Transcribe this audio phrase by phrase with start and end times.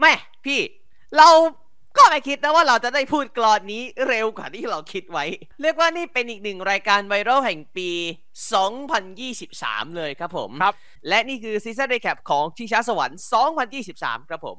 [0.00, 0.12] แม่
[0.44, 0.60] พี่
[1.16, 1.28] เรา
[1.96, 5.24] ก็ไม่คิดนะว่าเราจะได้พูดกรอนนี้เร็วกว่าที่เราคิดไว้
[5.62, 7.90] เรียกว่านี่เป็นอีกหนึ่งรายการไวรัลแห่งปี
[9.12, 10.74] 2023 เลยครับผมครับ
[11.08, 13.18] และนี่คือซีซั่น r ร c a p ของชิงช้าสวรรค์
[13.74, 14.58] 2023 ครับผม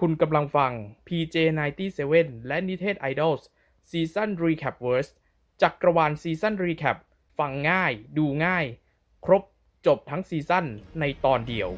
[0.00, 0.72] คุณกำลังฟัง
[1.08, 3.42] PJ97 และนิเทศ Idols
[3.90, 5.10] Season Recap Verse
[5.62, 6.96] จักรวาลซีซั่น Recap
[7.38, 8.64] ฟังง่าย ดูง่าย
[9.24, 9.42] ครบ
[9.86, 10.66] จบทั้งซีซั่น
[11.00, 11.70] ในตอนเดียว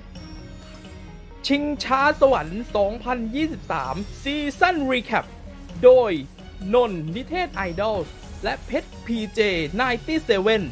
[1.47, 2.63] ชิงช้าสวรรค์
[3.43, 5.27] 2023 Season Recap
[5.85, 6.13] โดย
[6.75, 8.09] นนท์นิเทศ Idols
[8.45, 10.63] และเพชร PJ97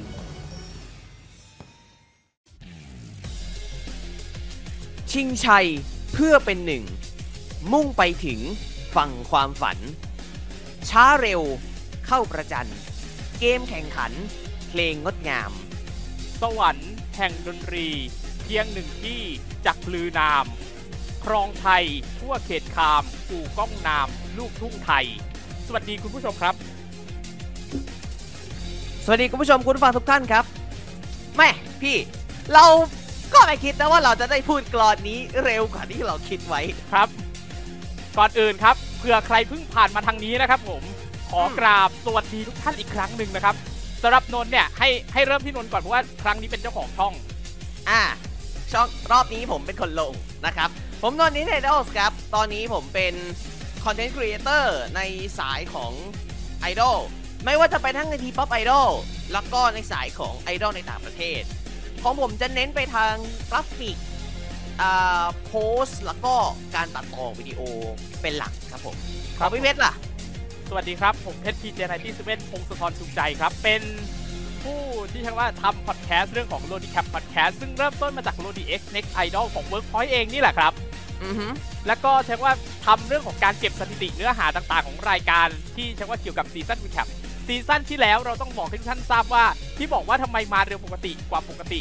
[5.13, 5.69] ชิงชัย
[6.13, 6.85] เพื่อเป็นหนึ่ง
[7.73, 8.41] มุ่งไปถึง
[8.97, 9.79] ฝั่งความฝัน
[10.89, 11.43] ช้าเร็ว
[12.07, 12.71] เข้าประจัน
[13.41, 14.13] เกมแข่งขัน
[14.69, 15.51] เพลงงดงาม
[16.41, 17.87] สวรรค์ แห่งดนตรี
[18.43, 19.21] เพียงหนึ่งที่
[19.67, 20.45] จักลือนาม
[21.25, 21.85] ครองไทย
[22.21, 24.09] ทั่วเขตคามกู่ก้องนาม
[24.39, 25.07] ลูกทุ่งไทย
[25.67, 26.55] สวัสดีคุณผู้ชมครับ
[29.05, 30.45] สวัสดีคุณผู้ชมคุณผู้ฟังทุกท่านครับ
[31.37, 31.49] แม่
[31.83, 31.97] พี่
[32.53, 32.67] เรา
[33.35, 36.61] ก็ไม่คิดนะว่าเราจะได้พูดกรอนนี้เร็วกว่าที่เราคิดไว้
[36.93, 37.09] ครับ
[38.19, 40.83] ก่อนอื่นครับเผื่อใครเพิ่งผ่านมาทางนี้นะครับผม
[41.31, 43.55] ขอกราบสวัสดีทุกท่านอีกครั้งหนึ่งนะครับ
[44.03, 47.15] สำหรับนนท์เนี่ยให้ให้เริ่มที่นนท์ก่อนเพราะว่าครั้งนี้เป็นเจ้าของช่อง
[47.91, 48.03] อ่า
[48.73, 50.13] ช่องรอบนี้ผมเป็นคนลง
[50.47, 50.69] นะครับ
[51.03, 53.15] ผมนนท์ Nited Idols ครับ ตอนนี้ผมเป็น
[53.85, 55.01] content creator ใน
[55.39, 55.93] สายของ
[56.61, 56.99] ไอดอล
[57.45, 58.89] ไม่ว่าจะไปทั้งใน T-POP ไอดอล
[59.33, 61.43] แล้วก็ในสายของไอดอลในต่างประเทศ
[62.03, 63.15] ของผมจะเน้นไปทาง
[63.51, 63.97] กราฟิก
[64.81, 65.55] อ่าโพ
[65.85, 66.35] สแล้วก็
[66.75, 67.61] การตัดต่อวิดีโอ
[68.23, 68.97] เป็นหลักครับผม
[69.39, 69.93] ขอพี่เพชรล่ะ
[70.69, 73.83] สวัสดีครับ ผมเพชร PJ Ninety Seven พงศธรสุขใจครับ เป็น
[74.63, 74.81] ผู้
[75.13, 79.13] ที่เรียกว่าทำพอดแคสต์เรื่องของ l o d i c a p Podcast ซึ่งเริ่มต้นมาจาก l o d i X Next
[79.27, 80.73] Idol ของ Workpoint เองนี่แหละครับ
[81.25, 81.47] อือฮึ
[81.87, 82.55] แล้วก็เรียกว่า
[82.87, 85.47] ทำเรื่องของการเก็บสถิติเนื้อหาต่างๆ ของรายการ
[85.77, 87.07] ที่เรียกว่าเกี่ยวกับซีซั่น recap
[87.47, 89.45] ซีซั่นที่แล้วเราต้องบอกให้ทุกท่านทราบว่า
[89.79, 91.81] ที่บอกว่าทำไมมาเร็วปกติกว่าปกติ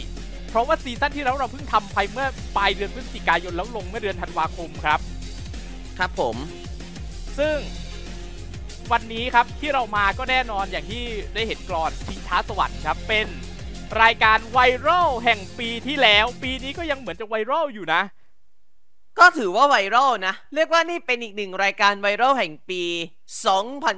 [0.50, 2.28] เพราะว่าซีซั่นที่แล้วเราเพิ่งทำไปเมื่อ
[2.58, 5.00] ปลายเดือนพฤศจิกายนแล้วลงเมื่อเดือนธันวาคมครับ
[5.98, 6.36] ครับผม
[7.40, 7.56] ซึ่ง
[8.94, 11.04] วันนี้ครับที่เรามาก็แน่นอนอย่างที่
[11.34, 13.28] ได้เห็นกรอนชิงช้าสวรรค์ครับเป็น
[14.02, 18.02] รายการไวรัลแห่งปีที่แล้ว ปีนี้ก็ยังเหมือนจะไวรัลอยู่นะ
[19.20, 22.84] ก็ถือว่าไวรัลนะ เรียกว่านี่เป็นอีกหนึ่งรายการไวรัลแห่งปี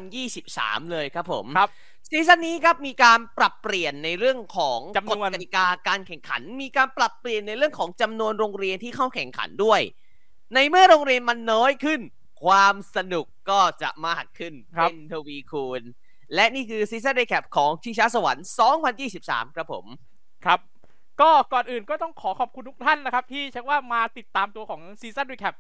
[0.08, 1.70] 2023 เลยครับผมครับ
[2.10, 9.82] ซีซั่นนี้ครับมีการปรับเปลี่ยนในเรื่องของจำนวนกฎกติกาการแข่งขัน มีการปรับเปลี่ยนในเรื่องของจำนวนโรงเรียนที่เข้าแข่งขันด้วย
[10.54, 12.00] ในเมื่อโรงเรียนมันน้อยขึ้น
[12.44, 15.82] ความสนุกก็จะมากขึ้นครับเป็นทวีคูณ
[16.36, 18.46] และนี่คือ Season Recap ของชิงช้าสวรรค์
[19.02, 19.86] 2023 ครับผม
[20.46, 20.60] ครับ
[21.22, 25.56] ก็ก่อนอื่นก็ต้องขอขอบคุณทุกท่านนะครับ ที่เรียกว่ามาติดตามตัวของ Season Recap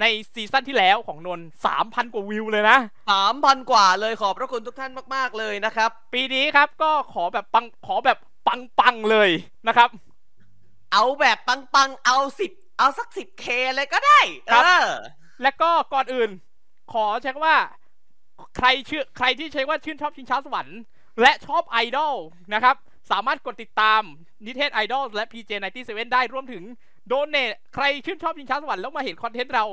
[0.00, 0.04] ใน
[0.34, 1.46] ซีซั่นที่แล้วของนนท์
[1.80, 2.78] 3,000กว่าวิวเลยนะ
[3.24, 8.18] 3,000กว่าเลยขอบพระคุณทุกท่านมาก ๆ เลยนะครับ ปีนี้ครับก็ขอแบบปังขอแบบ
[8.48, 9.30] ปังๆเลย
[9.68, 9.90] นะครับ
[10.92, 14.20] เอาแบบปังๆเอาสิบเอาสักสิบเคเลยก็ได้
[14.52, 14.88] ครับเออ
[15.42, 16.30] และก็ก่อนอื่น
[16.92, 17.56] ขอเช็คว่า
[18.56, 20.78] ใครชื่อใครที่ใช้ว่าชื่นชอบชิงช้าสวรรค์
[21.20, 22.14] และชอบไอดอล
[22.54, 22.76] นะครับ
[23.10, 24.02] สามารถกดติดตาม
[24.46, 26.62] นิเทศไอดอลและ PJ97 ได้รวมถึง
[27.06, 29.64] โดเน a ใครชื่นชอบชิงช้าสวรรค์แล้วมาเห็นคอนเทนต์เรา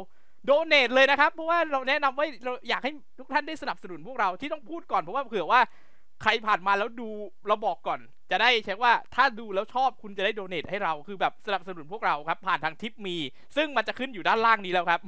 [0.46, 5.62] โดเน a เลยนะครับ เพราะว่าเราแนะนำว่าเราอยากให้ทุกท่านได้สนับสนุนพวกเราที่ต้องพูดก่อนเพราะว่าเผื่อว่า
[6.22, 7.10] ใครผ่านมาแล้วดู
[7.48, 8.00] เราบอกก่อน
[8.32, 13.16] จะได้เช็คว่าถ้าดูแล้วชอบคุณจะได้โดเน a ให้เราคือแบบสนับสนุนพวกเราครับ ผ่านทางทิปมี
[13.56, 15.02] ซึ่งมันจะขึ้นอยู่ด้านล่างนี้แล้วครับ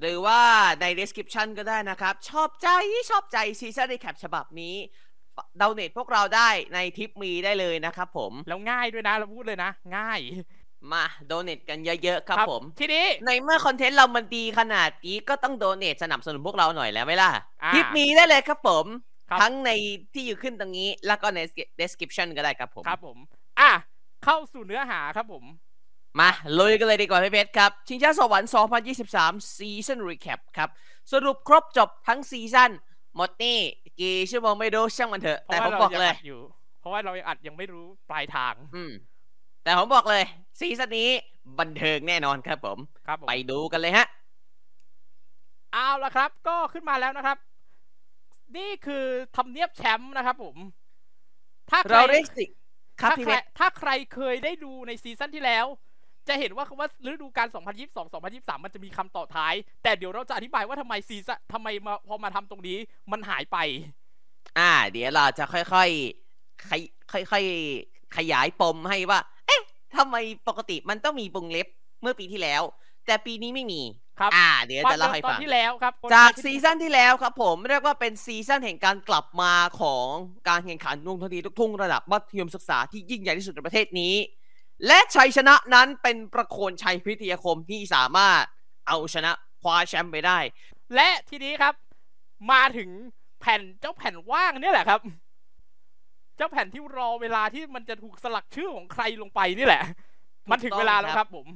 [0.00, 0.40] หรือว่า
[0.80, 2.68] ใน description ก็ได้นะครับ ชอบใจ
[3.10, 4.74] ชอบใจซีซั่นรีแคปฉบับนี้
[5.60, 10.20] ดาวเนตพวกเราได้ในทิปมีได้เลยนะครับผม แล้วง่ายด้วยนะเราพูดเลยนะ ง่าย
[10.92, 17.30] มา donate กันเยอะๆครับผม ทีนี้ ในเมื่อคอนเทนต์เรามันดีขนาดนี้ก็ต้องโดเน a สนับสนุนพวกเราหน่อยแล้วไหมล่ะ
[17.62, 18.86] อ่าทิปมีได้เลยครับผม
[19.30, 19.70] ครับทั้งใน
[20.12, 21.40] ที่อยู่ขึ้นตรงนี้ แล้วก็ใน
[21.80, 23.18] description ก็ได้ครับผม ครับผม
[23.60, 23.70] อะ
[24.24, 25.44] เข้าสู่เนื้อหาครับผม
[26.18, 26.28] มา
[26.58, 28.50] ลุยกันเลยดีกว่าพี่เพชรครับ ชิงช้าสวรรค์
[29.00, 30.68] 2023 ซีซั o นรีแคปครับ
[31.12, 32.70] สรุปครบจบทั้งซีซั่น
[33.16, 33.58] หมดนี่
[34.00, 36.40] กี่ชั่วโมงไม่รู้ช่างมันเถอะเพแต่ราะผว่ามเราบอกยังเลยอัดอยู่
[36.80, 38.92] เพราะว่าเรายังอัดยังไม่รู้ปลายทาง อืม
[39.62, 40.24] แต่ผมบอกเลย
[40.60, 41.08] ซีซั่นนี้
[41.58, 44.06] บันเทิงแน่นอนครับผมครับผมไปดูกันเลยฮะ
[45.72, 47.38] เอาละครับ ก็ขึ้นมาแล้วนะครับ
[48.56, 49.04] นี่คือ
[49.36, 50.56] ทำเนียบแชมป์นะครับผม
[51.70, 52.44] ถ้าใครเราได้สิ
[53.00, 55.66] ครับถ้าพี่ใคเพรชรถ้าใครเคยได้ดูในซีซั่นที่แล้ว
[56.30, 57.48] จะเห็นว่าคำว่าฤดูกาล
[58.06, 62.78] 2022-2023 มันจะมีคำต่อท้าย แต่เดี๋ยวเราจะอธิบายว่าทำไมซีซั่นทำไมมาพอมาทำตรงนี้
[63.12, 63.58] มันหายไป
[64.58, 66.82] อ่า เดี๋ยวเราจะค่อยๆขย
[67.30, 69.62] ค่อยๆขยายปมให้ว่า เอ๊ะ
[69.96, 70.16] ทำไม
[70.48, 71.68] ปกติมันต้องมีวงเล็บ
[72.02, 72.62] เมื่อปีที่แล้ว
[73.06, 73.82] แต่ปีนี้ไม่มี
[74.18, 80.06] ครับอ่า เดี๋ยวจะเล่าให้ฟัง ตอนที่แล้วครับ จากซีซั่นที่แล้วครับผมเรียกว่าเป็นซีซั่นแห่งการกลับมาของ
[80.48, 84.14] การแข่งขันวงดนตรีลูกทุ่งระดับมัธยมศึกษาที่ยิ่งใหญ่ที่สุดในประเทศนี้
[84.86, 88.40] และชัยชนะนั้นเป็นประโคนชัยพิทยาคมที่สามารถ
[88.88, 90.38] เอาชนะคว้าแชมป์ไปได้
[90.94, 91.74] และทีนี้ครับ
[92.52, 92.90] มาถึง
[93.40, 95.00] แผ่นเจ้าแผ่นว่างเนี่ยแหละครับ
[96.36, 99.82] เจ้าแผ่นที่รอเวลาที่มันจะถูกสลักชื่อของใครลงไปนี่แหละ
[100.50, 101.46] มันถึงเวลาแล้วครับผม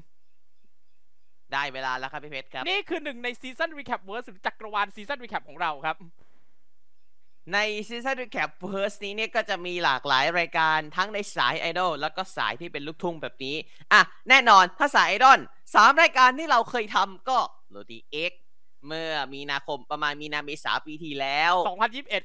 [1.53, 5.97] ได้เวลาแล้วครับพี่เพชรครับ นี่คือหนึ่งใน Season Recap Verse หรือจักรวาล Season Recap ของเราครับ
[7.53, 7.59] ใน
[7.89, 13.57] Season Recap Verse นี้เนี่ยก็จะมีหลากหลายรายการทั้งในสายไอดอลแล้วก็สายที่เป็นลูกทุ่งแบบนี้
[13.93, 15.41] อะ แน่นอนถ้าสายไอดอล
[15.75, 17.39] สามรายการที่เราเคยทำก็
[17.71, 18.33] โรตีเอ็ก
[18.87, 21.55] เมื่อมีนาคมประมาณมีนาเมษาปีที่แล้ว
[22.15, 22.25] 2021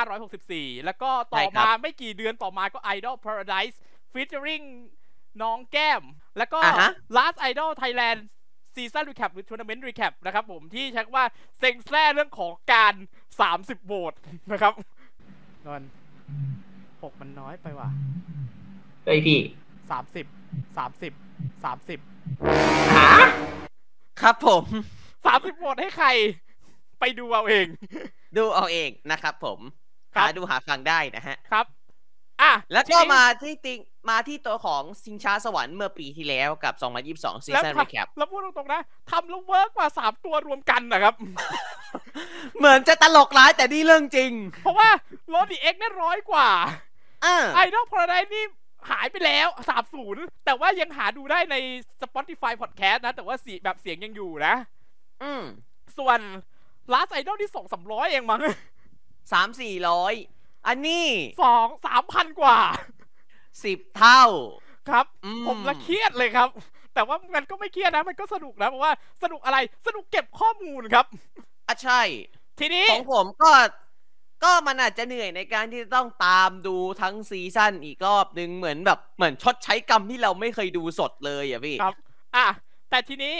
[0.00, 3.76] 2564 แล้วก็ต่ใช่อครับมาไม่กี่เดือนต่อมาก็ Idol Paradise
[4.12, 4.64] featuring
[5.42, 6.02] น้องแก้ม
[6.38, 8.20] แล้วก็อ่าฮะ Last Idol Thailand
[8.74, 11.26] Season Recap หรือ Tournament Recap นะครับผมที่ใช้คำว่า
[11.58, 12.94] เซ็งแซ่เรื่องของการ
[13.42, 14.14] 30โหวต
[14.52, 14.72] นะครับ
[15.66, 15.82] นอน
[17.02, 17.88] หกมันน้อยไปว่ะ
[19.04, 19.40] เฮ้ยพี่
[19.90, 20.26] 30
[20.76, 21.12] 30
[21.64, 23.08] 30หา
[24.22, 24.64] ครับผม
[25.14, 26.08] 30โหวตให้ใคร
[27.00, 27.66] ไปดูเอาเอง
[28.36, 29.58] ดูเอาเองนะครับผม
[30.14, 31.66] ครับหาดูหาฟังได้นะฮะ ครับ
[32.42, 36.74] อะแล้วทีก็นี้มาที่ติงมาที่ตัวของซิงช้าสวรรค์เมื่อปีที่แล้วกับ
[37.40, 41.14] 2022ซีแล้วซั่นทำรีแคปแล้วพูดตรงๆนะทำแล้วเวิร์กกว่าสามตัวรวมกันนะครับ
[42.58, 44.32] เหมือนจะตลกร้ายแต่นี่เรื่องจริง
[44.62, 44.88] เพราะว่า
[45.28, 46.48] โรดีเอ็กเนี่ยร้อยกว่า
[47.24, 48.44] อ่าไอดอลพาราไดนี่
[48.90, 49.48] หายไปแล้ว
[49.96, 51.56] 30แต่ว่ายังหาดูได้ใน
[52.02, 54.54] Spotify Podcast นะ แต่ว่าสีแบบเสียงยังอยู่นะ
[55.22, 55.42] อืม
[55.98, 56.20] ส่วน
[56.92, 58.40] Last Idol ที่ส่งสามร้อยเองมั้ง
[59.32, 60.14] สามสี่ร้อย
[60.66, 61.06] อันนี้
[61.42, 62.58] สองสามพันกว่า
[63.64, 64.24] สิบเท่า
[64.90, 66.48] ครับ อืม ผมละเครียดเลยครับ
[66.94, 71.06] แต่ว่ามันก็ไม่เครียดนะ มันก็สนุกนะเพราะว่าสนุกอะไรสนุกเก็บข้อมูลครับ
[71.68, 72.02] อะใช่
[72.60, 73.52] ทีนี้ ของผมก็
[74.44, 81.96] ก็มันอาจจะเหนื่อยในการที่จะต้องตามดูทั้งซีซั่นอีกรอบนึงเหมือนแบบเหมือนชดใช้กรรมที่เราไม่เคยดูสดเลยอะพี่ ครับ
[82.36, 82.46] อะ
[82.90, 83.34] แต่ทีนี้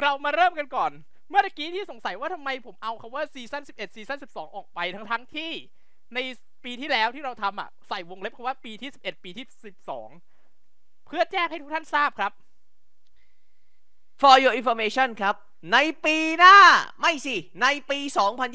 [0.00, 0.90] เรามาเริ่มกันก่อน
[1.28, 5.50] เมื่อกี้ที่สงสัยว่าทำไมผมเอาคำว่าซีซั่น11 ซีซั่น12 ออกไปทั้งทั้งๆที่
[6.14, 6.18] ใน
[6.64, 9.46] ปีที่แล้วที่เราทำอะใส่วงเล็บคำว่าปีที่11ปีที่
[10.26, 12.32] 12เพื่อแจ้งให้ทุกท่านทราบครับ
[14.20, 15.36] for your information ครับ
[15.72, 16.56] ในปีหน้า
[17.00, 17.98] ไม่สิ ในปี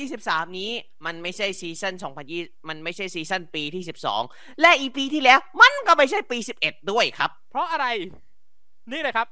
[0.02, 0.72] 2023 นี้
[1.06, 1.94] มันไม่ใช่ซีซั่น
[2.32, 3.84] 2020 มันไม่ใช่ซีซั่นปีที่
[4.22, 7.86] 12 และอีปีที่แล้ว มันก็ไม่ใช่ปี 11 ด้วยครับ เพราะอะไร
[8.92, 9.28] นี่เลยครับ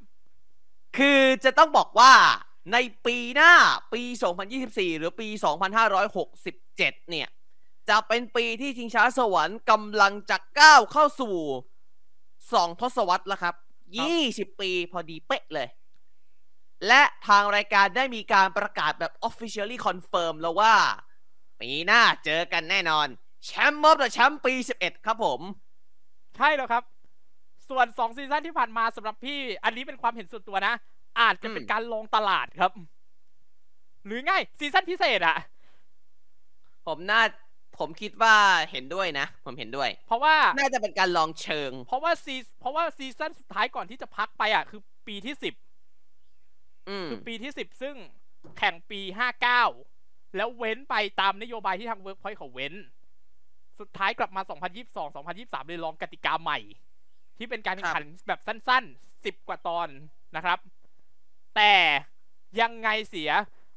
[0.97, 2.13] คือจะต้องบอกว่า
[2.73, 3.53] ในปีหน้า
[3.93, 4.01] ปี
[4.51, 5.27] 2024 หรือปี
[6.23, 7.27] 2567 เนี่ย
[7.89, 11.35] จะเป็นปีที่ชิงช้าสวรรค์กำลังจะก้าวเข้าสู่
[12.03, 13.55] 2ทศวรรษแล้วครับ
[14.07, 15.67] 20ปีพอดีเป๊ะเลย
[16.87, 20.73] และทางรายการได้มีการประกาศแบบ officially confirm แล้วว่า
[21.61, 23.07] ปีหน้าเจอกันแน่นอน
[23.45, 25.41] แชมป์มอบแต่แชมป์ปี 11 ครับผม
[26.37, 26.83] ใช่แล้วครับ
[27.69, 30.73] ส่วนสองซีซั่นที่ผ่านมาสำหรับพี่ อันนี้เป็นความเห็นส่วนตัวนะ
[31.19, 32.71] อาจจะเป็นอืมการลงตลาดครับ
[34.05, 35.37] หรือง่ายซีซั่นพิเศษอะ
[36.87, 37.21] ผมน่า
[37.79, 38.35] ผมคิดว่า
[38.71, 45.53] เห็นด้วยนะ ผมเห็นด้วย เพราะว่าน่าจะเป็นการลองเชิง เพราะว่าซีเพราะว่าซีซั่นสุดท้ายก่อนที่จะพักไปอะ คือปีที่สิบ
[46.89, 47.95] อืมคือปีที่สิบซึ่ง
[48.57, 49.63] แข่งปีห้าเก้า
[50.35, 52.73] แล้วเว้นไปตามนโยบายที่ทางเวิร์กพอยต์เขาเว้น
[53.79, 54.41] สุดท้ายกลับมา
[54.85, 56.59] 2022 2023 เลยลองกติกาใหม่
[57.37, 59.87] ที่เป็นการแข่งขันแบบสั้นๆ 10 กว่าตอน
[60.35, 60.59] นะครับ
[61.55, 61.73] แต่
[62.61, 63.31] ยังไงเสีย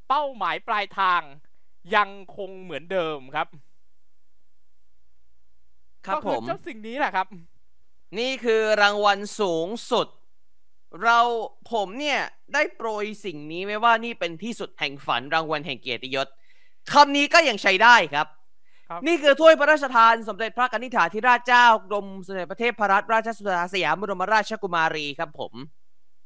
[0.08, 1.22] เป้าหมายปลายทาง
[1.96, 3.48] ยังคงเหมือนเดิมครับ
[6.06, 7.26] ครับก็ผคือม เจ้าสิ่งนี้แหละครับ
[8.18, 10.08] นี่คือรางวัลสูงสุด
[11.02, 11.18] เรา
[11.72, 12.20] ผมเนี่ย
[12.54, 16.28] ได้โปรยสิ่งนี้ไว้ว่านี่เป็นที่สุดแห่งฝันรางวัลแห่งเกียรติยศ
[16.92, 18.26] คำนี้ก็ยังใช้ได้ครับ
[18.88, 25.52] ครับ นี่คือถ้วยพระราชทานสมเด็จพระกนิษฐาธิราชเจ้ากรมสมเด็จพระเทพรัตนราชสุดาสยามบรมราชกุมารีครับผม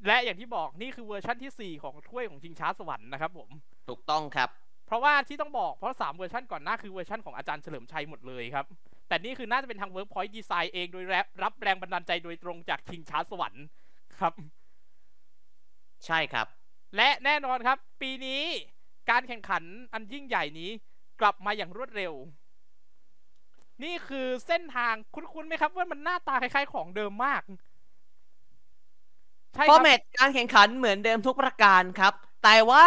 [0.06, 3.48] และอย่างที่บอกนี่คือเวอร์ชั่นที่ 4 ของถ้วยของชิงช้าสวรรค์นะครับผม
[3.88, 4.48] ถูกต้องครับ
[4.86, 8.66] เพราะว่าที่ต้องบอกเพราะ 3 เวอร์ชันก่อนหน้าคือเวอร์ชันของอาจารย์เฉลิมชัยหมดเลยครับ
[9.10, 13.64] แต่นี่คือน่าจะเป็นทาง Workpoint Design เองโดยแรรับแรงบันดาลใจโดยตรงจากชิงช้าสวรรค์
[14.18, 14.32] ครับ
[16.06, 16.46] ใช่ครับ
[16.96, 18.42] และแน่นอนครับ ปีนี้
[19.10, 19.62] การแข่งขัน
[19.92, 20.70] อันยิ่งใหญ่นี้
[21.20, 22.12] กลับมาอย่างรวดเร็ว
[23.82, 27.42] นี่คือเส้นทางคุ้นๆไหมครับว่ามันหน้าตาคล้ายๆของเดิมมาก
[29.54, 32.14] ใช่ฟคอรัร์แมตการแข่งขันเหมือนเดิมทุกประการครับ
[32.44, 32.86] แต่ว่า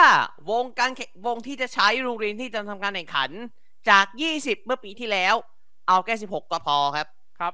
[0.52, 3.30] วงการแข่งวงที่จะใช้โรงเรียนที่จะทำการแข่งขัน
[3.90, 5.36] จาก 20 เมื่อปีที่แล้ว
[5.88, 7.08] เอาแค่16ก็พอครับ
[7.40, 7.54] ครับ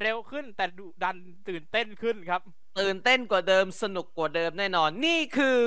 [0.00, 1.16] เร็วขึ้นแต่ดุดัน
[1.48, 2.42] ตื่นเต้นขึ้นครับ
[2.80, 5.58] ตื่นเต้นกว่าเดิมสนุกกว่าเดิมแน่นอน นี่คือ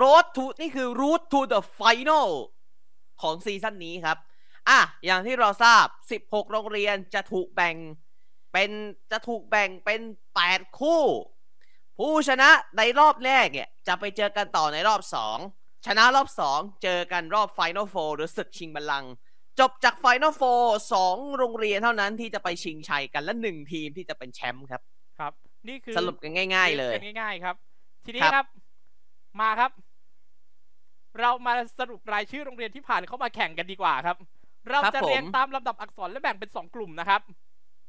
[0.00, 2.28] road to นี่คือ route to the final
[3.22, 4.18] ของซีซั่นนี้ครับ
[4.68, 5.86] อะอย่างที่เราทราบ
[6.22, 7.76] 16 โรงเรียนจะถูกแบ่ง
[8.52, 8.70] เป็น
[9.10, 10.00] จะถูกแบ่งเป็น
[10.40, 11.02] 8 คู่
[11.98, 15.00] ผู้ชนะในรอบแรกเนี่ย จะไปเจอกันต่อในรอบ
[15.44, 19.12] 2 ชนะรอบ 2 เจอกันรอบ Final Four หรือศึกชิงบัลลังก์
[19.60, 20.64] จบจาก Final Four
[21.02, 24.82] 2โรงเรียนเท่านั้นที่จะไปชิงชัยกันและ1ทีมที่จะเป็นแชมป์ครับ
[25.18, 25.32] ครับ
[25.68, 27.56] นี่คือสรุปกันง่าย ๆ เลยกันง่าย ๆ ครับ
[28.04, 28.46] ทีนี้ครับครับ
[29.40, 29.70] มาครับ
[31.20, 34.16] เรามาสรุปรายชื่อโรงเรียนที่ผ่านเข้ามาแข่งกันดีกว่าครับ
[34.70, 37.20] เราจะเรียงตามลำดับอักษรและแบ่งเป็นสองกลุ่มนะครับ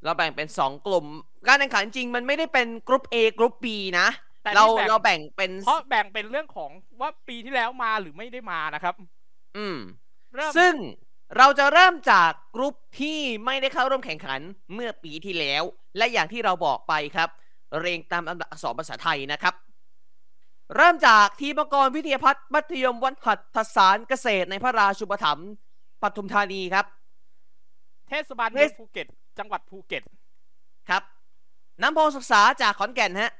[0.04, 1.06] เราแบ่งเป็น2กลุ่ม
[1.48, 3.66] การแข่งขันจริงมันไม่ได้เป็นกรุ๊ป A กรุ๊ป B
[4.00, 4.08] นะ
[4.44, 8.96] แต่นี่เราแบ่งเราแบ่งเป็นเพราะแบ่งเป็นเรื่องของว่าปีที่แล้วมาหรือไม่ได้มานะครับ
[9.58, 9.78] อืม
[10.36, 10.74] เริ่มซึ่ง
[11.38, 14.42] เราจะเริ่มจากกรุ๊ปที่ไม่ได้เข้าร่วมแข่งขัน
[14.74, 15.64] เมื่อปีที่แล้ว
[15.98, 17.30] และอย่างที่เราบอกไปครับ
[17.80, 19.54] เรียงตามลำดับอักษรภาษาไทยนะครับ
[20.76, 25.50] เริ่มจากทีมกรวิทยาพัฒน์มัธยมวัดหัตถสารเกษตรในพระราชูปถัมภ์
[26.02, 26.86] ปทุมธานีครับ
[28.08, 29.08] เทศบาลเทเมืองศภูเก็ต
[29.40, 30.04] จังหวัดภูเก็ต
[30.90, 31.04] ครับ
[31.82, 33.32] น้ำพองศึกษาจากขอนแก่นฮะ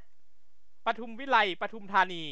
[0.86, 2.24] ปทุมวิไลปทุมธานี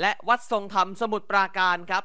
[0.00, 2.04] และวัดทรงธรรมสมุทรปราการครับ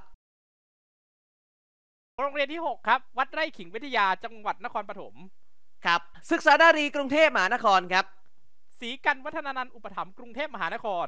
[2.22, 5.16] โรงเรียนที่ 6 ครับ วัดไร่ขิงวิทยาจังหวัดนครปฐม
[5.86, 8.06] ครับ ศึกษานารีกรุงเทพมหานครครับ
[8.80, 11.08] ศรีกันวัฒนานันท์อุปถัมภ์กรุงเทพมหานคร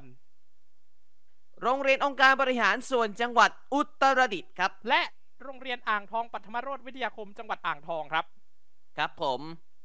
[1.61, 5.01] โรงเรียนองค์การบริหารส่วนจังหวัดอุตรดิตถ์ครับ และ
[5.43, 8.25] โรงเรียนอ่างทองปัทมโรธวิทยาคมจังหวัดอ่างทองครับ
[8.97, 9.41] ครับผม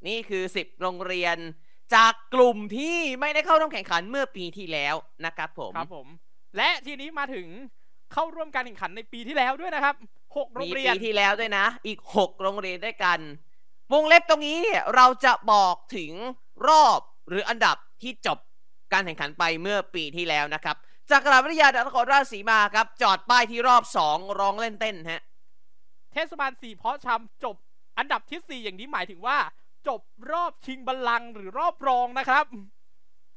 [0.07, 1.37] นี่คือ 10 โรงเรียน
[1.95, 4.95] จากกลุ่มที่ไม่ได้เข้าร่วมแข่งขันเมื่อปีที่แล้ว
[5.27, 6.07] นะครับผม ครับผม
[6.57, 7.47] และทีนี้มาถึง
[8.13, 9.95] เข้าร่วมการแข่งขันในปีที่แล้วด้วยนะครับ
[10.35, 13.19] 6โรมีงเรีปียนที่แล้วด้วยนะ อีก6โรงเรียนด้วยกัน
[13.93, 16.13] วงเล็บตรงนี้เนี่ยเราจะบอกถึง
[16.69, 18.39] รอบหรืออันดับที่จบ
[18.93, 20.77] การแข่งขันไปเมื่อปีที่แล้วนะครับ
[21.11, 25.23] จากกราวิทยาดนครราชสีมาครับ จอดป้ายที่รอบ2ร้องเล่นเต้นฮะ
[26.13, 27.57] เทศบาลสี่เพาะชำจบ
[27.99, 29.39] อันดับที่4อย่างนี้หมายถึงว่า
[29.89, 32.45] จบรอบชิงบัลลังก์หรือรอบรองนะครับ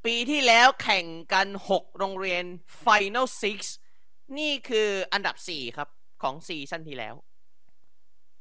[0.05, 2.43] ปีที่แล้วแข่งกัน 6 โรงเรียน
[2.83, 3.59] Final Six
[4.37, 5.89] นี่คืออันดับ 4 ครับ
[6.23, 7.15] ของซีซั่นที่แล้ว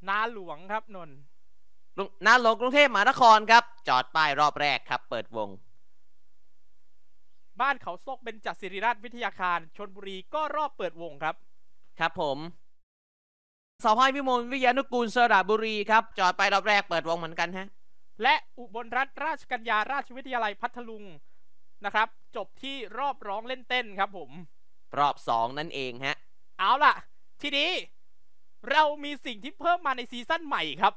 [0.08, 1.18] นาหลวงครับนนท์
[1.96, 5.48] กรุงหน้าหลวงกรุงเทพมหานครครับ จอดป้ายรอบแรกครับ เปิดวง
[7.60, 11.34] บ้านเขาซกเป็นจัดศิริราชวิทยาคารชนบุรีก็รอบเปิดวงครับ
[12.00, 12.38] ครับผม
[13.84, 17.68] สพายพิมลวิทยานุกูลสระบุรีครับ จอดไปรอบแรกเปิดวงเหมือนกันฮะ
[18.22, 21.04] และอุบลรัฐราชกัญญาราชวิทยาลัยพัทลุง
[21.84, 24.30] นะครับ จบที่รอบร้องเล่นเต้นครับผม
[24.98, 26.16] รอบสองนั่นเองฮะ
[26.58, 26.94] เอาล่ะ
[27.40, 27.70] ทีนี้
[28.70, 30.94] เรามีสิ่งที่เพิ่มมาในซีซั่นใหม่ครับ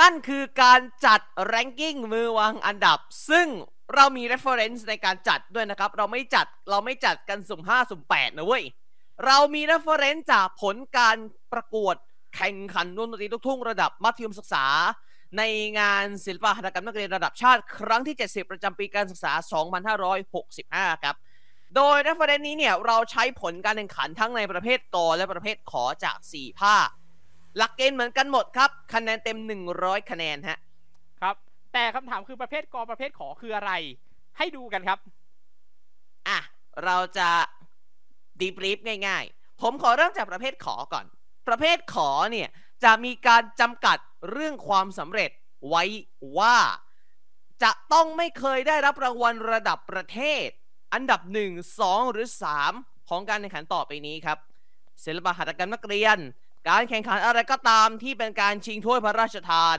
[0.00, 1.20] นั่นคือการจัด
[1.52, 2.98] ranking มือวางอันดับ
[3.30, 3.46] ซึ่ง
[3.94, 8.64] เรามี reference ในการจัดด้วยนะครับ เราไม่จัดเราไม่จัดกันสุ่ม 5 สุ่ม 8 นะเว้ย
[9.26, 11.16] เรามี reference จากผลการ
[11.52, 11.96] ประกวด
[12.36, 14.66] แข่งขันดนตรีลูกทุ่งระดับมัธยมศึกษา
[15.38, 15.42] ใน
[15.78, 19.32] งานศิลปะหัตถกรรมนักเรียนระดับชาติ ครั้งที่ 70 ประจำปีการศึกษา
[20.18, 21.16] 2565 ครับ
[21.76, 26.88] โดย reference นี้เนี่ยเราใช้ผลการแข่งขันทั้งในประเภทกอและประเภทขอจาก 4 ภาค
[27.56, 29.38] หลักเกณฑ์เหมือนกันหมดครับ คะแนนเต็ม
[29.74, 30.58] 100 คะแนนฮะ
[31.20, 31.36] ครับ
[31.72, 33.72] แต่คำถามคือประเภทกอประเภทขอคืออะไร
[34.38, 34.98] ให้ดูกันครับ
[36.28, 36.38] อะ
[36.84, 37.28] เราจะ
[38.40, 41.06] ดีบรีฟง่ายๆ ผมขอเริ่มจากประเภทขอก่อน
[41.48, 42.48] ประเภทขอเนี่ย
[42.84, 43.98] จะมีการจำกัด
[44.30, 45.30] เรื่องความสำเร็จ
[45.68, 45.84] ไว้
[46.38, 46.56] ว่า
[47.62, 50.48] จะต้องไม่เคยได้รับรางวัลระดับประเทศ
[50.92, 52.26] อันดับ 1 2 หรือ
[52.68, 54.38] 3 ของการแข่งขันต่อไปนี้ครับ
[55.04, 56.18] ศิลปะหัตถกรรมนักเรียน
[56.68, 59.78] การแข่งขันอะไรก็ตามที่เป็นการชิงถ้วยพระราชทาน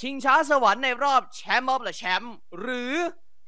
[0.00, 2.94] ชิงช้าสวรรค์ในรอบ Champ of the Champ หรือ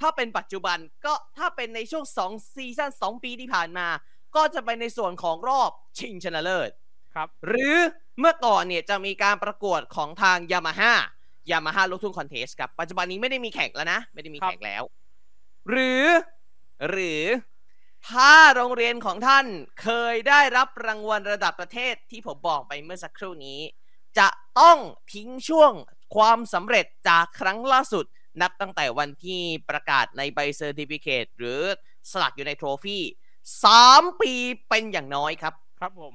[0.00, 3.88] ถ้าเป็นปัจจุบันก็ถ้าเป็นในช่วง 2 ซีซั่น2 ปีที่ผ่านมา
[4.36, 6.70] ก็จะเป็นในส่วนของรอบชิงชนะเลิศ
[7.14, 7.76] ครับ หรือ
[8.18, 10.92] เมื่อก่อนเนี่ยจะมีการประกวดของทางยามาฮ่า
[11.50, 14.82] ยามาฮ่าลูกทุ่ง contest ครับ ปัจจุบันนี้ไม่ได้มีแข่งแล้วนะ ไม่ได้มีแข่งแล้ว
[15.70, 16.04] หรือ
[16.88, 17.22] หรือ
[18.08, 19.46] ถ้าโรงเรียนของท่าน
[19.82, 23.60] เคยได้รับรางวัลระดับประเทศที่ผมบอกไปเมื่อสักครู่นี้
[24.18, 24.28] จะ
[24.60, 24.78] ต้อง
[25.14, 25.72] ทิ้งช่วง
[26.16, 28.04] ความสำเร็จจากครั้งล่าสุด
[28.42, 31.60] นับตั้งแต่วันที่ประกาศในใบ certificate หรือ
[32.10, 33.02] สลักอยู่ใน trophy
[33.64, 34.32] สามปี
[34.68, 36.14] เป็นอย่างน้อยครับ ครับผม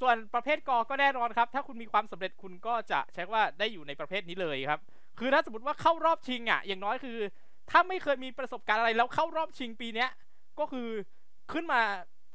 [0.00, 4.80] ส่วนประเภทกอก็แน่นอนครับ ถ้าคุณมีความสำเร็จคุณก็จะใช้ว่าได้อยู่ในประเภทนี้เลยครับ
[5.18, 7.18] คือถ้าสมมติว่าเข้ารอบชิงอะ อย่างน้อยคือ
[7.70, 10.10] ถ้าไม่เคยมีประสบการณ์อะไรแล้วเข้ารอบชิงปีเนี้ย
[10.58, 10.88] ก็คือ
[11.52, 11.80] ขึ้นมา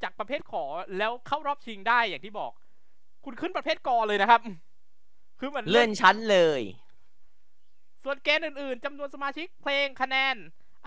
[0.03, 0.63] จากประเภทขอ
[0.97, 2.51] แล้วเข้ารอบชิงได้อย่างที่บอก
[3.25, 4.41] คุณขึ้นประเภทกอเลยนะครับ
[5.39, 6.61] คือเหมือนเลื่อนชั้นเลย
[8.03, 10.35] ส่วนเกณฑ์อื่นๆจำนวนสมาชิกเพลงคะแนน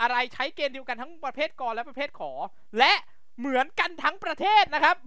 [0.01, 2.31] อะไรใช้เกณฑ์เดียวกันทั้งประเภทกอและประเภทขอ
[2.79, 2.93] และ
[3.39, 4.97] เหมือนกันทั้งประเทศนะครับ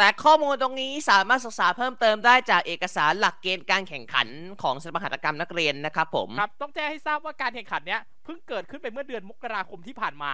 [0.00, 4.28] แต่ข้อมูลตรงนี้สามารถศึกษาเพิ่มเติมได้จากเอกสารหลักเกณฑ์การแข่งขัน
[4.62, 10.32] ของศิลปหัตถกรรมนักเรียนนะครับผม ครับต้องแจ้งให้ทราบว่าการแข่งขันเนี้ยเพิ่งเกิดขึ้นไปเมื่อเดือนมกราคมที่ผ่านมา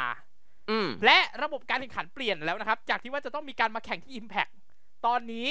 [0.70, 4.52] อืมและระบบการแข่งขันเปลี่ยนแล้วนะครับ จากที่ว่าจะต้องมีการมาแข่งที่ Impact
[5.06, 5.48] ตอนนี้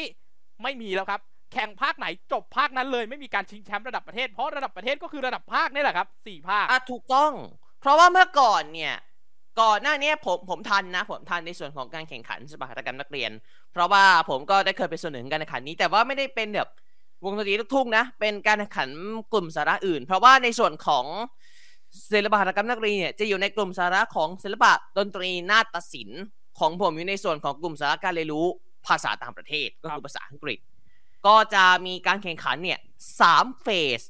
[0.63, 1.22] ไม่มีแล้วครับ
[1.53, 7.31] แข่งภาคไหนจบภาคนั้นเลย ไม่มีการชิงแชมป์ระดับประเทศเพราะระดับประเทศก็คือระดับภาคนี่แหละครับสี่ภาคอะถูกต้อง
[7.81, 8.95] เพราะว่าเมื่อก่อนเนี่ย
[9.62, 13.31] ก่อนหน้านี้ผมผมทันนะ ผมทันในส่วนของการแข่งขันศิลปหัตถกรรมนักเรียน
[13.75, 16.70] เพราะว่าผมก็ได้เคยเป็นส่วนหนึ่งของการแข่งขันนี้ แต่ว่าไม่ได้เป็นแบบ
[17.24, 18.89] วงดนตรีลูกทุ่งนะ เป็นการแข่งขัน
[19.34, 21.05] กลุ่มสาระอื่น เพราะว่าในส่วนของ
[22.12, 26.24] ศิลปหัตถกรรมนักเรียนเนี่ยจะอยู่ในกลุ่มสาระของศิลปะดนตรีนาฏศิลป์
[26.60, 28.48] ของผมอยู่ในส่วนของกลุ่มสาระการเรียนรู้
[28.88, 30.60] ภาษาต่างประเทศก็คือภาษาอังกฤษ
[31.27, 32.79] ก็จะมีการแข่งขันเนี่ย
[33.22, 34.01] สาม phase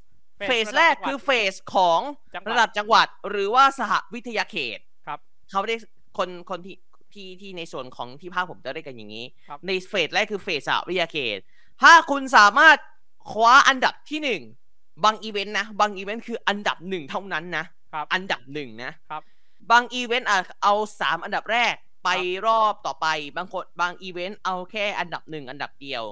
[0.48, 2.00] phase แรกคือ phase ของ
[2.36, 5.20] จังหวัดระดับจังหวัดหรือว่าสหวิทยาเขตครับ
[5.52, 5.80] เขาเรียก
[6.18, 6.76] คนคนที่
[7.16, 11.40] ที่ที่ในส่วนของที่ภาคผมจะเรียกกันอย่างนี้ครับใน phase แรกคือ phase สหวิทยาเขต
[11.82, 12.78] ถ้าคุณสามารถ
[13.32, 14.42] คว้าอันดับที่หนึ่ง
[15.04, 19.22] บางอีเวนต์นะ บางอีเวนต์คืออันดับหนึ่งเท่านั้นนะครับอันดับหนึ่งนะครับ
[19.72, 21.74] บางอีเวนต์อะเอาสามอันดับแรก
[22.06, 22.10] ไป
[22.46, 23.08] รอบต่อไป
[23.38, 26.04] บางคนบางอีเวนต์เอาแค่อันดับหนึ่งอันดับเดียว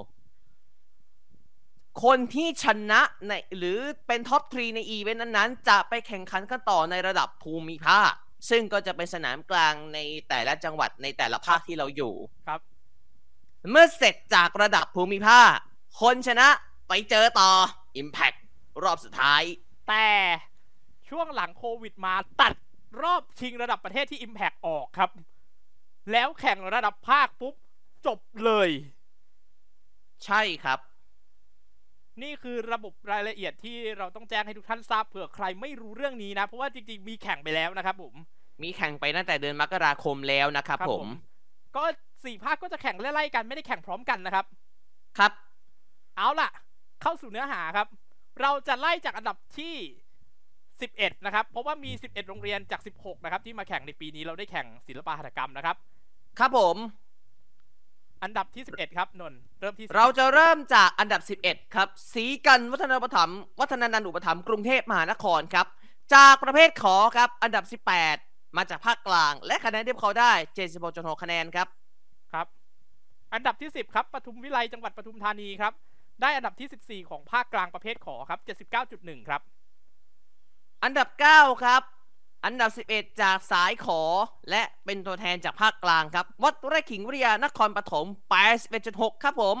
[2.04, 8.12] คนที่ชนะในหรือเป็น top three ในอีเวนต์นั้นๆ จะไปแข่งขันกันต่อในระดับภูมิภาค
[8.50, 9.98] ซึ่งก็จะเป็นสนามกลางใน
[10.28, 12.14] แต่ละจังหวัดในแต่ละภาคที่เราอยู่
[12.48, 12.60] ครับ
[13.70, 15.50] เมื่อเสร็จจากระดับภูมิภาค
[16.00, 16.48] คนชนะ
[16.88, 17.50] ไปเจอต่อ
[18.00, 18.38] Impact
[18.84, 19.42] รอบสุดท้าย
[19.88, 20.08] แต่
[21.08, 22.54] ช่วงหลังโควิดมาตัด
[23.02, 25.10] รอบชิงระดับประเทศที่ Impact ออกครับ
[26.12, 27.54] แล้วแข่งระดับภาคปุ๊บ
[28.06, 28.70] จบเลย
[30.24, 30.78] ใช่ครับ
[32.22, 38.14] นี่คือระบบรายละเอียดที่เราต้องแจ้งให้ทุกท่านทราบเผื่อใครไม่รู้เรื่องนี้นะ เพราะว่าจริงๆ มีแข่งไปแล้วนะครับผม
[38.62, 41.08] มีแข่งไปตั้งแต่เดือนมกราคมแล้วนะครับครับผผมม
[41.76, 41.84] ก็
[42.24, 44.46] สี่ภาคก็จะแข่งไล่ๆกันไม่ได้แข่งพร้อมกันนะครับ
[45.18, 45.32] ครับ
[46.16, 46.50] เอาล่ะ
[47.02, 47.88] เข้าสู่เนื้อหาครับ
[48.40, 49.74] เราจะไล่จากอันดับที่
[50.54, 55.76] 11นะครับ เพราะว่ามี11โรงเรียนจาก16นะครับ ที่มาแข่งในปีนี้เราได้แข่งศิลปหัตถกรรมนะครับ
[56.38, 56.76] ครับผม
[58.24, 65.66] อันดับที่ 11 ครับนนท์เริ่มที่11เราจะเริ่มจากอันดับ 11 ครับ สีกันวัฒนอุปถัมภ์วัฒนานันท์อุปถัมภ์กรุงเทพมหานครครับ
[66.14, 67.64] จากประเภทขอครับ อันดับ
[68.12, 70.32] 18 มาจากภาคกลาง และคะแนนที่เขาได้
[70.78, 71.68] 76.6คะแนนครับ
[72.32, 72.46] ครับ
[73.34, 75.72] อันดับที่ 10 ครับปทุมวิไลจังหวัดปทุมธานีครับ
[76.22, 78.40] ได้อันดับที่ 14 ของภาคกลางประเภทขอครับ
[78.84, 79.40] 79.1 ครับ
[80.84, 81.82] อันดับ 9 ครับ
[82.44, 84.00] อันดับ 11 จากสายขอ
[84.50, 88.06] และเป็นตัวแทนจากภาคกลางครับ วัดไร่ขิงวิทยานครปฐม
[88.64, 89.56] 81.6 ครับผม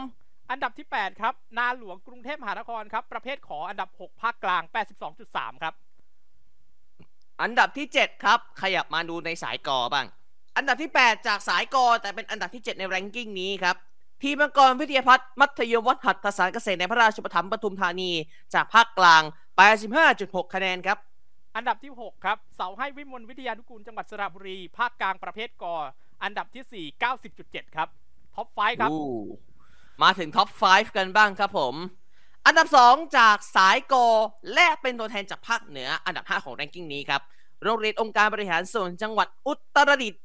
[0.50, 4.62] อันดับที่ 8 ครับ นาหลวงกรุงเทพมหานครครับ ประเภทขออันดับ 6 ภาคกลาง
[5.12, 5.74] 82.3 ครับ
[7.42, 10.06] อันดับที่ 7 ครับ ขยับมาดูในสายกอบ้าง
[10.56, 13.76] อันดับที่ 8 จากสายกอ แต่เป็นอันดับที่ 7 ในแรงกิ้งนี้ครับ
[14.22, 18.10] ทีมมังกรวิทยาพัฒน์มัธยมวัดหัตถสารเกษตรในพระราชปถัมภ์ปทุมธานี
[18.54, 19.22] จากภาคกลาง
[19.88, 20.98] 85.6 คะแนนครับ
[21.56, 25.74] อันดับที่ 6 ครับ เสาไห้วิมลวิทยานุกูลจังหวัดสระบุรี ภาคกลางประเภทกอ
[26.22, 27.88] อันดับที่ 4 90.7 ครับ
[28.34, 29.02] top five ครับอู้
[30.02, 31.74] มาถึง top 5กันบ้างครับผม
[32.46, 34.06] อันดับ 2 จากสายกอ
[34.54, 37.20] และเป็นตัวแทนจากภาคเหนือ อันดับ 5 ของ ranking นี้ครับ
[37.62, 40.22] โรงเรียนองค์การบริหารส่วนจังหวัดอุตรดิตถ์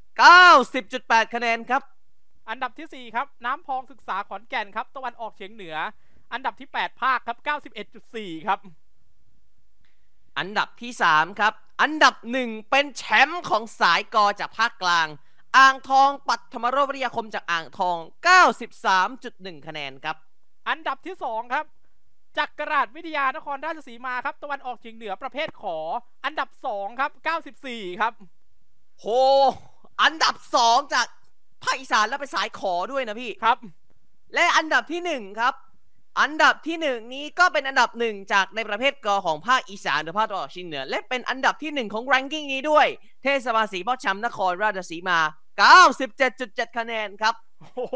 [0.66, 1.82] 90.8 คะแนนครับ
[2.50, 5.76] อันดับที่ 4 ครับ น้ำพองศึกษาขอนแก่นครับ ตะวันออกเฉียงเหนือ
[6.34, 7.38] อันดับที่ 8 ภาคครับ
[7.92, 8.60] 91.4 ครับ
[10.40, 15.08] อันดับที่ 3 ครับ อันดับ 1 เป็นแชมป์ของสายกอจากภาคกลาง
[15.58, 17.98] อ่างทองปัทมโรวิทยาคมจากอ่างทอง
[19.02, 20.16] 93.1 คะแนนครับ
[20.70, 21.66] อันดับที่ 2 ครับ
[22.38, 25.78] จักรราชวิทยานครราชสีมาครับ ตะวันออกเฉียงเหนือประเภทขอ
[26.26, 27.12] อันดับ 2 ครับ
[27.56, 28.14] 94 ครับ
[29.00, 29.06] โห
[30.04, 31.08] อันดับ 2 จาก
[31.64, 33.58] ภาคอีสานแล้วเป็นสายขอด้วยนะพี่ครับ
[34.34, 35.54] และอันดับที่ 1 ครับ
[36.20, 42.88] อันดับที่1นี้ก็เป็นอันดับหนึ่งจากในประเภทกอของภาคอีสานหรือภาคตะวันออกเฉียงเหนือ และเป็นอันดับที่1ของแรงกิ้งนี้ด้วย
[43.24, 45.20] เทศบาลศรีพ่อช้ำนครราชสีมา
[45.98, 47.96] 97.7 คะแนนครับ โอ้โ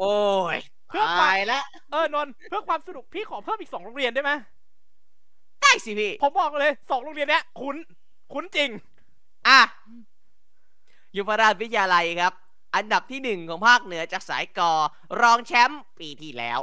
[0.00, 0.16] โอ้
[0.56, 4.32] ยเพื่อความ ตายแล้วเออนนท์เพื่อความสนุกพี่ขอเพิ่มอีก2โรงเรียนได้ไหม
[5.62, 7.76] ได้สิพี่ ผมบอกเลย2โรงเรียนเนี้ยคุ้น
[8.32, 8.70] คุ้นจริง
[9.48, 9.60] อะ
[11.16, 12.34] ยุพราชวิทยาลัยครับ
[12.76, 14.72] อันดับที่หนึ่งของภาคเหนือจากสายกอ
[15.20, 16.60] รองแชมป์ปีที่แล้ว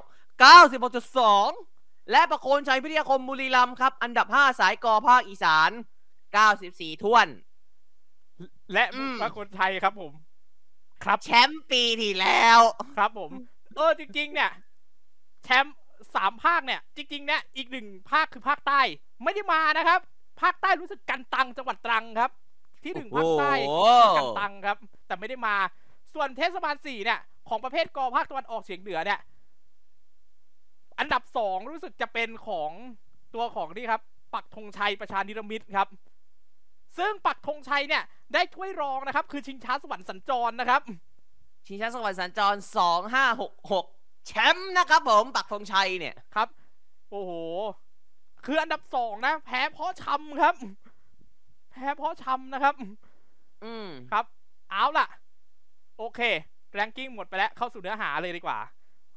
[0.47, 5.71] 96.2 และประโคนชัยพิทยาคมบุรีรัมย์ครับ อันดับ 5 สายกอภาคอีสาน
[6.38, 7.28] 94ท้วน
[8.73, 10.12] และอืม พระคนไทยครับผม
[11.04, 12.60] ครับ แชมป์ปีที่แล้ว
[12.97, 13.32] ครับผม
[13.75, 14.52] เออจริง ๆ เนี่ย
[15.43, 15.75] แชมป์
[16.15, 18.82] สามภาคเนี่ย จริง ๆ เนี่ยอีกหนึ่งภาคคือภาคใต้
[19.23, 19.99] ไม่ได้มานะครับ
[20.41, 22.32] ภาคใต้รู้สึกกันตังจังหวัดตรังครับ
[22.84, 25.56] ที่หนึ่งโอ้ภาคโห ใต้กันตังครับ แต่ไม่ได้มา
[26.13, 29.19] ส่วนเทศบาลสี่เนี่ย ของประเภทกอภาคตะวันออกเฉียงเหนือเนี่ย
[30.99, 32.71] อันดับสองรู้สึกจะเป็นของ
[33.35, 34.01] ตัวของนี่ครับ
[34.33, 35.88] ปักธงชัยประชานิรมิตรครับ
[36.97, 40.81] ซึ่งปักธงชัยเนี่ยได้ถ้วยรองนะครับ คือชิงช้าสวรรค์สัญจรนะครับ
[41.67, 42.55] ชิงช้าสวรรค์สัญจร
[43.41, 46.47] 2566แชมป์นะครับผมปักธงชัยเนี่ยครับ
[47.12, 47.31] โอ้โห
[48.45, 50.55] คืออันดับสองนะ แพ้เพราะช้ำครับ
[51.71, 52.75] แพ้เพราะช้ำนะครับ
[53.63, 54.25] อืมครับ
[54.71, 55.07] เอาล่ะ
[55.97, 56.19] โอเค
[56.73, 58.59] แรงกิ้งหมดไปแล้วเข้าสู่เนื้อหาเลยดีกว่า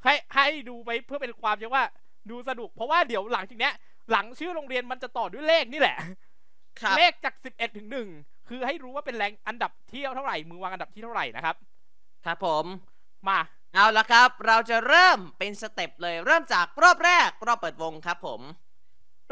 [0.05, 1.85] ให้ให้ดูไปเพื่อเป็นความเรียกว่า
[2.31, 3.75] ดูสนุก เพราะว่าเดี๋ยวหลังจากเนี้ย
[4.11, 5.97] หลังชื่อโรงเรียนมันจะต่อด้วยเลขนี่แหละ
[6.81, 7.89] ครับเลขจาก11ถึง
[8.19, 11.57] 1คือให้รู้ว่าเป็นแรงอันดับเที่ยวเท่าไหร่มือวางอันดับที่เท่าไหร่นะครับ
[12.27, 12.65] ครับผม
[13.29, 13.41] มา
[13.75, 18.41] เอาละครับ เราจะเริ่มเป็น step เลย เริ่มจากรอบแรก รอบเปิดวงครับผม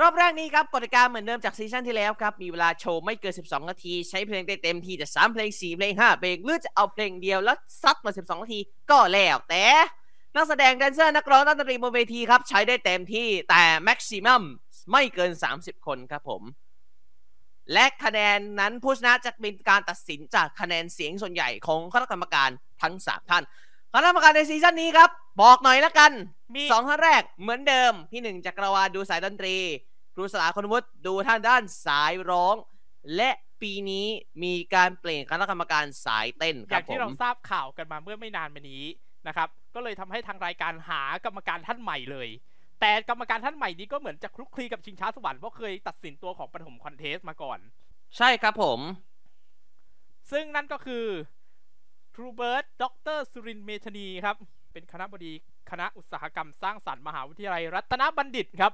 [0.01, 9.65] รอบแรกนี้ครับกติกาเหมือนเดิมจาก season ที่แล้วครับ มีเวลาโชว์ไม่เกิน 12 นาที ใช้เพลงได้เต็มที่จะ3เพลง 4 เพลง 5 เพลงหรือจะเอาเพลงเดียวแล้วซัดมา 12 นาทีก็แล้วแต่
[10.37, 14.43] นักแสดง dancer นักร้องนักดนตรีบนเวทีครับ ใช้ได้เต็มที่แต่ maximum
[14.93, 16.43] ไม่เกิน 30 คนครับผม
[17.73, 22.51] และคะแนนนั้นผู้ชนะจะเป็นการตัดสินจากคะแนนเสียงส่วนใหญ่ของคณะกรรมการ
[22.83, 23.45] ทั้ง 3 ท่าน
[23.93, 25.11] คณะกรรมการใน season นี้ครับ
[25.43, 26.13] บอกหน่อยละกัน
[26.55, 29.57] มีสองท่านแรกเหมือนเดิม พี่หนึ่งจักรวาลดูสายดนตรี
[30.15, 32.57] ครูสลาคุณวุฒิดูทางด้านสายร้อง
[33.17, 33.31] และ
[33.63, 34.07] ปีนี้
[34.43, 38.85] มีการเปลี่ยนคณะกรรมการสายเต้นครัย่างผที่เราทราบข่าวกันมาเมื่อไม่นานมานี้
[39.29, 42.29] นะครับ ก็เลยทำให้ทางรายการหากรรมการท่านใหม่เลย
[42.81, 47.59] แต่กรรมการท่านใหม่นี้ก็เหมือนจะคลุกคลีกับชิงช้าสวรรค์เพราะเคยตัดสินตัวของปฐม contest มาก่อน
[48.17, 48.81] ใช่ครับผม
[50.31, 51.05] ซึ่งนั่นก็คือ
[52.15, 52.85] ครูเบิร์ตด
[53.17, 54.37] รสุรินทร์เมธานีครับ
[54.73, 55.33] เป็นคณะบดี
[55.71, 58.73] คณะอุตสาหกรรมสร้างสรรค์มหาวิทยาลัย รัตนบัณฑิตครับ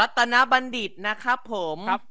[0.00, 2.02] รัตนบัณฑิตนะครับผมครับ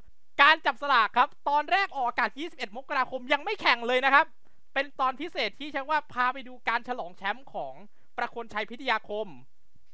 [0.41, 4.25] การจับสลากครับ ตอนแรกออกอากาศ 21 มกราคมยังไม่แข่งเลยนะครับ
[4.73, 7.73] เป็นตอนพิเศษที่เชื่อว่าพาไปดูการฉลองแชมป์ของ
[8.17, 9.27] ประโคนชัยพิทยาคม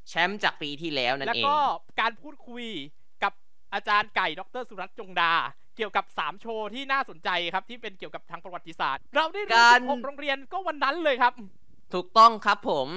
[0.09, 1.59] แชมป์จากปีที่แล้วนั่นแล้วเองก็
[2.01, 2.65] การพูดคุย
[3.23, 3.33] กับ
[3.73, 5.33] อาจารย์ไก่ดรสุรัตน์จงดา
[5.75, 9.61] เกี่ยวกับ 3 โชว์ที่น่าสนใจครับ ที่เป็นเกี่ยวกับทางประวัติศาสตร์ เราได้รู้
[10.01, 11.33] 16โรงเรียนก็วันนั้นเลยครับ
[11.93, 12.87] ถูกต้องครับผม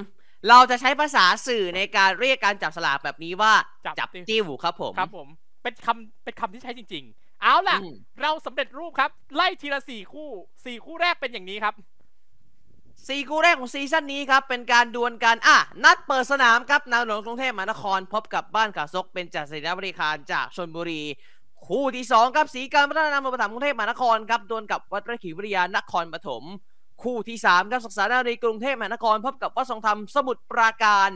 [0.49, 3.53] เราจะใช้ภาษาสื่อในการเรียกการจับสลากแบบนี้ว่า
[3.87, 5.29] จับจับจิ้วครับผมครับผม
[5.63, 10.29] เป็นคำเป็นคำที่ใช้จริง ๆ เอาล่ะอืมเราสำเร็จรูปครับ ไล่ทีละสี่คู่
[10.65, 11.75] สี่คู่แรกเป็นอย่างนี้ครับ
[13.09, 21.03] สี่คู่แรกของซีซั่นนี้ครับ เป็นการดวลกัน อะ นัดเปิดสนามครับ นางหลวงกรุงเทพมหานคร พบกับบ้านขาซก เป็นจากศิลบริคารจากชนบุรี
[21.69, 26.43] คู่ที่สองครับสีการพัฒนานามประถมกรุงเทพมหานครครับดวลกับวัดพระขีวิทยานครปฐม
[27.03, 31.11] คู่ที่สามครับศึกษานารีกรุงเทพมหานคร พบกับวัดทรงธรรมสมุทรปราการ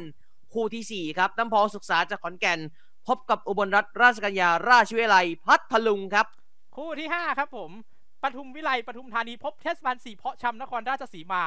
[0.54, 2.60] คู่ที่สี่ครับน้ำพองศึกษาจากขอนแก่น
[3.08, 6.26] พบกับอุบลรัฐราชกัญญาราชวิทยาลัยพัทลุงครับ
[6.76, 7.70] คู่ที่ 5 ครับผม
[8.22, 11.44] ปทุมวิไลปทุมธานีพบเทศบาลสีเพาะชำนครราชสีมา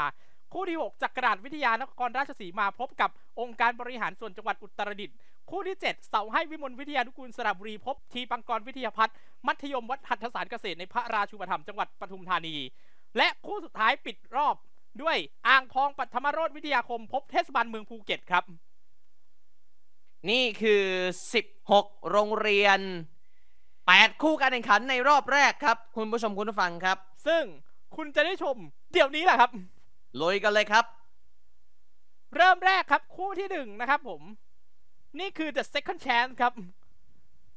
[0.53, 5.15] คู่ที่ 6จักราชวิทยานครราชสีมาพบกับองค์การบริหารส่วนจังหวัดอุตรดิตถ์
[5.49, 9.15] คู่ที่ 7 เสาให้วิมลวิทยานุกูลสระบุรี พบทีปังกรวิทยาพัฒน์
[9.47, 12.55] มัธยมวัดหัตถสารเกษตรในพระราชูปถัมจังหวัดปทุมธานี
[13.17, 14.55] และคู่สุดท้ายปิดรอบ
[15.01, 18.43] ด้วยอ่างทองปัทมโรธวิทยาคม พบเทศบาลเมืองภูเก็ตครับ
[20.29, 20.83] นี่คือ
[21.45, 22.79] 16 โรงเรียน
[23.51, 27.43] 8 คู่การแข่งขันในรอบแรกครับ คุณผู้ชมคุณผู้ฟังครับ ซึ่ง
[27.95, 28.55] คุณจะได้ชม
[28.93, 29.51] เดี๋ยวนี้แหละครับ
[30.21, 30.85] ลุยกันเลยครับ
[32.35, 34.21] เริ่มแรกครับคู่ที่หนึ่งนะครับผม
[35.19, 36.53] นี่คือ the second chance ครับ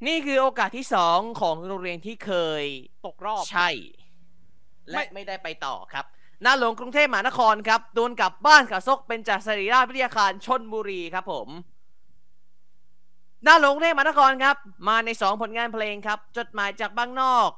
[0.07, 2.31] นี่คือโอกาสที่2ของโรงเรียนที่เค
[2.63, 2.65] ย
[3.07, 3.69] ตกรอบใช่
[4.91, 6.05] และไม่ไม่ได้ไปต่อครับ
[6.43, 11.49] หน้าหลวงกรุงเทพมหานครครับดวลกับบ้านขาซกเป็นจากสรีราชวิทยาคารชนบุรีครับผม
[13.45, 14.57] หน้าหลงเทพมหานครครับ
[14.89, 17.49] มาใน 2 ผลงานเพลงครับ จดหมายจากบ้างนอก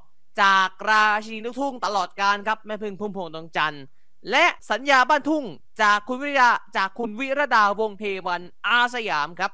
[0.43, 3.85] จากราชินีลูกทุ่งตลอดการครับแม่พึ่งพุ่มพวงดวงจันทร์
[4.31, 5.45] และสัญญาบ้านทุ่ง
[5.83, 9.53] จากคุณวิริยาจากคุณวิรดาวงเทวันอาสยามครับ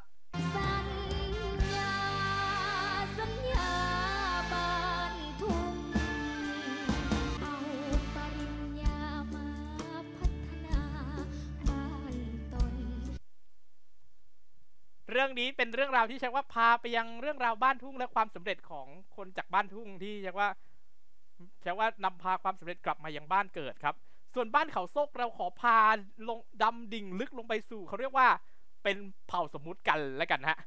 [15.17, 20.49] เรื่องนี้เป็นเรื่องราวที่ใช้ว่าพาไปยังเรื่องราวบ้านทุ่งและความสำเร็จของคนจากบ้านทุ่งที่ใช้ว่า
[21.63, 23.95] ใช้ว่านำพาความสำเร็จกลับมายังบ้านเกิดครับ
[24.35, 25.79] ส่วนบ้านเขาโซกเราขอพา
[26.29, 28.29] ลงดำดิ่งลึกลงไปสู่เขาเรียกว่า
[28.83, 28.97] เป็น
[29.29, 30.59] เผ่าสมมุติกันแล้วกันฮะ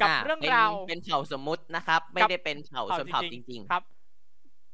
[0.00, 3.82] กับอ่าเรื่องเป็นราวเป็นเผ่าสมมุตินะครับ ไม่กับได้เป็นเผ่าชนเผ่าจริง ๆ ครับ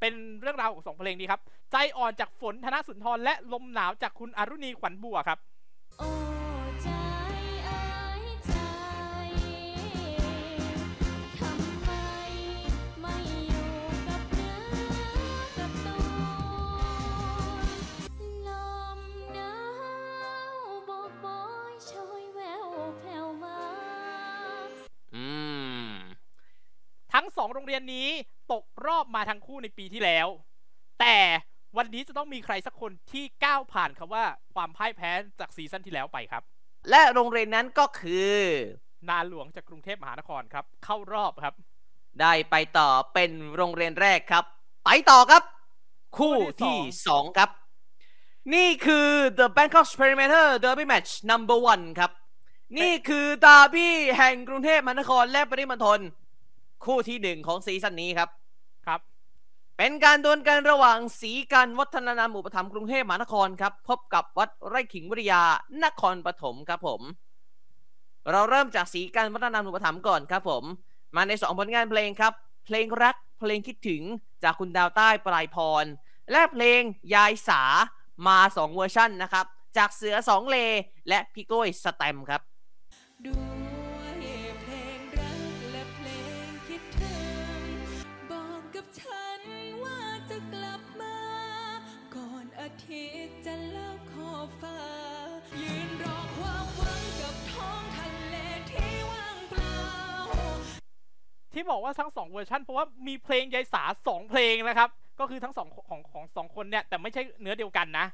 [0.00, 1.40] เป็นเรื่องราวของสองเพลงนี้ครับ
[1.72, 5.38] ใจอ่อนจากฝนธนสุนทรและลมหนาวจากคุณอรุณีขวัญบัวครับ
[27.36, 28.08] สองโรงเรียนนี้
[28.52, 30.26] ตกรอบมาทั้งคู่ในปีที่แล้ว
[31.00, 31.18] แต่
[31.76, 36.42] วันนี้จะต้องมีใครสักคนที่ก้าวผ่านคำว่าความพ่ายแพ้จากซีซั่นที่แล้วไปครับ
[36.90, 38.34] และโรงเรียนนั้นก็คือ
[39.08, 41.54] นาหลวงจากกรุงเทพมหานครครับ เข้ารอบครับ
[42.20, 44.44] ได้ไปต่อเป็นโรงเรียนแรกครับ
[44.86, 45.42] ไปต่อครับ
[46.18, 47.50] คู่คู่ที่ที่สอง2ครับ
[48.54, 52.10] นี่คือ The Bangkok Experimenter Derby Match Number One ครับ
[52.78, 56.00] นี่คือดาร์บี้แห่งกรุงเทพมหานครและปริมณฑล
[56.84, 58.28] คู่ที่หนึ่งของซีซั่นนี้ครับ
[58.86, 59.00] ครับ
[59.78, 65.42] เป็นการดวลกันระหว่างสีกันวัฒนานามอุปถัมภ์กรุงเทพมหานครครับ พบกับวัดไร่ขิงวิทยา
[65.84, 67.00] นครปฐมครับผม
[68.30, 70.64] เราเริ่มจากสีกันวัฒนานามอุปถัมภ์ก่อนครับผม
[71.16, 72.32] มาในสองผลงานเพลงครับ
[72.66, 74.02] เพลงรักเพลงคิดถึง
[74.42, 75.84] จากคุณดาวใต้ปลายพร
[76.32, 76.80] และเพลง
[77.14, 77.62] ยายสา
[78.26, 80.56] มาสองเวอร์ชั่นนะครับ จากเสือสองเล
[81.08, 82.40] และพี่โก้ยสแตมป์ครับ
[83.24, 83.57] ด้
[101.58, 104.88] ที่บอกว่าทั้งสองเวอร์ชันเพราะว่ามีเพลงยายสาสองเพลงนะครับ
[105.20, 108.06] ก็คือทั้งสองของของสองคนเนี่ย แต่ไม่ใช่เนื้อเดียวกันนะ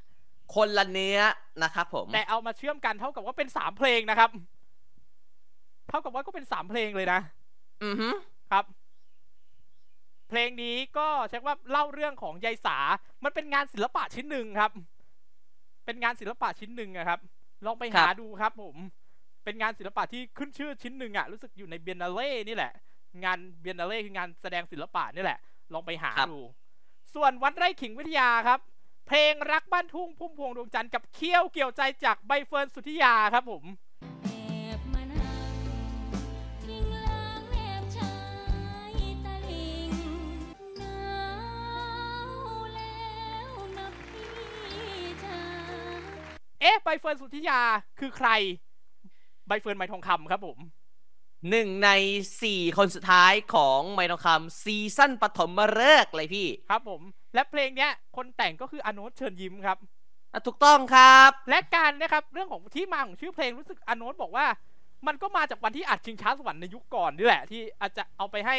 [0.54, 1.18] คนละเนื้อ
[1.62, 4.30] นะครับผม แต่เอามาเชื่อมกันเท่ากับว่าเป็นสามเพลงนะครับ
[5.88, 7.20] เท่ากับว่าก็เป็นสามเพลงเลยนะ
[7.85, 8.09] อือฮึ
[8.50, 8.64] ครับ
[10.28, 12.78] เพลงนี้ก็ใช้ว่าเล่าเรื่องของยายสา
[13.24, 14.70] มันเป็นงานศิลปะชิ้นหนึ่งครับ
[15.85, 17.20] เป็นงานศิลปะชิ้นหนึ่งอะครับ
[17.64, 18.76] ลองไปหาดูครับผม
[19.44, 22.72] เป็นงานศิลปะที่ขึ้นชื่อชิ้นหนึ่งอะรู้สึกอยู่ในเบียนนาเล่นี่แหละ
[23.22, 25.38] งานเบียนนาเล่คืองานแสดงศิลปะนี่แหละ
[25.72, 26.40] ลองไปหาดู
[27.14, 28.61] ส่วนวัดไร่ขิงวิทยาครับ
[29.07, 33.64] เพลงรักบ้านทุ่งพุ่มพวงดวงจันทร์กับเคี้ยวเกี่ยวใจจากใบเฟิร์นสุทธิยาครับผม
[34.24, 34.29] แอ
[34.79, 35.50] บมานั่ง
[36.62, 38.14] พิงหลังแนบชา
[38.90, 38.92] ย
[39.24, 39.90] ตะลิง
[40.79, 41.03] หนา
[42.27, 42.31] ว
[42.74, 43.05] แล้
[43.50, 44.29] วนะพี่
[45.24, 45.38] จ๋า
[46.61, 47.61] เอ๊ะใบเฟิร์นสุทธิยา
[48.00, 48.29] คือใคร
[49.46, 50.59] ใบเฟิร์นไม้ทองคำครับผม
[51.50, 51.90] หนึ่งใน
[52.42, 57.02] สี่คนสุดท้ายของไมโนคำซีซั่นปฐมฤกษ์เลยพี่ ครับผม
[57.35, 59.78] และเพลงเนี้ย คนแต่งก็คืออโนตเชิญยิ้มครับ
[60.33, 64.46] อะถูกต้องครับ และการนะครับเรื่องของที่มาของชื่อเพลงรู้สึกอโนตบอกว่า
[65.07, 68.57] มันก็มาจากวันที่อัดชิงช้าสวรรค์ในยุคก่อนนี่แหละ ที่อาจจะเอาไปให้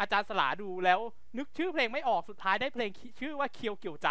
[0.00, 1.00] อาจารย์สลาดูแล้ว
[1.38, 2.90] นึกชื่อเพลงไม่ออกสุดท้ายได้เพลง
[3.20, 4.08] ชื่อว่าเคียวเกี่ยวใจ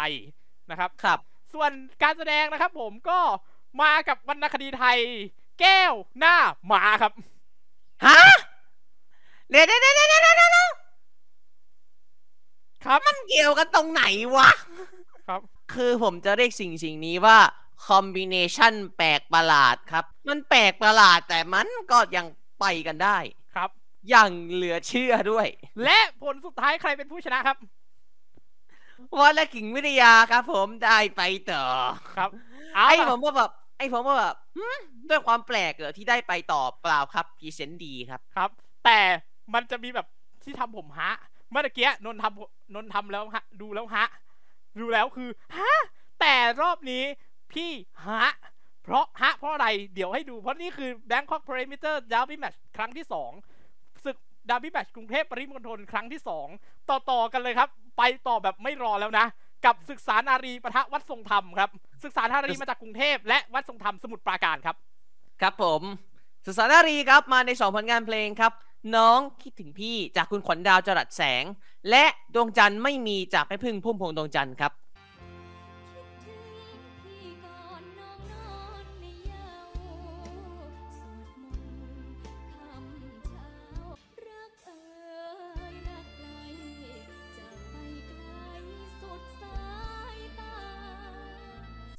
[0.70, 1.18] นะครับครับ
[1.54, 1.70] ส่วน
[2.02, 3.18] การแสดงนะครับ ผมก็
[3.82, 4.98] มากับวรรณคดีไทย
[5.60, 7.12] แก้วหน้าหมาครับ
[8.06, 8.20] ฮะ
[9.50, 10.68] เดี๋ยวเดี๋ยวเดี๋ยวเดี๋ยวเดี๋ยวเดี๋ยว
[12.84, 14.02] ครับมันเกี่ยวกันตรงไหน
[14.36, 14.50] วะ
[15.26, 15.40] ครับ
[15.74, 17.38] คือผมจะเรียกสิ่งสิ่งนี้ว่า
[17.86, 22.26] คอมบิเนชันแปลกประหลาดครับ มันแปลกประหลาดแต่มันก็ยัง
[22.60, 23.18] ไปกันได้
[23.54, 23.70] ครับ
[24.10, 25.46] อย่างเหลือเชื่อด้วย
[25.84, 27.56] และผลสุดท้ายใครเป็นผู้ชนะครับ
[29.18, 31.64] วัดและกิ่งวิทยาครับ ผมได้ไปต่อ
[32.16, 32.30] ครับ
[32.74, 34.43] เอาไอ้ล่ะผมว่าแบบไอ้ผมว่าแบบหืม
[35.08, 38.50] ด้วยความแปลกเหรอที่ได้ไปต่อเปล่าครับพรีเซนต์ดีครับครับ
[38.84, 39.00] แต่
[39.54, 40.06] มันจะมีแบบ
[40.44, 41.12] ที่ทำผมฮะ
[41.50, 44.06] เมื่อกี้นนท์ทำนนท์ทำแล้วฮะ ดูแล้วฮะ
[44.80, 45.72] ดูแล้วคือฮะ
[46.20, 47.02] แต่รอบนี้
[47.52, 47.70] พี่
[48.06, 48.26] ฮะ
[48.84, 53.30] เพราะฮะเพราะอะไรเดี๋ยวให้ดูเพราะนี่คือ Bangkok Perimeter Derby Match ครั้งที่สอง
[54.04, 54.16] ศึก
[54.48, 56.46] Derby Match กรุงเทพปริมณฑลครั้งที่สอง
[56.90, 59.26] ต่อต่อกันเลยครับ ไปต่อแบบไม่รอแล้วนะ
[59.66, 61.70] กับศึกษานารีปะทะวัดทรงธรรมครับ
[62.04, 64.76] ศึกษานารีมาจากกรุงเทพและวัดทรงธรรมสมุทรปราการครับ
[65.40, 65.82] ครับผม
[66.44, 68.52] สุสานารีครับมาในสองผลงานเพลงครับ
[68.96, 71.44] น้องคิดถึงพี่จากคุณขวัญดาวจรัสแสง
[71.90, 74.72] และดวงจันทร์ไม่มีจากแม่พึ่งพุ่มพวงดวงจันทร์ครับ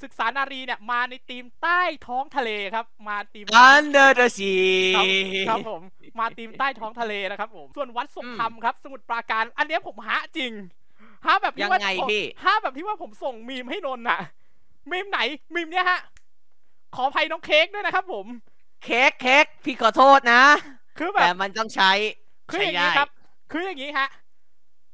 [0.06, 4.66] ศึกษานารีเนี่ยมาในทีมใต้ท้องทะเลครับ มาทีม Under the Sea
[4.98, 5.06] ครับ
[5.50, 5.82] ครับผม
[6.20, 10.52] มาทีมใต้ท้องทะเลนะครับผม ส่วนวัดทรงธรรมครับ สมุทรปราการ อันเนี้ยผมหาจริง
[11.26, 14.20] หาแบบที่ว่ายังไงพี่ หาแบบที่ว่าผมส่งมีมให้นนท์น่ะ
[14.92, 15.20] มีมไหน
[15.56, 16.00] มีมเนี้ยฮะ
[16.96, 18.26] ขออภัยน้องเค้กด้วยนะครับผม
[18.84, 20.42] เค้กเค้กพี่ขอโทษนะ
[20.98, 21.92] คือแบแต่บมันต้องใช้
[22.50, 23.10] คือใช้อย่างได้นี้ครับ
[23.52, 24.10] คืออย่างนี้ฮะ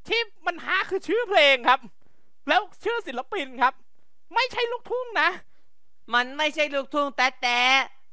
[0.07, 1.79] ที่มันหาคือชื่อเพลงครับ
[2.49, 3.73] แล้วชื่อศิลปินครับ
[4.35, 5.29] ไม่ใช่ลูกทุ่งนะ
[6.13, 7.59] มันไม่ใช่ลูกทุ่งแต่แต่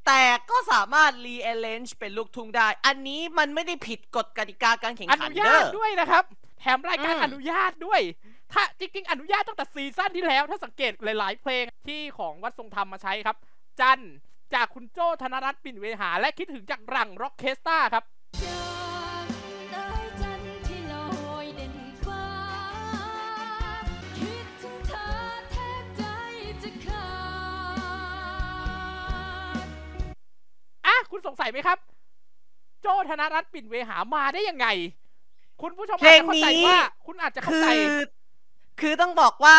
[0.06, 6.24] แต่ก็สามารถ rearrange เป็นลูกทุ่งได้ อันนี้มันไม่ได้ผิดกฎกติกาการแข่งขันเด้ญาตด้วยนะครับ
[6.60, 8.00] แถมรายการอืม อนุญาตด้วย
[8.52, 13.36] ถ้าจริงๆ อนุญาตตั้งแต่ season ที่แล้ว ถ้าสังเกตหลาย ๆ เพลงที่ของวัดทรงธรรมมาใช้ครับ
[13.80, 14.12] จันทร์
[14.54, 18.04] จากคุณโจ้ธนรัตน์ปิ่นเวหา และคิดถึงจากรังร็อกเคสตาครับ
[18.42, 31.78] จันไไหมครับ
[32.82, 34.66] โจธนรัตน์ปิ่นเวหามาได้ยังไง
[35.62, 37.92] คุณผู้ชมเพลอาจงจะเข้าใจนี้ว่า คุณอาจจะเข้าคืใจอ
[38.80, 39.56] คือต้องบอกว่า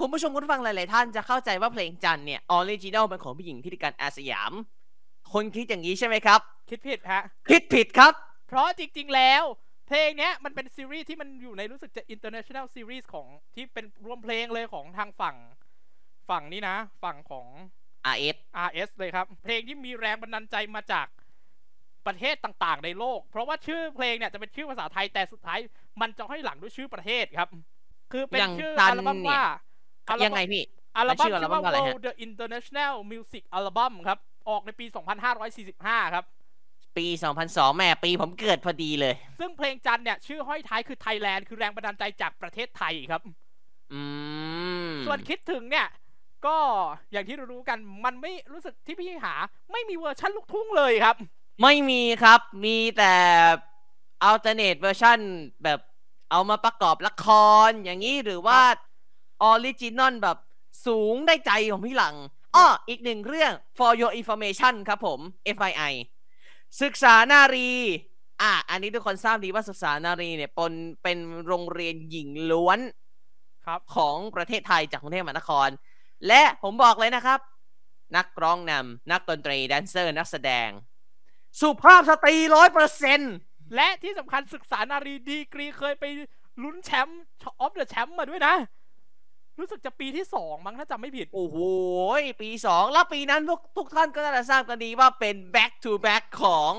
[0.00, 4.52] คุณผู้ชมคุณผู้ฟังหลาย ๆ ท่านจะเข้าใจว่าเพลงจันเนี่ยออริจินอลเป็นของผู้หญิงที่ดิการอาสยาม
[5.32, 8.12] คนคิดอย่างนี้ใช่ไหมครับ คิดผิดฮะคิดผิดครับ
[8.48, 9.42] เพราะจริง ๆ แล้ว
[9.88, 15.36] เพลงเนี้ยมันเป็นซีรีส์ที่มันอยู่ในรู้สึกจะ international series ของที่เป็นรวมเพลงเลยของทางฝั่ง
[16.30, 17.46] ฝั่งนี้นะ ฝั่งของ
[18.14, 18.36] RS
[18.68, 21.06] RS เลยครับ เพลงที่มีแรงบันดาลใจมาจาก
[22.06, 25.58] ประเทศต่างๆ ในโลก เพราะว่าชื่อเพลงเนี่ยจะเป็นชื่อภาษาไทยแต่สุดท้าย
[26.00, 27.48] มันจะให้หลังด้วยชื่อประเทศครับ
[28.12, 29.42] คือเป็นอย่างชื่อจันอัลบั้มเนี่ยว่า
[30.08, 30.62] อัลบั้มยังไงพี่
[30.96, 34.86] อัลบั้มชื่ออัลชื่อบั้มว่าว่าอะไรฮะ World the International Music Album ครับ ออกในปี
[35.50, 36.24] 2545 ครับ
[36.96, 37.06] ปี
[37.42, 43.22] 2002 แม่ปีผมเกิดพอดีเลย ซึ่งเพลงจันเนี่ยชื่อห้อยท้ายคือ Thailand คือแรงบันดาลใจจากประเทศไทยครับ
[43.92, 44.02] อื
[44.88, 45.86] ม ส่วนคิดถึงเนี่ย
[46.46, 46.58] ก็
[47.12, 49.34] อย่างที่รู้ๆกันมันไม่รู้สึกที่พี่หา
[49.72, 51.16] ไม่มีเวอร์ชันลูกทุ่งเลยครับ
[51.62, 53.14] ไม่มีครับมีแต่
[54.28, 55.20] alternate version
[55.64, 55.80] แบบ
[56.30, 57.26] เอามาประกอบละค
[57.68, 58.60] รอย่างนี้หรือว่า
[59.50, 60.38] original แบบ
[60.86, 62.14] สูงได้ใจของพี่หลัง
[62.54, 65.20] อ้ออีกหนึ่งเรื่อง for your information ครับผม
[65.56, 65.92] FII
[66.82, 67.72] ศึกษานารี
[68.42, 72.78] อะ อันนี้ทุกคนทราบดีว่าศึกษานารีเนี่ยปนเป็นโรงเรียนหญิงล้วน
[73.66, 75.68] ครับของประเทศไทยจากกรุงเทพมหานคร
[76.28, 77.40] และผมบอกเลยนะครับ
[78.16, 80.68] นักร้องนำนักดนตรี dancer นักแสดง
[81.60, 83.34] สุภาพสตรีร้อยเปอร์เซ็นต์
[83.76, 86.04] และที่สำคัญศึกษานารีดีกรีเคยไป
[86.62, 88.54] ลุ้น champ of the champ มาด้วยนะ
[89.58, 91.56] รู้สึกจะปีที่สองมั้งถ้าจำไม่ผิด โอ้โห
[92.42, 96.72] ปีสองแล้วปีนั้นพวกทุกท่านก็น่าจะทราบกันดีว่าเป็น back to back ของ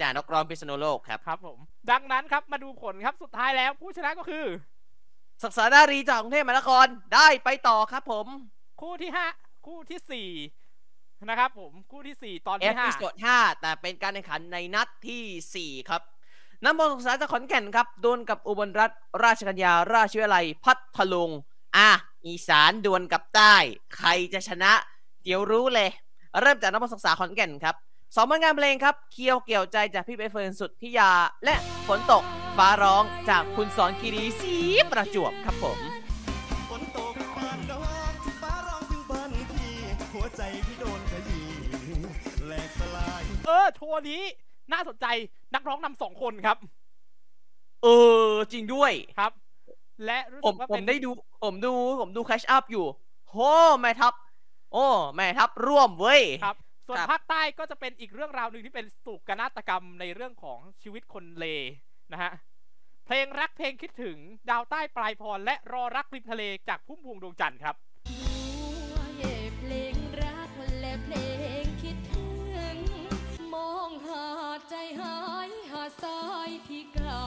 [0.00, 1.58] จ่านกร้องพิษณุโลกครับครับผม
[1.90, 4.44] ดังนั้นครับมาดูผลครับสุดท้ายแล้วผู้ชนะก็คือ
[5.44, 8.26] ศึกษานารีจากกรุงเทพมหานครได้ไปต่อครับผม
[8.80, 9.26] คู่ที่ห้า
[9.66, 10.28] คู่ที่สี่
[11.28, 15.22] นะครับผมคู่ที่สี่ตอนที่ห้าพิโซด5แต่เป็นการแข่งขันในนัดที่
[15.54, 16.02] สี่ครับ
[16.64, 18.90] น้ำบอลศึกษาจากขอนแก่นครับดวลกับอุบลรัฐ
[19.24, 21.30] ราชกัญญาราชวิทยาลัยพัทลุง
[21.76, 21.90] อะ
[22.26, 23.54] อีสานดวลกับใต้
[23.96, 24.72] ใครจะชนะ
[25.22, 25.90] เดี๋ยวรู้เลย
[26.40, 27.74] เริ่มจากน้ำบอลศึกษาขอนแก่นครับ
[28.14, 31.10] สองผลงานเพลงครับ เคียวเกี่ยวใจจากพี่ใบเฟิร์นสุดทิยา
[31.44, 31.54] และ
[31.86, 32.22] ฝนตก
[32.56, 34.54] ฟ้าร้องจากคุณสอนคีรีสี
[34.90, 35.95] ประจวบครับผม
[43.46, 44.22] เออ โชว์นี้
[44.72, 45.06] น่าสนใจ
[45.54, 46.58] นักร้องนำสองคนครับ
[47.82, 47.88] เอ
[48.28, 49.32] อ จริงด้วยครับ
[50.06, 51.10] และรู้ผสึมกว่าผเป็มนได้ดู
[51.44, 52.86] ผมดู ผมดูแคชอัพอยู่
[53.30, 53.36] โห
[53.80, 54.14] แม่ทัพ
[54.72, 56.56] โอ้ แม่ทัพร่วมเว้ย ครับ
[56.86, 61.44] ส่วนครับ ภาคใต้ก็จะเป็นอีกเรื่องราวหนึ่งที่เป็นสุกนาฏกรรมในเรื่องของชีวิตคนเล
[62.12, 62.32] นะฮะ
[63.06, 64.16] เพลงรักเพลงคิดถึง
[64.50, 67.74] ดาวใต้ปลายพรและรอรักริมทะเลจากพุ่มพวงดวงจันทร์ครับ
[68.08, 68.18] หั
[68.94, 71.14] วเย่เพลงรักและเพล
[71.62, 72.15] งคิดถึงมองหา
[74.68, 75.16] ใจหา
[75.48, 77.22] ยหาสายที่เก่า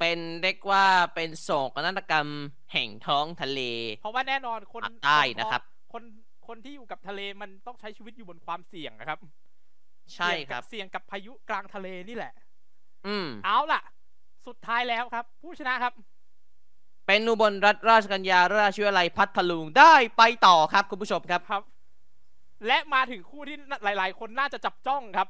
[0.00, 2.28] เป็นเรียกว่าเป็นโศกนาฏกรรม
[2.72, 3.60] แห่งท้องทะเล
[4.00, 6.02] เพราะว่าแน่นอนคนภาคใต้นะครับ คน
[6.46, 9.18] คนที่อยู่กับทะเลมันต้องใช้ชีวิตอยู่บนความเสี่ยงนะครับ
[10.14, 12.32] ใช่ครับเสี่ยงกับพายุกลางทะเลนี่แหละ
[13.06, 13.82] อืมเอาล่ะ
[14.46, 15.92] สุดท้ายแล้วครับ ผู้ชนะครับ
[17.06, 21.62] เป็นอุบลรัฐราชกัญญาราชวิทยาลัยพัทลุงได้ไปต่อครับคุณผู้ชมครับครับ
[22.66, 25.28] และมาถึงคู่ที่หลาย ๆ คนน่าจะจับจ้องครับ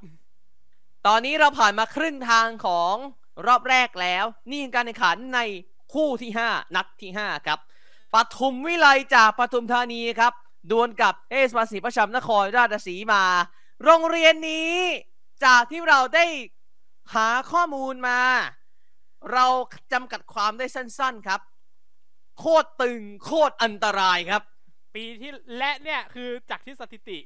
[1.07, 2.95] ตอนนี้เราผ่านมาครึ่งทางของ
[3.47, 5.41] รอบแรกแล้ว นี่คือการแข่งขันใน
[5.95, 7.59] คู่ที่ 5 นัดที่ 5 ครับ
[8.15, 10.33] ปทุมวิไลจากปทุมธานีครับ
[10.71, 13.25] ดวลกับเอสปาสีประชามนครราชสีมา
[13.85, 14.75] โรงเรียนนี้
[15.44, 16.27] จากที่เราได้
[17.15, 18.21] หาข้อมูลมา
[19.33, 19.46] เรา
[19.92, 21.40] จำกัดความได้สั้น ๆครับ
[22.38, 24.42] โคตรตึงโคตรอันตรายครับ
[24.95, 27.19] ปีที่และเนี่ยคือจากที่สถิติ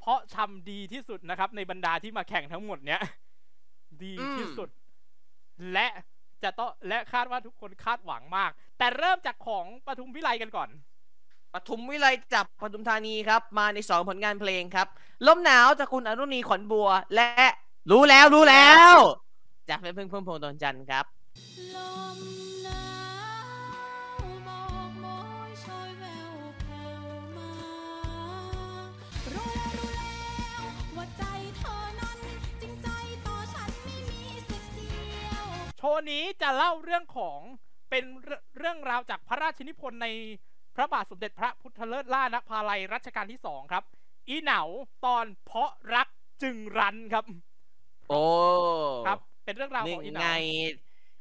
[0.00, 3.00] เพราะทำดีที่สุดนะครับ ในบรรดาที่มาแข่งทั้งหมดเนี้ย
[4.04, 4.68] ดีที่สุด
[5.72, 5.86] และ
[6.42, 10.68] จะต้องและคาดว่าทุกคนคาดหวังมาก แต่เริ่มจากของปทุมวิไลกันก่อน
[11.54, 14.86] ปทุมวิไลจากปทุมธานีครับ มาในสองผลงานเพลงครับ
[15.26, 17.30] ลมหนาวจากคุณอนุนีขวัญบัว และ
[17.90, 18.94] รู้แล้วรู้แล้ว
[19.68, 21.04] จากเป็นพึ่งพุ่มพวงดวงจันทร์ครับ
[21.76, 21.78] ล
[22.16, 22.37] ม
[35.78, 37.38] โชว์นี้จะเล่าเรื่องของ
[37.90, 40.08] เป็นเรื่องเรื่องราวจากพระราชนิพนธ์ใน
[40.76, 43.84] พระบาทสมเด็จพระพุทธเลิศล่านภาลัยรัชกาลที่สองครับ
[44.28, 44.60] อีเหนา
[45.04, 46.08] ตอนเพราะรัก
[46.42, 47.24] จึงรันครับ
[48.08, 48.22] โอ้
[49.06, 50.34] ครับ เป็นเรื่องราวหขนึ่องงอีเหในนา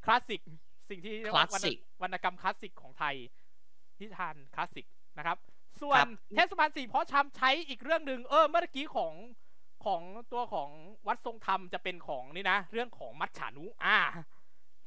[0.06, 0.42] คลาสสิก
[0.90, 3.16] สิ่งที่เรียกว่าคลาสสิกวรรณกรรมคลาสสิกของไทย
[4.00, 4.88] นิทานคลาสสิก
[5.18, 5.38] นะครับ
[5.82, 9.14] ส่วคนรับเทศบาลสี่เพราะชำใช้อีกเรื่องหนึ่งเออเมื่อกี้ของ
[9.86, 10.02] ของ
[10.32, 10.70] ตัวของ
[11.08, 13.98] วัดทรงธรรมจะเป็นของนี่นะ เรื่องของมัจฉานุอ่า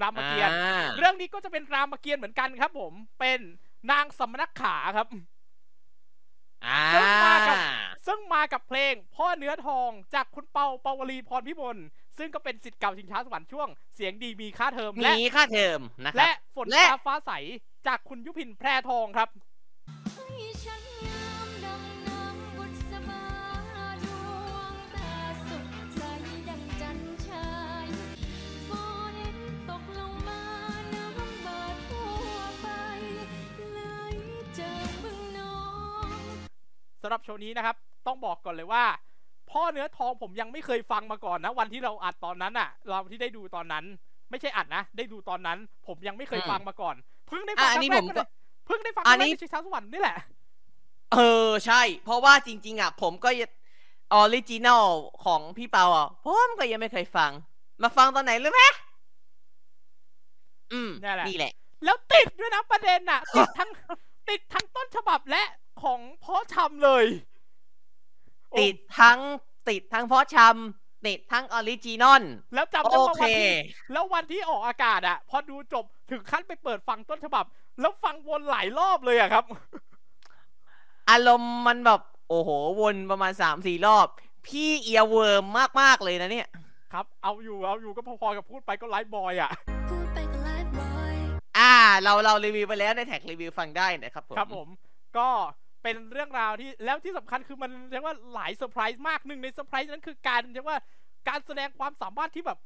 [0.03, 3.41] รามเกียรติ์อ่าเรื่องนี้ก็จะเป็นรามเกียรติ์เหมือนกันครับผมเป็น
[3.91, 5.09] นางสำนักขาครับ
[6.67, 7.57] อ่าซึ่งมากับ
[8.07, 11.79] ซึ่งมากับเพลง พ่อเนื้อทองจากคุณเปาเปาวลีพรพิมล
[12.19, 17.31] ซึ่งก็เป็นสิทธิ์เก่าชิงช้าสวรรค์ช่วงเสียงดีมีค่าเทอมและมีค่าเทอมนะครับและฝนและฟ้าฟ้าใส
[17.87, 19.29] จากคุณยุพินแพรทองครับ
[37.03, 37.77] สำหรับโชว์นี้นะครับ
[38.07, 38.85] ต้องบอกก่อนเลยว่า
[39.51, 43.85] พ่อเนื้อทองผมยังไม่เคยฟังมาก่อนนะ วันที่เราอัดตอนนั้นอะเราที่ได้ดูตอนนั้น
[44.31, 46.97] ไม่ใช่อัดนะ ได้ดูตอนนั้น ผมยังไม่เคยอืมฟังมาก่อน
[47.27, 50.17] เพิ่งได้ฟังอัครั้งแรนี้ผมก็เพิ่งได้ฟังครั้งแรกอันนี้ในชิงช้าสวรรค์นี่แหละ
[51.13, 53.29] เออใช่ เพราะว่าจริง ๆอะผมก็
[54.13, 54.87] original
[55.25, 57.31] ของพี่เปาอะผมก็ยังไม่เคยฟัง
[57.83, 58.63] มาฟังตอนไหนรู้ไหม
[60.73, 61.53] อืมนี่แหละนี่แหละ
[61.85, 63.71] แล้วติดด้วยนะประเด็นอะติดทั้ง
[64.29, 65.43] ติดทั้งต้นฉบับและ
[65.83, 67.05] ของพ่อชำเลย
[68.51, 69.19] โอ้ติดทั้ง
[69.69, 72.23] ติดทั้งเพราะชำติดทั้ง original โอเค
[72.55, 73.51] แล้วจำได้ว่าวันที่
[73.93, 77.45] แล้ววันที่ออกอากาศอะพอดูจบถึงขั้นไปเปิดฟังต้นฉบับ
[77.81, 79.45] แล้วฟังวนหลายรอบเลยอะครับ
[81.11, 82.51] อารมณ์มันแบบ โอ้โห
[82.81, 84.07] วนประมาณสามสี่รอบ
[84.47, 85.45] พี่ earworm
[85.81, 86.49] มาก ๆ เลยนะเนี่ย
[86.93, 89.51] ครับ เอาอยู่เอาอยู่ก็พอๆกับพูดไปก็ไลฟ์บอยอะ
[89.91, 91.15] พูดไปก็ไลฟ์บอย
[91.59, 91.73] อ่า
[92.03, 94.69] เราเรารีวิวไปแล้วในแท็กรีวิวฟังได้นะครับผมครับผม
[95.19, 95.29] ก็
[95.83, 100.79] เป็นเรื่องราวที่แล้วที่สำคัญคือมันเรียกว่าหลายเซอร์ไพรส์มากหนึ่งในเซอร์ไพรส์นั้นคือการเรียกว่า
[101.29, 102.59] การแสดงความสามารถที่แบบ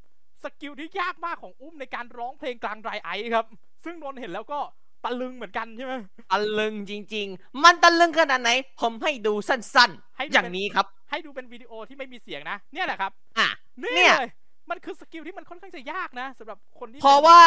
[0.45, 3.47] skill ที่ยากมากของอุ้มในการร้องเพลงกลางไดรไอซ์ครับ
[3.85, 4.61] ซึ่งนนท์เห็นแล้วก็
[5.05, 5.95] ตะลึงเหมือนกันใช่ไหม
[6.33, 8.51] ตะลึงจริง ๆ มันตะลึงขนาดไหน
[8.81, 13.49] ผมให้ดูสั้นให้ดูๆอย่างนี้ครับ ให้ดูเป็นวิดีโอที่ไม่มีเสียงนะ เนี่ยแหละครับ อะ
[13.83, 14.31] นี่เนี่ยเลย
[14.71, 17.41] มันคือ skill ที่มันค่อนข้างจะยากนะสำหรับคนที่ เพราะว่า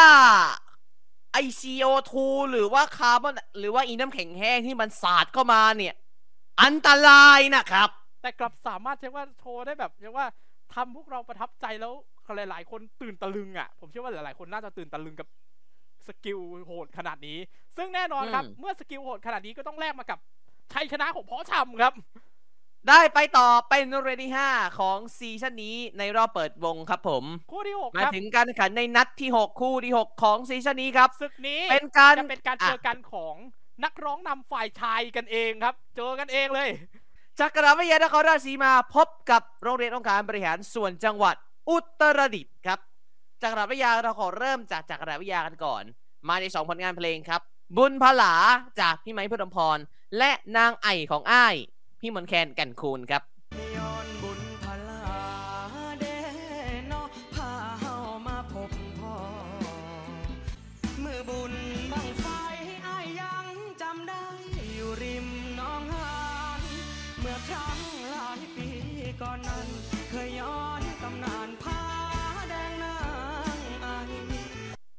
[1.32, 2.12] ไอ CO2
[2.50, 5.94] หรือว่าคาร์บอนหรือว่าอีน้ำแข็งแห้งที่มันสาดเข้ามาเนี่ย
[6.62, 7.88] อันตรายนะครับ
[8.22, 10.26] แต่กลับสามารถใช้ว่าโชว์ได้แบบเรียกว่า
[10.74, 11.92] ทำพวกเราประทับใจแล้ว
[12.36, 15.28] หลาย ๆ คนตื่นตะลึงอะ ผมเชื่อว่าหลาย ๆ คนน่าจะตื่นตะลึงกับ
[16.06, 17.38] skill โหดขนาดนี้
[17.76, 20.18] ซึ่งแน่นอนครับอืมเมื่อ skill โหดขนาดนี้ก็ต้องแลกมากับ
[20.72, 21.92] ชัยชนะของพ่อชำครับ
[22.88, 33.34] ได้ไปต่อเป็นเรดี้5ของซีซั่นนี้ในรอบเปิดวงครับผม คู่ที่หกมาครับถึงการแข่งขันในนัดที่ 6 คู่ที่ 6 ของซีซั่นนี้ครับ ศึกนี้เป็นการจะเป็นการเจอกันของ
[33.84, 36.68] นักร้องนำฝ่ายชายกันเองครับ เจอกันเองเลย
[37.40, 41.34] จักรวิทยานครราชสีมาพบกับโรงเรียนองค์การบริหารส่วนจังหวัด
[41.70, 42.78] อุตรดิตถ์ครับ
[43.42, 45.82] จักรวิทยาเราขอเริ่มจากจักรวิทยากันก่อน
[46.28, 47.40] มาในสองผลงานเพลงครับ
[47.76, 48.34] บุญพลา
[48.80, 49.78] จากพี่ไม้พุทธพร
[50.18, 51.56] และนางไอของอ้าย
[52.00, 53.22] พี่มนแคนกันคูนครับ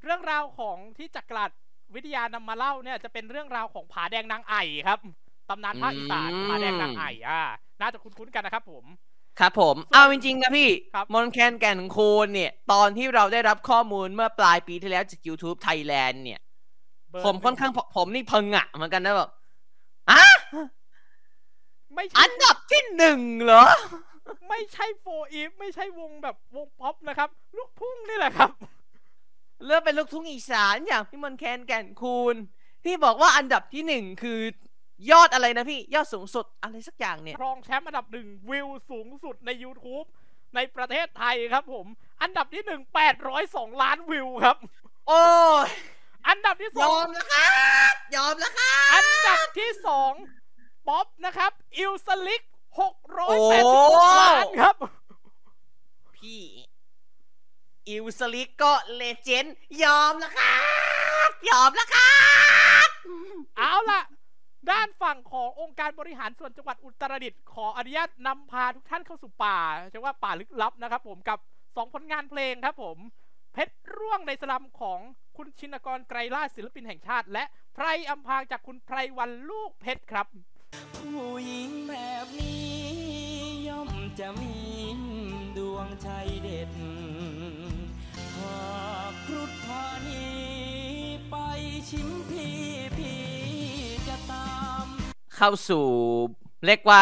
[0.03, 1.51] เรื่องราวของที่จักรัด
[1.95, 4.99] วิทยานำมาเล่าเนี่ยจะเป็นเรื่องราวของผาแดงนางไอ่ครับ
[5.49, 7.41] ตำนานภาคอีสานอืมผาแดงนางไอ่อ่า
[7.81, 8.85] น่าจะคุ้นๆกันนะครับผม
[9.39, 16.39] ครับผม เอาจริงๆนะพี่ครับมนต์แคนแก่นคูณเนี่ย ตอนที่เราได้รับข้อมูลเมื่อปลายปีที่แล้วจาก YouTube Thailand เนี่ย
[17.09, 19.29] เบร์ผมค่อนข้างผมนี่เพึงอะเหมือนกันนะแบบ
[20.11, 20.23] อะ
[21.93, 23.65] ไม่ใช่อันดับที่หนึ่งเหรอ
[24.49, 28.51] ไม่ใช่โฟอีฟไม่ใช่วงแบบวงป๊อปนะครับ ลูกทุ่งนี่แหละครับ
[29.65, 32.35] เริ่มเป็นลูกทุ่งอีสานอย่างพี่มนต์แคนแก่นคูณ
[32.85, 34.39] ที่บอกว่าอันดับที่หนึ่งคือ
[35.11, 40.07] ยอดอะไรนะพี่ยอดสูงสุดอะไรสักอย่างเนี่ยครองแชมป์อันดับหนึ่งวิวสูงสุดใน YouTube
[40.55, 41.85] ในประเทศไทยครับผม
[42.21, 44.57] อันดับที่หนึ่งแปดร้อยสองล้านวิวครับ
[45.07, 45.21] โอ้
[45.65, 45.67] ย
[46.27, 47.47] อันดับที่สยอองมแล้วครั
[47.91, 50.13] บยอมแล้วครับ อันดับที่สอง
[50.87, 52.43] ป๊อปนะครับ Illslick
[52.79, 53.87] หกร้อยโอ้แปดสิบ
[54.19, 54.75] ล้านครับ
[56.15, 56.41] พี่
[57.89, 60.57] Illslick ก็ legend ยอมแล้วครั
[61.27, 62.13] บยอมแล้วครั
[62.87, 62.89] บ
[63.57, 64.01] เอาล่ะ
[64.72, 69.60] ด้านฝั่งขององค์การบริหารส่วนจังหวัดอุตรดิตถ์ขออนุญาตนำพาทุกท่านเข้าสู่ป่า
[69.91, 71.39] เรียกว่าป่าลึกลับนะครับ พร้อมกับ
[71.76, 72.97] สองผลงานเพลงครับผม
[73.53, 74.99] เพชรร่วงในสลัมของ
[75.38, 77.43] คุณชินกรไกรลาศศิลปินแห่งชาติ และ
[77.74, 80.28] ไพรอัมพางจากคุณไพรวันลูกเพชรครับ
[80.95, 81.95] ผู้หญิงแบ
[82.26, 82.70] บนี้
[83.68, 84.55] ย่อมจะมี
[85.57, 86.10] ดวงใจ
[86.43, 86.70] เด็ด
[88.38, 88.60] หา
[89.10, 90.26] กครุฑพานี
[91.30, 91.36] ไป
[91.89, 92.49] ชิมพี
[95.39, 95.85] เข้าสู่
[96.65, 97.01] เรียกว่า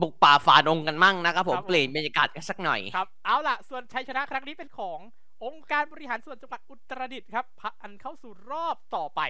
[0.00, 4.98] บุกป่าฝ่าดงกันมั่งนะครับผมครับผม เปลี่ยนบรรยากาศกันสักหน่อย ครับ เอาล่ะ ส่วนชัยชนะครั้งนี้เป็นของ
[5.44, 9.20] องค์การบริหารส่วนจังหวัดอุตรดิตถ์ครับผ่านเข้าสู่รอบต่อไป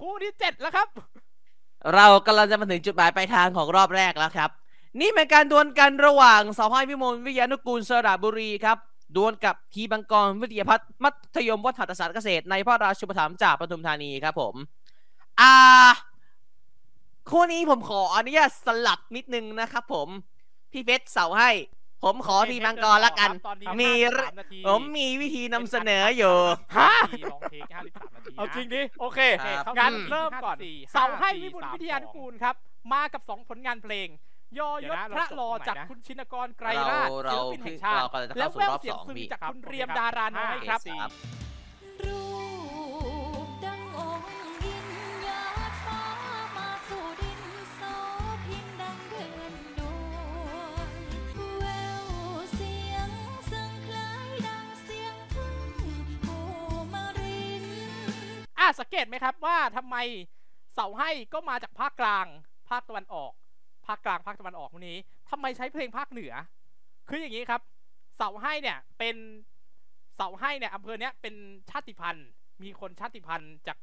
[0.00, 0.88] คู่ที่เจ็ดแล้วครับ
[1.94, 4.50] เรากำลังจะมาถึงจุดหมายปลายทางของรอบแรกแล้วครับ
[5.00, 8.78] นี่เป็นการดวลกันระหว่างสาวไพ่พิมลวิทยานุกูลสระบุรีครับ
[9.16, 14.54] ดวลกับทีบังกรวิทยาพัฒน์มัธยมวัฒนศาสตร์เกษตรในพระราชุปถัมภ์จากปทุมธานีครับผม
[15.40, 15.54] อ่า
[17.30, 20.08] คู่นี้ผมขออนุญาตสลับนิดนึงนะครับผม
[20.72, 21.50] พี่เพชรเสาให้
[22.02, 26.36] ผมขอทีมังกรละกันตอนนี้มี53นาทีผมมีวิธีนำเสนออยู่
[26.76, 26.92] ฮะ
[27.32, 32.54] ลองเทค53นาทีเอาจริงดิ โอเคครับงั้นอืมเริ่มก่อน54เสาให้วิบุล54วิทยานุกูลครับ
[32.92, 34.08] มากับ2ผลงานเพลง
[34.58, 40.80] ยอยเดี๋ยวศนะพระเราจบรอตรงไหนจากนะคุณชินกรไกรราชเราศิลปินแห่งชาติเรากำลังจะและเข้าสู่แววรอบเสียงสองซึงพี่จากครับคุณโอเคเรียมครับดาราน้อยครับ
[58.64, 59.96] อะสังเกตไหมครับว่าทำไม
[60.74, 62.26] เสาให้ก็มาจากภาคกลาง
[62.70, 63.32] ภาคตะวันออก
[63.86, 64.96] ภาคกลางภาคตะวันออกพวกนี้
[65.30, 66.32] ทำไมใช้เพลงภาคเหนือ
[67.08, 67.60] คืออย่างนี้ครับ
[68.16, 69.16] เสาให้เนี่ยเป็น
[70.16, 71.34] เสาให้เนี่ยอำเภอเนี้ยเป็น
[71.70, 72.28] ชาติพันธุ์
[72.62, 73.78] มีคนชาติพันธุ์จาก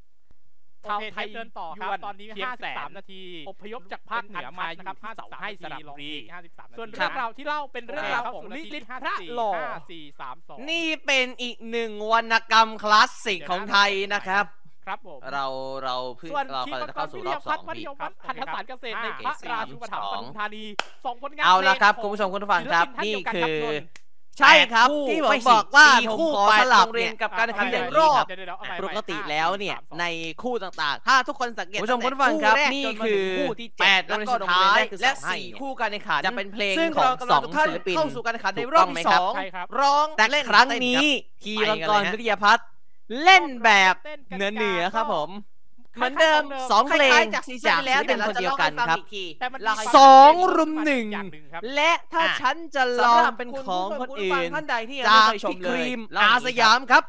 [0.90, 6.12] ชาวไทยเดินต่อครับยวนตอนนี้เชียงแสน53นาทีอพยพจากภาคเหนือมาอยู่ที่เสาให้สระบุรี
[6.42, 9.52] 53นาทีส่วนเรื่องราวที่เล่าเป็นเรื่องราวของลิลิตพระหล่อ
[9.90, 14.44] 4 3 2นี่เป็นอีกหนึ่งวรรณกรรมคลาสสิกของไทยนะครับ
[14.86, 15.46] ครับผม เรา
[15.84, 20.64] เราเพิ่งส่วนเราทีมกำลังมังจะกเข้ารสู่วิทรอยาบสพัอฒงน์มัธพี่ยมครับพันธสารเกษตรในห้าพระราชูปถัมภ์สปองทุมธานี
[21.04, 23.86] สองผลงานเอาละพงครับของคุณผู้ชมคุณผู้ฟังครับศิลปินี่ท่าเดียวกัคือรับนนท์
[24.38, 30.04] ใช่ครับแปดคู่ที่ผมไม่บอกว่าสี่ผมคู่ขอแปดสลับโรงเรีเรียยนนกับการแข่งขันอย่างรอบเดี๋ยวๆๆเอาใหม่ปกติแล้วเนี่ยห้าสี่สามสองใน
[30.42, 41.06] คู่ต่างๆ ถ้าทุกคนสังเกตคุณผู้ชมตั้งแต่คุณผู้ฟังครับแกนี่จมาคือถึงคู่ที่แปแปดดโรงและเรียนสุดสุดท้าท้ายยและและสี่สี่คู่คู่การแข่งขันจะเป็นเพลงซึ่งของเรากำสลัองงทุกท่านศิลปินเข้าสู่การแข่งขันในถูกรอต้บองไหมที่คสรับองใช่ครับร้องแต่เล่นครั้งเต้นี้
[41.44, 42.64] ทีไปมังกันกเลยรฮะวิทยาพัฒน์
[43.22, 43.94] เล่นแบบ
[44.36, 45.30] เหนือเหนือๆครับผม
[45.96, 57.02] เหมือนเดิมสองเพลงจากซีซั่นที่แล้วแต่เราจะเล่าให้ฟังอีกทีแต่มันเล่าให้สองรุมหนึ่งอย่างหนึ่งครับและถ้าอะฉันจะลองเป็นของคนอื่นท่านใดที่ยังจาไม่กเคยชมพี่เลคยรีมเล่อาอย่สงนี้ยามครับ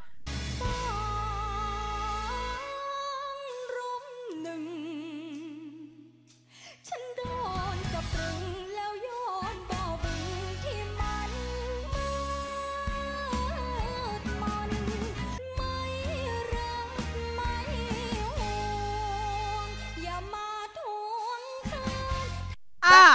[22.86, 23.06] อะ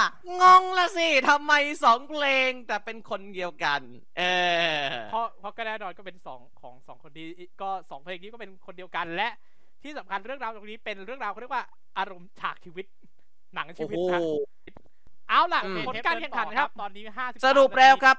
[0.42, 1.52] งงละสิทำไม
[1.84, 3.80] สองเพลงแต่เป็นคนเดียวกัน
[4.18, 4.22] เอ
[4.82, 7.26] อเพราะเพราะก็แน่นอนก็เป็นสองของสองคนนี้
[7.62, 9.28] ก็สองเพลงนี้ก็เป็นคนเดียวกันและ
[9.82, 11.64] ที่สำคัญเรื่องราวตรงนี้เป็นเรื่องราวเขาเรียกว่า
[11.98, 12.86] อารมณ์ฉากชีวิต
[13.54, 14.20] หนังชีโอ้วิโหตนะ
[15.28, 18.16] เอาล่ะอืมผลการแข่งขันครับ ตอนนี้50สรุปแล้วครับ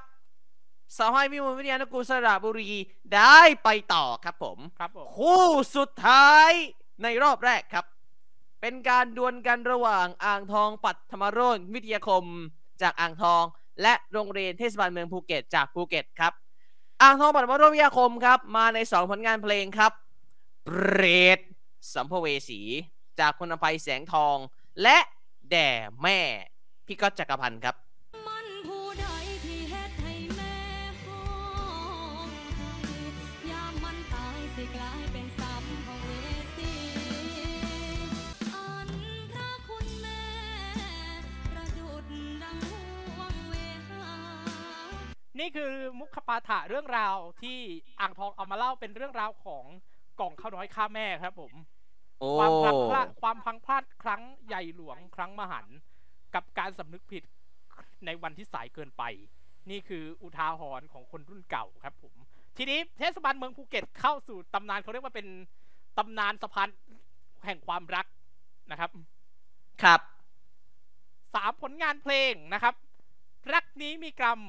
[0.96, 2.70] สาวให้วิมลวิทยานกูลสระบุรี
[3.16, 5.46] ได้ไปต่อครับผมครับผมคู่
[5.76, 6.50] สุดท้าย
[7.02, 7.84] ในรอบแรกครับ
[8.60, 12.24] เป็นการดวลกันระหว่างอ่างทองปัทมโรจน์วิทยาคม
[12.82, 13.44] จากอ่างทอง
[13.82, 16.32] และโรงเรียนเทศบาลเมืองภูเก็ตจากภูเก็ตครับ
[17.02, 19.92] อ่างทองปัทมโรจน์วิทยาคมครับ มาในสองผลงานเพลงครับ
[20.64, 21.02] เปร
[21.36, 21.38] ต
[21.94, 22.60] สัมภเวสี
[23.18, 24.36] จากคุณอภัยแสงทอง
[24.82, 24.98] และ
[25.50, 25.70] แด่
[26.02, 26.18] แม่
[26.86, 27.76] พี่ก๊อตจักรพันธ์ครับ
[45.40, 47.58] นี่คือมุขปาฐะเรื่องราวที่
[48.00, 49.64] อ่างทองเอามาเล่าเป็นเรื่องราวของ
[50.20, 51.52] กล่องข้าวน้อยฆ่าแม่ครับผม
[52.20, 55.76] โอ้ความพลังพลาดความพลังพลาดครั้งใหญ่หลวงครั้งมหันต์
[56.34, 57.22] กับการสำนึกผิด
[58.06, 59.02] ในวันที่สายเกินไป
[59.70, 62.14] นี่คืออุทาหรณ์ของคนรุ่นเก่าครับผม
[62.56, 65.26] ทีนี้เทศบาลเมืองภูเก็ตเข้าสู่ตำนานเขาเรียกว่าเป็น
[65.98, 66.68] ตำนานสะพาน
[67.46, 68.06] แห่งความรัก
[68.70, 68.90] นะครับ
[69.82, 70.00] ครับ
[71.34, 72.74] สามผลงานเพลงนะครับ
[73.52, 74.40] รักนี้มีกรรม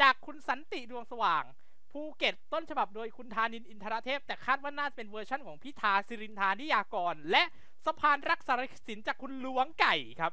[0.00, 1.44] จากคุณสันติดวงสว่าง
[1.90, 7.42] ภูเก็ตต้นฉบับโดยคุณธานินอินทรเทพ แต่คาดว่าน่าจะเป็นเวอร์ชั่นของพิธาสิรินทานิยากร และ
[7.84, 10.32] สะพานรักสารสินจากคุณลวงไก่ครับ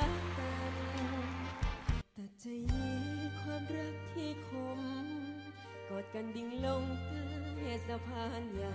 [0.00, 0.12] น
[2.14, 3.00] แต่จะยื้อ
[3.40, 4.80] ความรักที่คม
[5.88, 7.25] กอดกันดิ่งลงใต้
[7.88, 8.74] สะพานใหญ่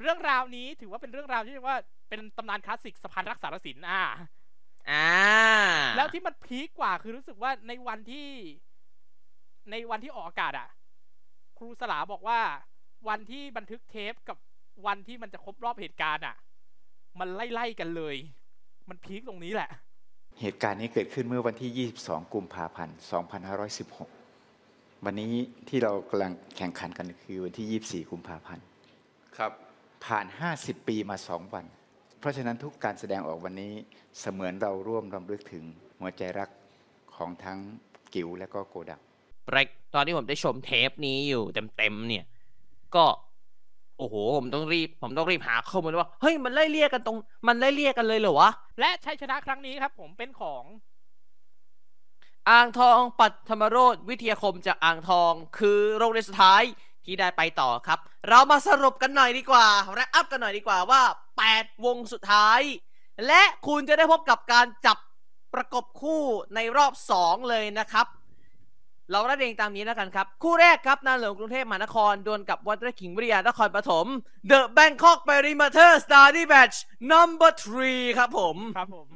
[0.00, 1.78] เรื่องราวนี้ถือว่าเป็นเรื่องราวที่เรียกว่า
[2.08, 4.02] เป็นตำนานคลาสสิกสะพานรักสารสินอ่า
[4.90, 5.08] อ่า
[5.96, 8.28] แล้วที่มันพีคกว่าคือรู้สึกว่าในวันที่
[9.70, 10.68] ในวันที่ออกอากาศอะ
[11.58, 12.40] ครูสลาบอกว่า
[13.08, 14.36] วันที่บันทึกเทปกับ
[14.86, 16.36] วันที่มันจะครบรอบเหตุการณ์อะ
[17.20, 18.16] มันไล่ๆกันเลย
[18.88, 19.70] มันพีคตรงนี้แหละ
[20.40, 22.96] เหตุการณ์นี้เกิดขึ้นเมื่อวันที่ 22 กุมภาพันธ์
[23.80, 24.19] 2516
[25.04, 25.32] วันนี้
[25.68, 28.64] ที่เรากำลังแข่งขันกันคือวันที่ 24 กุมภาพันธ์
[29.36, 29.52] ครับ
[30.04, 30.26] ผ่าน
[30.56, 31.64] 50 ปีมา2วัน
[32.18, 33.72] เพราะฉะนั้นทุกการแสดงออกวันนี้
[34.20, 35.64] เสมือนเราร่วมรำลึกถึง
[36.00, 36.50] หัวใจรัก
[37.14, 37.58] ของทั้ง
[38.14, 39.00] กิวและก็โกดัก
[39.50, 41.42] เรกตอนที่ผมได้ชมเทปนี้อยู่
[41.76, 42.24] เต็มๆเนี่ย
[42.94, 43.04] ก็
[43.98, 50.62] โอ้โห ผมต้องรีบ ผมต้องรีบหาข้อมูลว่า เฮ้ย มันไล่เลี่ยกันตรง มันไล่เลี่ยกันเลยเหรอวะ และชัยชนะครั้งนี้ครับ ผมเป็นของ
[52.50, 56.62] อ่างทองปัทมโรธวิทยาคมจากอ่างทอง คือโรงเรียนสุดท้าย
[57.04, 57.98] ที่ได้ไปต่อครับ
[58.28, 61.02] เรามาสรุปกันหน่อยดีกว่าแรปอัพกันหน่อยดีกว่าว่า
[61.44, 62.60] 8 วงสุดท้าย
[63.26, 64.98] และคุณจะได้พบกับการจับ
[65.54, 66.22] ประกบคู่
[66.54, 68.06] ในรอบ 2 เลยนะครับ
[69.10, 74.06] เราได้เรียงตามนี้แล้วกันครับ คู่แรกครับนาหลวงกรุงเทพมหานคร ดวลกับวัดไร่ขิงวิทยานครปฐม
[74.50, 76.76] The Bangkok Perimeter Study Match
[77.10, 77.52] Number
[77.84, 79.08] 3 ครับผม ครับผม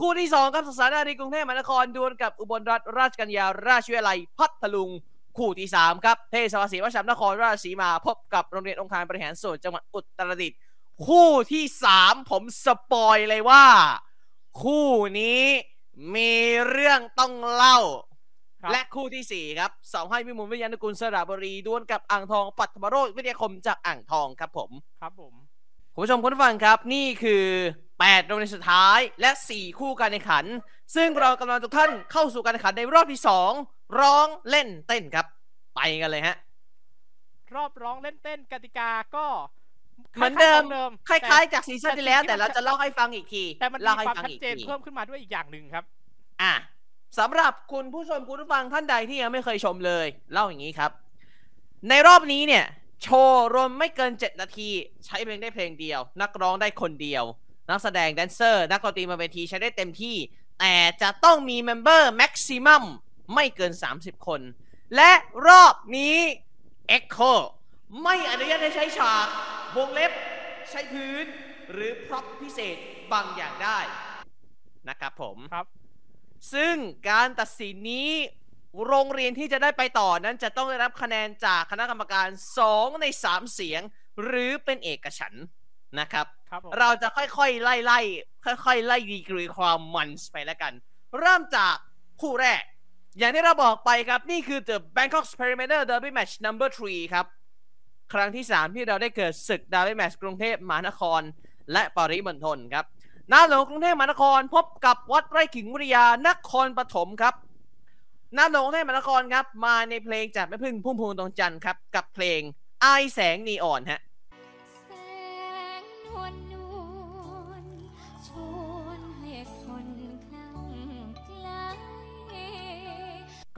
[0.00, 4.90] คู่ที่ 2 ครับสสารนารีกรุงเทพมหานครดวลกับอุบลรัฐราชกัญญาราชวิทยาลัยพัทลุง
[5.38, 10.58] คู่ที่ 3 ครับ เทศบาลศรีวัชรนครราชสีมาพบกับโรงเรียนองค์การบริหารส่วนจังหวัดอุตรดิตถ์
[11.06, 11.64] คู่ที่
[11.98, 13.64] 3 ผมสปอยเลยว่า
[14.62, 14.88] คู่
[15.20, 15.42] นี้
[16.14, 16.32] มี
[16.68, 17.78] เรื่องต้องเล่า
[18.62, 24.70] ครับและคู่ที่ 4 ครับสองให้พิมูลวิทยานกุลสระบุรีดวลกับอ่างทองปัทมโรธวิทยาคมจากอ่างทองครับผม
[25.00, 25.34] ครับผม
[25.94, 27.44] คุณผู้ชมคุณผู้ฟังครับนี่คือ
[28.08, 30.44] 8โรงเรียนสุดท้ายและ 4 คู่การแข่งขัน
[30.96, 33.20] ซึ่งเรากำลังทุกท่านเข้าสู่การแข่งขันในรอบที่
[33.58, 35.26] 2 ร้องเล่นเต้นครับ
[35.76, 36.36] ไปกันเลยฮะ
[37.54, 39.26] รอบร้องเล่นเต้นกติกาก็
[40.16, 40.62] เหมือนเดิม
[41.08, 45.84] คล้ายๆของคล้ายๆจาก season ที่แล้ว แต่เราจะเล่าให้ฟังอีกที แต่มันมีเล่าให้ความฟังชัดอีกเจนทีเพิ่มขึ้นมาด้วยอีกอย่างหนึ่งครับ
[46.42, 46.52] อะ
[47.18, 50.90] สำหรับคุณผู้ชมคุณผู้ฟังท่านใดที่ยังไม่เคยชมเลย เล่าอย่างนี้ครับ
[51.88, 52.64] ในรอบนี้เนี่ย
[53.02, 54.68] โชว์รวมไม่เกิน 7 นาที
[55.04, 57.24] ใช้เพลงได้เพลงเดียว นักร้องได้คนเดียว
[57.68, 60.16] นักแสดงแดนเซอร์ นักดนตรีมาเวทีใช้ได้เต็มที่
[60.60, 62.84] แต่จะต้องมี member maximum
[63.34, 64.40] ไม่เกิน 30 คน
[64.96, 65.12] และ
[65.46, 66.16] รอบนี้
[66.96, 67.32] Echo
[68.02, 69.26] ไม่อนุญาตให้ใช้ฉาก
[69.76, 70.12] วงเล็บ
[70.70, 71.24] ใช้พื้น
[71.72, 72.76] หรือพร็อพพิเศษ
[73.12, 73.78] บางอย่างได้
[74.88, 75.66] นะครับผมครับ
[76.52, 76.74] ซึ่ง
[77.10, 78.10] การตัดสินนี้
[78.86, 82.28] โรงเรียนที่จะได้ไปต่อนั้นจะต้องได้รับคะแนนจากคณะกรรมการ
[82.64, 83.82] 2 ใน 3 เสียง
[84.22, 85.44] หรือเป็นเอกฉันท์
[85.98, 88.00] นะครับ ครับผมเราจะค่อยๆไล่ไล่
[88.44, 90.72] ค่อย ๆ ไล่ดีกรีความมันไปแล้วกัน
[91.18, 91.74] เริ่มจาก
[92.20, 92.62] คู่แรก
[93.18, 97.26] อย่างที่เราบอกไปครับนี่คือ The Bangkok Perimeter Derby Match Number 3 ครับ
[98.12, 101.20] ครั้งที่ 3 ที่เราได้เกิดศึก Derby Match กรุงเทพมหานคร
[101.72, 102.84] และปริมณฑลครับ
[103.28, 107.34] หน้าหลวงกรุงเทพมหานครพบกับวัดไร่ขิงวิทยานครปฐมครับ
[108.34, 112.40] หน้าหลวงกรุงเทพมหานครครับมาในเพลงจากแม่พึ่งพุ่มพวงดวงจันทร์ครับกับเพลง
[112.82, 114.00] ไอายแสงนีอ่อนฮะ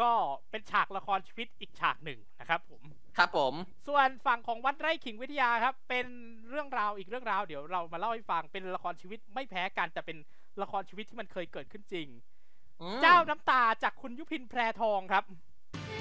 [0.00, 0.10] ก็
[0.50, 2.82] เป็นฉากละครชีวิตอีกฉากหนึ่งนะครับผม
[3.18, 3.54] ครับผม
[3.88, 6.06] ส่วนฝั่งของวัดไร่ขิงวิทยาครับ เป็น
[6.50, 10.18] เรื่องราวอีกเรื่องราวเดี๋ยวเรามาเล่าให้ฟังเป็นละครชีวิตไม่แพ้กันแต่เป็น
[10.62, 12.08] ละครชีวิตที่มันเคยเกิดขึ้นจริง
[12.80, 15.24] อืมเจ้าน้ำตาจากคุณยุพินแพรทองครับ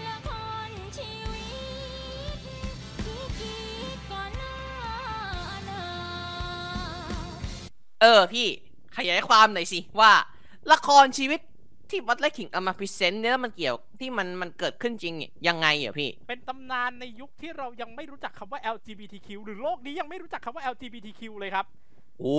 [0.07, 0.29] ละค
[0.67, 1.49] รชีวิ
[2.35, 3.57] ตที่คิ
[3.95, 4.55] ดก่อนหน้า
[5.67, 5.85] หนา
[7.15, 7.27] ว
[8.01, 8.47] เออพี่
[8.97, 10.11] ขยายความหน่อยสิว่า
[10.71, 11.39] ละครชีวิต
[11.91, 21.65] ที่วัดไร่ขิงเอามาพรีเซนต์เนี่ยแล้วมันเกี่ยวที่มันมันเกิดขึ้นจริงเนี่ยยังไงเหรอพี่ เป็นตำนานในยุคที่เรายังไม่รู้จักคำว่า LGBTQ หรือโลกนี้ยังไม่รู้จักคำว่า LGBTQ เลยครับ
[22.19, 22.33] โอ้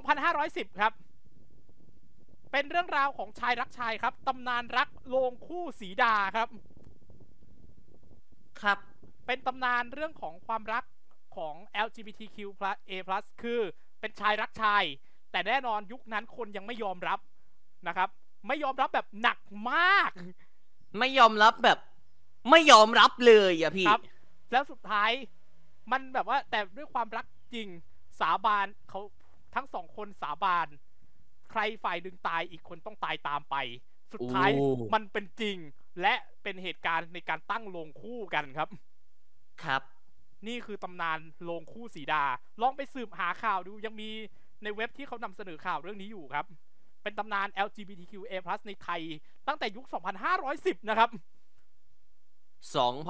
[0.00, 0.92] 2,510 ครับ
[2.52, 6.48] เป็นเรื่องราวของชายรักชายครับตำนานรักโลงคู่สีดาครับ
[8.62, 8.78] ครับ
[9.26, 10.84] เป็นตำนานเรื่องของความรัก
[11.36, 11.54] ของ
[11.86, 12.36] LGBTQ
[12.88, 12.92] A+
[13.42, 13.60] คือ
[14.00, 14.82] เป็นชายรักชาย
[15.32, 17.18] แต่แน่นอนยุคนั้นคนยังไม่ยอมรับ
[17.88, 18.08] นะครับ
[18.46, 19.38] ไม่ยอมรับแบบหนัก
[19.70, 20.10] มาก
[20.98, 21.78] ไม่ยอมรับแบบ
[22.50, 24.02] ไม่ยอมรับเลยอะพี่ครับ
[24.52, 25.10] แล้วสุดท้าย
[25.92, 27.68] มันแบบว่า แต่ด้วยความรักจริง
[28.20, 29.00] สาบานเขา
[29.54, 30.66] ทั้งสองคนสาบาน
[31.50, 33.56] ใครฝ่ายหนึ่งตายอีกคนต้องตายตามไป
[34.12, 35.56] สุดท้ายโอ้ มันเป็นจริง
[36.00, 38.68] และเป็นเหตุการณ์ในการตั้งโลงคู่กันครับ
[39.64, 39.82] ครับ
[40.46, 42.24] นี่คือตำนานโลงคู่สีดา
[42.62, 44.10] ลองไปสืบหาข่าวดูยังมี
[44.62, 46.46] ในเว็บที่เขานำเสนอข่าวเรื่องนี้อยู่ครับ
[47.02, 48.32] เป็นตำนาน LGBTQA+
[48.66, 49.00] ในไทย
[49.48, 49.84] ตั้งแต่ยุค
[50.36, 51.10] 2510 นะครับ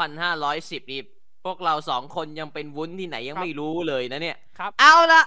[0.04, 1.00] 2,510 นี่
[1.44, 5.22] พวกเราสองคนยังเป็นวุ้นที่ไหนยังครับไม่รู้เลยนะเนี่ยครับเอาละ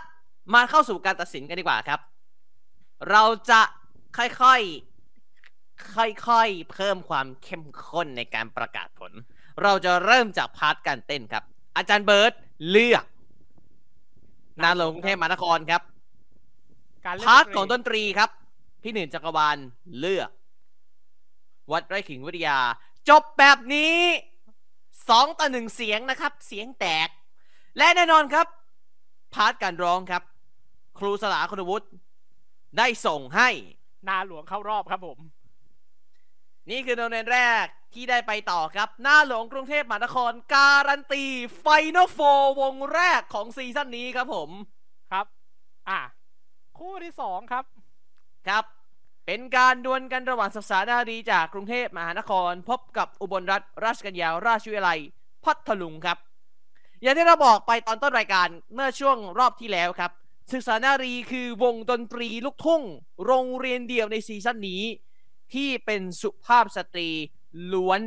[0.54, 2.00] มาเข้าสู่การตัดสินกันดีกว่าครับ
[3.12, 3.62] เราจะ
[4.18, 9.12] ค่อยๆ ค่อยๆ เพิ่มความเข้มข้นในการประกาศผล
[9.64, 11.44] เราจะเริ่มจาก part การเต้นครับ
[11.78, 12.34] อาจารย์เบิร์ต
[12.70, 13.06] เลือก
[14.64, 15.82] นาหลวงกรุงเทพมหานครครับ
[17.06, 18.30] การเล่น part ดนตของดนตรีครับ
[18.88, 19.58] พี่หนึ่งจักรวาล
[20.00, 20.30] เลือก
[21.72, 22.60] วัดไร่ขิงวิทยา
[23.10, 23.96] จบแบบนี้
[25.10, 27.10] สองต่อหนึ่งเสียงนะครับ เสียงแตก
[27.78, 28.48] และแน่นอนครับ
[29.34, 30.24] part การร้องครับ
[31.00, 31.88] ครูสลาคุณวุฒิ
[32.78, 33.50] ได้ส่งให้
[34.08, 35.20] นาหลวงเข้ารอบครับผม
[36.70, 41.24] นี่คือโรงเรียนแรกที่ได้ไปต่อครับ หน้าหลวงกรุงเทพมหานคร การันตี
[41.60, 42.20] final four
[42.62, 44.50] วงแรกของ season นี้ครับผม
[45.12, 45.26] ครับ
[45.90, 46.00] อะ
[46.78, 47.66] คู่ที่สองครับ
[48.48, 48.66] ครับ
[49.26, 55.00] เป็นการดวลกันระหว่างศึกษานารีจากกรุงเทพมหานคร พบกับอุบลรัตนราชกัญญาราชวิทยาลัย
[55.44, 56.18] พัทลุงครับ
[57.02, 60.12] อย่างที่เราบอกไปตอนต้นรายการเมื่อช่วงรอบที่แล้วครับ
[60.54, 62.82] ศึกษานารีคือวงดนตรีลูกทุ่ง
[63.26, 64.84] โรงเรียนเดียวใน season นี้
[65.54, 67.10] ที่เป็นสุภาพสตรี
[67.74, 68.02] ล้วน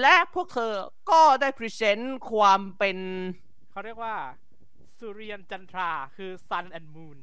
[0.00, 0.72] และพวกเธอ
[1.10, 2.98] ก็ได้ present ความเป็น
[3.70, 4.16] เขาเรียกว่า
[4.98, 7.18] สุริยันจันทราคือ Sun and Moon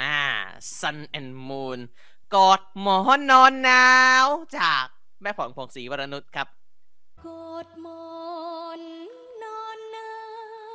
[0.00, 0.20] อ่า
[0.78, 1.78] Sun and Moon
[2.34, 3.88] กอดหมอนนอนหนา
[4.24, 4.26] ว
[4.58, 4.86] จาก
[5.22, 6.48] แม่ผ่องผ่องศรีวรนุชครับ
[7.24, 8.02] กอดหมอ
[8.78, 8.82] น
[9.42, 10.68] นอนหนาว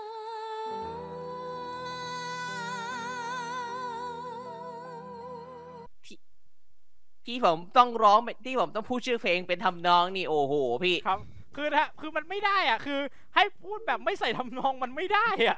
[7.25, 11.19] ที่ผมต้องร้องเป็นที่ผมต้องพูดชื่อเพลงเป็นทำนองนี่โอ้โหพี่ ครับ
[11.55, 12.99] คือถ้าคือมันไม่ได้อะ คือ
[13.35, 15.57] ให้พูดแบบไม่ใส่ทำนองมันไม่ได้อะ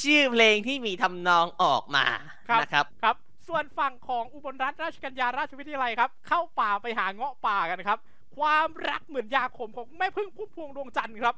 [0.00, 2.04] ชื่อเพลงที่มีทำนองออกมา
[2.48, 3.16] ครับนะครับ ครับ
[3.48, 7.98] ส่วนฝั่งของอุบลรัฐราชกัญญาราชวิทยาลัยครับ เข้าป่าไปหาเงาะป่ากันครับ
[8.38, 11.34] ความรักเหมือนยาขมของแม่พึ่งพุ่มพวงดวงจันทร์ครับ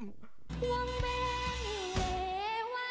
[0.71, 1.19] วังแม่
[1.97, 2.03] เล
[2.73, 2.91] วา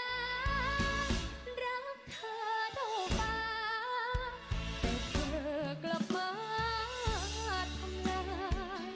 [1.62, 2.36] รักเธอ
[2.74, 2.88] เท่า
[3.18, 3.34] ฟ้า
[4.82, 5.16] แต่เธ
[5.62, 6.30] อกลับมา
[7.80, 8.20] ทำลา
[8.86, 8.88] ย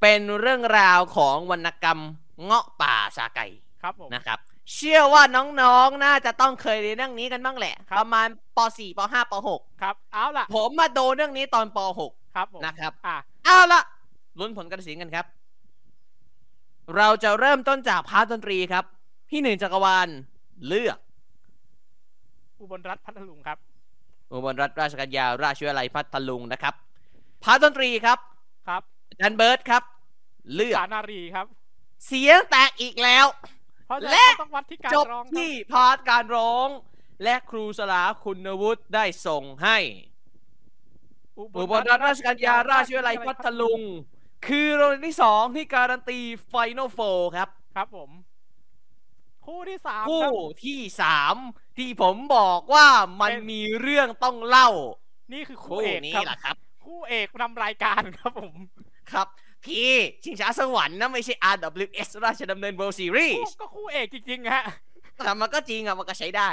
[0.00, 2.00] เป็นเรื่องราวของวรรณกรรม
[2.44, 3.46] เงาะป่าสาไก่
[3.82, 4.38] ครับผมนะครับ
[4.74, 5.22] เชื่อว่า
[5.60, 9.34] น้องๆ น่าจะต้องเคยเรียนเรื่องนี้กันบ้างแหละ ครับ ประมาณป .4 ป .5 ป
[9.82, 11.78] ครับ เอาล่ะ .6 ผมมาโดนเรื่องนี้ตอนป
[12.34, 13.82] ครับผม .6 นะครับ อะ เอาละ
[14.38, 15.26] ลุ้นผลการตัดสินกันครับ
[16.96, 18.84] เราจะเริ่มต้นจากพาร์ทดนตรีครับ
[19.30, 20.08] พี่หนึ่งจักรวาล
[20.66, 20.98] เลือก
[22.60, 23.58] อุบลรัตนพัทลุงครับ
[24.32, 26.74] อุบลรัตนราชกัญญาราชวิทยาลัยพัทลุงนะครับ
[27.44, 28.18] part ดนตรีครับ
[28.68, 29.82] ครับอาจารย์เบิร์ดครับ
[30.54, 31.46] เลือกศึกษานารีครับ
[32.06, 33.26] เสียงแตกอีกแล้ว
[33.88, 36.68] เพราะฉะและนั้นเราต้องวัดที่การจบร้องครับที่ part การร้อง
[37.24, 39.78] และครูสลาคุณวุฒิได้ส่งให้
[41.56, 43.80] อุบลรัตนราชกัญญาราชวิทยาลัยพัทลุง
[44.46, 46.18] คือโรงเรียนที่สองที่การันตี
[46.48, 47.00] final four
[47.36, 48.10] ครับ ครับผม
[49.46, 50.34] คู่ที่สามคู่ครับ
[50.64, 51.36] ที่สาม
[51.78, 52.88] ที่ผมบอกว่า
[53.20, 54.68] มันเป็นมีเรื่องต้องเล่า
[55.32, 58.54] นี่คือคู่คู่เอกนี้ครับแหละครับ คู่เอกนำรายการครับผม
[59.12, 59.28] ครับ
[59.64, 59.92] นี่
[60.24, 64.64] ชิงช้าสวรรค์นะไม่ใช่ RWS ราชดำเนิน World คู่ Series ก็คู่เอกจริงๆฮะ
[65.16, 66.50] แต่มันก็จริงอะมันก็ใช้ได้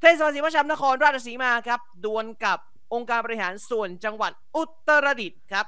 [0.00, 2.58] เทศบาลศรีประชามนครราชสีมาครับ ดวลกับ
[2.94, 5.66] องค์การบริหารส่วนจังหวัดอุตรดิตถ์ครับ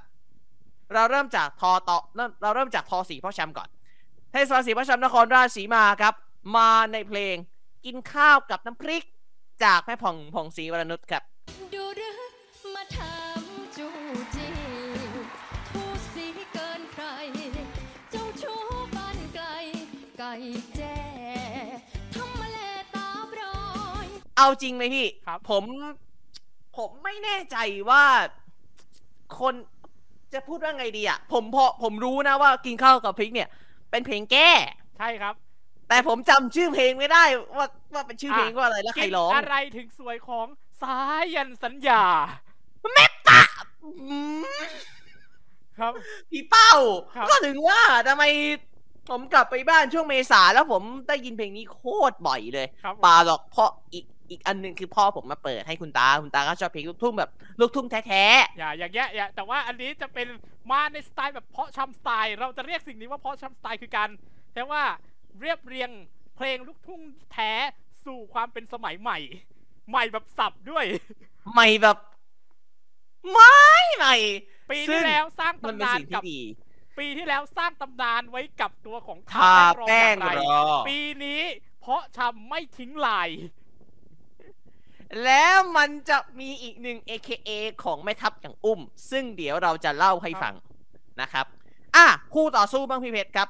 [0.93, 3.69] เราเริ่มจากทอต่อเริ่มเราเริ่มจากทอสีพ่อแชมป์ก่อน
[4.33, 6.15] เทศบาลศรีประชามนครราชสีมาครับ
[6.57, 7.37] มาในเพลง
[7.85, 9.05] กินข้าวกับน้ำพริก
[9.65, 11.23] จากแม่ผ่องผ่องศรีวรนุชครับ
[11.75, 12.13] ดูหรือ
[12.75, 13.34] มาทำ
[20.77, 20.97] แจ้
[22.15, 22.59] ทำมาแล
[22.95, 23.57] ตาบรอ
[24.05, 24.07] ย
[24.37, 25.65] เอาจริงไหมพี่ ครับ ผม
[26.77, 27.57] ผมไม่แน่ใจ
[27.91, 28.05] ว่า
[29.41, 29.55] คน
[30.33, 33.49] จะพูดว่าไงดีอะผมพอผมรู้นะว่ากินข้าวกับพริกเนี่ย
[33.91, 34.51] เป็นเพลงแก้
[34.99, 35.35] ใช่ครับ
[35.89, 37.25] แต่ผมจำชื่อเพลงไม่ได้
[37.57, 40.47] ว่าว่าเป็นชื่อเพลงว่าอะไรแล้วใครร้อง กินอะไรถึงสวยของ
[40.83, 40.97] สา
[41.35, 42.03] ยันสัญญา
[43.85, 44.43] อืม
[45.79, 45.93] ครับ
[46.31, 46.73] พี่เป้า
[47.15, 48.25] ครับ ก็ถึงว่าทำไม
[49.09, 51.81] ผมกลับไปบ้านช่วงเมษาแล้วผมได้ยินเพลงนี้โค
[52.11, 57.31] ตรบ่อยเลยครับปาหรอกเพราะอีกอีกอันหนึ่งคือพ่อผมมาเปิดให้คุณตาคุณตาก็ชอบเพลงลูกทุ่งแบบ
[57.61, 58.25] ลูกทุ่งแท้
[58.59, 60.29] อย่าอย่างเงี้ยอย่าแต่ว่าอันนี้จะเป็น
[60.71, 64.09] มาในสไตล์แบบเพาะชำสไตล์ เราจะเรียกสิ่งนี้ว่าเพาะชำสไตล์คือการ
[64.55, 64.85] เรียกว่า
[65.41, 65.91] เรียบเรียง
[66.37, 67.01] เพลงลูกทุ่ง
[67.33, 67.53] แท้
[68.05, 69.19] สู่ความเป็นสมัยใหม่
[69.91, 70.85] ใหม่แบบสับด้วย
[71.19, 71.97] ๆใหม่แบบ
[73.33, 73.59] ไม่
[73.97, 74.17] ใหม่
[74.71, 76.41] ปีซึ่ที่ง แล้วสร้างมันเป็นตำนานสิ่งกัที่บดี
[76.99, 79.55] ปีที่แล้วสร้างตำนานไว้กับตัวของทา
[79.87, 81.41] แป้งอย่างไรรอปีนี้
[81.81, 83.29] เพาะชำไม่ทิ้งลาย
[85.25, 87.51] แล้วมันจะมีอีกหนึ่ง AKA
[87.85, 88.81] ของแม่ทัพอย่างอุ้ม
[89.11, 90.55] ซึ่งเดี๋ยวเราจะเล่าให้ฟัง
[91.21, 91.47] นะครับ
[91.97, 93.49] อะคู่ต่อสู้บ้างพี่เพชรครับ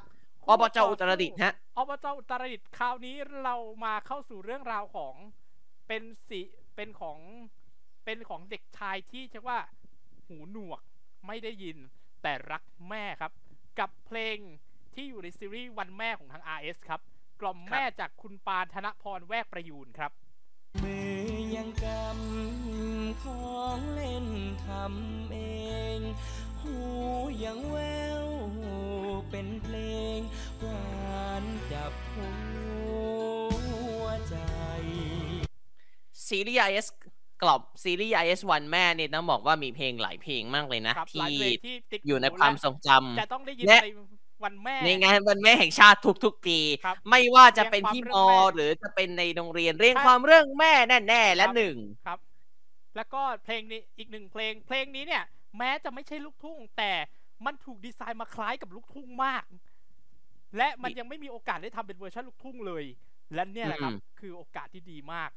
[0.49, 5.15] อบจอุตรดิตถ์ฮะอบจอุตรดิตถ์คราวนี้เรามาเข้าสู่เรื่องราวของ
[5.87, 6.39] เป็นสี
[6.75, 7.17] เป็นของ
[8.05, 9.59] เป็นของเด็กชายที่เรียกว่า
[10.27, 10.81] หูหนวก
[11.27, 11.77] ไม่ได้ยิน
[12.27, 13.31] แต่รักแม่ครับ
[13.79, 14.37] กับเพลง
[14.93, 17.01] ที่อยู่ในซีรีส์วันแม่ของทาง RS ครับ
[17.41, 20.11] กล่อมแม่จากคุณปานธนพรแวกประยูนครับ
[20.83, 24.27] มือยังกำของเล่น
[24.65, 25.37] ทำเอ
[25.97, 25.99] ง
[26.61, 26.75] หู
[27.43, 27.77] ยังแว
[28.23, 28.27] ว
[29.29, 29.77] เป็นเพล
[30.17, 30.19] ง
[30.61, 32.31] หวานจับหั
[34.01, 34.35] วใจ
[36.25, 36.87] ซีรีส์ IS
[37.41, 43.89] กรอบซีรีส์ IS วันแม่เนี่ยต้องบอกว่ามีเพลงหลายเพลงมากเลยนะครับหลายที่เพลงที่ติดอยู่ในหูความและทรงจจะต้องได้ยินและใน
[44.43, 50.73] วันแม่ำในงานวันแม่แห่งชาติทุกๆปีครับไม่ว่าจะเป็นที่เรีมยงอความเรื่องแม่หรือจะเป็นในโรงเรียนเรียงใช่ความเรื่องแม่
[51.07, 52.19] แน่ๆและครับหนึ่งครับ
[52.95, 55.23] แล้วก็เพลงนี้อีกหนึ่งเพลง เพลงนี้เนี่ย
[55.57, 56.91] แม้จะไม่ใช่ลูกทุ่ง แต่
[57.45, 59.43] มันถูกดีไซน์มาคล้ายกับลูกทุ่งมาก
[60.57, 62.83] และมันยังไม่มีโอกาสได้ทำเป็นเวอร์ชันลูกทุ่งเลย
[63.33, 65.29] และเนี่ยแหละครับอืมคือโอกาสที่ดีมาก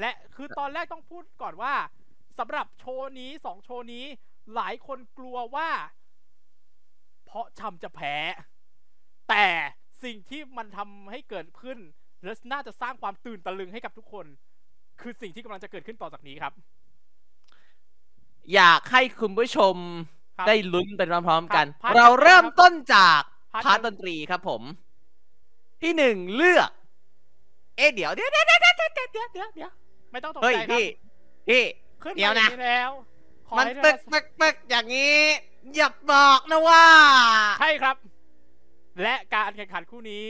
[0.00, 1.74] และคือตอนแรกต้องพูดก่อนว่า
[2.38, 4.04] สำหรับโชว์นี้สองโชว์นี้
[4.54, 5.70] หลายคนกลัวว่า
[7.24, 8.16] เพราะชำจะแพ้
[9.28, 9.46] แต่
[10.04, 11.78] สิ่งที่มันทำให้เกิดขึ้น
[12.24, 14.26] และน่าจะสร้างความตื่นตะลึงให้กับทุกคน
[15.00, 16.52] คือสิ่งที่กำลังจะเกิดขึ้นต่อจากนี้ครับ
[18.54, 19.74] อยากให้คุณผู้ชม
[20.38, 23.20] ครับได้ลุ้นไปพร้อมๆกันครับพาร์ทเราเริ่มต้นจาก
[23.52, 24.62] พาร์ทพาร์ทดนตรีครับผม
[25.82, 26.70] ที่หนึ่งเลือก
[27.76, 28.88] เอ๊ะเดี๋ยวเดี๋ยวเดี๋ยวเดี๋ยวเดี๋ยว
[29.54, 29.70] เดี๋ยว
[30.10, 30.86] เดี๋ยวเดี๋ยวเดี๋ยวไม่ต้องตกเฮ้ยใจครับพี่
[31.48, 31.64] พี่
[32.02, 32.90] ขึ้นเดี๋ยวมาอนะ ย่างนี้แล้ว
[33.48, 35.18] ขอมันให้ตึท่ากนตึกตึกอย่างนี้
[35.76, 36.84] อย่าบอกนะว่า
[37.60, 37.96] ใช่ครับ
[39.02, 40.26] และการแข่งขันคู่นี้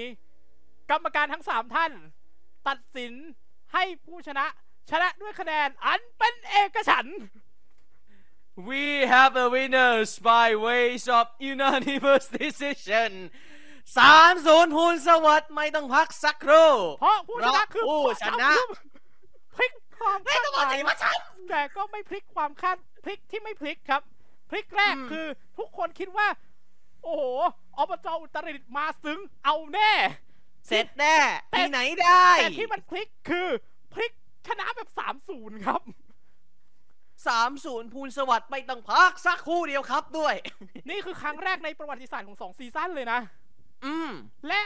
[0.91, 1.93] กรรมการทั้งสามท่าน
[2.69, 3.13] ตัดสิน
[3.73, 4.47] ให้ผู้ชนะ
[4.91, 7.19] ชนะด้วยคะแนนอันเป็นเอกฉันท์
[8.69, 13.13] We have a winners by ways of unanimous decision
[13.99, 16.71] สามศูนย์พูนสวัสดิ์ไม่ต้องพักสักครู่
[17.01, 18.51] เพราะผู้ชนะคือผู้ชนะ
[19.55, 21.19] พลิกความไม่คาดต้องหมามาสิยว่าฉัน
[21.51, 24.03] แต่ก็ไม่พลิกความคาดพลิกที่ไม่พลิกครับ
[24.51, 25.27] พลิกแรกอืมคือ
[25.59, 26.29] ทุกคนคิดว่า
[27.03, 27.25] โอ้โห
[27.77, 29.93] อบจอุตรดิตถ์มาซึ้งเอาแน่
[30.69, 31.17] เสร็จแน่
[31.51, 33.49] แต่ที่ไหนได้แต่ที่มันพลิกคือ
[33.95, 34.13] พลิก
[34.47, 35.83] ชนะแบบสามศูนย์ครับ
[37.27, 40.35] สามศูนย์พูนสวัสดิ์ไม่ต้องพักสักครู่เดียวครับด้วย
[40.91, 43.21] นี่คือครั้งแรกในประวัติศาสตร์ของสองซีซั่นเลยนะ
[43.85, 44.11] อืม
[44.49, 44.61] และ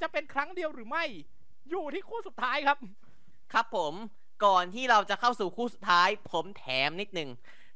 [0.00, 1.04] จะเป็นครั้งเดียวหรือไม่
[1.70, 2.78] อยู่ที่คู่สุดท้ายครับ
[3.52, 3.94] ครับผม
[4.44, 7.30] ก่อนที่เราจะเข้าสู่คู่สุดท้าย ผมแถมนิดนึง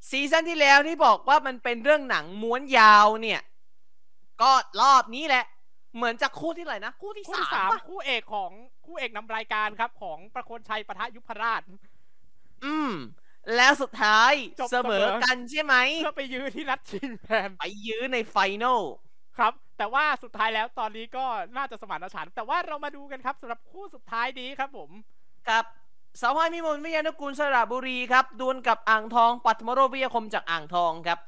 [0.08, 3.40] ซีซั่นที่แล้วที่บอกว่ามันเป็นเรื่องหนังม้วนยาวเนี่ย
[4.42, 4.52] ก็
[4.82, 5.44] รอบนี้แหละ
[5.96, 8.50] เหมือนจะคู่ที่ไหนนะ คู่ที่คู่สาที่มสามปะคู่เอกของ
[8.86, 11.62] คู่เอกนำรายการครับ ของประโคนชัยปะทะยุพราช
[12.64, 12.92] อืม
[13.56, 18.82] แล้วสุดท้ายจบเสมอกันใช่ไหมเพื่อไปยื้อที่นัดชิงแทนไปยื้อในไฟนอล
[19.38, 21.24] ครับ แต่ว่าสุดท้ายแล้วตอนนี้ก็
[21.56, 24.90] น่าจะสมานฉันท์แต่ว่าเรามาดูกันครับสำหรับคู่สุดท้ายนี้ครับผม
[25.48, 25.64] กับ
[26.20, 31.18] สาวห้ยมิมลวิทยานุกูลสระบุรีครับดวลกับอ่างทองปัทมโรวิยาคมจากอ่างทองครับ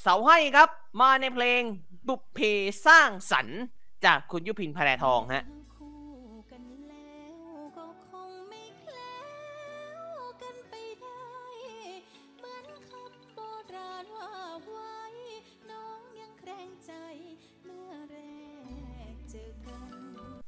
[0.00, 0.68] เสาให้ครับ
[1.00, 1.62] มาในเพลง
[2.08, 2.38] บุพเพ
[2.86, 3.60] สร้างสรรค์
[4.04, 5.44] จากคุณยุพินแพรทองฮะ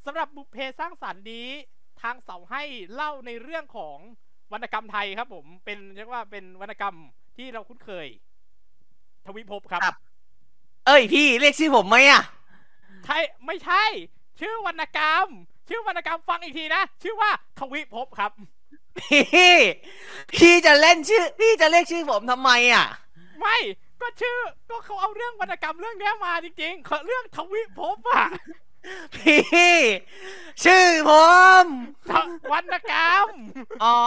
[0.07, 1.49] สำหรับบุพเพสร้างสรรค์นี้
[2.03, 2.63] ทางเสาให้
[2.95, 3.99] เล่าในเรื่องของ
[4.53, 6.97] วรรณกรรมไทยครับ ผมเป็นเรียกว่าเป็นวรรณกรรม
[7.37, 8.07] ที่เราคุ้นเคย
[9.27, 9.97] ทวิภพครับครับ
[10.87, 12.23] เอ้ยพี่เรียกชื่อผมไหมอะ
[13.05, 13.85] ใช่ไม่ใช่
[14.41, 15.27] ชื่อวรรณกรรม
[15.69, 18.33] ชื่อวรรณกรรมฟังอีกทีนะชื่อว่าทวิภพครับ
[18.99, 19.25] พี่
[20.33, 22.87] พี่จะเล่นชื่อ พี่จะเรียกชื่อผมทำไมอะ
[23.41, 23.57] ไม่
[24.01, 24.39] ก็ชื่อ
[24.69, 28.27] ก็เขาเอาเรื่องวรรณกรรมเรื่องเนี้ยมาจริงๆเขาเรื่องทวิภพอะ
[29.15, 29.41] พี่
[30.65, 31.11] ชื่อผ
[31.65, 31.67] ม
[32.11, 32.13] ท
[32.53, 33.29] วรรณกรรม
[33.85, 33.99] อ๋อ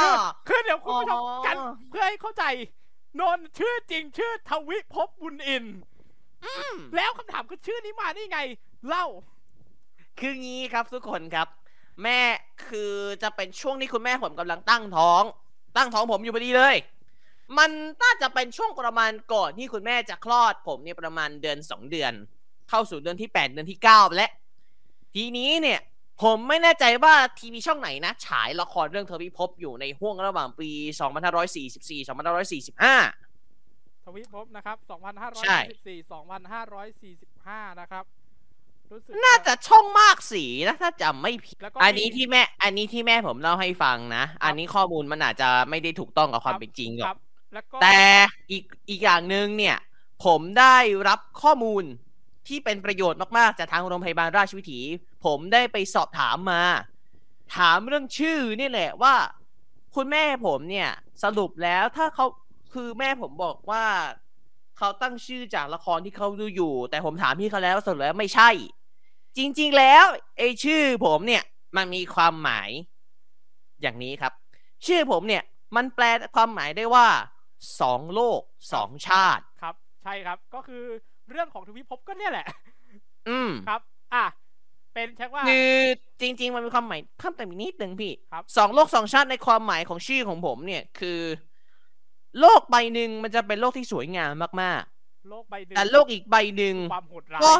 [0.00, 0.14] คือ
[0.48, 1.56] คือเดี๋ยวคุณผู้ชมอ๋อกัน
[1.90, 2.44] เพื่อให้เข้าใจ
[3.20, 5.76] นนท์ชื่อจริงชื่อทวิภพบุญอินทร์
[6.96, 8.38] แล้วคำถามคือชื่อนี้มาได้ไง
[8.88, 9.06] เล่า
[10.18, 11.48] คืองี้ครับทุกคนครับ
[12.02, 12.20] แม่
[12.68, 15.22] คือจะเป็นช่วงที่คุณแม่ผมกำลังตั้งท้อง
[15.76, 16.76] ตั้งท้องผมอยู่พอดีเลย
[17.58, 17.70] มัน
[18.02, 22.12] น่าจะเป็นช่วงประมาณก่อนที่คุณแม่จะคลอดผมเนี่ยประมาณเดือนสองเดือน
[22.70, 24.26] เข้าสู่เดือนที่แปดเดือนที่เก้าและ
[25.14, 25.80] ทีนี้เนี่ย
[26.22, 30.70] ผมไม่แน่ใจว่าทีวีช่องไหนนะ ฉายละครเรื่องเทวิภพอยู่ในห่วงระหว่างปี
[31.32, 34.76] 2544 2545 ทวิภพนะครับ
[35.44, 35.58] ใช่
[36.00, 38.04] 2544 2545 นะครับ
[38.92, 47.18] รู้สึกน่าจะช่องมากสีนะถ้าจำไม่ผิดแล้วก็อันนี้มีที่แม่ อันนี้ที่แม่ผมเล่าให้ฟังนะ อันนี้ข้อมูลมันอาจจะไม่ได้ถูกต้องกับความครับเป็นจริงหรคอรักบ
[47.54, 48.00] แล้วก็แต่
[48.50, 49.76] อีกอีกอย่างหนึ่งเนี่ย
[50.24, 50.76] ผมได้
[51.08, 51.84] รับข้อมูล
[52.48, 54.80] ที่เป็นประโยชน์มากๆ จากทางโรงพยาบาลราชวิถี
[55.24, 56.62] ผมได้ไปสอบถามมา
[57.56, 59.14] ถามเรื่องชื่อนี่แหละว่า
[59.94, 60.90] คุณแม่ผมเนี่ย
[61.22, 62.26] สรุปแล้วถ้าเขา
[62.74, 63.84] คือแม่ผมบอกว่า
[64.78, 68.50] เขาตั้งชื่อจากละครที่เขาดูอยู่ แต่ผมถามพี่เขาแล้วสรุปแล้วไม่ใช่
[69.36, 70.04] จริง ๆ แล้ว
[70.38, 71.42] ไอ้ชื่อผมเนี่ย
[71.76, 72.70] มันมีความหมาย
[73.82, 74.32] อย่างนี้ครับ
[74.86, 75.42] ชื่อผมเนี่ย
[75.76, 76.04] มันแปล
[76.36, 77.06] ความหมายได้ว่า
[77.80, 78.40] สองโลก
[78.72, 80.84] สองชาติครับ ใช่ครับก็คือ
[81.30, 82.46] เรื่องของทวิภพก็เนี่ยแหละ
[83.28, 83.80] อืมครับ
[84.14, 84.24] อะ
[84.94, 85.74] เป็นเช็คว่า คือ
[86.20, 91.20] จริง ๆ มันมีความหมายเพิ่มเติมอีกนิดนึงพี่ครับสองโลกสองชาติในความหมายของชื่อของผมเนี่ยคือ
[92.40, 94.82] โลกใบหนึ่งมันจะเป็นโลกที่สวยงามมาก
[95.30, 97.52] โลกใบหนึ่ๆแต่โลกอีกใบหนึ่งความโหดร้ายก็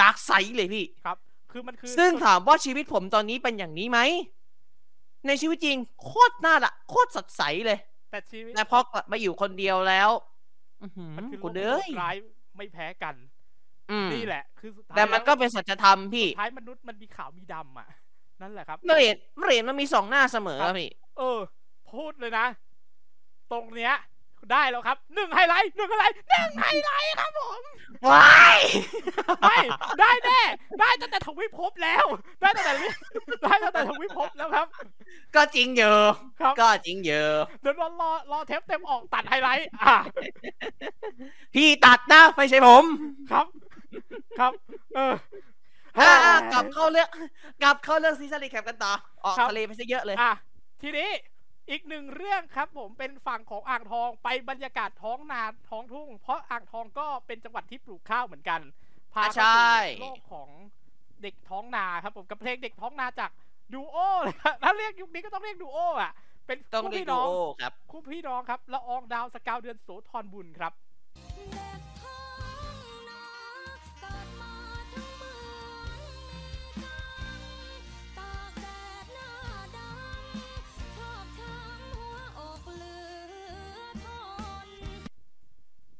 [0.00, 1.16] ดาร์กไซด์เลยพี่ครับ
[1.52, 3.98] คือมันคือ ซึ่งถามว่าชีวิตผมตอนนี้เป็นอย่างนี้ไหม
[5.26, 7.78] ในชีวิตจริงโคตรน่าละโคตรสดใสเลย
[8.10, 10.10] แต่ชีวิตแต่พอกลับมาอยู่คนเดียวแล้ว
[10.82, 12.16] อื้อหือมันคือโลกูกเด้ที่โหยดร้าย
[12.56, 13.14] ไม่แพ้กัน
[13.90, 17.88] อืมนี่แหละ คือสุดท้ายแต่มันก็ล้วเป็นสัจธรรมพี่สุดท้ายมนุษย์มันมีขาวมีดำอะ
[18.42, 21.38] นั่นแหละครับเหรียญเหรียญมันมีสองหน้าเสมอครับพี่เออ
[21.92, 22.46] พูดเลยนะ
[23.52, 23.94] ตรงเนี้ย
[24.50, 27.62] ได้แล้วครับหนึ่งไฮไลท์หนึ่งไฮไลท์หนึ่งไฮไลท์ครับผม
[28.10, 28.58] ว้าย
[29.42, 29.56] ไม่
[30.00, 30.40] ได้แน่
[30.80, 32.04] ได้ตั้งแต่ทวิภพแล้ว
[32.40, 32.74] ได้ตั้งแต่
[33.42, 34.66] ได้ตั้งแต่ทวิภพแล้วครับ
[35.34, 36.06] ก็จริงเยอะ
[36.40, 39.96] ครับก็จริงเยอะเดี๋ยวรอรอรอเทปเต็มออกตัดไฮไลท์อะ
[41.54, 42.84] พี่ตัดนะไม่ใช่ผม
[43.30, 43.46] ครับ
[44.38, 44.52] ครับ
[44.96, 45.14] เออ
[45.98, 47.08] อ่ากลับเข้าเรื่อง
[47.62, 48.92] กลับเข้าเรื่อง season recap กันต่อ
[49.24, 50.32] ออกครับทะเลไปซะเยอะเลยอะ
[50.82, 51.08] ทีนี้
[51.70, 58.60] อีกหนึ่งเรื่องครับผมเป็นฝั่งของอ่างทองไปบรรยากาศท้องนาท้องทุ่ง เพราะอ่างทองก็เป็นจังหวัดที่ปลูกข้าวเหมือนกัน
[59.12, 60.48] พาอะเข้าใช่สู่โลกของ
[61.22, 63.30] เด็กท้องนาครับผมกับเพลงเด็กท้องนาจาก
[63.74, 66.12] ดูโอเลยครับถ้าเรียกยุคนี้ก็ต้องเรียกดูโออะ
[66.46, 70.72] เป็นต้องคู่เรียกพี่ดูน้องโอครับคู่พี่น้องครับละอองดาวสกาวเดือนโสธรบุญครับ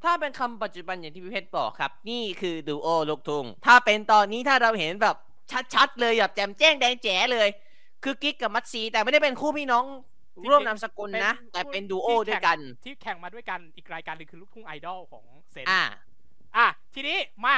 [0.04, 5.16] ถ้าเป็นคำปัจจุบันอย่างที่พี่เพชรบอกครับ นี่คือดูโอลูกทุ่งถ้าเป็นตอนนี้ถ้าเราเห็นแบบ
[5.74, 7.48] ชัดๆเลยแบบแจ่มแจ้งแดงแจ๋เลย
[8.04, 9.84] คือกิ๊กกับมัตซีแต่ไม่ได้เป็นคู่พี่น้อง
[10.34, 15.82] จริงๆร่วมนามสกุลนะเป็นแต่เป็นคู่ดูโอที่ด้วยแข่งกัน ที่แข่งมาด้วยกันอีกรายการหนึงคือลูกทุ่งไอดอลของเซนอ่า
[16.56, 17.56] อะทีนี้มา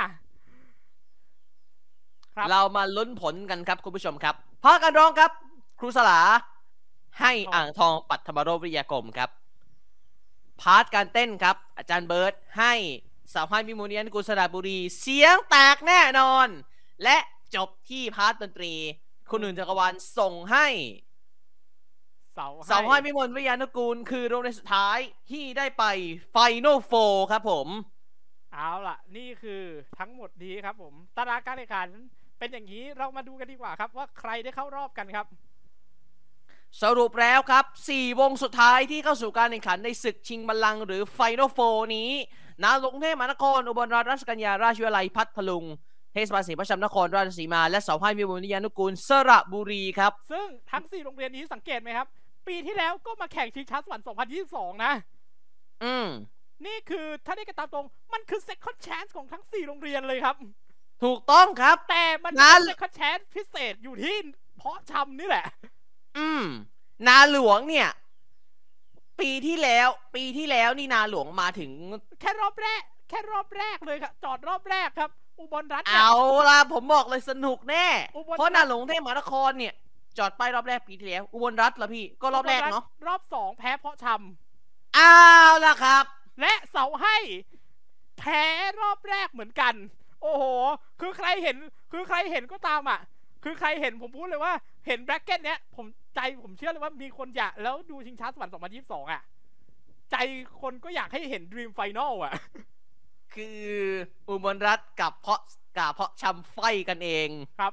[2.34, 4.34] ครับเรามาลุ้นผลกันครับคุณผู้ชมครับ
[4.64, 5.30] พากันร้องครับ
[5.78, 6.20] ครูสลา
[7.20, 9.30] ให้อ่างทองปัทมโรวิทยากรมครับ
[10.60, 12.72] part การเต้นครับ อาจารย์เบิร์ตให้
[13.32, 16.48] เสาไห้วิมลวิทยานุกูล สระบุรี เสียงแตกแน่นอน
[17.02, 17.16] และ
[17.54, 18.72] จบที่ part ดนตรี
[19.30, 20.66] คุณหนึ่งจักรวาลส่งให้
[22.34, 24.98] เสาสาวให้วิมลวิทยานุกูล คือโรงเรียนสุดท้าย
[25.30, 25.84] ที่ได้ไป
[26.32, 26.92] ไฟน a ลโฟ
[27.32, 27.68] ครับผม
[28.52, 29.62] เอาล่ะ นี่คือ
[29.98, 31.88] ทั้งหมดนี้ครับผมตารางการแข่งขัน
[32.38, 35.26] เป็นอย่างนี้เรามาดูกันดีกว่าครับว่าใครได้เข้ารอบกันครับ
[36.82, 41.58] สรุปแล้วครับ 4 วงสุดท้ายที่เข้าสู่การแข่งขันในศึกชิงบัลลังก์หรือไฟน a ลโฟ
[41.96, 42.10] นี้
[42.62, 45.64] นาลงเทพมหานคร อุบลราชกัญญาราชวิทยาลัยพัทลุง
[46.12, 52.06] เทศบาลศรีประชามนครราชสีมา และเสาให้มิมลวิทยานุกูลสระบุรีครับ ซึ่งทั้ง 4 โรงเรียนนี้สังเกตไหมครับ
[52.48, 54.04] ปีที่แล้วก็มาแข่งชิงช้าสวรรค์
[54.44, 54.92] 2022 นะ
[55.84, 56.06] อืม
[56.66, 60.36] นี่คือถ้าได้กันตามตรง มันคือ second chance ของทั้ง 4 โรงเรียนเลยครับ
[61.04, 64.16] ถูกต้องครับ แต่มันงั้เป็นน second chance พิเศษอยู่ที่
[64.56, 65.46] เพาะชำนี่แหละ
[66.18, 66.44] อืม
[67.06, 67.88] นาหลวงเนี่ย
[69.20, 71.70] ปีที่แล้ว ปีที่แล้วนี่นาหลวงมาถึง
[72.20, 76.14] แค่รอบแรก แค่รอบแรกเลยครับ จอดรอบแรกครับ อุบลรัฐนี่ย เอา
[76.48, 77.86] ล่ะผมบอกเลยสนุกแน่
[78.16, 79.74] อุบลเพราะนาหลวงเทพมหานครเนี่ย
[80.18, 84.06] จอดไปรอบแรกปีที่แล้ว อุบลรัฐละพี่ ก็รอบแรกเนาะรอบสองแพ้เพาะช
[84.94, 85.14] เอา
[85.66, 87.16] ล่ะครับำและเสาให้
[88.18, 88.42] แพ้
[88.80, 89.74] รอบแรกเหมือนกัน
[90.22, 90.44] โอ้โห
[91.00, 91.56] คือใครเห็น
[91.92, 93.00] คือใครเห็นก็ตามอะ
[93.44, 94.54] คือใครเห็นผมพูดเลยว่า
[94.86, 99.22] เห็นแบล็กเก็ตเนี้ยผมใจผมเชื่อเลยว่ามีคนอยากแล้วดูชิงช้าสวรรค์2022อะ
[100.10, 100.16] ใจ
[100.60, 102.32] คนก็อยากให้เห็น Dream Final อะ
[103.34, 103.62] คือ
[104.28, 105.40] อุบลรัฐกับเพาะ
[105.78, 106.58] กับเพาะชำไฟ
[106.88, 107.28] กันเอง
[107.60, 107.72] ครับ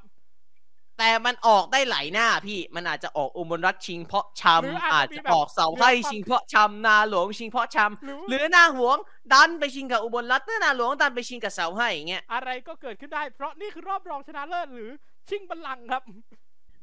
[0.98, 8.96] แต่มันออกได้หลายหน้าพี่มันอาจจะออกอุบลรัฐชิงเพาะชหรือำอาอาจจจะมีจะแบบออกเสาให้ชิงเพาะชำนาหลวงชิงเพาะชหรือำหรือนาหลวง
[9.32, 14.90] ดันไปชิงกับอุบลรัตน์หรือนาหลวงดันไปชิงกับเสาไห้อย่างเงี้ยอะไรก็เกิดขึ้นได้เพราะนี่คือรอบรองชนะเลิศหรือ
[15.28, 16.02] ชิงบัลลังก์ครับ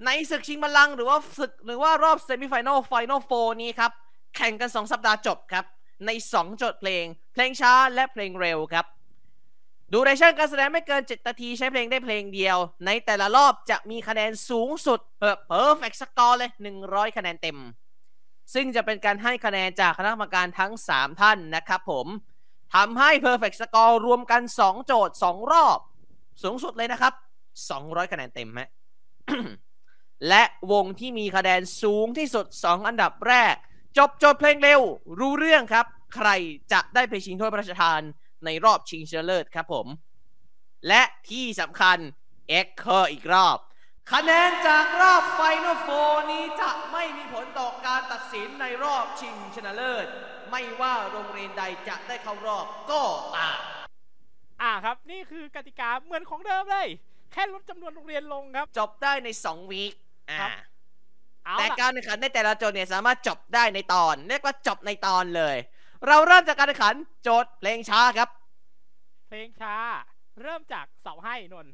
[0.05, 3.91] ในศึกชิงบัลลังก์หรือว่าศึกหรือว่ารอบ semi-final Final Four นี้ครับ
[4.35, 5.65] แข่งกัน 2 สัปดาห์จบครับ
[6.05, 8.85] ใน 2 โจทย์เพลง เพลงช้าและเพลงเร็วครับ
[9.93, 16.51] duration การแสดงไม่เกิน 7 นาทีใช้เพลงได้เพลงเดียว ในแต่ละรอบจะมีคะแนนสูงสุดเออ perfect score เลย
[16.83, 17.57] 100 คะแนนเต็ม
[18.53, 22.07] ซึ่งจะเป็นการให้คะแนนจากคณะกรรมการทั้ง 3 ท่านนะครับผม
[22.75, 25.79] ทำให้ perfect score รวมกัน 2 โจทย์ 2 รอบ
[26.43, 27.13] สูงสุดเลยนะครับ
[27.63, 28.69] 200 คะแนนเต็มฮะ
[30.27, 33.55] และวงที่มีคะแนนสูงที่สุด 2 อันดับแรก
[33.97, 34.81] จบจบเพลงเร็ว
[35.19, 36.29] รู้เรื่องครับ ใคร
[36.73, 38.01] จะได้ไปชิงถ้วยพระราชทาน
[38.45, 39.87] ในรอบชิงชนะเลิศครับผม
[40.87, 41.97] และที่สำคัญ
[42.49, 43.57] เอ็กเคอร์อีกรอบ
[44.11, 45.89] คะแนนจากรอบไฟนอลโฟ
[46.31, 50.05] นี้จะไม่มีผลต่อการตัดสินในรอบชิงชนะเลิศ
[50.51, 53.01] ไม่ว่าโรงเรียนใดจะได้เข้ารอบก็
[53.37, 53.59] ตาม
[54.61, 56.87] อ่าครับ นี่คือกติกาเหมือนของเดิมเลย
[57.31, 59.93] แค่ลดจำนวนโรงเรียนลงครับ จบได้ใน 2 วีค
[60.29, 60.51] อ่าครับ
[61.45, 65.55] เอาแต่ล่ะการแข่งขันในแต่ละโจทย์เนี่ยสามารถจบได้ในตอน เรียกว่าจบในตอนเลย
[66.07, 68.29] เราเริ่มจากการแข่งขันโจทย์เพลงช้าครับ
[69.27, 69.75] เพลงช้า
[70.41, 71.73] เริ่มจากเสาให้นนท์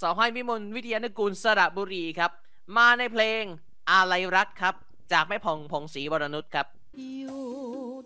[0.00, 2.30] สาวให้วิมลวิทยานุกูลสระบุรีครับ
[2.76, 3.42] มาในเพลง
[3.90, 4.74] อาลัยรักครับ
[5.12, 7.46] จากแม่พองพงศรีวรนุชครับอยู่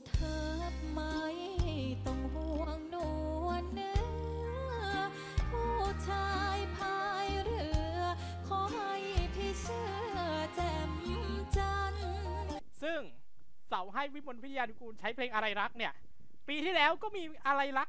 [0.07, 0.40] เถิด
[12.83, 13.01] ซึ่ง
[13.69, 15.93] เสาให้วิมลวิทยานุกูลใช้เพลงอะไรรักเนี่ย
[16.49, 17.89] ปีที่แล้วก็มีอะไรรัก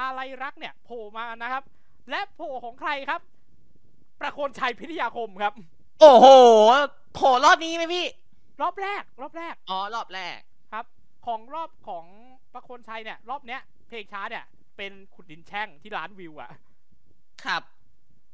[0.00, 1.62] อะไรรักเนี่ยโผล่มานะครับ
[2.10, 3.20] และโผล่ของใครครับ
[4.20, 5.52] ประโคนชัยพิทยาคมครับ
[6.00, 6.26] โอ้โห
[7.14, 8.06] โผล่รอบนี้ไหมพี่
[8.62, 10.38] รอบแรก รอบแรกอ๋อรอบแรก
[10.72, 10.86] ครับ
[11.26, 12.06] ของรอบของ
[12.52, 14.44] ประโคนชัยเนี่ย รอบเนี้ยเพลงช้าเนี่ย
[14.76, 16.50] เป็นขุดดินแช่งที่ร้านวิวอะ
[17.44, 17.62] ครับ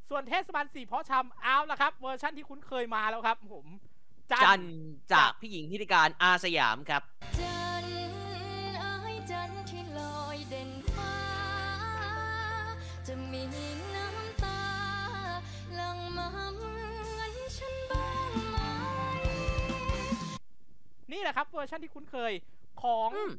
[0.08, 3.66] ส่วนเทศบาลสี่เพาะชำเอาละครับ เวอร์ชั่นที่คุ้นเคยมาแล้วครับ ผม
[4.32, 4.76] จันทร์
[5.12, 7.02] จากพี่หญิงทิติการอาสยามครับ
[7.40, 11.16] จันทร์เอ้ยจันทร์ที่ลอยเด่นฟ้า
[13.06, 13.42] จะมี
[13.94, 14.62] น้ำตา
[15.74, 16.74] หลังมาเหมื
[17.22, 18.56] อนฉันบ้างไหม
[21.12, 22.32] นี่แหละครับเวอร์ชันที่คุ้นเคย
[22.82, 23.32] ของอืม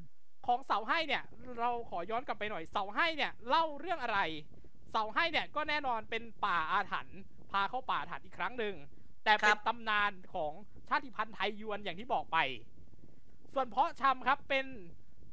[0.47, 1.23] ของเสาให้เนี่ย
[1.59, 4.19] เราขอย้อนกลับไปหน่อยเสาให้เนี่ยเล่าเรื่องอะไร
[4.91, 7.19] เสาให้เนี่ยก็แน่นอนเป็นป่าอาถรรพ์
[7.51, 8.75] พาเข้าป่าอาถรรพ์อีกครั้งหนึ่ง
[9.23, 10.53] แต่เป็ครันบตำนานของ
[10.89, 12.37] ชาติพันธุ์ไทยยวนอย่างที่บอกไป
[13.53, 14.65] ส่วนเพาะชำครับเป็น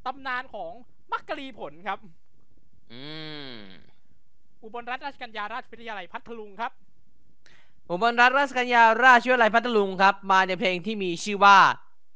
[0.07, 0.73] ตำนานของ
[1.13, 1.99] มักกะลีผลครับ
[2.93, 3.03] อื
[3.55, 3.55] ม
[4.63, 6.73] อุบลรัฐราชกัญญาราชวิทยาลัยพัทลุงครับ
[7.91, 11.59] อุบลรัฐราชกัญญาราชวิทยาลัยพัทลุงครับ มาในเพลงที่มีชื่อว่า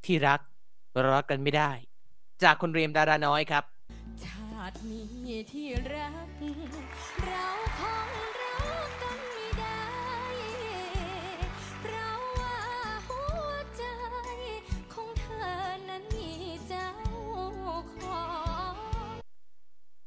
[0.04, 0.40] ที่รัก
[1.12, 1.70] รักกันไม่ได้
[2.42, 3.64] จากคุณเรียมดาราน้อยครับ
[4.24, 6.28] ชาตินี้ที่รัก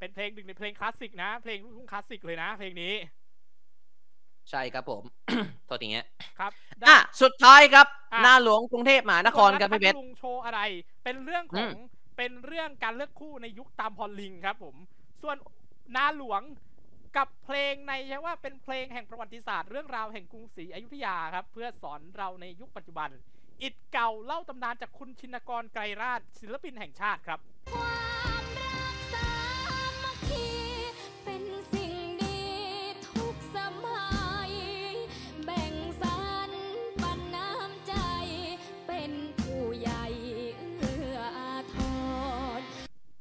[0.02, 2.94] เป็นเพลงหนึ่งในเพลงคลาสสิกนะ เพลงลูกทุ่งคลาสสิกเลยนะ เพลงนี้
[4.50, 5.04] ใช่ครับผม
[5.70, 6.06] ตัวอย่างเงี้ย
[6.40, 10.62] ครับได้อะสุดท้ายครับ อะ หน้าหลวงกรุงเทพมหานครครับพี่เพชรพัทลุงโชว์อะไร
[11.04, 11.86] เป็นเรื่องของ อืม
[12.18, 14.76] เป็นเรื่องการเลือกคู่ในยุคตามพอลลิงครับผม
[15.22, 15.36] ส่วน
[15.96, 16.42] นาหลวง
[17.18, 23.10] กับเพลงในใช่ว่าเป็นเพลงแห่งประวัติศาสตร์เรื่องราวแห่งกรุงศรีอยุธยาครับ เพื่อสอนเราในยุคปัจจุบัน
[23.62, 28.11] อิดเก่าเล่าตำนานจากคุณชินกรไกรราชศิลปินแห่งชาติครับ คว
[31.32, 32.42] เป็นสิ่งดี
[33.16, 34.10] ทุกสมั
[34.50, 34.52] ย
[35.44, 36.52] แบ่งสรร
[37.02, 37.94] ปันน้ำใจ
[38.88, 40.06] เป็นผู้ใหญ่
[40.78, 41.76] เอื้ออาท
[42.60, 42.62] ร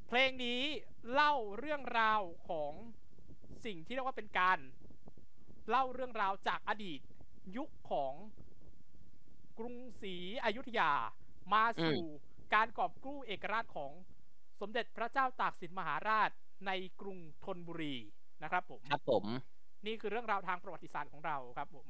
[0.09, 0.63] เพลงนี้
[1.13, 2.73] เล่าเรื่องราวของ
[3.65, 4.59] สิ่งที่เรียกว่าเป็นการ
[5.69, 7.01] เล่าเรื่องราวจากอดีต
[7.57, 8.15] ยุคของ
[9.59, 10.15] กรุงศรี
[10.45, 10.93] อยุธยา
[11.55, 12.03] มาสู่
[12.55, 13.93] การกอบกู้เอกราชของ
[14.61, 16.31] สมเด็จพระเจ้าตากสินมหาราช
[16.67, 17.95] ในกรุงธนบุรี
[18.43, 19.25] นะครับผมครับผม
[19.87, 21.87] นี่คือเรื่องราวทางประวัติศาสตร์ของเราครับผม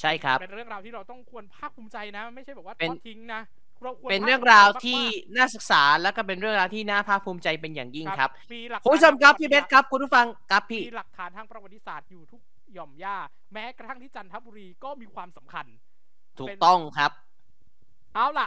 [0.00, 3.40] ใช่ครับ เป็นเรื่องราวที่เราต้องควรภาคภูมิใจนะ ไม่ใช่แบบว่าเป็นทอดทิ้งนะ
[3.82, 5.00] เราควรเป็นภคเรื่องภูมิใจราวมกๆที่
[5.36, 12.40] น่าศึกษาแล้วก็เป็นเรื่องราวที่น่าภาคภูมิใจเป็นอย่างยิ่งครับมีหลักคุณผู้ชมครับฐานทางพี่เพชรครับ คุณผู้ฟังครับพี่มีหลักฐานทางประวัติศาสตร์อยู่ทุก
[12.74, 13.16] หย่อมย่า
[13.52, 15.66] แม้กระทั่งที่จันทบุรีก็มีความสำคัญ
[16.38, 17.10] ถูกต้องครับ
[18.14, 18.46] เอาล่ะ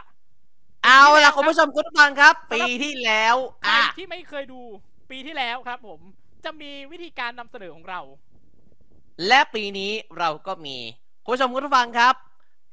[0.84, 4.60] เอาล่ะปีที่แล้วคุณผู้ชมคุณผู้ฟังครับสำหรับปีที่แล้วใครอะที่ไม่เคยดู
[5.10, 6.00] ปีที่แล้วครับผม
[6.44, 8.00] จะมีวิธีการนำเสนอของเรา
[9.26, 10.76] และปีนี้เราก็มี
[11.24, 12.14] คุณผู้ชมคุณผู้ฟังครับ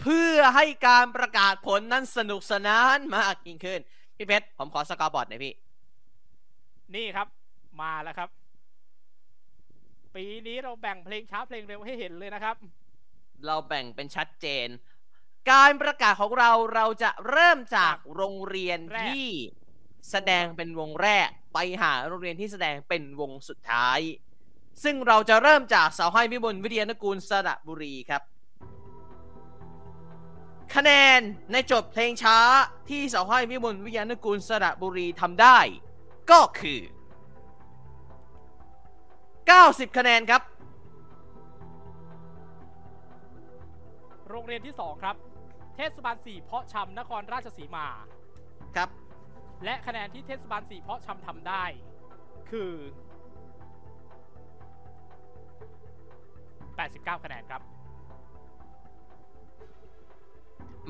[0.02, 3.80] เพื่อให้การประกาศผลนั้นสนุกสนานมากยิ่งขึ้น
[4.16, 5.54] พี่เพชรผมขอสกอร์บอร์ดหน่อยพี่
[6.96, 7.28] นี่ครับ
[7.82, 8.30] มาแล้วครับ
[10.16, 12.56] ปีนี้เราแบ่งเพลงช้าเพลงเร็วให้เห็นเลยนะครับ
[13.46, 14.68] เราแบ่งเป็นชัดเจน
[15.52, 19.28] การประกาศของเราเราจะเริ่มจากโรงเรียนแรก ที่
[20.10, 24.00] แสดงเป็นวงแรก ไปหาโรงเรียนที่แสดงเป็นวงสุดท้าย
[24.84, 28.22] ซึ่งเราจะเริ่มจากเสาให้วิบลวิทยานกูลสระบุรีครับ
[30.76, 31.20] คะแนน
[31.52, 32.38] ในจทย์เพลงช้า
[32.90, 35.58] ที่เสาให้วิบลวิทยานกูลสระบุรีทำได้
[36.32, 36.82] ก็คือ
[39.42, 40.42] 90 คะแนนครับ
[44.30, 45.16] โรงเรียนที่สองครับ
[45.76, 47.88] เทศบาลสี่เพาะชำนครราชสีมา
[48.76, 48.90] ครับ
[49.64, 51.64] และคะแนนที่เทศบาลสี่เพาะชำทำได้
[52.50, 52.72] คือ
[56.78, 57.62] 89 คะแนนครับ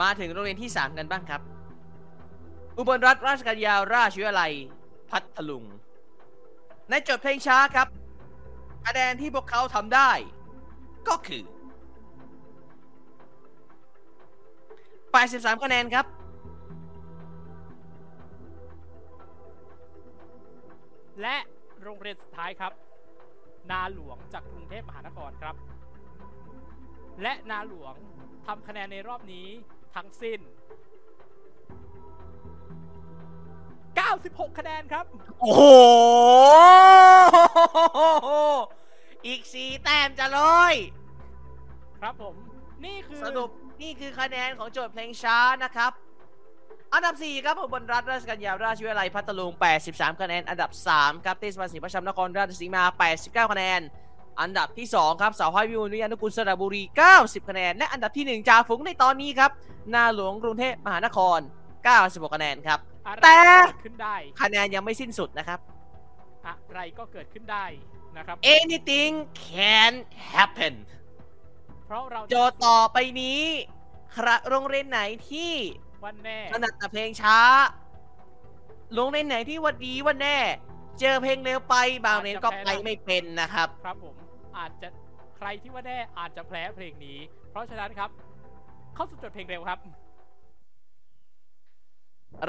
[0.02, 1.42] มาถึงโรงเรียนที่ 3 กันบ้างครับ
[2.78, 4.54] อุบลรัฐราชกัญญาราชวิทยาลัย
[5.10, 5.66] พัทลุง
[6.90, 7.88] ในจทเพลงช้าครับ
[8.88, 10.12] คะแนนที่พวกเขาทำได้
[11.08, 11.44] ก็คือ
[14.72, 16.06] 83 คะแนนครับ
[21.22, 21.36] และ
[21.84, 22.74] โรงเรียนสุดท้ายครับ
[23.72, 25.56] นาหลวงจากกรุงเทพมหานครครับ
[27.22, 27.94] และนาหลวง
[28.46, 29.48] ทำคะแนนในรอบนี้
[29.96, 30.40] ทั้งสิ้น
[34.04, 35.06] 96 คะแนนครับ
[35.40, 35.64] โอ้โห
[39.28, 40.74] อีกสี่แต้มจะร้อย
[42.00, 42.36] ครับผม
[42.86, 43.50] นี่คือ สรุป
[43.82, 45.92] นี่คือคะแนนของโจทย์เพลงช้านะครับ
[46.94, 49.52] อันดับ 4 ครับอุบลรัฐราชกัญญาราชวิทยาลัยพัทลุง
[49.86, 52.84] 83 คะแนน อันดับ 3 ครับเทศบาลศรีประชามนครราชสีมา
[53.18, 53.82] 89 คะแนน
[54.42, 56.84] อันดับที่ 2 ครับสาวห้อยวิวนิยานุกุลสระบุรี
[57.16, 59.52] 90 คะแนน และอันดับที่ 1จ่าฝูงในตอนนี้ครับ
[59.94, 61.40] นาหลวงกรุงเทพมหานคร
[61.88, 65.60] 96 คะแนนครับอะไรแต่ก็เกิดขึ้นได้คะแนนยังไม่สิ้นสุดนะครับ
[66.48, 67.66] อะไรก็เกิดขึ้นได้
[68.18, 69.14] นะครับ anything
[69.48, 69.94] can
[70.34, 70.74] happen
[71.86, 73.42] เพราะเราโจทย์ต่อไปนี้
[74.16, 75.54] ครับโรงเรียนไหนที่
[76.04, 77.38] วันแน่ถนัดแต่เพลงช้า
[78.94, 80.38] โรงเรียนไหนที่วันดีวันแน่
[81.00, 81.76] เจอเพลงเร็วไป
[82.06, 84.16] บางโรงเรียนก็ไปไม่เป็นนะครับ ครับผม
[84.58, 84.88] อาจจะ
[85.38, 87.18] ใครที่ว่าแน่อาจจะแพ้เพลงนี้
[87.52, 88.10] เพราะฉะนั้นครับ
[88.96, 89.80] เข้าสู่โจทย์เพลงเร็วครับ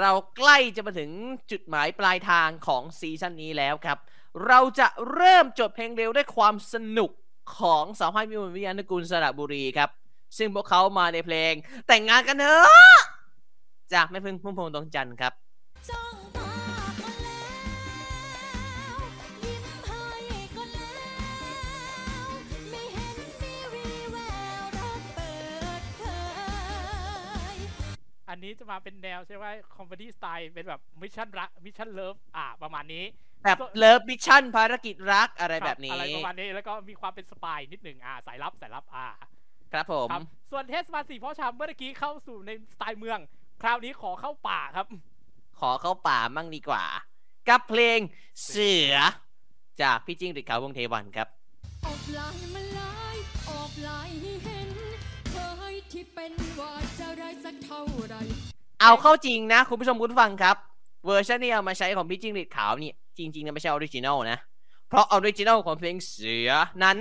[0.01, 1.11] เราใกล้จะมาถึง
[1.51, 3.99] จุดหมายปลายทางของซีซั่นนี้แล้วครับ
[4.47, 7.11] เราจะเริ่มจดเพลงเร็วด้วยความสนุก
[7.59, 9.91] ของสาวให้มิววิญญาณกุลสระบุรีครับ
[10.39, 11.53] ซึ่งพวกเขามาในเพลง
[11.89, 13.11] แต่งงานกันเถอะ
[13.94, 15.32] จากแม่พึ่งพุ่มพวงดวงจันทร์ครับ
[15.90, 16.51] จ้องตา
[17.01, 17.43] ก็แล้
[18.97, 19.01] ว
[19.44, 20.05] ยิ้มให้
[20.56, 20.93] ก็แล้
[22.24, 22.28] ว
[22.70, 24.16] ไม่เห็นมีวีแว
[24.60, 25.35] วรักเปิ
[25.81, 26.02] ดเผ
[27.55, 27.56] ย
[28.28, 33.05] อันนี้จะมาเป็นแนวใช่ไหม comedy style เป็นแบบ mission รัก mission love อ่าประมาณนี้
[33.44, 39.06] แบบ love mission ภารกิจรักอะไรแบบนี้อะไรประมาณนี้แล้วก็มีความเป็น spy นิดหนึ่งอ่าสายลับสายลับอ่า
[39.73, 43.19] ครับผมครับส่วนเทศบาลสีพ่อชามเมื่อกี้เข้าสู่ในสไตล์เมือง
[43.62, 44.86] คราวนี้ขอเข้าป่าครับ
[45.60, 46.84] ขอเข้าป่ามั่งดีกว่า
[47.48, 47.98] กับเพลง
[48.47, 48.94] เสือ
[49.82, 51.28] จากพี่จิ้งหรีดขาววงเทวันครับ
[51.84, 53.16] ออกลายมาลาย
[53.51, 54.68] ออกลายให้เห็น
[55.32, 55.36] เค
[55.72, 58.14] ยที่เป็นว่าจะไรายสักเท่าไหร
[58.80, 60.56] เอาเข้าจริงนะ คุณผู้ชมคุณผู้ฟังครับ
[61.05, 64.39] เวอร์ชันที่เอามาใช้ของพี่จิ้งหรีดขาวนี่จริงๆนะไม่ใช่ original นะ
[64.89, 66.51] เพราะ original ของเพลงเสือ
[66.84, 66.98] นั้น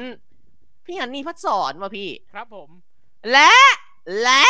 [0.86, 2.70] พี่อันนี่พัดสอนว่าพี่ ครับผม
[3.32, 3.54] และ
[4.24, 4.46] และ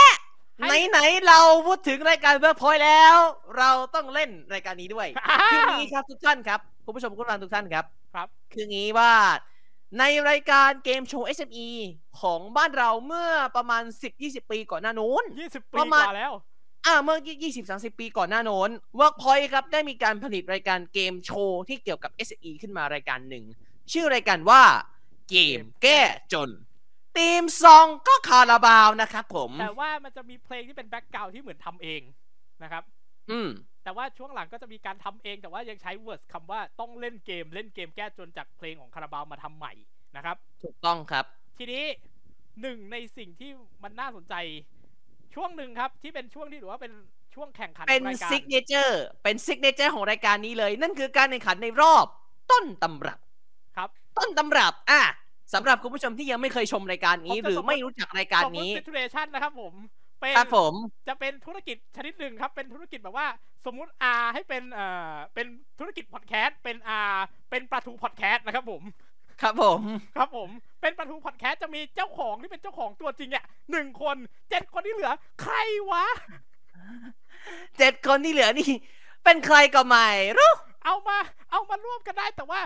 [0.69, 3.15] ให้ไหนๆเราพูดถึงรายการเบิร์กพอยแล้ว
[3.57, 7.85] เราต้องเล่นรายการนี้ด้วยอ่าคืองี้ครับทุกท่านครับคุณผู้ชมคุณผู้ฟังทุกท่านครับ
[8.15, 9.13] ครับ คืองี้ว่า
[9.99, 11.69] ในรายการเกมโชว์ SME
[12.21, 13.83] ของบ้านเราเมื่อประมาณ
[14.17, 16.33] 10-20 ปีก่อนหน้านู้น20ปีประกมาณ ว่าแล้ว
[16.85, 17.17] อ่าเมื่อ
[17.59, 18.69] 20-30 ปีก่อนหน้าโน้น
[18.99, 23.45] Workpoint ครับได้มีการผลิตรายการเกมโชว์ที่เกี่ยวกับ SME ขึ้นมารายการหนึ่ง
[23.91, 24.63] ชื่อรายการว่า
[25.29, 25.99] เกมแก้
[26.33, 26.49] จน
[27.17, 32.01] ทีมซองก็คาราบาวนะครับผม แต่ว่ามันจะมีเพลงที่เป็นแบ็กกราวที่เหมือนทำเอง
[32.63, 32.83] นะครับ
[33.31, 33.49] อืม
[33.83, 39.73] แต่ว่าช่วงหลังก็จะมีการทำเอง แต่ว่ายังใช้ word คำว่าต้องเล่นเกมเล่นเกมแก้จนจากเพลงของคาราบาวมาทำใหม่
[40.15, 41.25] นะครับ ถูกต้องครับ
[41.57, 41.83] ทีนี้
[42.61, 43.51] หนึ่งในสิ่งที่
[43.83, 44.35] มันน่าสนใจ
[45.35, 46.93] ช่วงหนึ่งครับที่เป็นช่วงที่ถือว่าเป็น
[47.35, 52.05] ช่วงแข่งขันเป็นของรายการ signatureเป็น signature ของรายการนี้เลย นั่นคือการแข่งขันในรอบ
[52.51, 53.19] ต้นตำรับ
[53.77, 55.01] ครับ ต้นตำรับอะ
[55.53, 59.73] สำหรับคุณผู้ชมที่ยังไม่เคยชมรายการนี้ผมจะหรือสมมุติไม่รู้จักรายการสมมุตินี้ situation นะครับผม
[60.19, 60.73] เป็นครับผม
[61.07, 63.27] จะเป็นธุรกิจชนิดหนึ่งครับ เป็นธุรกิจแบบว่า
[63.65, 65.47] สมมุติอาให้เป็นเอ่อเป็น
[65.79, 66.99] ธุรกิจพอดแคสต์เป็นอา
[67.49, 68.81] เป็นปลาทูพอดแคสต์นะครับผม
[69.41, 69.81] ครับผม
[70.17, 70.49] ครับผม
[70.81, 74.17] เป็นปลาทูพอดแคสต์จะมีเจ้าของที่เป็นเจ้าของตัวจริงเนี่ยหนึ่งคน
[74.49, 75.11] เจ็ดคนที่เหลือ
[75.41, 75.55] ใคร
[75.91, 76.05] วะ
[77.77, 78.71] เจ็ดคนที่เหลือนี่
[79.23, 80.07] เป็นใครก็ไม่
[80.37, 80.53] รู้
[80.85, 81.17] เอามา
[81.51, 82.59] เอามาร่วมกันได้แต่ว่า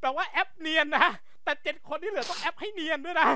[0.00, 1.08] แต่ว่าแอ๊บเนียนนะ
[1.44, 3.28] แต่เจ็ดคนที่เหลือต้องแอปให้เนียนด้วยนะ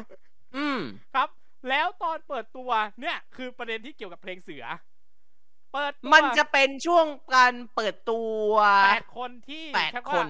[0.56, 0.80] อืม
[1.14, 1.28] ครับ
[1.68, 2.70] แล้วตอนเปิดตัว
[3.00, 4.64] เนี่ยคือประเด็นที่เกี่ยวกับเพลงเสือ
[5.72, 8.50] เปิดตัวมันจะเป็นช่วงการเปิดตัว
[8.86, 10.28] แปดคนที่แปดใช่คว่าน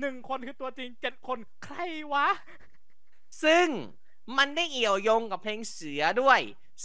[0.00, 1.76] หนึ่งคนคือตัวจริงเจ็ดคนใคร
[2.12, 2.28] วะ
[3.44, 3.66] ซึ่ง
[4.38, 6.40] มันได้เอี่ยวโยงกับเพลงเสือด้วย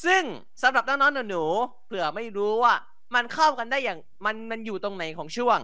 [0.06, 0.24] ซึ่ง
[0.62, 2.74] สำหรับน้องๆหนูๆเผื่อไม่รู้ว่า
[3.16, 5.60] มันเข้ากันได้อย่างมันมันอยู่ตรงไหนของช่วง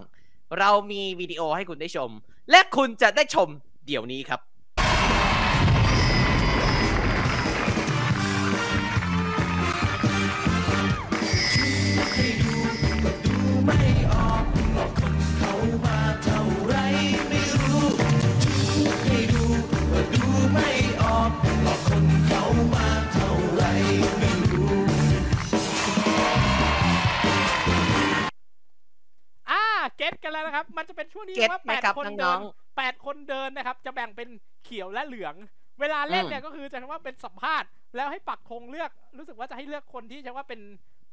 [0.58, 2.10] เรามีวิดีโอให้คุณได้ชม
[2.50, 3.48] และคุณจะได้ชม
[3.86, 4.40] เดี๋ยวนี้ครับ
[29.96, 32.40] เก็ตกันแล้วนะครับ มันจะเป็นช่วงนี้เก็ตว่าไหมแปดครับคนน้เดิอนง
[32.76, 34.28] แปดคนเดินนะครับ จะแบ่งเป็น
[34.64, 35.34] เขียวและเหลือง
[35.80, 40.60] เวลาเล่นอืมเนี่ยก็คือจะใช้ว่าเป็นสัมภาษณ์แล้วให้ปักธงเลือกรู้สึกว่าจะให้เลือกคนที่ใช้ว่าเป็น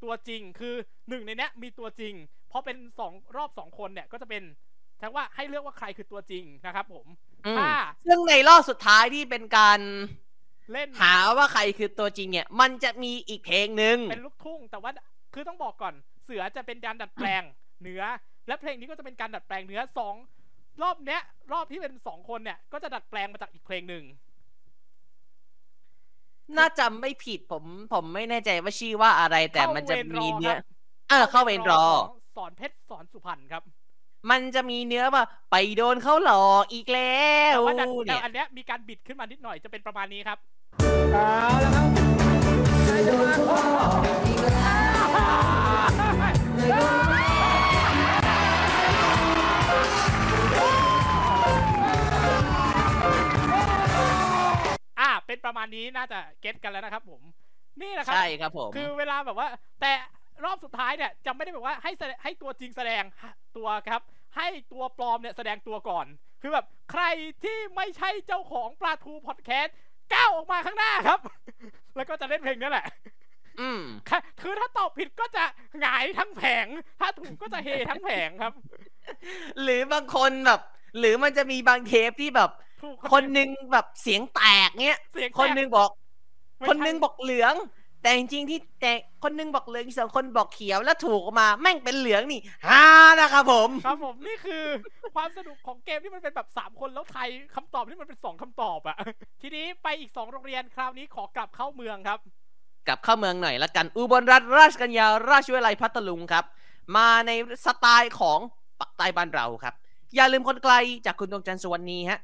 [0.04, 0.76] ตัวจริงคือ
[1.10, 2.14] หนึ่งในเนี้ยมีตัวจริง
[2.49, 4.44] เพราะเป็นสองรอบสองคนเนี่ยก็จะเป็น
[4.99, 7.06] ใช้ว่าให้เลือกว่าใครคือตัวจริงนะครับผม
[7.45, 7.70] อืมถ้า
[8.06, 9.80] ซึ่งในรอบสุดท้ายที่เป็นการ
[10.72, 14.91] เล่นหาว่าใครคือตัวจริงเนี่ย มันจะมีอีกเพลงหนึ่งเป็นลูกทุ่งแต่ว่า
[15.34, 15.94] คือต้องบอกก่อน
[16.24, 17.44] เสือจะเป็นการดัดแปลง
[17.82, 18.04] เนื้อ
[18.48, 20.15] และเพลงนี้ก็จะเป็นการดัดแปลงเนื้อสอง
[20.82, 21.22] รอบเนี้ย
[21.52, 24.03] รอบที่เป็นสองคนเนี่ย ก็จะดัดแปลงมาจากอีกเพลงหนึ่ง
[26.57, 27.64] น่าจะไม่ผิดผม
[27.94, 30.53] ผมไม่แน่ใจว่าชื่อว่าอะไรแต่มันจะมีเนื้อ
[31.10, 33.64] เออเข้าเวรรอของสอนเพชรสอนสุพรรณครับ
[34.30, 40.38] มันจะมีเนื้อว่าไปโดนเขาหลอกอีกแล้วแต่ว่าดัดแต่เนี่ยอันเนี้ยมีการบิดขึ้นมานิดหน่อยจะเป็นประมาณนี้ครับ
[41.15, 41.28] อ่า
[55.68, 57.22] ณนี้น่าจะเก็ตกันแล้วนะครับ ผม
[57.81, 59.48] นี่แหละครัใช่ครับผม คือเวลาแบบว่า
[59.81, 59.91] แต่
[60.45, 63.03] รอบสุดท้ายเนี่ยจะไม่ได้แบบว่าให้แสดงให้ตัวจริงแสดง
[63.57, 64.02] ตัวครับ
[64.38, 66.06] ให้ตัวปลอมเนี่ยแสดงตัวก่อน
[66.41, 67.03] คือแบบใคร
[67.44, 69.76] ที่ไม่ใช่เจ้าของปลาทูพอดแคสต์
[70.14, 71.19] ก้าวออกมาข้างหน้าครับ
[71.95, 72.85] แล้วก็จะเล่นเพลงนี้แหละ
[73.60, 75.44] อืมค่ะคือถ้าตอบผิดก็จะ
[75.81, 76.68] หงายทั้งแผง
[76.99, 78.53] ถ้าถูกก็จะเฮทั้งแผงครับ
[79.61, 80.61] หรือบางคนแบบ
[80.99, 82.52] หรือมันจะมีบางเทปที่แบบ
[82.82, 85.90] ถูกคนหนึงแบบเสียงแตกเนี้ย เสียงแตกคนหนึงบอก
[86.60, 87.56] ไม่คนใช่หนึงบอกเหลือง
[88.02, 88.91] แต่จริงๆที่แต่
[89.24, 92.86] คนหนึงบอกเหลืองอีกสองคนบอกเขียวแล้วถูกออกมาแม่งเป็นเหลืองนี่ฮา
[93.20, 94.64] นะครับผม ครับผมนี่คือ
[95.16, 98.98] ความสนุกของเกมที่มันเป็นแบบ3คนแล้วไทยคำตอบที่มันเป็น2คำตอบอะ
[99.41, 102.20] ทีนี้ไปอีก2โรงเรียนคราวนี้ขอกลับเข้าเมืองครับ
[102.88, 106.45] กลับเข้าเมืองหน่อยละกันอุบลรัฐราชกัญญาราชวิทยาลัยพัทลุงครับ
[106.98, 107.32] มาใน
[107.66, 108.40] สไตล์ของ
[108.80, 109.74] ปักใต้บ้านเราครับ
[110.16, 110.74] อย่าลืมคนไกล
[111.06, 112.20] จากคุณดวงจันทร์สุวรรณีฮะ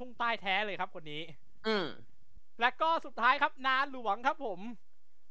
[0.00, 1.22] ทุ่งใต้แท้เลยครับคนนี้
[1.66, 1.86] อืม
[2.60, 4.60] และก็สุดท้ายครับนาหลวงครับผม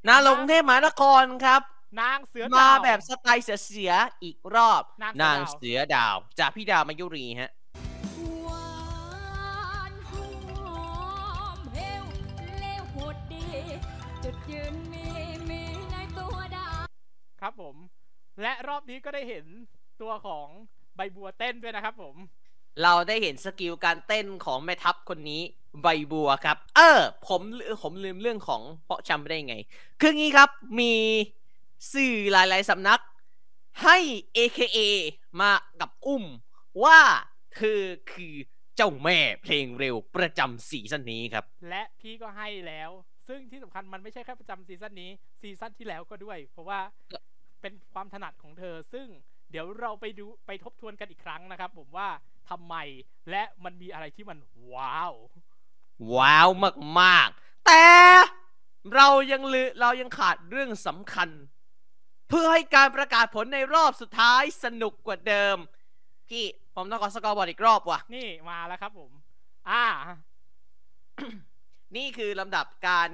[0.07, 1.61] นาลงเทพมหานครครับ
[2.01, 7.51] นางเสือมาดาวแบบสไตล์เสียๆอีกรอบ นางเสือดาว เสือดาวจากพี่ดาวมายุรีฮะ
[8.43, 8.69] หวา
[9.91, 12.03] นหอมเฮว
[12.59, 13.45] เลวโหดดี
[14.23, 15.05] จุดยืนมี
[15.49, 16.81] มีในตัวดาว
[17.41, 17.75] ครับผม
[18.41, 19.45] และรอบนี้ก็ได้เห็น
[20.01, 20.47] ตัวของ
[20.95, 22.15] ใบบัวเต้นด้วยนะครับผม
[22.83, 25.41] เราได้เห็น skill การเต้นของแม่ทัพคนนี้
[25.81, 27.41] ใบบัวครับ เออ ผม
[27.81, 29.55] ผมลืมเรื่องของเพาะจำไม่ได้ไง
[30.01, 30.93] คืองี้ครับมี
[31.93, 33.01] สื่อหลาย ๆสำนัก
[33.83, 33.97] ให้
[34.37, 34.77] AKA
[35.41, 35.51] มา
[35.81, 36.23] กับอุ้ม
[36.83, 36.99] ว่า
[37.55, 37.81] เธอ
[38.11, 38.35] คือ
[38.75, 42.89] เจ้าแม่เพลงเร็วประจำซีซั่นนี้ครับ และพี่ก็ให้แล้ว
[43.27, 45.09] ซึ่งที่สำคัญมันไม่ใช่แค่ประจำซีซั่นนี้
[45.41, 46.79] ซีซั่นที่แล้วก็ด้วย เพราะว่า
[47.61, 49.07] เป็นความถนัดของเธอซึ่ง
[49.51, 52.09] เดี๋ยวเราไปดูไปทบทวนกันอีกครั้งนะครับ ผมว่า
[52.49, 52.76] ทำไม
[53.30, 54.38] และมันมีอะไรที่มัน
[54.73, 55.13] ว้าว
[56.15, 56.49] ว้าว
[56.99, 57.85] มากๆ แต่
[58.95, 61.30] เรายังลืมเรายังขาดเรื่องสำคัญ
[62.30, 65.57] เพื่อให้การประกาศผลในรอบสุดท้ายสนุกกว่าเดิม
[66.30, 66.45] พี่
[66.76, 69.11] ผมต้องขอ scoreboard อีกรอบว่ะ นี่มาแล้วครับผม
[69.69, 69.85] อ่า
[71.95, 73.09] นี่คือลำดับการ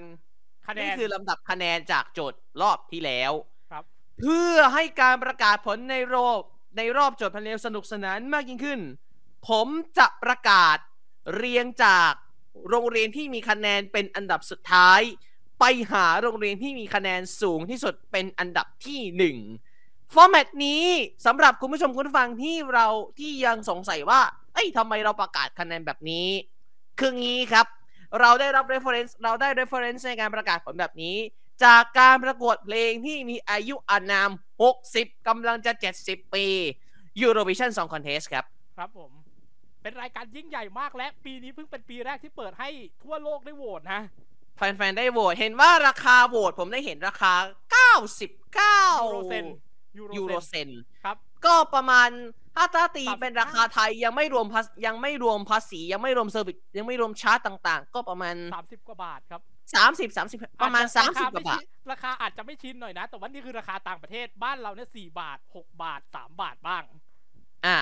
[0.67, 3.54] คะแนนี่นคือลำดับคะแนนจากโจทย์รอบที่แล้วครับ
[4.19, 6.39] เพื่อให้การประกาศผลในรอบ
[6.77, 8.79] ในรอบโจทย์พันเร็วสนุกสนานมากยิ่งขึ้น
[9.47, 9.67] ผม
[9.97, 10.77] จะประกาศ
[11.35, 12.11] เรียงจาก
[12.69, 15.01] โรงเรียนที่มีคะแนนเป็นอันดับสุดท้าย
[15.59, 19.37] ไปหาโรงเรียนที่มีคะแนนสูงที่สุดเป็นอันดับที่หนึ่ง
[20.13, 20.83] ฟอร์แมตนี้
[21.25, 22.87] สำหรับคุณผู้ชมคุณฟังที่เรา
[23.19, 24.21] ที่ยังสงสัยว่า
[24.53, 26.27] เอ้ยทำไมเราประกาศคะแนนแบบนี้
[26.99, 27.65] คืองี้ครับ
[28.19, 31.15] เราได้รับ reference เราได้ reference ในการประกาศผลแบบนี้
[31.63, 34.29] จากการประกวดเพลงที่มีอายุอานาม
[34.77, 35.71] 60กำลังจะ
[36.03, 36.45] 70 ปี
[37.23, 38.45] Eurovision Song Contest ครับ
[38.77, 39.11] ครับผม
[39.81, 42.69] เป็นรายการยิ่งใหญ่มากและปีนี้เพิ่งเป็นปีแรกที่เปิดให้
[43.03, 44.01] ทั่วโลกได้โหวตนะ
[44.57, 47.33] แฟนๆ ได้โหวต เห็นว่าราคาโหวตผมได้เห็นราคา
[47.95, 49.45] 99 ยูโรเซน
[50.17, 50.69] euro cent
[51.03, 52.09] ครับ ก็ประมาณ
[52.55, 59.41] ถ้าถ้าตีสามสิบเป็นราคาไทยยังไม่รวมภาษียังไม่รวมภาษียังไม่รวม service ยังไม่รวมชาร์จต่าง ๆ ก็ประมาณสามสิบกว่าบาทครับ
[59.77, 66.83] 30 30ประมาณ30กว่าบาทราคไม่ชินราคาอาจจะไม่ชินหน่อยนะ แต่ว่านี่คือราคาต่างประเทศบ้านเราเนี่ยสี่บาทหกบาทสามบาทบ้าง
[67.65, 67.77] อ่า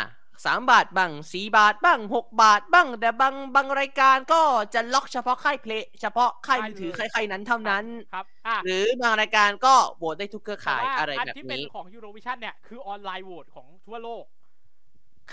[0.45, 4.41] สามบาทบ้างสี่บาทบ้างหกบาทบ้าง แต่บางบางรายการก็
[4.73, 14.23] จะล็อกเฉพาะค่ายเพลงเฉพาะค่ายมือถือใช่ค่ายเลยๆนั้นเท่านั้นครับอะหรือบางรายการก็โหวตได้ทุกเครือข่ายแต่ว่าอะไรอันแบบที่เป็นนี้ของ Eurovision เนี่ยคือออนไลน์โหวตของทั่วโลก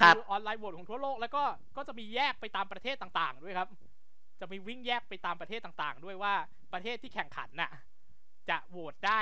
[0.00, 1.42] ครับออนไลน์โหวตของทั่วโลกแล้วก็
[1.76, 3.68] ก็จะมีแยกไปตามประเทศต่างๆด้วยครับ
[4.40, 6.34] จะมีวิ่งแยกไปตามประเทศต่างๆ ด้วยว่า
[6.72, 7.72] ประเทศที่แข่งขันน่ะ
[8.50, 9.20] จะโหวตได้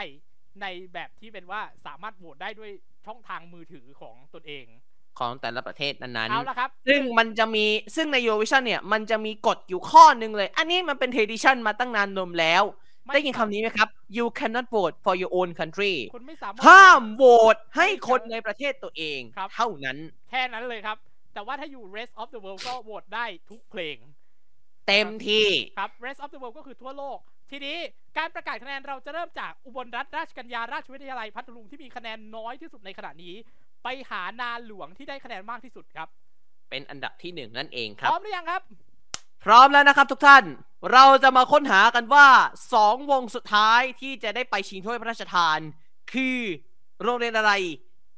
[0.62, 2.70] ในแบบที่เป็นว่าสามารถโหวตได้ด้วย
[3.06, 4.66] ช่องทางมือถือของตนเอง
[5.18, 7.64] ของแต่ละประเทศนั้นเอาละครับๆซึ่งมันจะมี
[7.96, 12.62] ซึ่งใน Eurovision เนี่ย มันจะมีกฎอยู่ข้อหนึ่งเลย อันนี้มันเป็น tradition มาตั้งนานนมแล้ว
[13.04, 17.24] ไม่ได้ยินคำนี้ไหมครับ you cannot vote for your own country คุณไม่สามารถห้ามโหว
[17.54, 19.98] ตให้คนในประเทศตัวเองครับเท่านั้น
[20.30, 20.96] แค่นั้นเลยครับ
[21.34, 23.96] แต่ว่าถ้าอยู่ rest of the world ก็โหวตได้ทุกเพลง
[24.89, 25.47] เต็มที่
[25.78, 27.19] ครับ rest of the world ก็คือทั่วโลก
[27.51, 27.77] ทีนี้
[28.19, 33.35] การประกาศคะแนนเราจะเริ่มจากอุบลรัฐราชกัญญาราชวิทยาลัยพัทลุงที่มีคะแนนน้อยที่สุดในขณะนี้
[33.85, 36.09] ไปหานาหลวงที่ได้คะแนนมากที่สุดครับ
[36.70, 38.62] เป็นอันดับที่หนึ่งนั่นเองคพรับร้อมหรือยังครับ
[39.44, 40.44] พร้อมแล้วนะครับทุกท่าน
[40.93, 42.27] เราจะมาค้นหากันว่า
[42.74, 45.59] สองวงสุดท้ายที่จะได้ไปชิงถ้วยพระราชทาน
[46.12, 46.39] คือ
[47.02, 47.52] โรงเรียนอะไร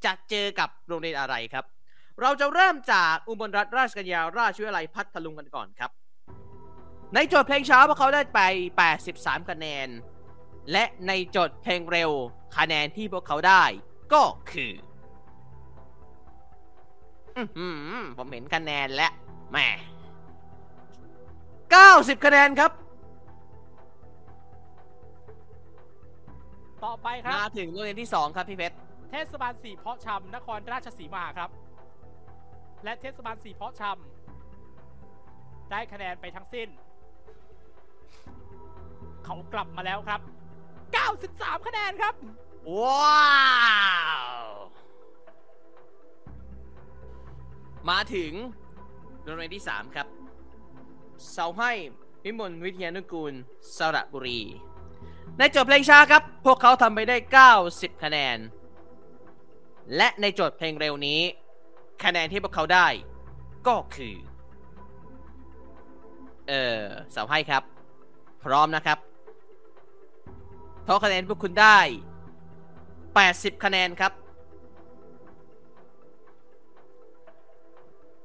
[0.04, 1.64] จะเจอกับโรงเรียนอะไรครับ
[2.20, 5.90] เราจะเริ่มจากอุบลรัฐราชกัญญาราชวิทยาลัยพัทลุงกันก่อนครับ
[7.14, 8.40] ในโจทย์เพลงช้าพวกเขาได้ไป
[8.96, 9.88] 83 คะแนน
[10.72, 12.10] และในโจทย์เพลงเร็ว
[12.56, 13.64] คะแนนที่พวกเขาได้
[14.12, 14.72] ก็คือ
[17.36, 19.12] อือหือผมเห็นคะแนนแล้ว
[19.50, 19.58] แหม
[21.72, 22.72] 90 คะแนนครับ
[26.84, 28.76] ต่อไปครับมาถึงโรงเรียนที่ 2 ครับพี่เพชร
[29.10, 31.50] เทศบาลสี่เพาะชำนครราชสีมาครับ
[32.84, 36.68] และเทศบาลสี่เพาะชำได้คะแนนไปทั้งสิ้น
[39.30, 40.20] เขากลับมาแล้วครับ
[40.94, 42.14] 93 คะแนนครับ
[42.78, 43.30] ว้า
[44.44, 44.46] ว
[47.90, 48.32] มาถึง
[49.22, 50.06] โรงเรียนที่ 3 ครับ
[51.32, 51.72] เสาให้
[52.24, 53.32] วิมลวิทยานุกูล
[53.76, 54.40] สระบุรี
[55.38, 57.16] ในโจทย์เพลงช้าครับ พวกเขาทำไปได้
[57.58, 58.38] 90 คะแนน
[59.96, 61.20] และในโจทย์เพลงเร็วนี้
[62.04, 62.86] คะแนนที่พวกเขาได้
[63.66, 64.16] ก็คือ
[66.48, 66.82] เออ
[67.12, 67.62] เสาให้ครับ
[68.46, 68.98] พร้อมนะครับ
[70.90, 71.78] ราะคะแนนพวกคุณได้
[72.86, 74.12] 80 คะแนนครับ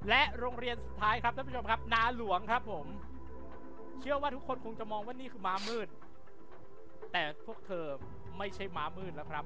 [0.09, 2.85] และโรงเรียนสุดท้ายครับท่านผู้ชมครับ นาหลวงครับผม
[3.99, 5.87] เชื่อว่าทุกคนคงจะมองว่านี่คือม้ามืด
[7.11, 7.85] แต่พวกเธอ
[8.37, 9.45] ไม่ใช่ม้ามืดแล้วครับ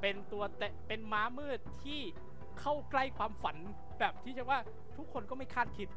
[0.00, 2.00] เป็นตัวแต่เป็นม้ามืดที่
[2.60, 3.56] เข้าใกล้ความฝัน
[3.98, 4.58] แบบที่จะว่า
[4.96, 5.88] ทุกคนก็ไม่คาดคิด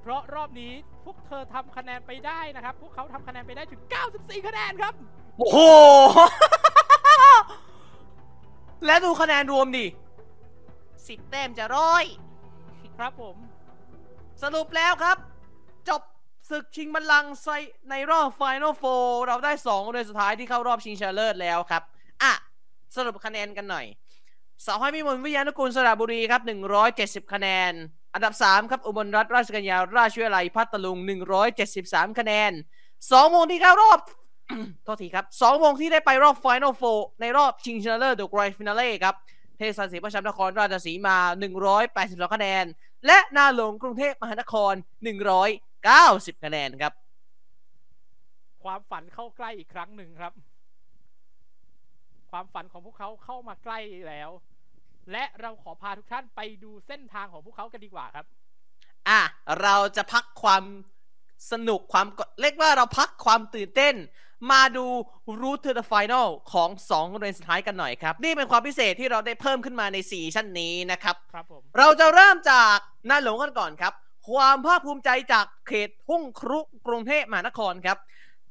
[0.00, 0.72] เพราะรอบนี้
[1.04, 3.82] พวกเธอทำคะแนนไปได้นะครับ พวกเขาทำคะแนนไปได้ถึง
[4.14, 4.94] 94 คะแนนครับ
[5.38, 5.58] โอ้โห
[8.86, 9.86] และดูคะแนนรวมดิ
[11.08, 12.04] สิบแต้มจะร้อย
[12.98, 13.36] ครับผม
[14.42, 15.16] สรุปแล้วครับ
[15.88, 16.02] จบ
[16.50, 17.48] ศึกชิงบัลลังก์ไซ
[17.90, 21.82] ในรอบ Final Four เราได้2เดือนสุดท้ายที่เข้ารอบชิงชนะเลิศแล้วครับ
[22.22, 22.32] อะ
[22.96, 23.86] สรุปคะแนนกันหน่อย
[24.64, 26.42] สาวให้พิมลวิทยานุกูลสระบุรีครับ
[26.88, 27.72] 170 คะแนน
[28.14, 30.98] อันดับ 3 ครับ อุบลรัฐราชกัญญาราชวิทยาลัยพัทลุง
[31.58, 32.52] 173 คะแนน
[32.92, 33.98] 2วงที่เข้ารอบ
[34.84, 39.14] โทษทีครับ2วงที่ได้ไปรอบ Final Four ในรอบชิงชนะเลิศ The Grand Finale ครับ
[39.58, 41.16] เทศบาลศรีประชามนครราชสีมา
[41.76, 42.64] 182 คะแนน
[43.06, 44.72] และนาหลวงกรุงเทพมหานคร
[45.58, 46.92] 190 คะแนนครับ
[48.64, 50.32] ความฝันเข้าใกล้อีกครั้งหนึ่งครับ
[52.30, 54.30] ความฝันของพวกเขาเข้ามาใกล้แล้ว
[55.12, 58.26] และเราขอพาทุกท่านไปดูเส้นทางของพวกเขากันดีกว่าครับ
[59.08, 59.20] อะ
[59.62, 60.64] เราจะพักความ
[61.52, 63.94] สนุกความกดเรียกว่าเราพักความตื่นเต้น
[64.50, 64.86] มาดู
[65.40, 72.76] Route to the Final ของ2โรงเรียนสุดท้ายกันหน่อยครับ นี่เป็นความพิเศษที่เราได้เพิ่มขึ้นมาในซีซั่นนี้นะครับครับผมเราจะเริ่มจาก
[73.08, 73.92] นาหลวงกันก่อนครับ
[74.30, 77.98] ความภาคภูมิใจจากเขตทุ่งครุกรุงเทพมหานครครับ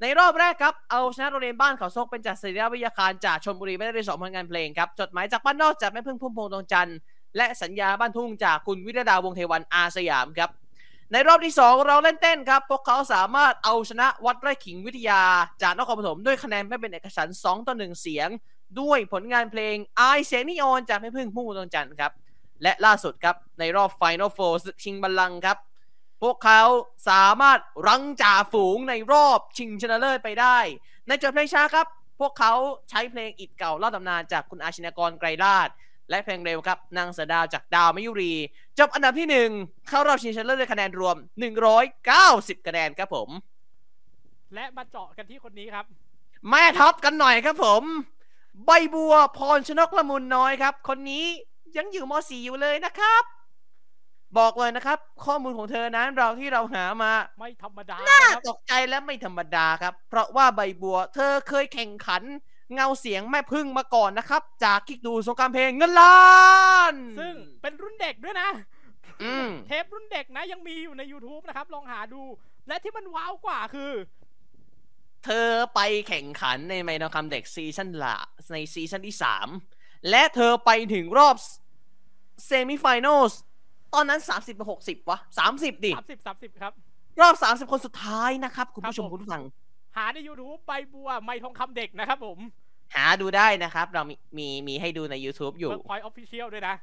[0.02, 6.98] ในรอบแรกครับ เอาชนะโรงเรียนบ้านเขาซกเป็นจากศิริวิทยาคารจากชลบุรีไม่ได้ด้วยสองผลงานเพลงครับจดหมายจากบ้านนอกจากแม่พึ่งพุ่มพวงดวงจันทร์
[7.38, 10.50] และสัญญาบ้านทุ่งจากคุณวิรดาวงศ์เทวันอาสยามครับ
[11.14, 15.22] ในรอบที่ 2 เราเล่นเต้นครับ พวกเขาสามารถเอาชนะวัดไร่ขิงวิทยา
[15.62, 18.30] จากนครปฐมด้วยคะแนนไม่เป็นเอกฉันท์2ต่อ1เสียง
[18.80, 22.12] ด้วยผลงานเพลงอายเสียงนิออนจากแม่พึ่งพุ่มพวงดวงจันทร์ครับ
[22.64, 25.58] และล่าสุดครับ ในรอบ Final Four ชิงบัลลังครับ
[26.22, 26.62] พวกเขา
[27.10, 30.58] สามารถรังจ่าฝูงในรอบชิงชนะเลิศไปได้
[31.08, 31.88] ในจทย์เพลงช้าครับ
[32.20, 32.54] พวกเขา
[32.90, 35.70] ใช้เพลงอิดเก่าเล่าตำนานจากคุณอาชินกรไกรลาด
[36.12, 38.34] และเพลงเร็วครับนางเสอดาวจากดาวมยุรี
[38.80, 39.50] จบอันดับที่หนึ่ง
[39.88, 41.16] เข้ารอบชิงชนะเลิศด้วยคะแนนรวม
[41.92, 43.30] 190 คะแนนครับผม
[44.54, 45.86] และมาเจาะกันที่คนนี้ครับ
[46.50, 47.84] แม่ท็อปกันหน่อยครับผม
[48.66, 51.26] ใบบัวพรชนกละมุนน้อยครับ คนนี้
[51.78, 53.24] ยังอยู่ม .4 อยู่เลยนะครับ
[54.38, 62.24] บอกเลยนะครับ ข้อมูลของเธอนั้นเราที่เราหามา ไม่ธรรมดาน่านะครับตกใจและไม่ธรรมดาครับ เพราะว่าใบบัว เธอเคยแข่งขัน
[62.74, 66.20] เงาเสียงแม่พึ่งมาก่อนนะครับ จากคิกดูสงครามเพลงเงินล้า
[66.92, 68.50] น ซึ่งเป็นรุ่นเด็กด้วยนะ
[69.24, 72.24] อืมเทปรุ่นเด็กนะยังมีอยู่ใน YouTube นะครับ ลองหาดู
[72.68, 73.92] และที่มันว้าวกว่าคือ
[75.26, 78.18] เธอไปแข่งขันในไมโนคำเด็กซีซั่นละ
[78.54, 79.16] ในซีซั่นที่
[79.62, 81.36] 3และเธอไปถึงรอบ
[82.46, 83.22] semi-final
[83.94, 85.18] ตอนนั้น 30กับ60วะ
[85.52, 86.74] 30ดิสามสิบสามสิบครับ
[87.22, 89.44] รอบ 30 คนสุดท้ายนะครับ คุณผู้ชมครับผมคุณผู้ฟัง
[89.98, 92.38] หาใน YouTube ใบบัวไมค์ทองคำเด็กนะครับผม
[92.96, 96.76] หาดูได้นะครับ เรามีมีมีให้ดูใน YouTube อยู่ Workpoint Official ด้วยนะ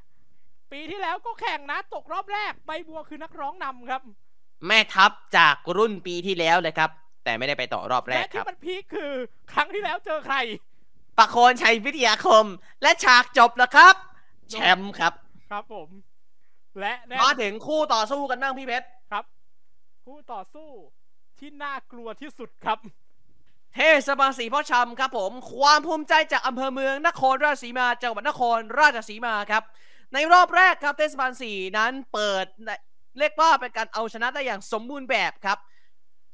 [0.71, 4.01] ปีที่แล้วก็แข่งนะ ตกรอบแรก ใบบัวคือนักร้องนำครับ
[4.67, 6.89] แม่ทัพจากรุ่นปีที่แล้วเลยครับ
[7.23, 9.11] แต่ไม่ได้ไปต่อรอบแรและกคที่รับ มันพีคคือ
[9.51, 10.37] ครั้งที่แล้วเจอใคร
[11.17, 12.45] ประโคนชัยวิทยาคม
[12.81, 13.95] และฉากจบแล้วครับ
[14.51, 15.13] แชมป์ครับ
[15.51, 15.89] ครับผม
[16.79, 19.25] และแน่มาถึงคู่ต่อสู้กันบ้างพี่เพชร ครับ
[20.05, 20.69] คู่ต่อสู้
[21.39, 22.79] ที่น่ากลัวที่สุดครับ
[23.75, 29.63] เทศบาลศรีพ่อชำครับผม ความภูมิใจจากอำเภอเมืองนครราชสีมาจังหวัดนครราชสีมาครับ
[30.13, 32.45] ในรอบแรกครับเทศบาลสีนั้นเปิด
[33.19, 35.57] เรียกว่าเป็นการเอาชนะได้อย่างสมบูรณ์แบบครับ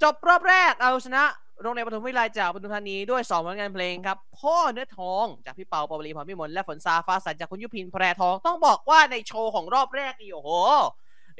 [0.03, 1.24] จบรอบแรกเอาชนะ
[1.62, 10.49] โรงเรียนปฐมวิทยาลัยจากปทุมธานีด้วย2ผลงานเพลงครับ พ่อเนื้อทองจากพี่เปาปาวลีพรพิมลและฝนซาฟ้าใสจากคุณยุพินแพรทองต้องบอกว่าในโชว์ของรอบแรกนี่โอ้โห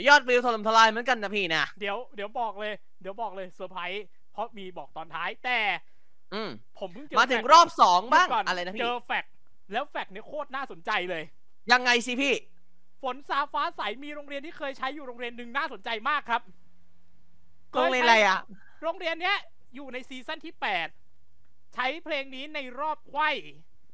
[0.08, 4.06] ยอดวิวถล่มทลายเหมือนกันนะพี่นะเดี๋ยวเดี๋ยวบอกเลยเดี๋ยวบอกเลยเซอร์ไพรส์
[4.36, 5.60] เพราะมีบอกตอนท้ายแต่
[6.34, 6.50] อืม
[6.80, 9.32] ผมเพิ่งเจอมาถึง fact รอบสองบ้างเดี๋ยวก่อะไรนะพี่เจอ fact
[9.72, 11.24] แล้ว fact เนี่ยโคตรน่าสนใจเลย
[11.72, 12.34] ยังไงสิพี่
[13.02, 16.42] ฝนซาฟ้าใสมีโรงเรียนที่เคยใช้อยู่โรงเรียนหนึ่งน่าสนใจมากครับ
[17.74, 18.40] โรงเรียนอะไรอะ
[18.82, 19.38] โรงเรียนเนี้ย
[19.76, 20.54] อยู่ในซีซั่นที่
[21.14, 23.30] 8ใช้เพลงนี้ในรอบไขว้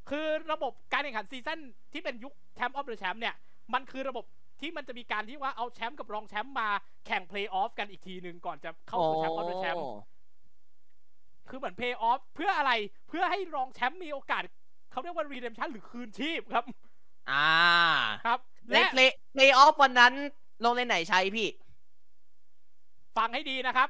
[0.09, 1.59] คือระบบการแข่งขันซีซั่น
[1.93, 3.35] ที่เป็นยุค champ of the champ เนี่ย
[3.73, 4.26] มันคือระบบ
[4.61, 6.69] ที่มันจะมีการที่ว่าเอาแชมป์กับรองแชมป์มา
[7.07, 9.84] แข่ง play-off กันอีกทีหนึ่งก่อนจะเข้าสู่ champ of the champ
[11.52, 12.72] คือเหมือน play-off เพื่ออะไร
[13.10, 14.44] เพื่อให้รองแชมป์มีโอกาส
[14.91, 16.65] เขาเรียกว่า redemption หรือคืนชีพครับ
[17.32, 17.48] อ่า
[18.26, 20.14] ครับในและ play playoff วันนั้น
[20.61, 21.49] โรงเรียนไหนใช้พี่
[23.18, 23.90] ฟังให้ดีนะครับ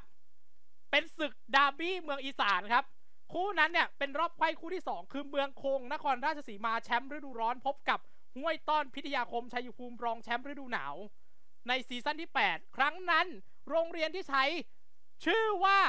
[0.91, 2.83] เป็นศึกดาร์บี้เมืองอีสานครับ
[3.33, 7.99] คู่นั้นเนี่ยเป็นรอบไขว้คู่ที่ 2 คือเมืองคง นครราชสีมาแชมป์ฤดูร้อนพบกับ
[8.35, 10.95] ห้วยต้อนพิทยาคมชัยภูมิรองแชมป์ฤดูหนาว
[11.67, 13.27] ในซีซั่นที่ 8 ครั้งนั้น
[13.69, 14.43] โรงเรียนที่ใช้
[15.25, 15.79] ชื่อว่า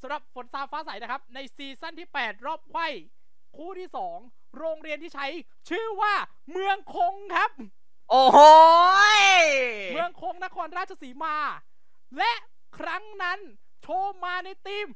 [0.00, 2.86] สำหรับฝนซาฟ้าใสนะครับ ในซีซั่นที่ 8 รอบไขว้
[3.56, 3.88] คู่ที่
[4.22, 5.26] 2 โรงเรียนที่ใช้
[5.68, 6.14] ชื่อว่า
[6.50, 7.50] เมืองคงครับ
[8.10, 8.38] โอ้โห
[9.18, 9.20] ย
[9.92, 11.36] เมืองคงนครราชสีมา
[12.18, 12.32] และ
[12.78, 13.38] ครั้งนั้น
[13.82, 14.86] โชว์มาในทีม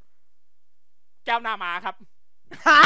[1.24, 1.94] แก้วนามาครับ
[2.66, 2.82] ฮะ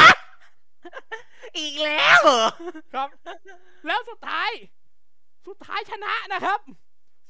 [1.57, 2.47] อีกแล้วเหรอ
[2.93, 3.09] ครับ
[3.87, 4.49] แล้วสุดท้าย
[5.47, 6.59] สุดท้ายชนะนะครับ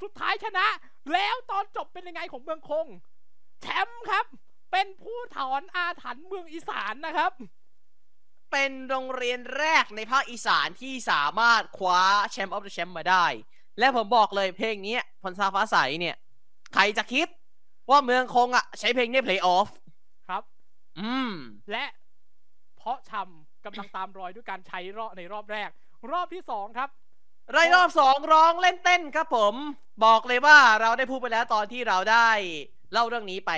[0.01, 0.65] สุดท้ายชนะ
[1.13, 2.85] แล้วตอนจบเป็นยังไงของเมืองคง
[3.61, 4.25] แชมป์ครับ
[4.77, 7.31] เป็นผู้ถอนอาถรรพ์เมืองอีสานนะครับ
[8.51, 13.25] เป็นโรงเรียนแรกในภาคอีสานที่สามารถคว้า champ of the champ มาได้
[13.79, 16.15] และผมบอกเลยเพลงนี้พลซาฟ้าใสเนี่ย
[16.73, 17.27] ใครจะคิด
[17.89, 19.69] ว่าเมืองคงอะ ใช้เพลงนี้เพลย์ออฟ
[20.29, 20.43] ครับ
[20.99, 21.31] อืม
[21.71, 21.85] และ
[22.77, 25.69] เพาะชำกำลังตามรอยด้วยการใช้รอบในรอบแรก
[26.11, 26.89] รอบที่สองครับ
[27.55, 29.55] รายรอบสองร้องเล่นเต้นครับผม
[30.05, 32.29] บอกเลยว่าเราได้พูดไปแล้วตอนที่เราได้
[32.91, 33.51] เล่าเรื่องนี้ไป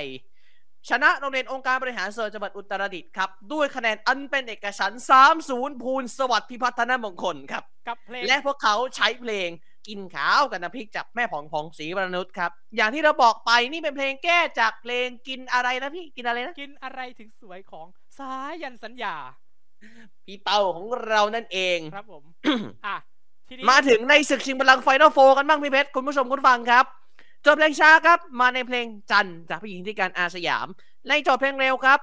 [0.89, 5.01] ชนะโรงเรียนองค์การบริหารส่วนจังหวัดอุตรดิตถ์ครับ ด้วยคะแนนอันเป็นเอกฉันท์
[5.41, 9.49] 3-0 ภูลสวัสดิ์พิพัฒนมงคลครับ กับเพลงและพวกเขาใช้เพลง
[9.87, 17.87] กินข้าวกับน้ำพริกจากแม่ผ่องผ่องศรีวรนุชครับ อย่างที่เราบอกไปนี่เป็นเพลงแก้จากเพลงกินอะไรนะพี่กินอะไรนะ กินอะไรถึงสวยของ
[18.17, 19.15] สายันสัญญา
[20.25, 22.23] พี่เป้าของเรานั่นเองครับผม
[22.85, 22.95] อะ
[23.47, 26.85] ทีนี้มาถึงในศึกชิงบัลลังก์ final four กันบ้างพี่เพชรคุณผู้ชมคุณฟังครับ
[27.45, 30.67] จบเพลงช้าครับ มาในเพลงจันทร์จากผู้หญิงที่การอาสยาม
[31.07, 31.99] ในจบเพลงเร็วครับ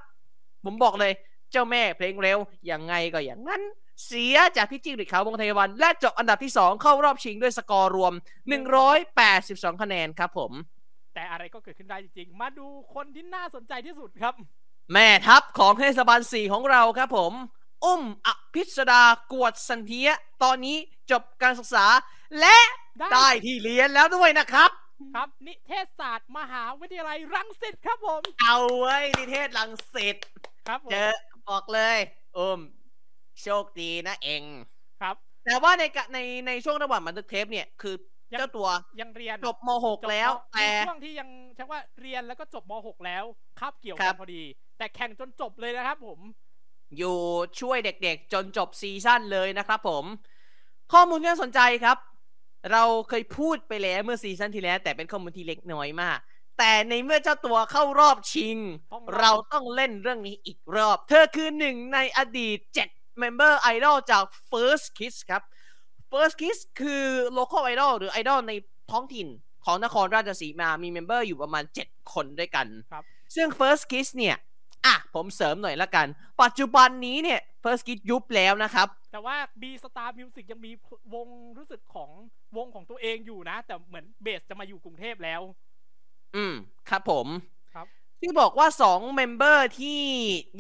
[0.65, 1.12] ผมบอกเลย
[1.51, 2.39] เจ้าแม่เพลงเร็ว
[2.70, 3.62] ยังไงก็อย่างนั้น
[4.06, 8.12] เสียจากพี่จิ้งหรีดขาววงเทวัน และจบอันดับที่ 2 เข้ารอบชิงด้วยสกอร์รวม
[9.19, 10.52] 182 คะแนนครับผม
[11.15, 14.35] แต่อะไรก็เกิดขึ้นได้จริงๆ มาดูคนที่น่าสนใจที่สุดครับ
[14.93, 17.32] แม่ทัพของเทศบาลสี่ของเราครับผม
[17.85, 19.02] อุ้มอภิสดา
[19.32, 20.11] กวดสันเทีย
[20.43, 20.77] ตอนนี้
[21.11, 21.86] จบการศึกษา
[22.40, 22.59] และ
[22.98, 24.70] ได้ได้ที่เรียนแล้วด้วยนะครับ
[25.14, 30.16] ครับ นิเทศศาสตร์มหาวิทยาลัยรังสิตครับผม เอาไว้ยนิเทศลังสิต
[30.68, 31.12] ครับผมเจอ
[31.48, 31.98] บอกเลย
[32.36, 32.60] อุ้ม
[33.42, 34.42] โชคดีนะเอง
[35.00, 37.94] ครับ แต่ว่าในกะในในช่วงระหว่างบันทึกเทปเนี่ยคือ
[38.32, 38.68] ยัง เจ้าตัว
[39.00, 43.24] ยังเรียนจบม .6 แล้วจบแต่ในช่วงที่ยังใช่ว่าเรียนแล้วก็จบม .6 แล้ว
[43.60, 44.42] คาบเกี่ยวครักับ นพอดี
[44.78, 46.20] แต่แข่งจนจบเลยนะครับผม
[46.98, 47.18] อยู่
[47.60, 50.04] ช่วยเด็กๆ จนจบซีซั่นเลยนะครับผม
[50.92, 51.98] ข้อมูลที่น่าสนใจครับ
[52.73, 56.19] เราเคยพูดไปแล้วเมื่อซีซั่นที่แล้ว แต่เป็นข้อมูลที่เล็กน้อยมาก
[56.59, 58.59] แต่ในเมื่อเจ้าตัวเข้ารอบชิง
[58.93, 62.59] ต้องเราต้องเล่นเรื่องนี้อีกรอบ เธอคือหนึ่งในอดีต
[62.91, 65.43] 7 Member Idol จาก First Kiss ครับ
[66.11, 67.05] First Kiss คือ
[67.39, 68.53] Local Idol หรือ Idol ใน
[68.93, 69.28] ท้องถิ่น
[69.65, 73.05] ของนครราชสีมามีเมมเบอร์อยู่ประมาณ 7 คนด้วยกันครับ
[73.35, 74.36] ซึ่ง First Kiss เนี่ย
[74.86, 76.07] อะ ผมเสริมหน่อยละกัน
[76.43, 80.73] ปัจจุบันนี้เนี่ย First Kiss ยุบแล้วนะครับ แต่ว่า B Star Music ยังมี
[81.15, 81.28] วง
[81.59, 82.11] รู้สึกของ
[82.57, 85.41] วงของตัวเองอยู่นะ แต่เหมือนเบสจะมาอยู่กรุงเทพแล้ว
[86.36, 86.55] อืม
[86.91, 87.27] ครับผม
[87.74, 87.86] ครับ
[88.20, 90.01] ที่บอกว่า2 member ที่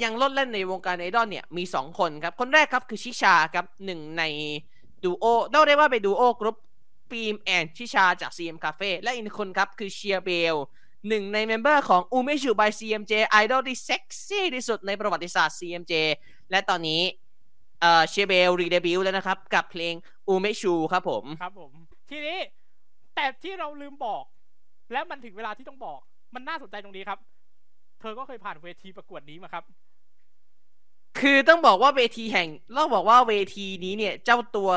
[0.02, 4.22] ยังลดเล่นในวงการไอดอลเนี่ยมี 2 คนครับ คนแรกครับคือชิชาครับหนึ่งใน
[5.04, 6.56] ดูโอเรียกได้ว่าเป็น duo group
[7.10, 10.54] ปีม and ชิชาจาก CM Cafe และอีกหนึ่งคนครับคือเชียร์เบล
[11.08, 15.92] หนึ่งใน member ของอูเมชู by CMJ ไอดอลที่เซ็กซี่ที่สุดในประวัติศาสตร์ CMJ
[16.50, 17.02] และตอนนี้
[17.84, 19.94] เอ่อเชียร์เบล re-debut แล้วนะครับ กับเพลง
[20.28, 21.72] อูเมชูครับผมครับผม
[22.10, 22.38] ทีนี้
[23.14, 24.24] แต่ที่เราลืมบอก
[24.92, 26.00] และมันถึงเวลาที่ต้องบอก
[26.34, 27.18] มันน่าสนใจตรงนี้ครับ
[28.00, 29.64] เธอก็เคยผ่านเวทีประกวดนี้มาครับ
[31.20, 34.70] คือต้องบอกว่าเวทีแห่งต้องบอกว่าเวทีนี้เนี่ย เจ้าตัว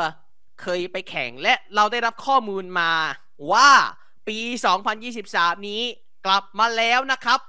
[0.62, 2.92] เคยไปแข่งและเราได้รับข้อมูลมา
[3.52, 3.70] ว่า
[4.28, 4.38] ปี
[5.04, 5.82] 2023 นี้
[6.26, 7.40] กลับมาแล้วนะครับ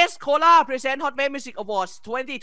[0.00, 1.94] e s c o l a Present Hot Wave Music Awards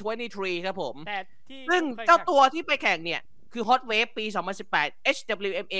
[0.07, 1.19] 2023 ครับผม แต่
[1.49, 3.21] ที่ซึ่งคยเจ้าแข่ตัวที่ไปแข่งเนี่ย
[3.53, 4.25] คือ Hot Wave ปี
[4.69, 5.75] 2018 HWMA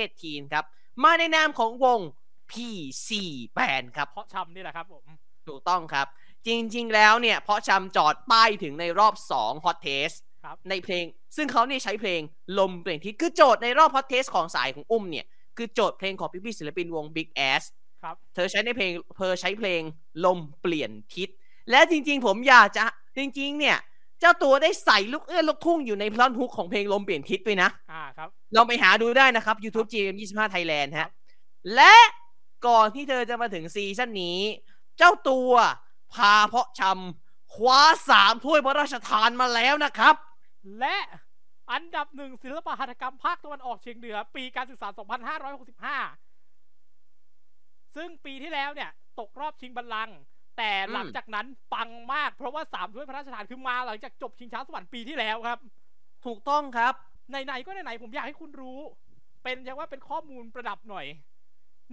[0.00, 0.64] 2018 ครับ
[1.04, 2.00] มาในนามของวง
[2.50, 3.10] PC
[3.56, 5.04] Band ครับ เพราะชำนี่แหละครับผม
[5.48, 6.06] ถูกต้องครับ
[6.46, 11.04] จริง ๆ แล้วเนี่ย เพราะชำจอดป้ายถึงในรอบ 2 Hot Test ครับในเพลง
[11.36, 12.20] ซึ่งเขาเนี่ยใช้เพลง
[12.58, 15.26] ลมเปลี่ยนทิศคือโจทย์ในรอบ Hot Test ของสายของอุ้มเนี่ย
[15.56, 17.62] คือโจทย์เพลงของพี่ๆศิลปินวง Big Ass
[18.02, 19.82] ครับ เธอใช้ในเพลงเธอใช้เพลง
[20.24, 21.28] ลมเปลี่ยนทิศ
[21.70, 22.84] และจริง ๆ ผมอยากจะ
[23.16, 23.78] จริง ๆ เนี่ย
[24.20, 31.08] เจ้าตัวได้ใส่ลูกเอื้อนลูกทุ่งอยู่ในพลอนฮุกของเพลงลมเปลี่ยนทิศด้วยนะอ่าครับลองไปหาดูได้นะครับ YouTube GM25 Thailand ฮะ
[31.74, 31.94] และ
[32.66, 34.38] ก่อนที่เธอจะมาถึงซีซั่นนี้
[34.98, 35.50] เจ้าตัว
[36.14, 40.14] พาเพาะชำคว้าสามถ้วยพระราชทานมาแล้วนะครับ
[40.80, 40.96] และ
[41.72, 44.88] อันดับหนึ่งศิลปหัตถกรรมภาคตะวันออกเฉียงเหนือ ปีการศึกษา
[45.94, 46.25] 2565
[47.96, 48.90] ซึ่งปีที่แล้วเนี่ย
[49.20, 50.16] ตกรอบชิงบัลลังก์
[50.58, 55.58] แต่หลังจากนั้นปังมาก เพราะว่าสามถ้วยพระราชทานคือมาหลังจากจบชิงช้าสวรรค์ปีที่แล้วครับ
[56.26, 56.94] ถูกต้องครับ
[57.30, 58.80] ไหนๆก็ไหนๆผมอยากให้คุณรู้
[59.42, 61.06] เป็นจะว่าเป็นข้อมูลประดับหน่อย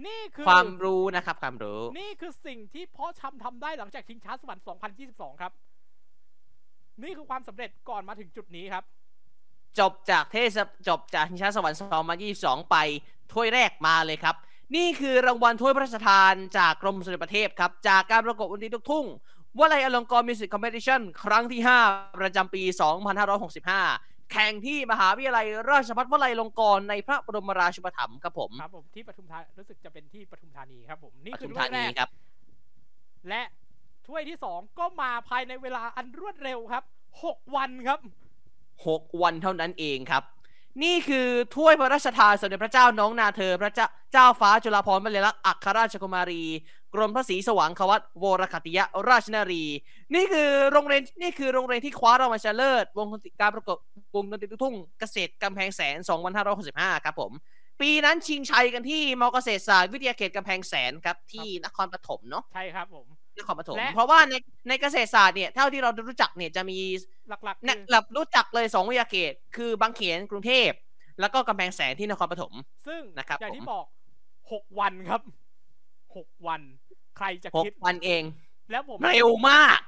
[0.06, 4.64] นี่คือความรู้นะครับความรู้ นี่คือสิ่งที่เพาะชำทำได้หลังจากชิงช้าสวรรค์
[5.02, 5.52] 2022 ครับ
[7.02, 8.84] นี่คือความสำเร็จก่อนมาถึงจุดนี้ครับ
[9.78, 10.58] จบจากเทศ
[10.88, 11.78] จบจากชิงช้าสวรรค์
[12.24, 12.76] 2022 ไป
[13.32, 14.36] ถ้วยแรกมาเลยครับ
[14.76, 19.06] นี่คือรางวัลถ้วยพระราชทานจากกรมสมเด็จพระเทพครับ จากการประกวดดนตรีลูกทุ่ง
[19.58, 21.60] วลัยอลงกรณ์ music competition ครั้งที่
[21.90, 22.62] 5 ประจำปี
[23.46, 32.10] 2565 แข่งที่มหาวิทยาลัยราชภัฏวลัยอลงกรณ์ในพระบรมราชูปถัมภ์ครับผมครับผมที่ปทุมธานีรู้สึกจะเป็นที่ปทุมธานีครับผมนี่ปคืทุอมถ้ธาวยแรนีกครับ
[33.28, 33.42] และ
[34.06, 36.84] ถ้วยที่สองก็มาภายในเวลาอันรวดเร็วครับ
[37.20, 38.00] 6 วันครับ
[38.60, 40.22] 6 วันเท่านั้นเองครับ
[40.82, 46.42] นี่คือถ้วยพระราชทานสมเด็จพระเจ้าน้องนาเธอพระเจ้าเจ้าฟ้าจุฬาภรณ์บรรลักษณ์อัครราชกุมารี
[46.94, 48.78] กรมพระศรีสว่างควัตวรคติย
[49.08, 49.64] ราชนารี
[50.14, 53.78] นี่คือโรงเรียนนี่คือโรงเรียนที่คว้ารางวัลชนะเลิศวงดนตรีการประกวด
[54.14, 55.96] วงดนตรีลูกทุ่งเกษตรกำแพงแสน
[56.50, 57.32] 2565 ครับผม
[57.80, 63.06] ปีนั้นชิงชัยกันที่มอเกษตรศาสตร์วิทยาเขตกำแพงแสนครับที่นครปฐมเนาะใช่ครับผม
[63.38, 64.34] นครปฐมและ เพราะว่าใน
[64.68, 66.78] ในเกษตรศาสตร์เนี่ยเท่าที่เรารู้จักเนี่ยจะมี
[67.28, 70.70] หลักๆเนี่ยคือหลับรู้จักเลยสองวิทยาเขตคือบางเขนกรุงเทพ
[71.20, 72.52] แล้วก็กำแพงแสนที่นครปฐม
[72.86, 73.86] ซึ่งนะครับอย่างที่ผม บอก
[74.32, 75.22] 6วันครับ
[75.84, 76.60] 6วัน
[77.16, 78.22] ใครจะหกคิด วันเอง
[78.70, 79.78] แล้วผม เร็วมาก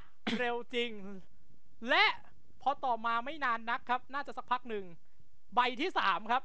[0.41, 0.91] เร็วจริง
[1.91, 2.05] และ
[2.63, 4.85] พอต่อมาไม่นานนักครับ น่าจะสักพักหนึ่ง
[5.55, 6.43] ใบที่สามครับ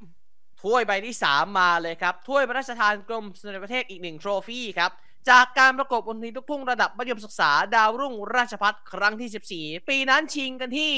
[0.61, 4.91] ถ้วยใบที่ 3 มาเลยครับ ถ้วยพระราชทานกรมสมเด็จพระเทพอีกหนึ่งโทรฟี่ครับ
[5.29, 10.93] จากการประกวดบนทีลูกทุ่งระดับมัธยมศึกษาดาวรุ่งราชพัฒครั้งที่ 14 ปีนั้นชิงกันที่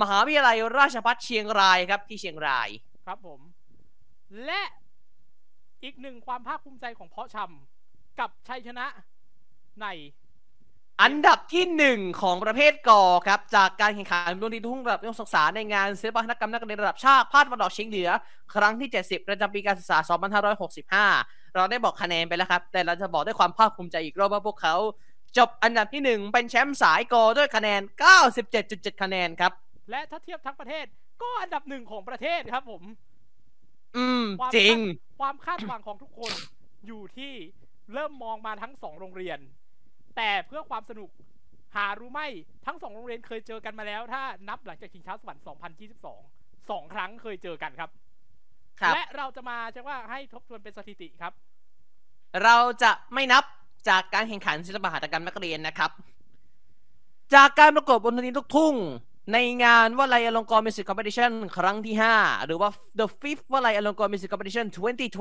[0.00, 2.68] มหาวิทยาลัยราชพัฒเชียงรายครับที่เชียงราย
[3.06, 3.40] ครับผม
[4.44, 4.62] และ
[5.82, 8.86] อีกหนึ่งความภาคภูมิใจของเพาะชำกับชัยชนะ
[9.80, 9.86] ใน
[11.02, 18.08] อันดับที่หนึ่งของประเภทกอครับ จากการแข่งขันดนตรีทุ่งระดับมัธยมศึกษาในงานศิลปหัตถกรรมนักเรียนระดับชาติภาคตะวันออกเฉียงเหนือ
[18.54, 19.98] ครั้งที่ 70 ประจำปีการศึกษา
[21.10, 24.74] 2565 เราได้บอกคะแนนไปแล้วครับ แต่เราจะบอกด้วยความภาคภูมิใจอีกรอบว่าพวกเขา
[25.38, 27.80] จบอันดับที่หนึ่งเป็นแชมป์สายกอด้วยคะแนน
[28.42, 29.52] 97.7 คะแนนครับ
[29.90, 30.86] และถ้าเทียบทั้งประเทศ
[31.22, 32.82] ก็อันดับหนึ่งของประเทศครับผม
[33.96, 34.84] อืมความจริงคา
[35.16, 36.32] ดความคาดหวังของทุกคน
[36.86, 37.32] อยู่ที่
[37.92, 39.38] เริ่มมองมาทั้งสองโรงเรียน
[40.16, 41.10] แต่เพื่อความสนุก
[41.76, 42.20] หารู้ไหม
[42.66, 45.44] ทั้งสองโรงเรียนเคยเจอกันมาแล้ว ถ้านับหลังจากชิงช้าสวรรค์
[46.06, 48.11] 2022 สองครั้งเคยเจอกันครับครับ
[48.94, 51.32] และเราจะมาจะว่าให้ทบทวนเป็นสถิติครับ
[52.44, 53.44] เราจะไม่นับ
[53.88, 55.90] จากการแข่งขันศิลปหัตถกรรมนักเรียนนะครับ
[57.34, 58.74] จากการประกวดบนดนตรีลูกทุ่ง
[59.32, 62.68] ในงานวลัยอลงกรณ์ music competition ครั้งที่ 5 หรือว่า
[62.98, 64.66] The Fifth วลัยอลงกรณ์ music competition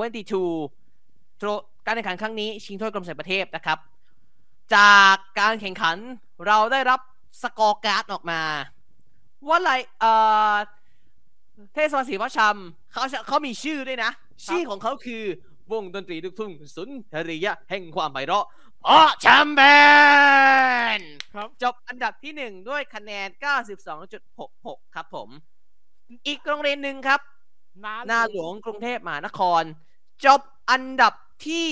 [0.07, 1.49] 2022โดย
[1.86, 3.78] การแข่งขันครั้งนี้ชิงถ้วยกรมสมเด็จพระเทพนะครับ
[4.76, 5.98] จากการแข่งขัน
[6.48, 6.99] เราได้รับ
[7.41, 8.41] scorecard ออกมา
[9.48, 10.11] ว่าอะไรเอ่
[10.52, 10.56] อ
[11.73, 14.11] เทศบาลศรีพระชำ เขาเขามีชื่อด้วยนะ
[14.45, 15.23] ชื่อของเขาคือ
[15.72, 18.45] วงดนตรีลูกทุ่งสุนทรียะแห่งความไพเราะ
[18.81, 21.01] เพราะแชมเปี้ยน
[21.34, 23.27] ครับ จบอันดับที่หนึ่งด้วยคะแนน
[24.11, 25.30] 92.66 ครับผม
[26.27, 27.22] อีกโรงเรียนหนึ่งครับ
[27.84, 29.63] นาหน้าหลวงกรุงเทพมหานคร
[30.26, 30.41] จบ
[30.72, 31.13] อันดับ
[31.47, 31.69] ที่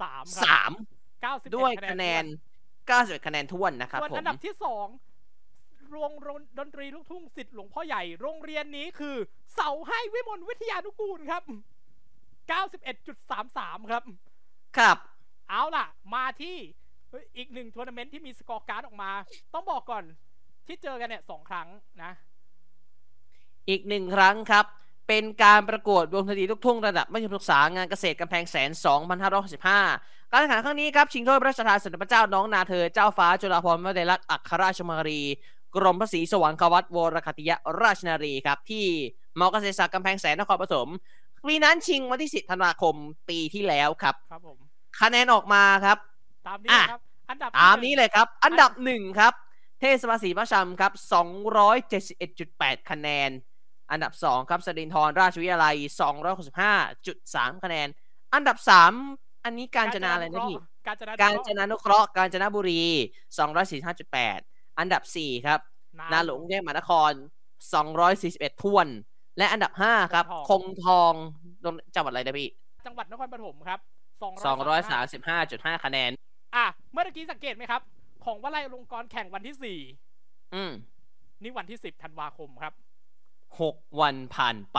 [0.00, 0.72] สามสาม
[1.22, 2.24] เก้าสิบด้วยคะแนน
[2.74, 4.86] 91 คะแนนท้วนนะครับส่วนผมอันดับที่สอง
[5.92, 6.10] วง
[6.58, 9.16] ดนตรีลูกทุ่งสิทธิ์หลวงพ่อใหญ่ โรงเรียนนี้คือ
[9.54, 11.42] เสาให้วิมลวิทยานุกูลครับ
[12.66, 14.02] 91.33 ครับ
[14.78, 14.96] ครับ
[15.50, 16.56] เอาล่ะ มาที่
[17.10, 19.10] เฮ้ยอีกหนึ่งทัวร์นาเมนต์ที่มี scorecard ออกมา
[19.54, 20.04] ต้องบอกก่อน
[20.66, 21.68] ที่เจอกันเนี่ยสองครั้ง
[22.02, 22.12] นะ
[23.68, 24.64] อีกหนึ่งครั้งครับ
[25.08, 28.70] เป็นการประกวดวงดนตรีลูกทุ่งระดับมัธยมศึกษางานเกษตรกำแพงแสน
[29.50, 35.22] 2565การแข่งขันครั้งนี้ครับ ชิงถ้วยพระราชทานสมเด็จพระเจ้าน้องนาเธอเจ้าฟ้าจุฬาภรณ์วลัยลักษณ์อัครราชมารี
[35.74, 37.50] กรมพระศรีสวรรควัตวรคติย
[37.82, 38.84] ราชนารีครับ ที่
[39.38, 40.88] มอเกษตรศาสตร์กำแพงแสนนครปฐม
[41.46, 42.94] ปีนั้นชิงวันที่ 10 ธันวาคม
[43.28, 44.58] ปีที่แล้วครับ ครับผม
[45.00, 45.98] คะแนนออกมาครับ
[46.46, 49.32] ตามนี้อะนะครับ อันดับตามที่หนี้งเลยครับ อันดับหนึ่งครับ
[49.80, 50.92] เทศบาลศรีประชำครับ
[51.70, 53.30] 271.8 คะแนน
[53.90, 55.76] อันดับ 2 ครับสรินทรราชวิทยาลัย
[56.50, 57.88] 265.3 คะแนน
[58.34, 58.56] อันดับ
[59.00, 62.84] 3 อันนี้การจนาอะไรนะพี่ กาญจนาการจนานุเคราะห์ กาญจนบุรี
[63.86, 65.60] 245.8 อันดับ 4 ครับ
[66.12, 67.12] นาหลวงกรุงเทพมหานคร
[67.86, 68.86] 241ท้วน
[69.38, 71.12] และอันดับ 5 ครับ คงทอง
[71.94, 72.48] จังหวัดอะไรนะพี่
[72.86, 73.80] จังหวัดนครปฐมครับ
[74.82, 76.10] 235.5 คะแนน
[76.56, 77.82] อะ เมื่อตะกี้สังเกตไหมครับ
[78.24, 79.78] ของวลัยลงกรณ์แข่งวันที่สี่
[80.54, 80.72] อืม
[81.42, 82.72] นี่วันที่สิบธันวาคมครับ
[83.36, 84.78] 6 วันผ่านไป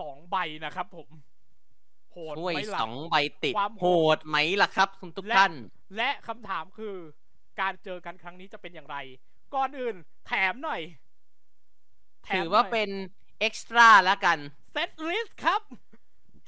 [0.00, 1.08] สองใบนะครับผม
[2.12, 3.86] โหดถ้วยไหมล่ะสองใบติดความโหดโห
[4.16, 5.52] ดไหมล่ะครับ คุณทุกและท่าน
[5.96, 6.96] และคำถามคือ
[7.60, 8.96] การเจอกันครั้งนี้จะเป็นอย่างไร
[9.54, 9.96] ก่อนอื่น
[10.26, 10.80] แถมหน่อย
[12.24, 12.90] แถมถือว่าหน่ยเป็น
[13.40, 14.38] extra แล้วกัน
[14.72, 15.62] setlist ครับ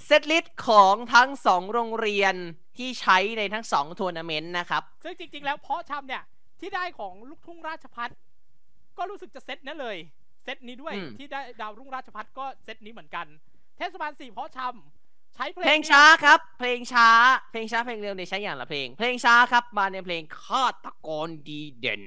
[0.07, 2.35] setlist ของทั้งสองโรงเรียน
[2.77, 6.25] ที่ใช้ในทั้งสองทัวร์นาเมนต์นะครับ ซึ่งจริง ๆ แล้วเพาะชำเนี่ย
[6.61, 8.11] ที่ได้ของลูกทุ่งราชพัฒ
[8.99, 9.97] ก็รู้สึกจะเซตนี้เลย
[10.45, 13.27] เซตนี้ด้วยอืมที่ได้ดาวรุ่งราชพัฒก็เซตนี้เหมือนกัน
[13.79, 14.98] เทศบาลสี่เพาะชำ
[15.35, 17.09] ใช้เพลงเพลงนี้ช้าครับ เพลงช้า
[17.51, 22.03] เพลงช้าเพลงเร็วในยใช้อย่างละเพลง เพลงช้าครับ มาในเพลงฆาตกรดีเด่น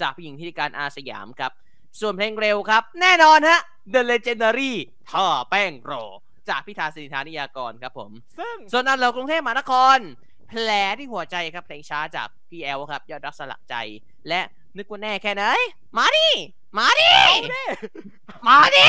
[0.00, 1.52] จากผู้หญิงที่การอาสยามครับ
[2.00, 3.60] ส่วนเพลงเร็วครับ แน่นอนฮะ
[3.94, 4.72] The Legendary
[5.10, 5.92] ท่อแป้งโร
[6.48, 9.98] จากพิธาสิริธานิยากรครับผม ซึ่งส่วนอันเรากรุงเทพมหานคร
[10.48, 10.68] แผล
[10.98, 13.74] ที่หัวใจครับเพลงช้าจากพี่แอลครับ ยอดรักสลักใจ
[14.28, 14.40] และ
[14.76, 15.44] นึกว่าแน่แค่ไหน
[15.96, 16.28] มาดิ
[16.78, 17.10] มาดิ
[18.48, 18.88] มาดิ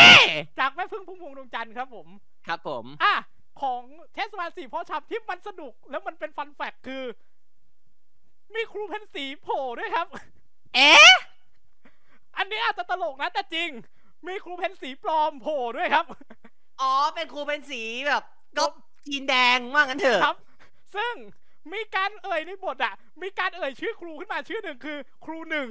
[0.60, 2.08] จากแม่พึ่งพุ่มพวงดวงจันทร์ครับผม
[2.48, 3.16] ครับผมอะ
[3.62, 3.82] ของ
[4.16, 7.04] เทศบาลสี่เพาะชำที่มันสนุกแล้วมันเป็น fun fact คือ
[8.54, 10.08] มีครูเพนสีโผล่ด้วยครับ
[10.76, 11.14] เอ๊ะ
[12.38, 13.70] อันนี้อาจจะตลกนะแต่จริง
[14.28, 16.06] มีครูเพนสีปลอมโผล่ด้วยครับ
[16.82, 18.24] อ๋อ เป็นครูเป็นสีแบบ
[18.58, 18.66] ก็
[19.06, 20.38] จีนแดงว่างั้นเถอะครับ
[20.96, 21.14] ซึ่ง
[21.74, 25.70] มีการเอ่ยในบทอะ มีการเอ่ยชื่อครูขึ้นมาชื่อหนึ่งคือ ครูหนึ่ง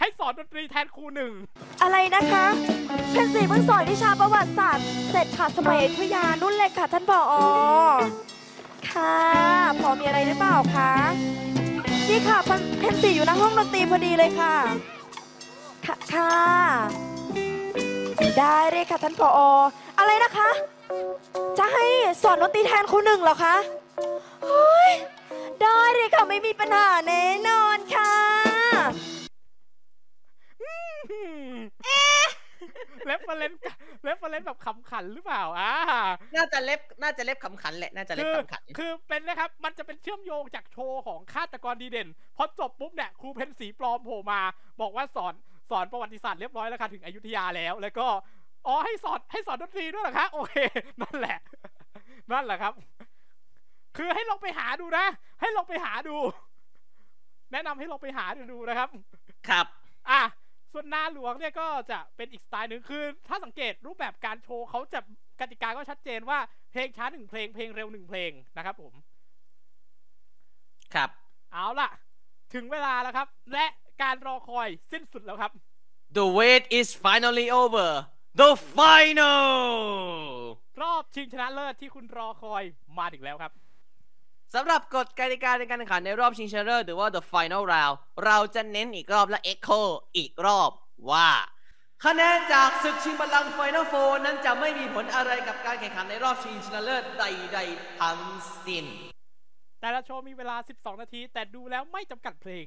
[0.00, 1.32] ให้สอนดนตรีแทนครูหนึ่ง
[1.82, 2.46] อะไรนะคะ
[3.10, 7.32] เพนสีเพิ่งสอนวิชาประวัติศาสตร์เสร็จค่ะสมัยอยุธยานุ่นเลยค่ะท่านผอ
[8.90, 9.16] ค่ะ
[9.80, 10.92] พอมีอะไรหรือเปล่าคะ
[12.08, 12.38] นี่ค่ะ
[12.78, 14.54] เพนสีอยู่ในห้องดนตรีพอดีเลยค่ะ
[15.86, 16.32] ค่ะค่ะ
[18.38, 19.38] ได้เลยค่ะท่านผอ
[19.98, 20.50] อะไรนะคะ
[21.58, 21.84] จะให้
[22.22, 23.56] สอนดนตรีแทนครูหนึ่งเหรอคะ
[24.44, 24.92] เฮ้ย
[25.62, 28.12] ได้เลยค่ะไม่มีปัญหาแน่นอนค่ะ
[33.06, 35.72] reference reference แบบขำขันหรือเปล่าอ่า
[36.34, 44.40] น่าจะ ref น่าจะ ref ขำขันแหละน่าจะ ref คือขำขันคือเป็นนะครับ มันจะเป็นเชื่อมโยงจากโชว์ของฆาตกรดีเด่นพอจบปุ๊บเนี่ยครูเพนสีปลอมโผล่มา
[44.80, 45.34] บอกว่าสอน
[45.70, 48.06] สอนประวัติศาสตร์เรียบร้อยแล้วค่ะถึงอยุธยาแล้ว แล้วก็
[48.66, 50.54] อ๋อให้สอนให้สอนดนตรีด้วยเหรอคะโอเค
[51.02, 51.38] นั่นแหละ
[52.30, 52.72] นั่นแหละครับ
[53.96, 55.06] คือให้ลองไปหาดูนะ
[55.40, 56.16] ให้ลองไปหาดู
[57.52, 58.88] แนะนำให้ลองไปหาดูดูนะครับ
[59.48, 59.66] ครับ
[60.10, 60.20] อะ
[60.74, 65.00] ส่วนนาหลวงเนี่ยก็จะเป็นอีกสไตล์หนึ่งคือ ถ้าสังเกตรูปแบบการโชว์เขาจะ
[65.40, 66.38] กติกาก็ชัดเจนว่า
[66.70, 68.92] เพลงช้าหนึ่งเพลงเพลงเร็วหนึ่งเพลงนะครับผม
[70.94, 71.10] ครับ
[71.52, 71.90] เอาล่ะ
[72.54, 73.66] ถึงเวลาแล้วครับ และ
[74.02, 75.52] การรอคอยสิ้นสุดแล้วครับ
[76.16, 77.88] The wait is finally over
[78.40, 79.42] the final
[80.82, 82.62] รอบชิงชนะเลิศที่คุณรอคอย
[82.98, 83.52] มาถึงแล้วครับ
[84.54, 89.80] สำหรับกฎกติกาในการแข่งขันในรอบชิงชนะเลิศหรือว่า the final round เราจะเน้นอีกรอบและ echo
[90.16, 90.70] อีกรอบ
[91.10, 91.30] ว่า
[92.04, 98.20] คะแนนจากศึกชิงบัลลังก์ final fourนั้นจะไม่มีผลอะไรกับการแข่งขันในรอบชิงชนะเลิศใดๆทั้ง
[98.66, 98.84] สิ้น
[99.80, 102.66] แต่ละโชว์มีเวลา 12 นาที แต่ดูแล้วไม่จำกัดเพลง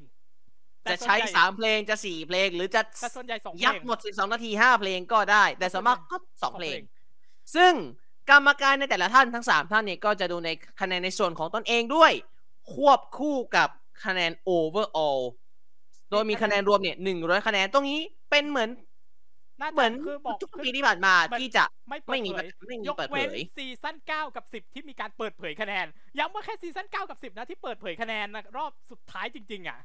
[0.84, 6.84] แต่จะส่วนใช้ญ่3 เพลงจะ 4 เพลง หรือจะแต่ส่วนใหญ่สองเพลงยัดหมด 12 นาที 5 เพลงก็ได้ แต่ส่วนมากก็สอง2เพลงเพลง
[7.56, 7.74] ซึ่ง
[8.30, 10.50] กรรมการในแต่ละท่านทั้ง 3 ท่านเนี่ยก็จะดูใน
[10.82, 12.12] คะแนนในส่วนของตนเองด้วย
[12.74, 13.70] ควบคู่กับ
[14.06, 15.22] คะแนน overall
[16.12, 18.00] โดยมีคะแนนรวมเนี่ย100คะแนนตรงนี้
[18.32, 18.70] เป็นเหมือน
[19.62, 25.86] น่าจะเหมือนคือบอกทุกคือปีที่ผ่านมามันที่จะไม่เปิไม่ดมีเผยไม่มียกเปิดเผเว้นยซีซั่น9กับ10ที่มีการเปิดเผยคะแนน
[26.20, 29.80] ย้ำว่าแค่ซีซั่น9กับ10นะที่เปิดเผยคะแนนนะรอบสุดท้ายจริง ๆ อะ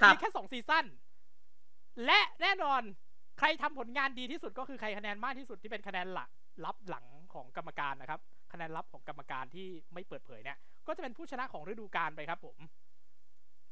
[0.00, 0.84] ครับมีแค่2ซีซั่น
[2.06, 2.82] และแน่นอน
[3.38, 6.28] ใครทำผลงานดีที่สุดก็คือใครคะแนนมากที่สุดที่เป็นคะแนนหลัก
[6.64, 7.06] ลับหลัง
[7.38, 8.20] ของกรรมการนะครับ
[8.52, 12.56] คะแนนลับของกรรมการที่ไม่เปิดเผยเนี่ย ก็จะเป็นผู้ชนะของฤดูกาลไปครับผม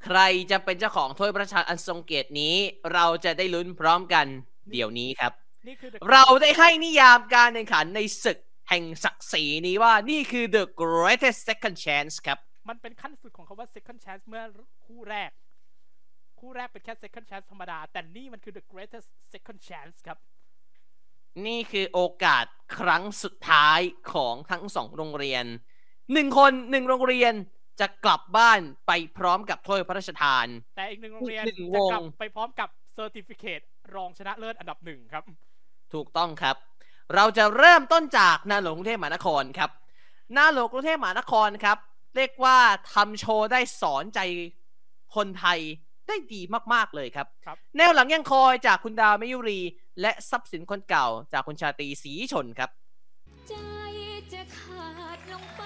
[0.05, 0.19] ใคร
[0.51, 2.55] จะเป็นเจ้าของถ้วยพระราชทานอันทรงเกียรตินี้
[2.93, 4.25] เราจะได้ลุ้นพร้อมกัน
[4.71, 5.31] เดี๋ยวนี้ครับ
[5.67, 8.37] นี่คือ The เราได้ให้นิยามการแข่งขันในศึก
[8.69, 12.39] แห่งศักดิ์ศรีนี้ว่านี่คือ the greatest second chance ครับ
[12.69, 14.43] มันเป็นขั้นสุดของคาว่า second chance เมื่อ
[14.85, 15.31] คู่แรก
[16.39, 20.17] คู่แรกเป็นแค่ second chance ธรรมดา แต่นี่มันคือ the greatest second chance ครับ
[21.45, 22.45] นี่คือโอกาส
[22.77, 23.79] ครั้งสุดท้าย
[24.13, 25.45] ของทั้งสองโรงเรียน
[26.13, 27.33] หนึ่งคนหนึ่งโรงเรียน
[27.79, 30.45] จะกลับบ้านไปพร้อมกับถ้วยพระราชทาน
[30.75, 33.63] แต่อีกหนึ่งโรงเรียนอีกหนึ่งจะกลับวงไปพร้อมกับ certificate
[33.95, 35.23] รองชนะเลิศอันดับหนึ่งครับ
[35.93, 36.55] ถูกต้องครับ
[37.15, 39.71] เราจะเริ่มต้นจากนาหลวงกรุงเทพมหานครครับ
[40.37, 41.77] นาหลวงกรุงเทพมหานครครับ
[42.15, 42.57] เรียกว่า
[42.93, 44.19] ทำโชว์ได้สอนใจ
[45.15, 45.59] คนไทย
[46.07, 46.41] ได้ดี
[46.73, 49.59] มากๆเลยครับครับแนวหลังยังคอยจากคุณดาวมยุรี
[50.01, 52.69] และทรัพย์สินคนเก่าจากคุณชาตรีศรีชนครับ
[53.47, 53.53] ใจ
[54.33, 55.61] จะขาดลงไป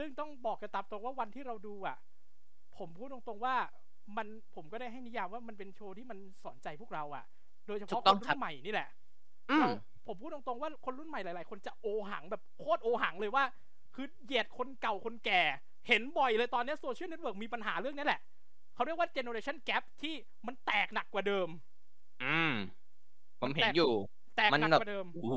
[0.00, 1.96] ซึ่งต้องบอกกันตามตรงว่าวันที่เราดูอะ
[2.78, 3.56] ผมพูดตรงๆว่า
[4.16, 7.24] มันผมก็ได้ให้นิยามว่ามันเป็นโชว์ที่มันสอนใจพวกเราอะ
[7.66, 8.88] โดยเฉถูพาะคนงครัรุ่บนใหม่ ถูกต้องครับนี่แหละ
[9.50, 9.68] อืมเรา
[10.06, 13.44] ผมพูดตรงๆว่าคนรุ่นใหม่หลาย ๆ คนจะโอหังแบบโคตรโอหังเลยว่า
[13.94, 15.42] คือเหยียดคนเก่าคนแก่
[15.88, 18.20] เห็นบ่อยเลยตอนนี้ social network มีปัญหาเรื่องนี้แหละ
[18.74, 20.14] เขาเรียกว่าเจเนอเรชันแก p ที่
[20.46, 21.48] มันแตกหนักกว่าเดิม
[22.20, 22.48] อืม
[23.40, 23.86] ผมเห็นแต่อยู่
[24.36, 25.34] แตกมันหนักแบบกว่าเดิมโอ้โห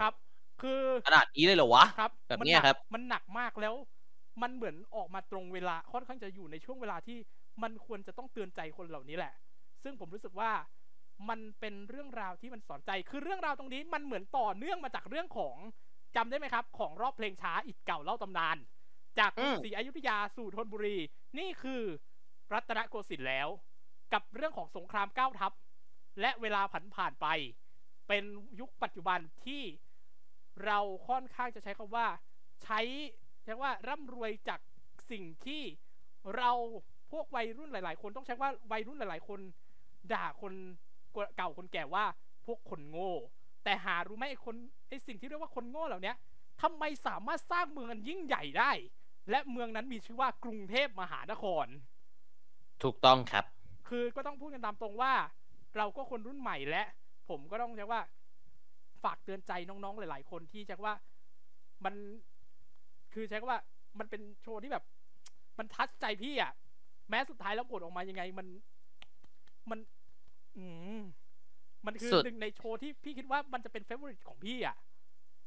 [0.00, 0.14] ครับ
[0.62, 3.74] คือขนาดนี้เลยเหรอวะครับ แบบมัเนี้ยหนักครับ มันหนักมากแล้ว
[4.42, 7.18] มันเหมือนออกมาตรงเวลาค่อนข้างจะอยู่ในช่วงเวลาที่
[7.62, 9.34] มันควรจะต้องเตือนใจคนเหล่านี้แหละ
[9.82, 10.50] ซึ่งผมรู้สึกว่า
[11.28, 15.56] มันเป็นเรื่องราวที่มันสอนใจ คือเรื่องราวตรงนี้มันเหมือนต่อเนื่องมาจากเรื่องของ
[16.16, 18.56] จำได้ไหมครับ ของรอบเพลงช้าอิดเก่าเล่าตำนาน
[19.18, 20.96] จากกรุงศรีอยุธยาสู่ธนบุรี
[21.38, 21.82] นี่คือ
[22.52, 23.48] รัตนโกสินทร์แล้ว
[24.12, 25.52] กับเรื่องของสงครามเก้าทัพ
[26.20, 27.26] และเวลาผ่านผ่านไป
[28.08, 28.24] เป็น
[28.60, 29.62] ยุคปัจจุบันที่
[30.64, 30.78] เรา
[31.08, 32.06] ค่อนข้างจะใช้คำว่า
[32.64, 32.80] ใช้
[33.48, 34.60] เรียกว่าร่ำรวยจาก
[35.10, 35.62] สิ่งที่
[36.36, 36.50] เรา
[37.12, 39.40] พวกวัยรุ่นหลาย ๆ คนต้องใช้ว่าวัยรุ่นหลาย ๆ คน
[40.12, 40.52] ด่าคน
[41.36, 42.04] เก่าคนแก่ว่า
[42.46, 43.12] พวกคนโง่
[43.64, 44.56] แต่หารู้ไหมไอ้คน
[44.88, 46.12] ไอ้สิ่งที่เรียกว่าคนโง่เหล่านี้
[46.62, 48.70] ทำไมสามารถสร้างเมืองอันยิ่งใหญ่ได้
[49.30, 51.66] และเมืองนั้นมีชื่อว่ากรุงเทพมหานคร
[52.82, 53.44] ถูกต้องครับ
[53.88, 55.12] คือก็ต้องพูดกันตามตรงว่า
[55.76, 56.82] เราก็คนรุ่นใหม่และ
[57.28, 58.00] ผมก็ต้องใช้ว่า
[59.02, 60.94] ฝากเตือนใจน้อง ๆ หลาย ๆ คนที่ใช้ว่า
[61.84, 61.94] มัน
[63.14, 63.60] คือใช้ว่า
[63.98, 64.84] มันเป็นโชว์ที่แบบ
[65.58, 66.52] มัน touch ใจพี่อะ
[67.10, 68.46] แม้สุดท้ายแล้วผลออกมายังไงมัน
[69.70, 69.78] มัน
[70.56, 70.64] อื
[70.98, 71.00] ม
[71.86, 74.76] มันคือสุดหนึ่งในโชว์ที่พี่คิดว่ามันจะเป็น favor ของพี่อะ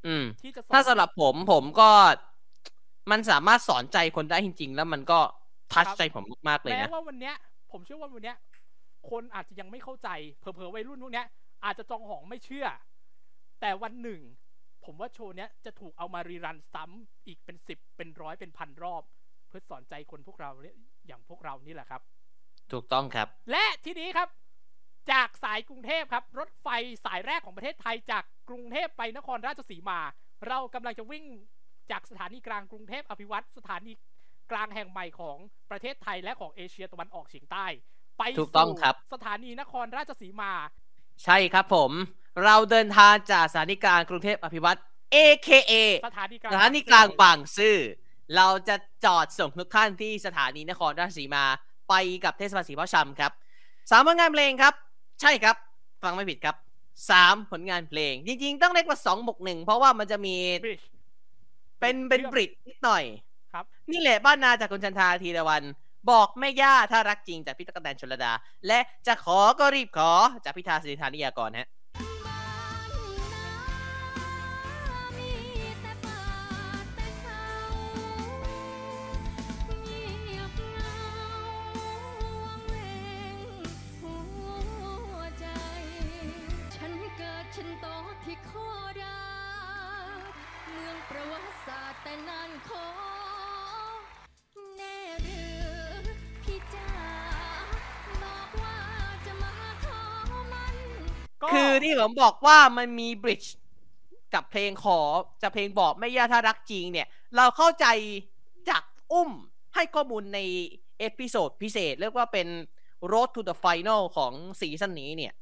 [0.08, 1.90] อืม ที่จะอนถ้าสำหรับผมผมก็
[3.12, 5.20] มันสามารถสอนใจคนได้จริง ๆ แล้วมันก็
[5.74, 7.36] ทัชใจผมมากๆเลยแม้นะว่าวันเนี้ย
[7.72, 8.38] ผมเชื่อว่าวันเนี้ย
[9.10, 10.10] คนอาจจะยังไม่เข้าใจ
[10.40, 11.28] เผลอๆวัยรุ่นพวกเนี้ย
[11.66, 12.68] อาจจะจองหองไม่เชื่อ
[13.62, 14.20] แต่วันหนึ่ง
[14.86, 19.04] ผมว่าโชว์เนี้ยจะถูกเอามารีรันซ้ำอีกเป็นสิบเป็นร้อยเป็นพันรอบ
[19.48, 20.76] เพื่อสอนใจคนพวกเราเนี่ย
[21.08, 22.02] อย่างพวกเรานี่แหละครับ
[22.72, 24.30] ถูกต้องครับ และทีนี้ครับ
[25.12, 26.68] จากสายกรุงเทพครับ รถไฟ
[27.06, 30.00] สายแรกของประเทศไทยจากกรุงเทพไปนครราชสีมา
[30.48, 31.26] เรากำลังจะวิ่ง
[31.92, 33.94] จากสถานีกลางกรุงเทพอภิวัตรสถานี
[34.52, 35.38] กลางแห่งใหม่ของ
[35.72, 37.66] ประเทศไทยและของเอเชียตะวันออกเฉียงใต้
[38.18, 40.52] ไปถูกต้องสู่ครับ สถานีนครราชสีมา
[41.24, 41.92] ใช่ครับผม
[42.46, 44.80] เราเดินทางจากสถานีกลางกรุงเทพอภิวัตร
[45.16, 45.74] AKA
[46.08, 47.78] สถานีกลางสถานีกลางบางซื่อ
[48.36, 48.76] เราจะ
[49.06, 51.44] จอดส่งทุกท่านที่สถานีนครราชสีมา
[51.90, 51.94] ไป
[52.26, 53.32] กับเทศบาลศรีพ่อชำครับ
[53.92, 54.74] สามผลงานเพลงครับ
[55.22, 55.56] ใช่ครับ
[56.04, 56.56] ฟังไม่ผิดครับ
[57.10, 60.86] สามผลงานเพลง จริงๆ ต้องเรียกว่าสองบวกหนึ่งเพราะว่ามันจะมี Bridge
[61.80, 63.04] เป็นเป็นเชื่อมบริดนิดหน่อย
[63.54, 65.64] ครับ นี่แหละบ้านนาจากคุณจันทาธีรวัน
[66.12, 68.32] บอกแม่ย่าถ้ารักจริงจากพี่ตะกกะแตนชลดา
[68.68, 70.12] และจะขอก็รีบขอ
[70.44, 71.70] จากพิธาสิริธานิยากรฮะ
[92.12, 92.86] แต่นานขอ
[94.78, 95.54] แน่หรือ
[96.44, 96.90] พี่จ๋า
[98.24, 98.76] บอกว่า
[99.26, 99.52] จะมา
[99.86, 100.00] ขอ
[100.54, 100.74] มัน
[101.42, 103.54] ก็คือที่ผมบอกว่ามันมีบริดจ์
[104.34, 105.00] กับเพลงขอ
[105.42, 107.86] จะเพลงบอกแม่ย่าถ้ารักจริงเนี่ย เราเข้าใจ
[108.70, 109.30] จากอุ้ม
[109.76, 110.40] ให้ข้อมูลใน
[111.00, 112.48] เอพิโซดพิเศษ เรียกว่าเป็น
[113.12, 115.34] Road to the Final ของซีซั่นนี้เนี่ย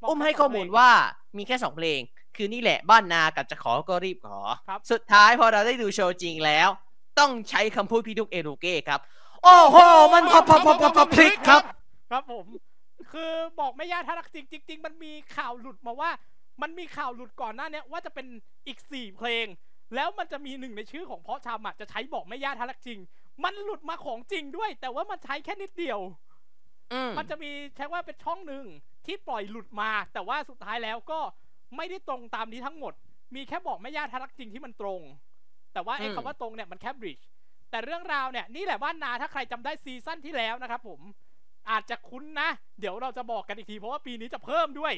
[0.00, 0.90] บอกอุ้มแค่ให้สงข้อมูลเพงว่า
[1.36, 2.00] มีแค่สองเพลง
[2.36, 6.68] คือนี่แหละบ้านนากับจะขอก็รีบขอครับสุดท้ายพอเราได้ดูโชว์จริงแล้ว
[7.18, 9.00] ต้องใช้คำพูดพี่ดุกเอรูเก้ครับ
[9.44, 9.76] โอ้โห
[10.14, 11.62] มันพับพับพับพับพับพลิกครับ
[12.10, 12.46] ครับผม
[13.12, 16.10] คือบอกไม่ยากถ้ารักจริงจริงๆมันมีข่าวหลุดมาว่า
[16.62, 18.26] มันมีข่าวหลุดก่อนหน้าเนี้ยว่าจะเป็น
[18.66, 19.46] อีกสี่เพลง
[19.94, 22.98] แล้วมันจะมีหนึ่งในชื่อของเพาะชามอะจะใช้บอกไม่ยากถ้ารักจริง
[23.44, 26.00] มันหลุดมาของจริงด้วย แต่ว่ามันใช้แค่นิดเดียว
[26.92, 28.64] อืมมันจะมีใช้ว่าเป็นช่องหนึ่ง
[29.06, 31.20] ที่ปล่อยหลุดมา แต่ว่าสุดท้ายแล้วก็
[31.76, 32.92] ไม่ได้ตรงตามนี้ทั้งหมด
[33.34, 35.00] มีแค่บอกไม่ยากถ้ารักจริงที่มันตรง
[35.72, 37.24] แต่ว่าไอ้อืมคำว่าตรงเนี่ยมันแค่บริดจ์
[37.70, 41.00] แต่เรื่องราวเนี่ยนี่แหละบ้านนาถ้าใครจำได้ซีซั่นที่แล้วนะครับผม
[41.70, 42.48] อาจจะคุ้นนะ
[42.80, 44.94] เดี๋ยวเราจะบอกกันอีกทีเพราะว่าปีนี้จะเพิ่มด้วย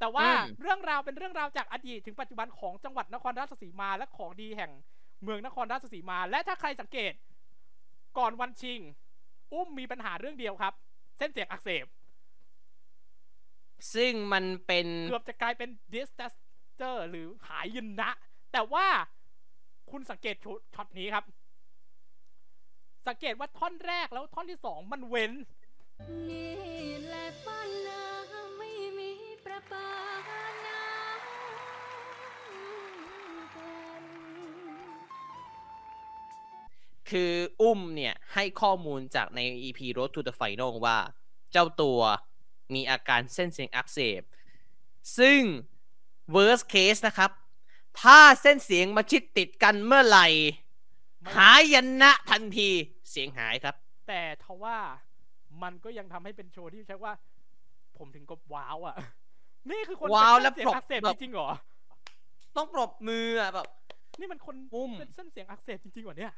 [0.00, 4.70] แต่ว่าอืมเรื่องราวเป็นเรื่องราวจากอดีตถึงปัจจุบันของจังหวัดนครราชสีมาและของดีแห่ง
[5.22, 7.12] เมืองนครราชสีมา และถ้าใครสังเกต
[8.18, 8.80] ก่อนวันชิง
[9.52, 10.74] อุ้มมีปัญหาเรื่องเดียวครับ
[11.18, 11.86] เส้นเสียงอักเสบ
[13.94, 18.10] ซึ่งมันเป็น เกือบจะกลายเป็น disaster หรือหายยินนะ
[18.52, 18.86] แต่ว่า
[19.90, 21.24] คุณสังเกตชุดช็อตนี้ครับ
[23.08, 25.32] สังเกตว่าท่อนแรกแล้วท่อนที่สองมันเว้น
[26.28, 26.52] นี่
[27.06, 28.02] แหละบ้านนา
[28.58, 29.10] ไม่มี
[29.44, 29.88] ประปา
[30.66, 31.16] น้ำ
[33.56, 34.00] กัน
[37.10, 37.32] คือ
[37.62, 40.98] อุ้มเนี่ย ให้ข้อมูลจากใน EP Road to the Final ว่า
[41.52, 42.00] เจ้าตัว
[42.74, 44.22] มีอาการเส้นเสียงอักเสบ
[45.18, 45.40] ซึ่ง
[46.34, 47.30] worst case นะครับ
[48.00, 50.26] ถ้าเส้นเสียงมาชิดติดกันเมื่อไหร่
[51.20, 52.70] ไม่หายยันนะทันที
[53.10, 53.74] เสียงหายครับ
[54.08, 54.78] แต่ทว่า
[55.62, 57.12] มันก็ยังทำให้เป็นโชว์ที่ใช้ว่า
[57.98, 58.96] ผมถึงกับว้าวอะ
[59.70, 61.50] นี่คือคนว้าวเป็นและเส้นเสียปรงบอักเสบแบบจริงๆเหรอ
[62.56, 63.66] ต้องปรบมืออะแบบ
[64.20, 66.32] นี่มันคนอุ้มเป็นเส้นเสียงอักเสบจริงๆเหรอเนี่ย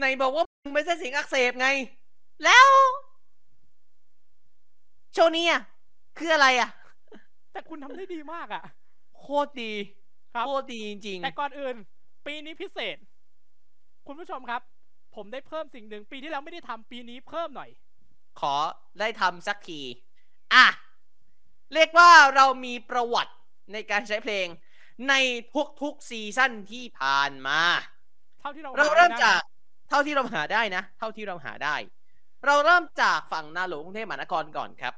[0.00, 1.68] ในบอกว่ามึงไม่ใช่เสียงอักเสบไง
[2.44, 2.68] แล้ว
[5.14, 5.62] โชว์นี้อะ
[6.18, 6.70] คืออะไรอะ
[7.52, 8.62] แต่คุณทำได้ดีมากอะ
[9.18, 9.72] โคตรดี
[10.34, 11.76] ครับโคตรดีจริง แต่ก่อนอื่น
[12.26, 12.96] ปีนี้พิเศษ
[14.06, 14.62] คุณผู้ชมครับ
[15.14, 18.54] ผมได้เพิ่มสิ่งหนึ่งปีที่แล้วไม่ได้ทำปีนี้เพิ่มหน่อยๆขอ
[19.00, 19.80] ได้ทำสักที
[20.54, 20.66] อะ
[21.74, 23.34] เรียกว่าเรามีประวัติ
[23.72, 24.46] ในการใช้เพลง
[25.08, 25.14] ใน
[25.82, 27.60] ทุกๆซีซั่นที่ผ่านมา
[28.40, 29.40] เท่าที่เราเราหเริ่มได้นะจาก
[29.88, 31.76] เท่าที่เราหาได้นะ เท่าที่เราหาได้
[32.46, 34.94] เราเริ่มจากฝั่งนาหลวงกรุงเทพมหานครก่อนครับ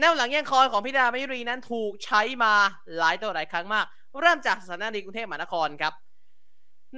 [0.00, 2.52] แนวหลังแย่งคอยของพิดามายุรีนั้นถูกใช้มา
[2.98, 3.86] หลายต่อหลายครั้งมาก
[4.20, 5.92] เริ่มจากสถานีกรุงเทพมหานครครับ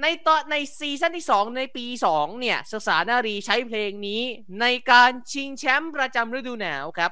[0.01, 4.21] ในตอนในซีซั่นที่ 2 ในปี 2 เนี่ยสสานารีใช้เพลงนี้
[4.61, 7.11] ในการชิงแชมป์ประจำฤดูหนาวครับ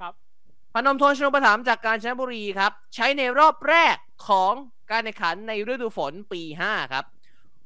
[0.00, 0.12] ครับ
[0.74, 3.96] พนมทวนชนประถมจากการชนบุรีครับ ใช้ในรอบแรก
[4.28, 4.52] ของ
[4.90, 7.04] การแข่งขันในฤดูฝนปี 5 ครับ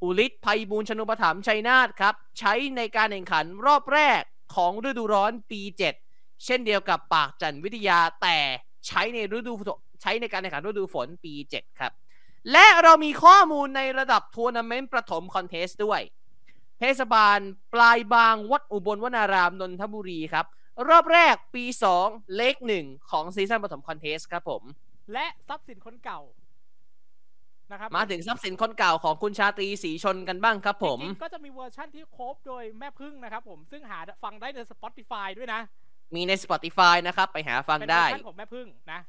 [0.03, 4.23] อุลิศภัยบูลย์ชนุปถัมภ์ชัยนาทครับ ใช้ในการแข่งขันรอบแรก
[4.55, 6.10] ของฤดูร้อนปี 7
[6.45, 8.39] เช่นเดียวกับปากจันทร์วิทยาแต่
[8.87, 9.69] ใช้ในฤดูฝน
[10.03, 11.93] ใช้ในการแข่งขันฤดูฝนปี 7 ครับ
[12.53, 16.01] และเรามีข้อมูลในระดับทัวร์นาเมนต์ประถมคอนเทสต์ด้วย
[16.81, 17.39] เทศบาล
[17.75, 20.47] ปลายบางวัดอุบลวนารามนนทบุรีครับ
[20.89, 21.65] รอบแรกปี
[22.01, 24.63] 2 เลขหนึ่งของซีซั่นประถมคอนเทสต์ครับผม
[25.13, 26.21] และทรัพย์สินคนเก่า
[27.71, 35.61] นะครับมาถึงทรัพย์สินคนเก่าของคุณชาตรี ศรีชลกันบ้างครับผมจริงๆก็จะมีเวอร์ชั่นที่ cover โดยแม่ผึ้งนะครับผมซึ่งหาฟังได้ใน Spotify ด้วยนะ
[36.15, 39.01] มีใน Spotify นะครับ ไปหาฟังเป็นเวอได้ร์ชันของแม่พึ่งนะ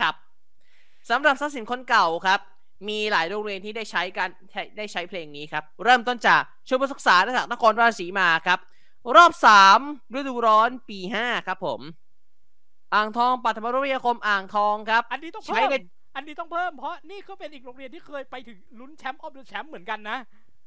[0.00, 0.14] ครับ
[1.10, 2.40] สำหรับทรัพย์สินคนเก่าครับ
[2.88, 4.30] มีหลายโรงเรียนที่ได้ใช้การ
[4.78, 8.58] ได้ใช้เพลงนี้ครับ เริ่มต้นจากชมรมศึกษาจากนครราชสีมาครับ
[9.16, 9.32] รอบ
[9.74, 11.80] 3 ฤดูร้อนปี 5 ครับผม
[12.94, 15.76] อ่างทองปัทมรวิทยาคมอ่างทองครับ อันนี้ต้องใช้เพิ่มใน
[16.16, 20.18] อันนี้ต้องเพิ่มเพราะนี่ก็เป็นอีกโรงเรียนที่เคยไปถึงลุ้นแชมป์ออฟเดอะแชมป์เหมือนกันนะ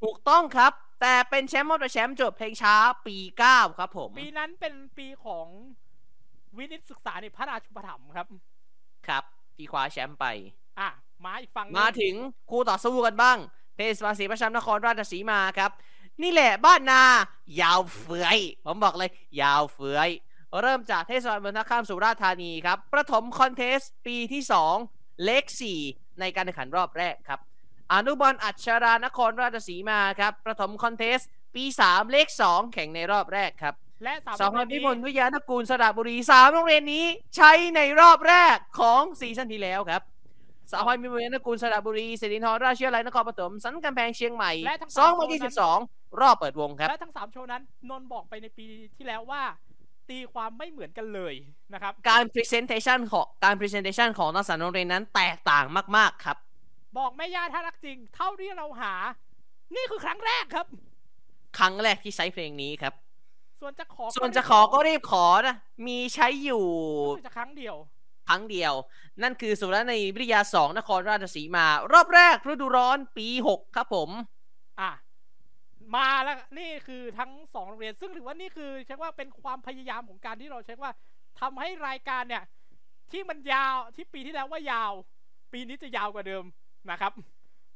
[0.03, 0.71] ถูกต้องครับ
[1.01, 2.75] แต่เป็นแชมป์มอเตอร์แชมป์จบเพลงช้า
[3.07, 3.17] ปี
[3.49, 5.47] 9ครับผม ปีนั้นเป็นปีของ
[6.57, 8.27] วินิตศึกษาในพระราชุปถัมภ์ครับ
[9.07, 9.23] ครับ
[9.55, 10.25] ที่คว้าแชมป์ไป
[10.79, 10.89] อะ
[11.25, 12.15] มาอีกฝั่งหนึ่งมาถึง
[12.49, 13.37] คู่ต่อสู้กันบ้าง
[13.75, 15.71] เทศบาลสี่เพาะชำนครราชสีมาครับ
[16.21, 17.01] นี่แหละบ้านนา
[17.61, 19.09] ยาวเฟื้อยผมบอกเลย
[19.41, 20.09] ยาวเฟื้อย
[20.61, 24.41] เริ่มจากเทศบาลเมืองท่าข้ามสุราษฎร์ธานีครับ ประถมคอนเทสต์ปีที่
[24.83, 25.43] 2 เลข
[25.81, 27.39] 4 ในการแข่งขันรอบแรกครับ
[27.93, 37.05] อนุบาลอัชรานครราชสีมาครับประถมคอนเทสต์ปี 3 เลข 2 แข่งในรอบแรกครับ และสามสองพันโรงพิเรียนมลนี้วิทยานกูลสระบุรีสามโรงเรียนนี้
[37.35, 40.01] ใช้ในรอบแรกของซีซั่นที่แล้วครับ
[40.71, 45.77] สองพันพิมลวิทยานกูลสระบุรีสิรินทรราชวิทยาลัยนครปฐมสันกำแพงเชียงใหม่และทั้งสสาอมงพันโชว์นั้นยี่สิบสอง
[46.21, 49.41] รอบเปิดวงครับ และทั้งสามโชว์นั้นนนท์บอกไปในปีที่แล้วว่า
[50.09, 51.33] ตีความไม่เหมือนกันเลย
[51.73, 55.65] นะครับ การ presentation ของการ presentation ของนักศึกษาโรงเรียนนั้นแตกต่าง
[55.97, 56.37] มาก ๆ ครับ
[56.97, 58.93] บอกแม่ย่าถ้ารักจริง เท่าที่เราหา
[59.75, 60.65] นี่คือครั้งแรกครับ
[61.57, 62.93] ครั้งแรกที่ใช้เพลงนี้ครับ
[63.59, 65.57] ส่วนจะขอส่วนจะขอก็รีบขอนะ
[65.87, 66.65] มีใช้อยู่
[67.07, 67.75] รู้สึกจะครั้งเดียว
[68.27, 68.73] ครั้งเดียว
[69.21, 74.09] นั่นคือสุรในวิทยา2นครราชสีมา รอบแรกฤดูร้อนปี6ครับผม
[74.79, 74.91] อะ
[75.95, 80.91] มาแล้วนี่คือทั้งสองโรงเรียน ซึ่งถือว่านี่คือเช็คว่าเป็นความพยายามของการที่เราเช็คว่า
[81.39, 82.43] ทำให้รายการเนี่ย
[83.11, 84.91] ที่มันยาวที่ปีที่แล้วว่ายาว
[85.53, 86.43] ปีนี้จะยาวกว่าเดิม
[86.91, 87.13] นะครับ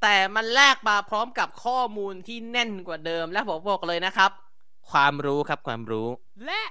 [0.02, 4.32] แต่มันแลกมาพร้อมกับข้อมูลที่แน่นกว่าเดิมและผมบอกเลยนะครับ
[4.92, 6.08] ความรู้ครับความรู้
[6.46, 6.62] และ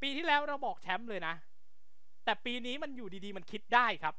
[0.00, 1.34] ปีที่แล้วเราบอกแชมป์เลยนะ
[2.24, 4.14] แต่ปีนี้มันอยู่ดีๆ มันคิดได้ครับ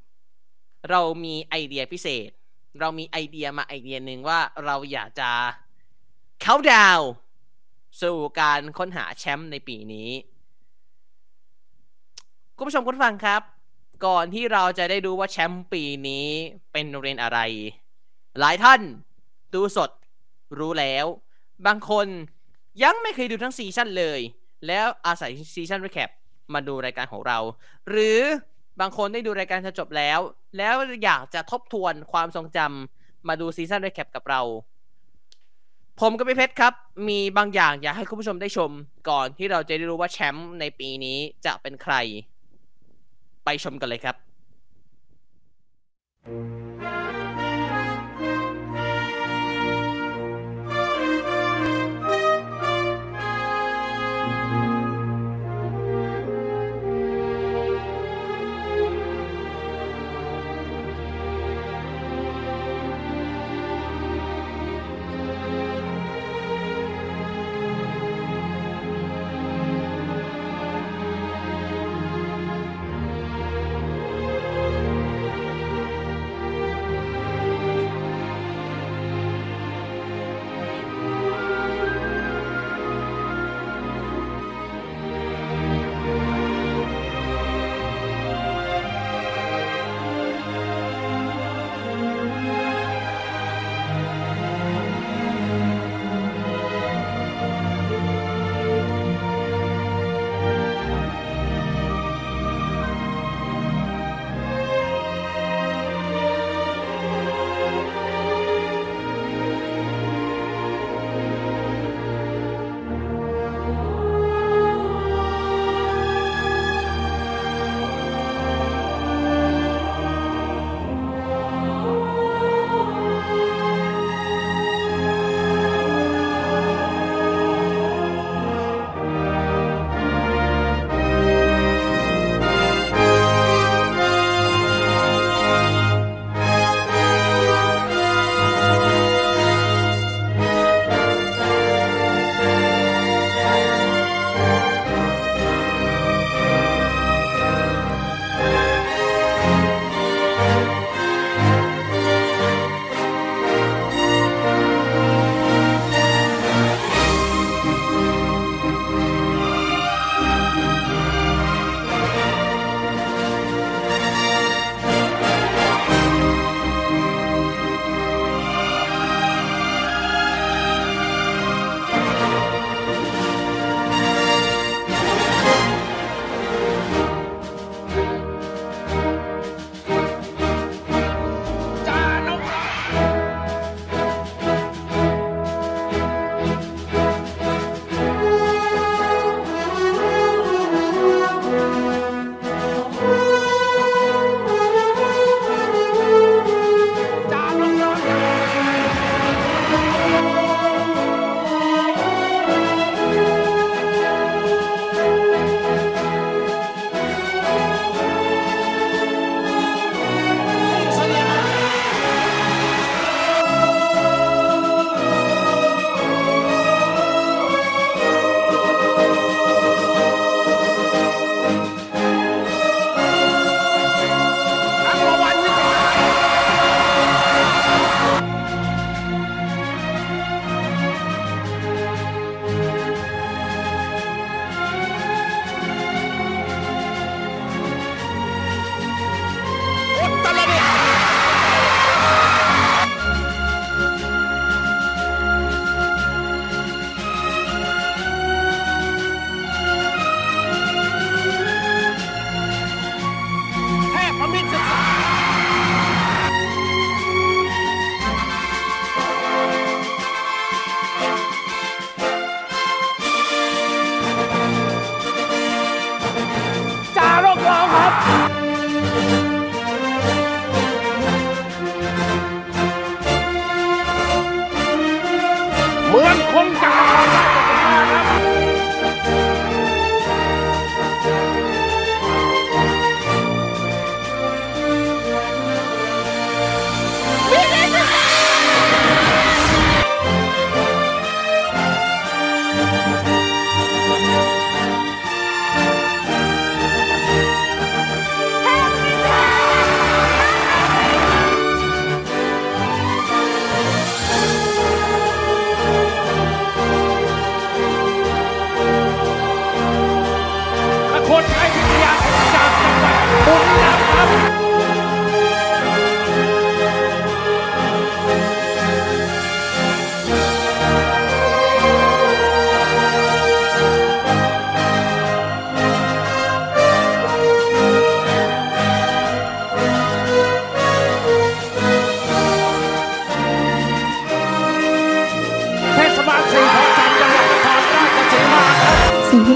[0.90, 2.30] เรามีไอเดียพิเศษ
[2.80, 5.30] เรามีไอเดียมาไอเดียหนึ่งว่าเราอยากจะ
[6.42, 7.02] เขาดาว
[8.02, 10.10] สู่การค้นหาแชมป์ในปีนี้
[12.58, 13.42] คุณผู้ชมคุณผู้ฟังครับ
[14.06, 16.28] ก่อนที่เราจะได้ดูว่าแชมป์ปีนี้
[16.72, 17.40] เป็นโรงเรียนอะไร
[18.40, 18.82] หลายท่าน
[19.54, 19.90] ดูสด
[20.60, 21.06] รู้แล้ว
[21.68, 22.08] บางคน
[22.84, 24.20] ยังไม่เคยดูทั้งซีซั่นเลย
[24.68, 26.10] แล้วอาศัย season recap
[26.54, 27.40] มาดูรายการของเรา
[27.90, 28.20] หรือ
[28.80, 30.20] บางคนได้ดูรายการจบแล้ว
[30.58, 34.42] แล้วอยากจะทบทวนความทรงจำมาดู season recap กับเรา
[36.00, 36.74] ผมกับพี่เพชรครับ
[37.08, 38.72] มีบางอย่างอยากให้คุณผู้ชมได้ชม
[39.10, 41.94] ก่อนที่เราจะได้รู้ว่าแชมป์ในปีนี้จะเป็นใคร
[43.46, 44.16] ไปชมกันเลยครับ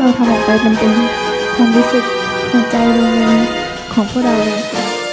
[0.06, 0.92] เราทำออกไปมันเป็น
[1.56, 2.04] ความรู้สึก
[2.52, 4.62] หัวใจรวมๆของพวกเราเลย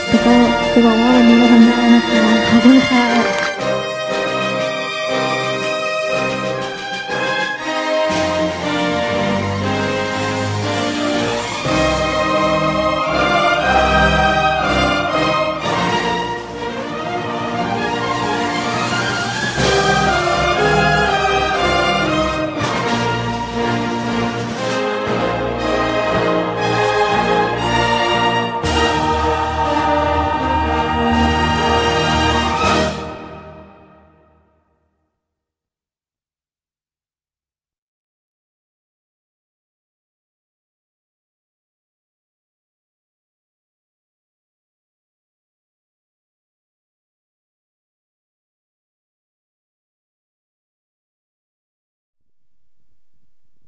[0.09, 0.35] แล้วก็
[0.73, 3.52] จะบอกว่าวันนี้เราทำได้นะคะขอบคุณค่ะ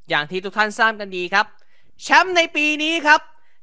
[0.09, 1.45] อย่างที่ทุกท่านทราบกันดีครับ
[2.01, 3.21] แชมป์ในปีนี้ครับ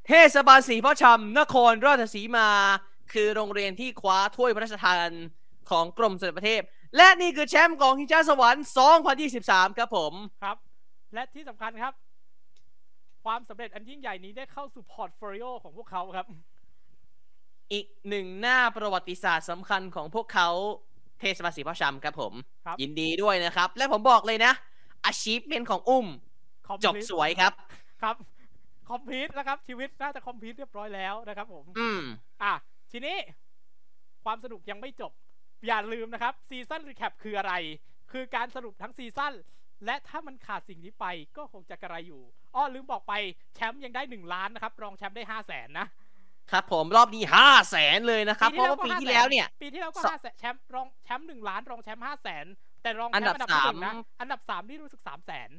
[0.09, 2.49] เทศบาลสี่เพาะชำนครราชสีมา
[3.13, 5.11] คือโรงเรียนที่คว้าถ้วยพระราชทาน
[5.71, 6.63] ของกรมสมเด็จพระเทพ
[6.97, 8.65] และนี่คือแชมป์ของชิงช้าสวรรค์
[9.21, 10.13] 2023 ครับผม
[10.43, 10.57] ครับ
[11.15, 11.93] และที่สำคัญครับ
[13.25, 16.27] ความสำเร็จอันยิ่งใหญ่นี้ได้เข้าสู่ portfolio ของพวกเขาครับ
[17.73, 20.49] อีกหนึ่งหน้าประวัติศาสตร์สำคัญของพวกเขา
[21.21, 22.33] เทศบาลสี่เพาะชำครับผม
[22.67, 24.53] ครับ ยินดีด้วยนะครับ และผมบอกเลยนะ
[25.07, 26.32] อาชีพ main ของอุ้ม Complete
[26.85, 27.53] จบสวยครับ
[28.03, 28.17] ครับ
[28.91, 32.03] complete นะครับ ชีวิตน่าจะ complete เรียบร้อยแล้วนะครับ ผม อืม
[32.43, 32.53] อะ
[32.93, 33.17] ทีนี้
[34.25, 35.13] ความสนุกยังไม่จบ
[35.67, 37.55] อย่าลืมนะครับ season recap คืออะไร
[38.13, 39.35] คือการสรุปทั้งซีซั่น
[39.87, 41.07] และถ้ามันขาดสิ่งนี้ไป
[41.37, 42.23] ก็คงจะกระไรอยู่
[42.55, 43.15] อ้อลืมบอกไป
[43.55, 45.87] แชมป์ยังได้หนึ่งล้านนะครับ รองแชมป์ได้ห้าแสนนะ
[46.51, 52.47] ครับผมรอบนี้ห้าแสนเลยนะครับ เพราะว่าปีที่แล้วเนี่ย ปีที่แล้วก็สห้าแสนแชมป์รองแชมป์หนึ่งล้าน รองแชมป์ห้าแสน
[52.83, 55.51] แต่รองแชอันมดับป์อันดับที่หนึ่งสามนะอันดับสามนี่รู้สึกสามแสน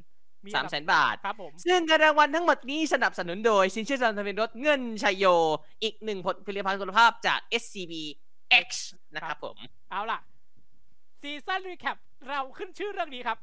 [0.54, 5.24] สามแสนบาท ครับผม ซึ่งเงินรางวัลทั้งหมดนี้สนับสนุนโดย สินเชื่อจำนำทะเบียนรถเงินไชโย
[5.82, 7.92] อีกหนึ่งผลผลิตภัณฑ์คุณภาพจาก SCB
[8.66, 8.68] X
[9.14, 9.56] นะครับผม
[9.90, 10.18] เอาล่ะ
[11.22, 11.96] season recap
[12.28, 13.38] เราขึ้นชื่อเรื่องนี้ครับ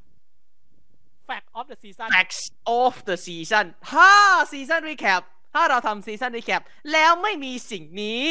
[1.28, 2.42] Fact of the Season Facts
[2.82, 4.14] of the Season ถ้า
[4.52, 5.22] season recap
[5.54, 8.24] ถ้าเราทำ season recapแล้วไม่มีสิ่งนี้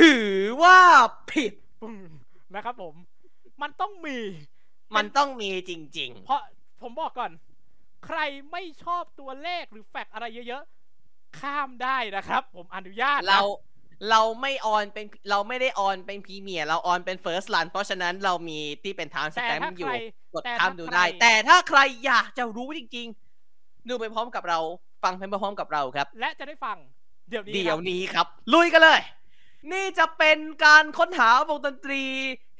[0.00, 0.30] ถือ
[0.62, 0.78] ว่า
[1.30, 1.96] ผิดปึ้ง
[2.54, 2.94] นะครับผม
[3.62, 4.18] มันต้องมี
[4.96, 6.40] มันต้องมีจริงเพราะ
[6.82, 7.30] ผมบอกก่อน
[8.06, 8.18] ใคร
[8.52, 13.40] ไม่ชอบตัวเลขหรือแฟกต์อะไรเยอะๆ ข้ามได้นะครับ ผมอนุญาตๆนะ เรา
[14.10, 19.96] เราไม่ออนเป็นเราไม่ได้ออนเป็นพรีเมียร์เราออนเป็น First Run เพราะฉะนั้นเรามีที่เป็น time แต่ stamp ถ้าอใคยู่ร
[20.34, 24.58] กดแต่ข้ามถ้าดูใครได้แต่ถ้าใครอยากจะรู้จริงๆ ดูไปพร้อมกับเรา
[25.04, 26.76] ฟังไปพร้อมกับเราครับ และจะได้ฟัง
[27.28, 29.00] เดี๋ยวนี้เดี๋ยวครับนี้ครับ ลุยกันเลย
[29.72, 32.02] นี่จะเป็นการค้นหาวงดนตรี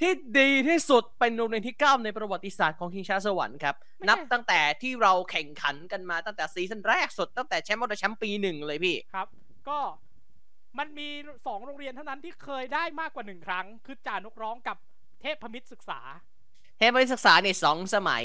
[0.00, 3.76] ที่ดีที่สุดเป็นโรงเรียนที่ 9 ในประวัติศาสตร์ของคิงชาสวรรค์ครับ
[4.08, 9.28] นับตั้งแต่ที่เราแข่งขันกันมาตั้งแต่ซีซั่นแรกสุดตั้งแต่แชมป์วอเตอร์แชมป์ปีหนึ่งเลยพี่ครับ
[9.68, 9.78] ก็
[10.78, 11.08] มันมี
[11.46, 14.76] สองโรงเรียนเท่านั้นที่เคยได้มากกว่าหนึ่งครั้ง คือจ่านกร้องกับ
[15.20, 16.00] เทพพมิตรศึกษา
[16.78, 18.24] เทพบริศึกษาเนี่ยสองสมัย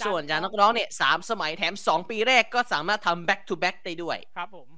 [0.00, 4.68] จ้ะส่วนจานักร้องเนี่ยสามสมัยแถม 2 ปีแรกก็สามารถทำ back to back ได้ด้วยครับผม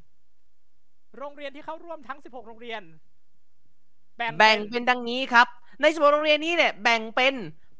[1.18, 2.82] โรงเรียนที่เข้าร่วมทั้ง 16 โรงเรียน
[4.16, 5.48] แบ่งแบ่งเป็นดังนี้ครับ
[5.80, 7.34] ในสมโรงเรียนนี้เนี่ยแบ่งเป็น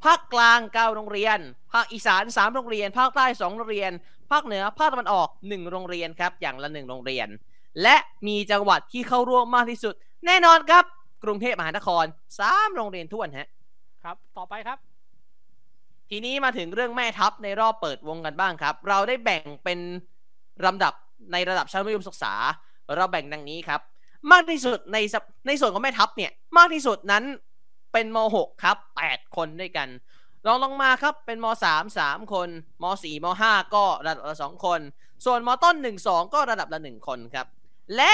[0.05, 1.39] ภาคกลาง9โรงเรียน
[1.73, 3.91] ภาคอีสาน3โรงเรียน ภาคใต้2โรงเรียน
[4.31, 7.27] ภาคเหนือภาคตะวันออก1โรงเรียนครับ อย่างละ1โรงเรียน
[7.83, 7.95] และ
[8.27, 9.93] มีจังหวัดที่เข้าร่วมมากที่สุด
[10.25, 10.83] แน่นอนครับ
[11.23, 12.05] กรุงเทพมหานคร
[12.41, 13.47] 3โรงเรียนท้วนฮะ
[14.03, 14.77] ครับ ต่อไปครับ
[16.09, 19.79] ทีนี้มาถึงเรื่องแม่ทัพในรอบเปิดวงกันบ้างครับ เราได้แบ่งเป็น
[20.65, 20.93] ลำดับ
[21.31, 22.33] ในระดับชั้นมัธยมศึกษา
[22.95, 23.81] เราแบ่งดังนี้ครับ
[24.31, 27.23] มากที่สุดในสัปในส่วนของแม่ทัพเนี่ย มากที่สุดนั้น
[27.97, 29.89] เป็นม .6 ครับ 8 คนด้วยกัน
[30.45, 32.49] รองลงมาครับเป็นมสามสามคน
[32.83, 34.79] มสี่มห้าก็ระดับละสองคน
[35.25, 37.47] ส่วนมต้นหนึ่งสองก็ระดับละหนึ่งคนครับ
[37.95, 38.13] และ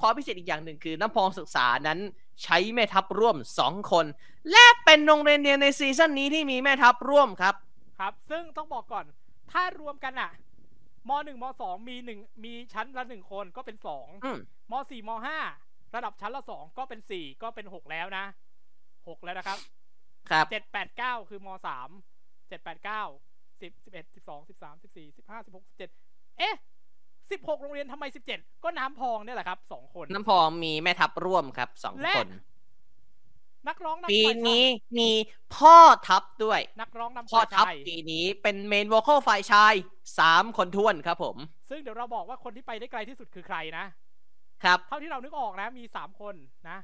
[0.00, 1.98] ความพิเศษอีกอย่างหนึ่งคือน้ำพองศึกษานั้น
[2.42, 4.06] ใช้แม่ทัพร่วม 2 คน
[4.50, 7.54] และเป็นโรงเรียนเดียวในซีซั่นนี้ที่มีแม่ทัพร่วมครับ
[7.98, 9.04] ครับ ซึ่งต้องบอกก่อน
[9.52, 10.30] ถ้ารวมกันอะ
[11.08, 14.38] มหนึ่งมสองมีหนึ่งมีชั้นละหนึ่งคนก็เป็นสองอืม
[14.70, 15.38] มสี่มห้า
[15.94, 18.26] ระดับชั้นละสองก็เป็นสี่ก็เป็นหกแล้วนะ
[19.08, 19.58] หกแล้วนะครับ
[20.30, 21.88] ครับเจ็ดแปดเก้าคือมสาม
[22.48, 23.02] เจ็ดแปดเก้า
[23.60, 25.90] สิบสิบเอ็ดสิบสองสิบสามสิบสี่สิบห้าสิบหกสิบเจ็ด
[26.38, 26.54] เอ๊ะ
[27.30, 32.30] สิบหกโรงเรียนทำไมสิบเจ็ดก็น้ำพองเนี่ยแหละครับสองคน น้ำพองมีแม่ทัพร่วมครับสองและคน
[33.68, 34.64] นักร้องนำปีฝ่ายชายนี้
[34.98, 35.10] มี
[35.56, 35.76] พ่อ
[36.08, 39.74] ทัพด้วย นักร้องนำพ่อฝ่ายทัพชายปีนี้เป็นเมนวอลคอลฝ่ายชาย
[40.18, 41.36] สามคนท้วนครับผม
[41.70, 43.84] ซึ่งเดี๋ยวเราบอกว่าคนที่ไปได้ไกลที่สุดคือใครนะ
[44.64, 46.34] ครับ เท่าที่เรานึกออกนะ มีสามคน
[46.68, 46.78] นะ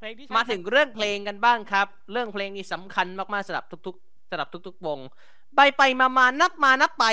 [0.00, 4.98] เพลงที่มาถึงเรื่องเพลงกันบ้างครับ เรื่องเพลงนี้สำคัญมากๆสำหรับทุกๆสำหรับทุก ๆ วง
[5.56, 7.04] ไปไปมามานับมานับไป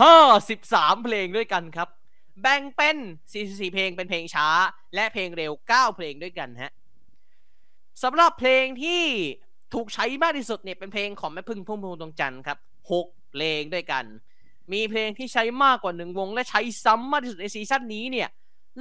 [0.00, 0.16] ห้า
[0.48, 1.88] สิบสามเพลงด้วยกันครับ
[2.42, 2.96] แบ่งเป็น
[3.34, 4.48] 44เพลงเป็นเพลงช้า
[4.94, 6.72] และเพลงเร็ว 9 เพลงด้วยกันฮะ
[8.02, 9.02] สำหรับเพลงที่
[9.74, 12.58] ถูกใช้มากที่สุดเนี่ยเป็นเพลงของแม่พึ่งพุ่มพวงดวงจันทร์ครับ
[12.96, 14.04] 6เพลงด้วยกัน
[14.72, 18.28] มีเพลงที่ใช้มากกว่าหนึ่งวง และใช้ซ้ำมากที่สุดในซีซั่นนี้เนี่ย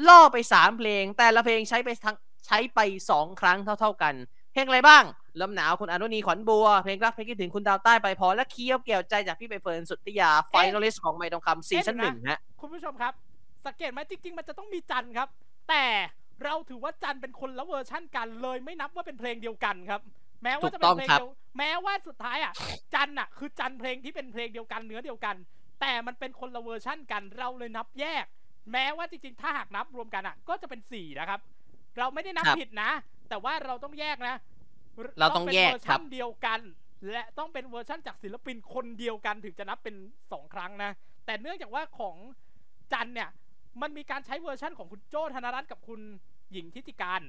[0.08, 2.80] ล่อไป 3 เพลง แต่ละเพลงใช้ไปทั้ง ใช้ไป
[3.12, 4.16] 2 ครั้งเท่า ๆกัน
[4.54, 5.04] เพลงอะไรบ้าง
[5.42, 13.14] ลมหนาวคุณอนุนีขวัญบัว เพลงรักเพลงคิดถึงคุณดาวใต้ไปพอ และเคี้ยวเกี่ยวใจจากพี่ใบเฟิร์นสุทธิยา finalist ของไมค์ทองคำซีซั่นหนึ่งฮะคุณผู้ชมครับ
[13.66, 15.28] สังเกตไหมจริง ๆ มันจะต้องมีจันทร์ครับ
[15.70, 15.86] แต่
[16.44, 20.02] เราถือว่าจันทร์เป็นคนละเวอร์ชั่นกันเลยไม่นับว่าเป็นเพลงเดียวกันครับ
[20.44, 22.54] แม้ว่าจะเป็นเพลงถูกต้องครับเดียวแม้ว่าสุดท้ายอะ
[22.94, 25.36] จันทร์อะ คือจันทร์เพลงที่เป็นเพลงเดียวกันเนื้อเดียวกัน
[25.82, 28.26] แต่มันเป็นคนละเวอร์ชั่นกันเราเลยนับแยก
[28.72, 31.40] แม้ว่าจริงๆ ถ้าหากนับรวมกันอะ ก็จะเป็นสี่นะครับ
[32.00, 32.92] เราไม่ได้นับครับผิดนะ
[33.30, 34.36] แต่ว่าเราต้องแยกนะ
[35.20, 36.60] เราต้องแยกเป็นเวอร์ครัชับนเดียวกัน
[37.12, 39.96] และต้องเป็นเวอร์ชั่นจากศิลปินคนเดียวกันถึงจะนับเป็น
[40.32, 40.92] สองครั้งนะ
[41.26, 42.16] แต่เนื่องจากว่าของ
[42.94, 43.30] จันทร์เนี่ย
[43.82, 46.00] มันมีการใช้เวอร์ชั่นของคุณโจ้ธนรัตน์กับคุณ
[46.52, 47.22] หญิงธิติกานต์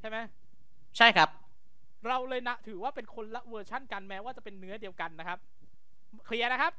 [0.00, 0.16] ใช่ไหม
[0.96, 1.28] ใช่ครับ
[2.08, 5.38] เราเลยนะถือว่าเป็นคนละเวอร์ชั่นกันแม้ว่าจะเป็นเนื้อเดียวกันนะครับ
[6.26, 6.72] เคลียร์นะครับ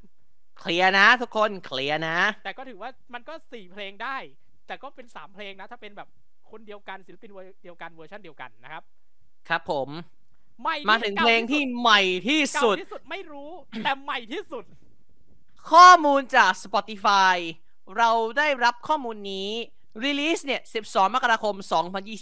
[0.60, 4.18] เคลียร์นะ ทุกคนเคลียร์นะ แต่ก็ถือว่ามันก็สี่เพลงได้
[4.68, 6.10] แต่ก็เป็นสามเพลงนะ ถ้าเป็นแบบ
[6.52, 7.30] คนเดียวกันศิลปิน
[7.64, 8.84] เดียวกันเวอร์ชันเดียวกันนะครับ
[9.50, 9.90] ครับผม
[10.62, 13.50] ใหม่ที่มาถึงเพลงที่ใหม่ที่เก่าสุดที่สุดไม่รู้
[13.84, 14.64] แต่ใหม่ที่สุด
[15.72, 17.36] ข้อมูลจาก Spotify
[17.98, 19.50] เราได้รับข้อมูลนี้
[20.06, 21.56] Release เนี่ย 12 มกราคม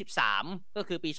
[0.06, 1.10] 2023 ก็คือปี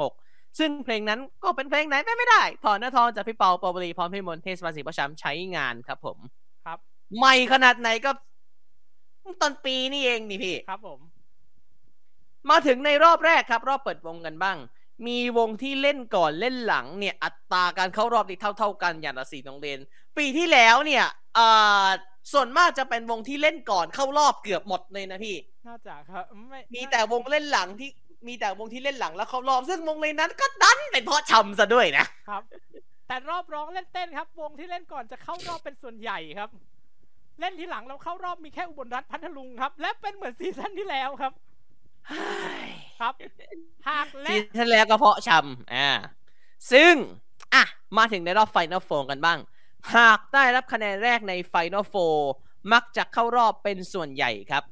[0.00, 6.18] 2566 ซึ่งเพลงนั้นก็เป็นเพลงไหนไปไม่ได้ ถอนเนื้อทองจากพี่เปาปาวลีพร้อมพี่มนต์เทศบาลศรีประชามใช้งานครับผม
[6.66, 6.78] ครับ
[7.18, 8.10] ใหม่ขนาดไหนก็
[9.42, 10.98] ตอนปีนี่เองนี่พี่ ครับผม
[12.50, 14.58] มาถึงในรอบแรกครับ รอบเปิดวงกันบ้าง
[15.06, 19.78] มีวงที่เล่นก่อนเล่นหลังเนี่ยอัตราการเข้ารอบนี่เท่า ๆ กันอย่างละสี่โรงเรียน
[20.16, 21.04] ปีที่แล้วเนี่ย
[21.38, 21.88] อ่า
[22.32, 25.36] ส่วนมากจะเป็นวงที่เล่นก่อนเข้ารอบเกือบหมดเลยนะพี่
[25.66, 27.90] น่าจะครับไม่มีแต่วงเล่นหลังที่
[28.26, 32.42] มีแต่วงที่เล่นหลังแล้วเข้ารอบซึ่งวงในนั้นก็ดันเป็นเพราะชำซะด้วยนะครับ
[33.08, 36.50] แต่รอบร้องเล่นเต้นครับ วงที่เล่นก่อนจะเข้ารอบเป็นส่วนใหญ่ครับ
[37.40, 41.32] เล่นทีหลังเราเข้ารอบมีแค่อุบลรัฐพัทลุงครับ และเป็นเหมือนซีซั่นที่แล้วครับ
[43.00, 43.14] ครับ
[43.88, 45.88] หากและซีซั่นแล้วก็เพาะชำอ่า
[46.72, 46.92] ซึ่ง
[47.54, 47.64] อะ
[47.98, 49.38] มาถึงในรอบ Final Four กันบ้าง
[49.96, 51.94] หากได้รับคะแนนแรกใน Final Four
[52.72, 54.62] มักจะเข้ารอบเป็นส่วนใหญ่ครับ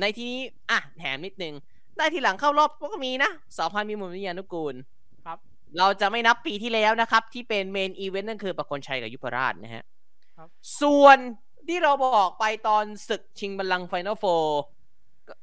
[0.00, 0.40] ในที่นี้
[0.70, 1.54] อะแถมนิดนึง
[1.96, 4.74] ได้ทีหลังเข้ารอบก็มีนะสองพันมีมุมวิญญานุกูล
[5.24, 5.38] ครับ
[5.78, 9.84] เราจะไม่นับปีที่แล้วนะครับ ที่เป็น main event นั่นคือประโคนชัยกับยุพราชนะฮะ
[10.36, 10.48] ครับ
[10.80, 11.18] ส่วน
[11.68, 14.24] ที่เราบอกไปตอนศึกชิงบัลลังก์ Final Four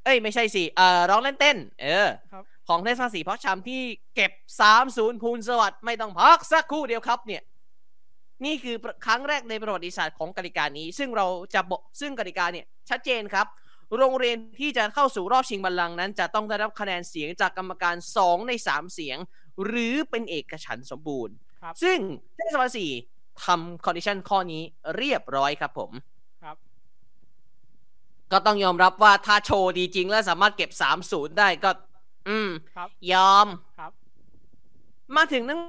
[0.05, 3.81] เอ้ยไม่ใช่สิเอ่อร้องเล่นเต้น เออครับของเทศบาลสี่เพาะชำที่
[4.15, 4.31] เก็บ
[4.77, 7.41] 3-0พูนสวัสดิ์ไม่ต้องพักสักครู่เดียวครับเนี่ย
[8.45, 13.47] นี่คือครั้งแรกในประวัติศาสตร์ของกติกานี้ ซึ่งเราจะบอกซึ่งกติกาเนี่ย ชัดเจนครับ
[13.97, 19.17] โรงเรียนที่จะเข้าสู่รอบชิงบัลลังก์นั้น จะต้องได้รับคะแนนเสียงจากกรรมการ 2 ใน 3 เสียง
[19.65, 21.97] หรือเป็นเอกฉันท์สมบูรณ์ครับซึ่ง
[22.35, 22.91] เทศบาลสี่
[23.45, 24.61] ทำ condition ข้อนี้
[24.97, 26.03] เรียบร้อยครับผมครับ
[28.33, 30.71] ก็ต้องยอมรับว่าถ้าโชว์ดีจริงและสามารถเก็บ
[31.03, 31.69] 3-0ได้ก็
[32.29, 33.47] อืมครับยอม
[33.79, 33.91] ครับ
[35.15, 35.59] มาถึงนัง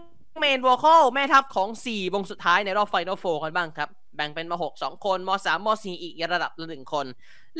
[0.40, 7.06] main vocal แม่ทัพของ 4 วงสุดท้ายในรอบ Final Four กันบ้างครับ แบ่งเป็นมา6 2 คนม3ม4อีกระดับละหนึ่งคน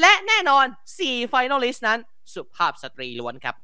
[0.01, 0.64] และแน่นอน
[0.98, 1.98] 4 finalist นั้น
[2.35, 3.55] สุภาพสตรีล้วนครับ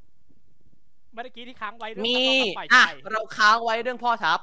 [1.14, 4.40] เมื่อกี้ที่ค้างไว้เรื่องมีนักร้องกับฝ่ายอะชายเราค้างไว้เรื่องพ่อทัพ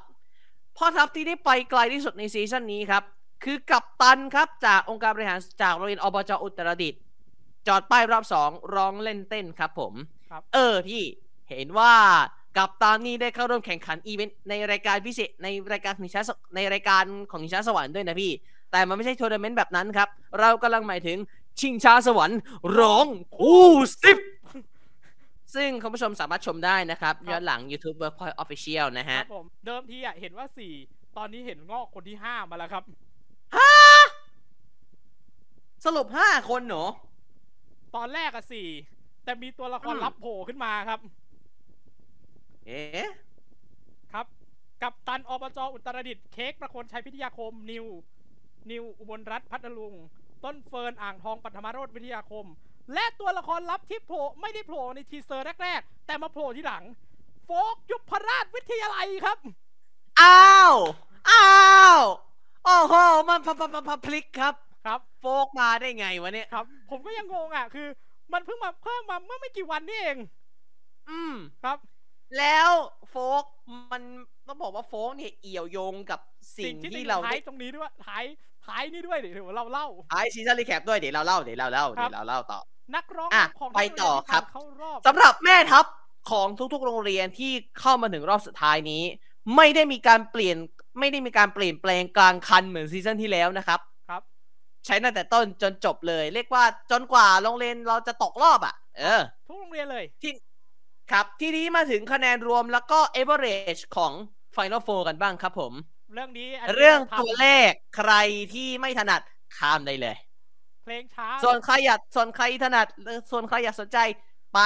[0.77, 3.03] พ่อทัพที่ได้ไปไกลที่สุดในซีซั่นนี้ครับ
[3.43, 7.01] คือกัปตันครับจากองค์การบริหารจากโรงเรียนอบจอุตรดิตถ์
[7.67, 9.93] จอดป้ายรอบสองร้องเล่นเต้นครับผม
[10.29, 11.03] ครับเออพี่
[11.49, 11.93] เห็นว่า
[12.57, 18.31] กัปตันเนี่ยได้เข้าร่วมแข่งขันอีเวนต์ในรายการพิเศษในรายการของนิชาสในรายการของนิชาสวรรค์ด้วยนะพี่
[18.71, 20.09] แต่มันไม่ใช่ทัวร์นาเมนต์แบบนั้นครับ
[20.39, 21.17] เรากำลังหมายถึง
[21.59, 22.39] ชิงช้าสวรรค์
[22.79, 23.07] ร้อง
[23.37, 23.67] คู่
[24.03, 24.17] สิบ
[25.55, 30.73] ซึ่งคุณผู้ชมสามารถชมได้นะครับย้อนหลัง YouTube Workpoint Official นะคฮะรับผมเดิมทีอะเห็นว่าสี่
[31.17, 32.83] ตอนนี้เห็นงอกคนที่ห้ามาแล้วครับ
[35.89, 36.87] สรุปห้าคนเหรอ
[37.95, 38.67] ตอนแรกอะสี่
[39.23, 40.99] แต่มีตัวละครอืมลับโผล่ขึ้นมาครับ
[42.65, 43.09] เอ๊ะ
[44.13, 44.25] ครับ
[44.83, 47.85] กัปตันอบจอุตรดิตถ์เค้กประโคนชัยพิทยาคม นิว
[48.71, 49.93] นิวอุบลรัฐพัทลุง
[50.43, 52.45] ต้นเฟิร์นอ่างทองปัทมาโรธวิทยาคม
[52.93, 56.83] และตัวละครลับที่โผล่ไม่ได้โผล่ใน teaser แรกๆแต่มาโผล่ที่หลัง
[57.45, 59.37] โฟกยุพราชวิทยาลัยครับ
[60.21, 60.75] อ้าว
[61.29, 61.47] อ้า
[61.97, 61.99] ว
[62.65, 62.93] โอ้โห
[63.29, 64.55] มันพะพะพะพะพลิกครับ
[64.87, 67.87] ครับโฟกมาได้ไงวะเนี่ยครับ ผมก็ยังงงอะ คือ
[68.33, 70.17] มันเพิ่งมาเพิ่มมาเมื่อไม่กี่วันนี่เอง
[71.09, 71.77] อืมครับ
[72.37, 72.69] แล้ว
[73.09, 73.43] โฟก
[73.91, 74.03] มัน
[74.47, 76.19] ต้องบอกว่าโฟกเนี่ยเอี่ยวโยงกับ
[76.57, 78.23] สิ่งที่ที่ติดเราท้าได้ยตรงนี้ด้วยท้าย
[78.65, 82.59] ท้ายนี่ด้วยเดี๋ยวเราเล่าไอซีซันรีแคปด้วยเดี๋ยวเราเล่าเดี๋ยวเราเล่าครัเดี๋บยวเราเล่าต่อ
[82.95, 85.85] นักร้องอะของไปต่อครับเข้ารอบสำหรับแม่ทัพ
[86.31, 89.03] ของทุกๆ โรงเรียนที่เข้ามาถึงรอบสุดท้ายนี้
[89.55, 90.57] ไม่ได้มีการเปลี่ยน
[90.99, 93.96] ไม่ได้มีการเปลี่ยนแปลงกลางคันเหมือนซีซั่นที่แล้วนะครับครับ
[94.87, 100.31] ใช้ตั้งแต่ต้นจนจบเลย เรียกว่าจนกว่าโรงเรียนเราจะตกรอบอะ เออ ทุกโรงเรียนเลยที่
[101.11, 104.13] ครับ ทีนี้มาถึงคะแนนรวมแล้วก็ average ของ
[104.55, 105.73] Final Four กันบ้างครับผม
[106.13, 108.13] เรื่องนี้นนี้เรื่องทำตัวเลขใคร
[108.53, 109.21] ที่ไม่ถนัด
[109.57, 110.17] ข้ามได้เลย
[110.83, 113.97] เพลงช้า ส่วนใครอยากส่วนใครถนัดหรือส่วนใครอยากสนใจ
[114.53, 114.59] ไป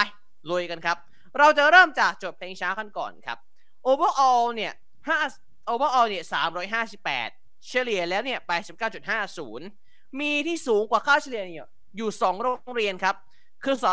[0.52, 0.98] ลุยกันครับ
[1.40, 3.38] เราจะเริ่มจากโจทย์เพลงช้ากันก่อนครับ
[3.90, 4.74] overall เนี่ย
[5.22, 6.24] 5 overall เนี่ย
[6.90, 8.40] 358 เฉลี่ยแล้วเนี่ย
[9.22, 13.16] 89.50 มีที่สูงกว่าค่าเฉลี่ยเนี่ยอยู่2โรงเรียนครับ
[13.64, 13.92] คือสอ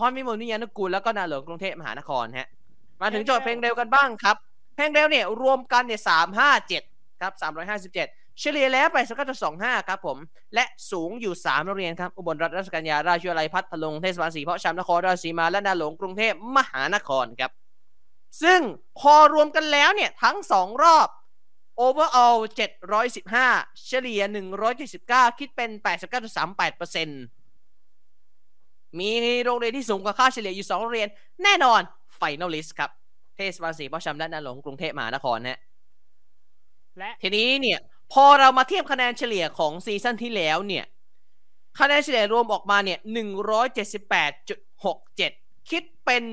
[0.00, 2.48] คอนมิมลนิยานุกูลแล้วก็นาหลวงกรุงเทพมหานครฮะ
[3.00, 4.36] มาถึงโจทย์เพลงเร็วกันบ้างครับ
[4.76, 6.00] เพลงเร็วเนี่ยรวมกันเนี่ย
[6.60, 7.32] 357ครับ
[7.64, 8.08] 357เจ็ด
[8.40, 8.98] เฉลี่ยแล้วไป
[9.42, 10.18] 19.25ครับผม
[10.54, 17.50] และสูงอยู่3โรงเรียนครับ อุบลรัฐราชกัญญาราชวิทยาลัยพัทลุงเทศบาลสีเพาะชามนครราชสีมาและนาหลวงกรุงเทพมหานครครับ
[18.42, 18.60] ซึ่ง
[19.00, 21.08] พอรวมกันแล้วเนี่ยทั้ง2รอบ
[21.84, 22.38] overall
[23.10, 24.22] 715 เฉลี่ย
[24.80, 25.70] 179 คิดเป็น
[27.12, 29.10] 89.38%มี
[29.44, 31.08] โรงเรียนที่สูงกว่าค่าเฉลี่ยอยู่ 2 โรงเรียน
[31.42, 31.80] แน่นอน
[32.20, 32.90] finalist ครับ
[33.36, 35.60] เทศบาลสีเพาะชามและนาหลวงกรุงเทพมหานครนะ
[36.98, 37.78] และทีนี้เนี่ย
[38.12, 40.84] พอเรามาเทียบคะแนนเฉลี่ยของซีซั่นที่แล้วเนี่ย
[41.80, 42.98] คะแนนเฉลี่ยรวมออกมาเนี่ย
[44.54, 46.24] 178.67 คิดเป็น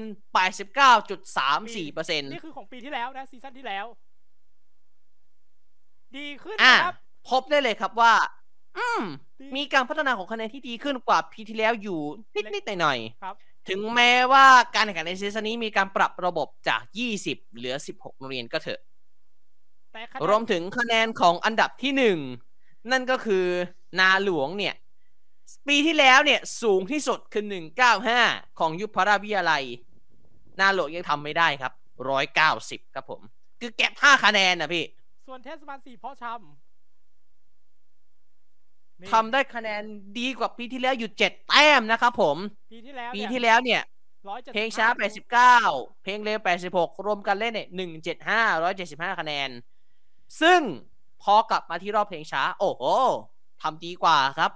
[0.93, 3.85] 89.34เปอร์เซ็นต์นี่คือของปีที่แล้วนะซีซั่นที่แล้ว
[6.17, 6.95] ดีขึ้นอะนะครับ
[7.29, 8.13] พบได้เลยครับว่า
[8.77, 9.03] อืม
[9.39, 11.99] ดี มีการพัฒนาของคะแนนที่ดีขึ้นกว่าปีที่แล้วอยู่
[12.53, 14.45] นิดๆหน่อยครับๆถึงแม้ว่า
[14.75, 16.81] การแข่งขันในซีซั่นนี้มีการปรับระบบจาก
[17.19, 18.79] 20 เหลือ 16โรงเรียนก็เถอะ
[19.93, 22.17] แต่คะแนนรวมถึงคะแนนของอันดับที่หนึ่ง
[22.91, 23.45] นั่นก็คือ
[23.99, 24.75] นาหลวงเนี่ย
[25.67, 27.43] ปีที่แล้วเนี่ยสูงที่สุดคือ
[28.01, 29.63] 195 ของยุพราชวิทยาลัย
[30.59, 31.73] นาหลวงยังทำไม่ได้ครับ
[32.33, 33.21] 190 ครับผม
[33.61, 34.85] คือเก็บ5คะแนนนะพี่
[35.29, 36.33] ส่วนเทศบาลสี่เพาะชำ
[38.99, 39.83] นี่ทำได้คะแนน
[40.19, 42.37] ดีกว่าปีที่แล้วอยู่7แต้มนะครับผม
[42.71, 43.81] ปีที่แล้วปีเนี่ยที่แล้วเนี่ย
[44.29, 46.39] ร้อยจ็ดเพลงสิบช้าห้89 เพลงเร็ว
[46.71, 47.67] 86 รวมกันเล่นเนี่ย
[48.25, 49.49] 175 175 คะแนน
[50.41, 50.61] ซึ่ง
[51.23, 52.83] พอกลับมาที่รอบเพลงช้า โอ้โห
[53.61, 54.51] ทำดีกว่าครับ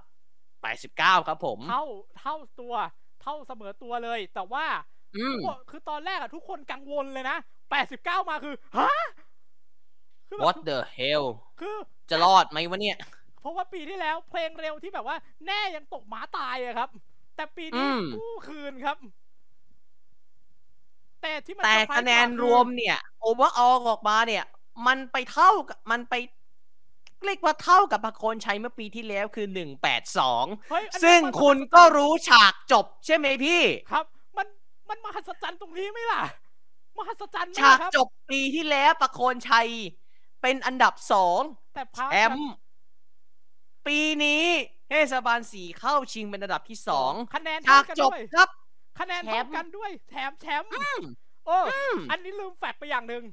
[0.62, 1.84] 89 ครับผม เท่า
[2.20, 2.74] เท่าตัว
[3.22, 4.66] เท่าเสมอตัวเลย แต่ว่า
[5.16, 7.36] อืมทุกคนคือตอนแรกอะทุกคนกังวลเลยนะ
[7.82, 9.23] 89 มาคือ ฮะคือแบบ
[10.42, 11.26] What the hell
[11.60, 11.76] คือ
[12.10, 12.98] จะรอดไหมวะเนี่ย
[13.40, 15.16] เพราะว่าปีที่แล้วเพลงเร็วที่แบบว่า
[15.46, 16.88] แน่ยังตกหมาตายอะครับ
[17.36, 18.96] แต่ปีนี้อืม กู้คืนครับ
[21.22, 22.98] แต่ที่มันแต่เซอร์ไพรส์คะแนนกว่ารวมเนี่ย
[23.28, 24.44] overall ออกมาเนี่ย
[24.86, 26.14] มันไปเท่ากับมันไป
[27.24, 29.46] เรียกว่าเท่ากับประโคนชัยเมื่อปีที่แล้วคือ
[30.04, 33.62] 182 เฮ้ยอันนั้นซึ่งมันคุณก็รู้ฉากจบใช่ไหมพี่
[33.92, 34.04] ครับ
[34.38, 34.46] มัน
[34.88, 36.22] มันมหัศจรรย์ตรงนี้ไหมล่ะ
[36.98, 39.68] มหัศจรรย์ไหมฉากครับ จบปีที่แล้วประโคนชัย
[40.44, 41.40] เป็นอันดับสอง
[41.74, 42.50] แต่พาแชมป์
[43.86, 44.44] ปีนี้
[44.88, 48.48] เทศบาลสี่เข้าชิงเป็นอันดับที่สองคะแนนฉาเท่ากกันจบด้วยครับ
[49.00, 51.00] คะแนนแชเท่ามป์ กันด้วย แถมแชมป์อืม
[51.46, 53.24] โอ้อืม อันนี้ลืม fact ไปอย่างหนึ่ง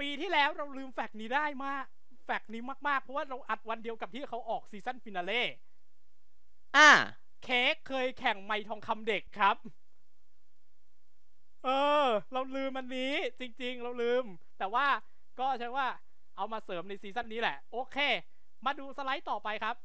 [0.00, 1.84] ปีที่แล้วเราลืม fact นี้ได้มาก
[2.24, 5.42] fact นี้มากๆ เพราะว่าเราอัดวันเดียวกับที่เขาออก season finale
[6.76, 6.90] อ่า
[7.44, 9.56] เค้กเคยแข่งไมค์ทองคำเด็กครับ
[11.64, 11.68] เอ
[12.04, 14.24] อ เราลืมอันนี้จริง ๆ เราลืม
[14.58, 14.86] แต่ว่า
[15.40, 15.86] ก็ใช่ว่า
[16.36, 17.96] เอามาเสริมในซีซั่นนี้แหละ โอเค
[18.64, 19.76] มาดูสไลด์ต่อไปครับ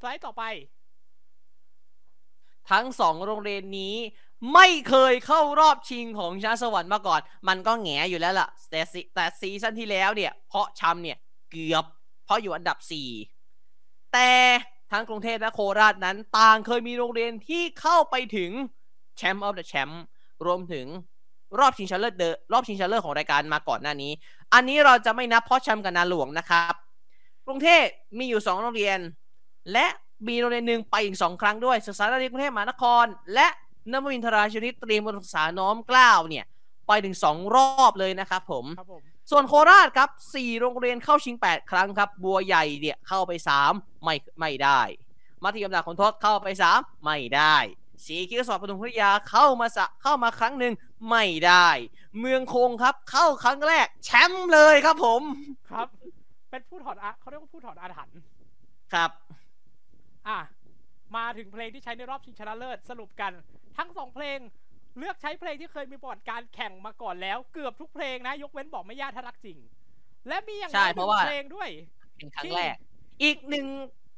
[0.00, 0.42] สไลด์ต่อไป
[2.70, 3.94] ทั้งสองโรงเรียนนี้
[4.54, 8.80] ไม่เคยเข้ารอบชิงของชิงช้าสวรรค์มาก่อน มันก็แงอยู่แล้วล่ะ แต่
[9.14, 11.18] แต่ซีซั่นที่แล้วเนี่ย เพาะชำเนี่ย
[11.50, 11.84] เกือบ
[12.24, 12.78] เพราะอยู่อันดับ
[13.46, 14.30] 4 แต่
[14.92, 18.50] ทั้งกรุงเทพและโคราชนั้น ต่างเคยมีโรงเรียนที่เข้าไปถึง
[19.16, 20.02] champ of the champ
[20.46, 20.86] รวมถึง
[21.58, 24.12] รอบชิงชนะเลิศเดอะรอบชิงชนะเลิศของรายการมาก่อนหน้านี้
[24.54, 26.74] อันนี้เราจะไม่นับเพราะแชมป์กับนาหลวงนะครับ
[27.46, 27.84] กรุงเทพ
[28.18, 28.98] มีอยู่ 2 โรงเรียน
[29.72, 29.86] และ
[30.28, 33.04] มีโรงเรียนหนึ่งไปอีก 2 ครั้งด้วยศึกษาธิการกรุงเทพมหานคร
[33.34, 33.48] และ
[33.92, 36.44] นวมินทราชนิตเตรียมอุดมศึกษาน้อมเกล้าวเนี่ย
[36.88, 43.32] ไปถึง 2 รอบเลยนะครับผมครับผม ส่วนโคราชครับ 4 โรงเรียนเข้าชิง 8 ครั้งครับ บัวใหญ่เนี่ยเข้าไป
[43.68, 44.80] 3 ไม่ไม่ได้
[45.42, 47.56] มัธยมดาคนทศเข้าไป 3 ไม่ได้
[48.04, 50.72] สีคิ้วสอบปทุมพิทยาเข้ามาสะเข้ามาครั้งหนึ่ง
[51.08, 51.68] ไม่ได้
[52.20, 55.22] เมืองคงครับ เข้าครั้งแรก แชมป์เลยครับผม
[55.70, 55.88] ครับ
[56.50, 58.18] เป็นผู้ถอดอาเขาเรียกว่าผู้ถอดอาถรรพ์
[58.92, 59.10] ครับ
[60.28, 60.38] อะ
[61.16, 63.32] มาถึงเพลงที่ใช้ในรอบชิงชนะเลิศสรุปกัน
[63.78, 64.38] ทั้งสองเพลง
[64.98, 69.58] เลือกใช้เพลงที่เคยมีประวัติการแข่งมาก่อนแล้ว เกือบทุกเพลงนะ ยกเว้นบอกไม่ยากถ้ารักจริง
[70.28, 71.68] และมีอย่างใช่น้อยหเพนึ่ราะงว่าเพลงด้วย
[72.16, 72.74] เป็นครั้งแรก
[73.22, 73.66] อีกหนึ่ง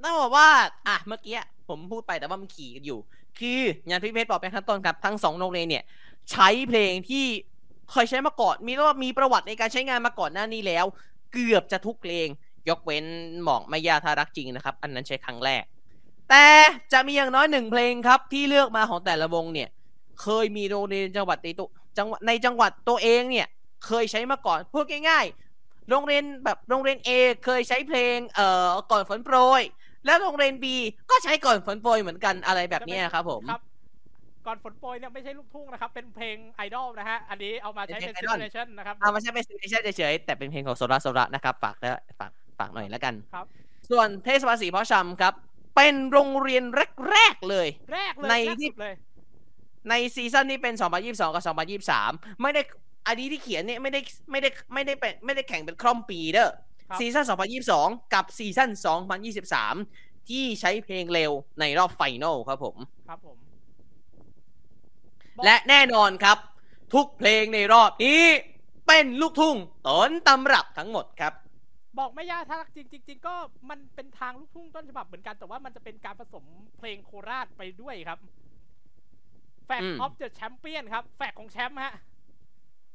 [0.02, 0.48] ต้องบอกว่า
[0.89, 1.39] อะ เมื่อกี้
[1.69, 2.98] ผมพูดไปแต่ว่ามันขี่กันอยู่
[3.39, 5.85] คืออย่างที่เพชรบอกไปข้างต้นครับ ทั้งสองโรงเรียนเนี่ย
[6.30, 7.26] ใช้เพลงที่
[7.92, 10.84] เคยใช้มาก่อน มีว่ามีประวัติในการใช้งานมาก่อนหน้านี้แล้ว
[11.32, 12.26] เกือบจะทุกเพลง
[12.68, 13.05] ยกเว้น
[13.42, 15.64] หมอกไม่ยาทารักจริงนะครับ อันนั้นใช้ครั้งแรก
[16.30, 16.46] แต่
[16.92, 19.68] จะมีอย่างน้อยหนึ่งเพลงครับ ที่เลือกมาของแต่ละวงเนี่ย
[20.22, 21.68] เคยมีโรงเรียนจังหวัดในตัว
[21.98, 23.46] จังหวัดในจังหวัดตัวเองเนี่ย
[23.86, 27.10] เคยใช้มาก่อนพูดง่ายๆ โรงเรียนแบบโรงเรียน A
[27.44, 29.62] เคยใช้เพลงเอ่อก่อนฝนโปรย
[30.05, 30.64] แล้วโรงเรียน B
[31.10, 33.62] ก็ใช้ก่อนฝนโปรยเหมือนกันอะไรแบบนี้ครับผมครับ
[34.47, 43.47] ก่อนฝนโปรยเนี่ยไม่ใช่ลูกทุ่งนะครับ เป็นเพลงไอดอลนะฮะ อันนี้เอามาใช้เป็นเป็นเพลง simulation นะครับเอามาใช้เป็นซีรีส์เฉยๆแต่เป็นเพลงของโซระโซระนะครับฝากแล้วฝากฝากหน่อยแล้วกันครับ
[43.91, 45.35] ส่วนเทศบาลสี่เพาะชำครับ
[45.77, 46.65] เป็นโรงเรียน
[47.09, 48.95] แรกๆเลยแรกเลยในแรกที่สุดเลย
[49.91, 51.45] ในซีซั่นนี้เป็น 2022 กับ
[51.93, 52.62] 2023 ไม่ได้
[53.07, 54.01] อันนี้ที่เขียนเนี่ยไม่ได้
[54.31, 56.51] ไม่ได้ไม่ได้เป็นไม่ได้แข่งเป็นคร่อมปีเด้อ
[56.89, 57.25] ครับซีซั่น
[57.71, 58.71] 2022 กับซีซั่น
[59.51, 62.77] 2023 ที่ใช้เพลงเร็วในรอบไฟนอลครับผม
[63.09, 63.37] ครับผม
[65.44, 66.39] และแน่นอนครับ
[66.94, 68.23] ทุกเพลงในรอบนี้
[68.86, 69.56] เป็นลูกทุ่ง
[69.86, 71.32] ต้นตำรับทั้งหมดครับ
[71.98, 73.35] บอกไม่ยากถ้ารักจริงจริงๆก็
[73.70, 76.44] มันเป็นทางลูกทุ่งต้นฉบับเหมือนกันแต่ว่ามันจะเป็นการผสม
[76.78, 78.19] เพลงโคราชไปด้วยครับ
[79.66, 81.94] fact อืม of the champion ครับ fact ของแชมป์ฮะ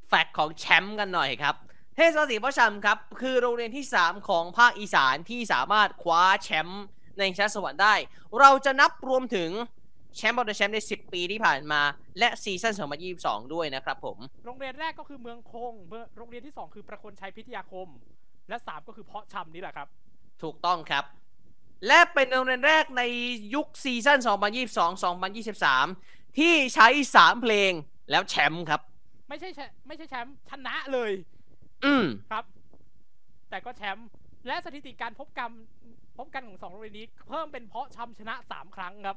[0.08, 1.54] fact ของแชมป์กันหน่อยครับ
[1.96, 6.84] เทศบาลศรีประชำครับ คือโรงเรียนที่ 3 ของภาคอีสานที่สามารถคว้าแชมป์
[7.18, 7.94] ในชาติสวรรค์ได้
[8.40, 9.50] เราจะนับรวมถึง
[10.16, 11.80] แชมป์บอลแชมป์ใน 10 ปีที่ผ่านมา
[12.18, 12.74] และซีซั่น
[13.12, 17.88] 2022 ด้วยนะครับผม โรงเรียนแรกก็คือเมืองคงเมืองโรงเรียนที่ 2 คือประคนชัยพิทยาคม
[18.48, 19.88] และ 3 ก็คือเพาะชำนี่แหละครับ
[20.42, 21.04] ถูกต้องครับ
[21.86, 23.02] และเป็นโรงเรียนแรกใน
[23.54, 24.18] ยุคซีซั่น
[25.08, 27.72] 2022-2023 ที่ใช้ 3 เพลง
[28.10, 28.80] แล้วแชมป์ครับ
[29.28, 31.10] ไม่ใช่แชไม่ใช่แชมป์ชนะเลย
[31.84, 32.44] อืมครับ
[33.50, 34.06] แต่ก็แชมป์
[34.46, 35.50] และสถิติการพบกัน
[36.18, 39.16] พบกันของสองโรงเรียนนี้ เพิ่มเป็นเพาะชำชนะ 3 ครั้งครับ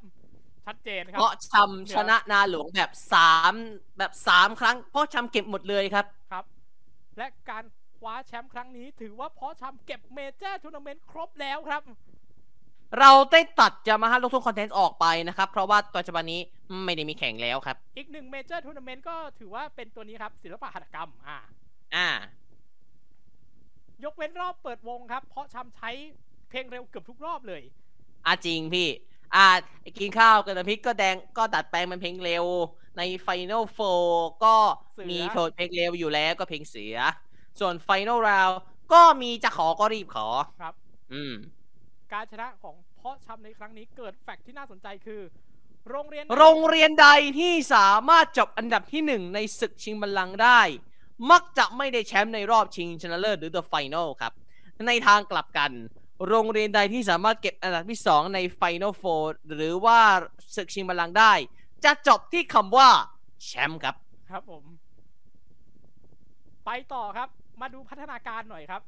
[0.66, 3.54] ชัดเจนครับ เพาะชำชนะนาหลวงแบบสาม
[3.98, 6.46] แบบสามครั้ง เพาะชำเก็บหมดเลยครับครับ
[7.18, 7.64] และการ
[7.98, 11.82] คว้าแชมป์ครั้งนี้ ถือว่าเพาะชำเก็บ major tournament ครบแล้วครับ
[13.00, 16.40] เราได้ตัดยามาฮ่าลูกทุ่ง contest ออกไปนะครับ เพราะว่าปัจจุบันนี้
[16.86, 21.38] ไม่ได้มีแข่งแล้วครับ อีกหนึ่ง major tournament ก็ถือว่าเป็นตัวนี้ครับ ศิลปะหัตถกรรมอ่า
[21.96, 22.08] อ่า
[24.04, 25.92] ยกเว้นรอบเปิดวงครับ เพาะชำใช้
[26.50, 27.62] เพลงเร็วเกือบทุกรอบเลย
[28.26, 28.88] อะจริงพี่
[29.36, 29.48] อ่า
[30.00, 32.46] กินข้าวกับน้ำพริกก็แดงก็ดัดแปลงเป็นเพลงเร็ว
[32.98, 34.08] ใน Final Four
[34.44, 34.56] ก็
[34.94, 36.98] เสือมีโทษเพลงเร็วอยู่แล้วก็เพลงเสือ
[37.60, 38.56] ส่วน Final Round
[38.94, 40.28] ก็มีจะขอก็รีบขอ
[40.62, 40.74] ครับ
[41.14, 41.34] อืม
[42.14, 45.22] การชนะของเพาะชำในครั้งนี้เกิดแฟกต์ที่น่าสนใจคือ
[45.90, 47.08] โรงเรียน โรงเรียนใด
[47.40, 50.62] ที่สามารถจบอันดับที่หนึ่งในศึกชิงบัลลังก์ได้
[51.32, 54.34] มักจะไม่ได้แชมป์ในรอบชิงชนะเลิศหรือ The Final ครับ
[54.88, 55.72] ในทางกลับกัน
[56.28, 59.26] โรงเรียนใดที่สามารถเก็บอันดับที่ 2 ใน Final Four
[59.56, 60.00] หรือว่า
[60.56, 61.34] ศึกชิงบัลลังก์ได้
[61.84, 62.90] จะจบที่คำว่า
[63.44, 63.96] แชมป์ครับ
[64.30, 64.64] ครับผม
[66.66, 67.30] ไปต่อครับ
[67.62, 68.82] มาดูพัฒนาการหน่อยครับ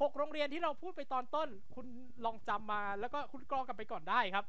[0.00, 1.86] หกโรงเรียนที่เราพูดไปตอนต้น คุณ
[2.24, 4.44] ลองจำมา แล้วก็คุณกรองกลับไปก่อนได้ครับ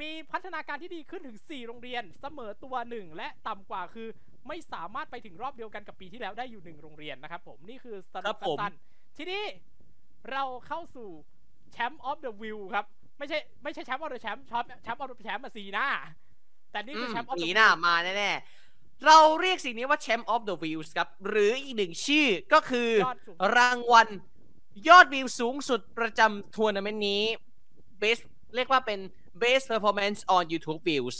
[0.00, 4.08] มีพัฒนาการที่ดีขึ้นถึง 4 โรงเรียน เสมอตัวหนึ่งและต่ำกว่าคือ
[4.48, 9.42] ไม่สามารถไปถึงรอบเดียวกันกับปีที่แล้วได้อยู่หนึ่งโรงเรียนนะครับ ผมนี่คือสรุปครับผมสั้นๆทีนี้
[10.30, 11.08] เราเข้าสู่
[11.72, 12.84] Champ of the views ครับ
[13.18, 15.88] ไม่ใช่ไม่ใช่ Champ of the Champ Champ of the Champ มาซีหน้า
[16.70, 24.08] แต่นี่คือ Champ of the ปีหน้ามาแน่ๆ เราเรียกสิ่งนี้ว่าแชมป์ of the views ครับ หรืออีกหนึ่งชื่อก็คือยอดสูงรางวัล
[24.88, 27.22] ยอดวิวสูงสุดประจำทัวร์นาเมนต์นี้
[28.02, 28.22] best
[28.54, 29.00] เรียกว่าเป็น
[29.42, 31.16] best performance on YouTube views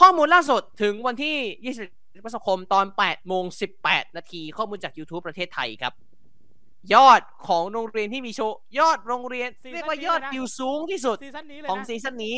[0.00, 1.36] ข้อมูลล่าสุดถึงวันที่
[1.76, 3.44] 20พฤษภาคมตอน 8 โมง
[3.80, 5.92] 18 นาที ข้อมูลจาก YouTube ประเทศไทยครับ
[6.94, 12.36] ยอดของโรงเรียนที่มีโชว์ ยอดโรงเรียนซีซั่นเรียกว่ายอดนี้เลยนะวิวสูงที่สุดซีซั่นนี้เลยของนะซีซั่นนี้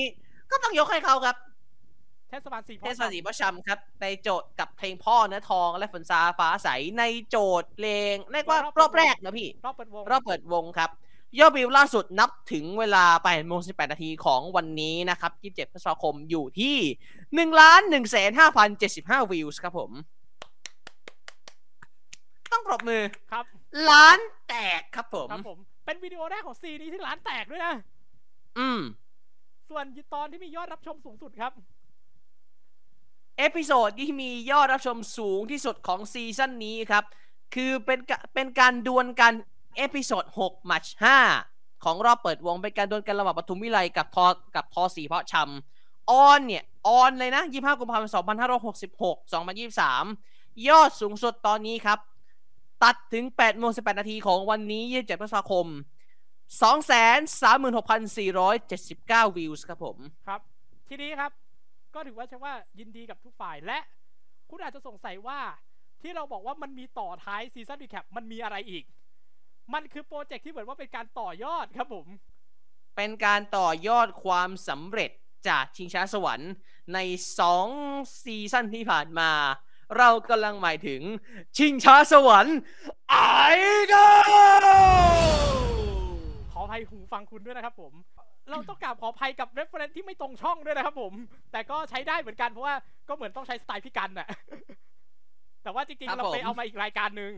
[0.50, 1.36] ก็ต้องยกให้เขาครับ
[2.30, 6.68] เทศบาลสี่เทศบาลศรีประชัมครับ ในโจทย์กับเพลงพ่อเนื้อทองและฝนซาฟ้าใส
[6.98, 10.90] ในโจทย์เพลงเรียกว่ารอบแรกนะพี่ รอบเปิดวงรอบเปิดวงครับ
[11.38, 16.76] ยอดวิวล่าสุดนับถึงเวลา8โมง18 นาทีของวันนี้นะครับ 27 พฤษภาคมอยู่ที่
[17.52, 18.30] 1ล้าน1แสน
[18.80, 19.90] 5,075 วิวส์ครับผม
[22.52, 23.02] ต้องปรบมือ
[23.32, 23.44] ครับ
[23.90, 27.74] ล้านแตกครับผม ครับผม เป็นวิดีโอแรกของซีนี้ที่ร้านแตกด้วยนะ
[28.58, 28.80] อืม
[29.70, 31.52] ส่วนตอนที่มียอดรับชมสูงสุดครับ
[33.38, 37.04] เอพิโซดที่มียอดรับชมสูงที่สุดของซีซั่นนี้ครับ
[37.54, 39.32] คือเป็นกะเป็นการดวลกัน
[39.76, 40.84] เอพิโซด6มัช
[41.34, 48.14] 5ของรอบเปิดวงเป็นการดวลกันระหว่างปทุมวิไลกับทอกับทอสีเพาะชำออนเนี่ย ออนเลยนะ 25กุมภาพันธ์
[48.74, 49.16] 2566
[49.82, 51.98] 2023 ยอดสูงสุดตอนนี้ครับ
[52.84, 55.66] ตัดถึง8โมง18 นาทีของวันนี้27พฤษภาคม
[56.56, 59.96] 236,479 views ครับผม
[60.26, 60.40] ครับ
[60.88, 61.30] ทีนี้ครับ
[61.94, 63.78] ก็ถือว่าใช่ว่ายินดีกับทุกฝ่ายและ
[64.50, 65.40] คุณอาจจะสงสัยว่า
[66.02, 68.84] ที่เราบอกว่ามันมีต่อท้าย season recap มันมีอะไรอีก
[69.74, 72.06] มันคือโปรเจกต์ที่เหมือนว่าเป็นการต่อยอดครับผม
[72.96, 75.10] เป็นการต่อยอดความสำเร็จ
[75.48, 76.50] จากชิงช้าสวรรค์
[76.94, 76.98] ใน
[77.60, 79.30] 2 ซีซั่นที่ผ่านมา
[79.98, 81.00] เรากำลังหมายถึง
[81.56, 82.58] ชิงช้าสวรรค์
[83.10, 83.16] ไอ
[83.92, 84.08] ดอ
[84.64, 84.66] ล
[86.52, 87.92] ขออภัยหูฟังคุณด้วยนะครับผม
[88.50, 91.12] เราต้องกราบขออภัยกับ reference ที่ไม่ตรงช่องด้วยนะครับผม
[91.52, 92.74] แต่ก็ใช้ได้เหมือนกันเพราะว่า
[93.08, 94.28] ก็เหมือนต้องใช้สไตล์พี่กันน่ะ
[95.62, 97.32] แต่ว่าจริงครัๆบเราไปผมเอามาอีกรายการหนึ่ง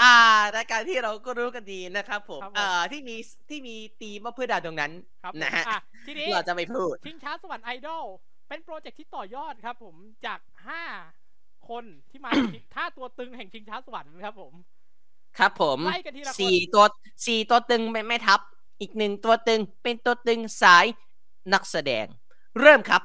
[0.00, 0.14] อ่า
[0.56, 3.16] รายการที่เราก็รู้กันดีนะครับผมครับผมอ่าที่มี
[3.48, 4.92] ที่มีตีมว่าเพื่อดาวตรงนั้น
[5.22, 8.04] ครับผมนะฮะอะทีนี้เราจะไม่พูดชิงช้าสวรรค์ไอดอล
[8.52, 10.40] เป็นโปรเจกต์ที่ต่อยอดครับ ผมจาก
[11.04, 12.30] 5คนที่มา
[12.76, 14.52] ห้าตัวตึงแห่งชิงช้าสวรรค์ครับผม
[15.38, 16.84] ครับผมไล่กันทีละคนสี่ตัว
[17.26, 18.40] สี่ตัวตึงเป็นแม่ทัพ
[18.80, 20.86] อีกหนึ่งตัวตึงเป็นตัวตึงสาย
[21.52, 22.06] นักแสดง
[22.60, 23.02] เริ่มครับ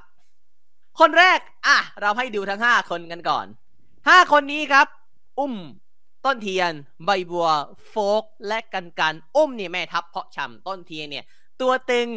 [0.99, 3.45] คนแรก อะ เราให้ดูทั้งห้าคนกันก่อน
[4.09, 4.87] ห้าคนนี้ครับ
[5.39, 5.53] อุ้ม
[6.25, 6.71] ต้นเทียน
[7.05, 7.49] ใบบัว
[7.87, 11.25] โฟก และกันกัน อุ้มเนี่ยแม่ทัพเพาะชำต้นเทียนเนี่ย
[11.61, 12.07] ตัวตึง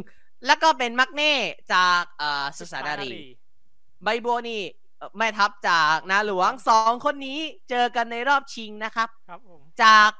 [0.46, 1.34] แล้วก็เป็นมักเน่
[1.72, 3.12] จากเอ่อสุสานารี
[4.04, 4.62] ใบบัวนี่
[4.98, 7.38] เอ่อแม่ทัพจากนาหลวงสองคนนี้
[7.70, 10.10] เจอกันในรอบชิงนะครับ ครับผมจาก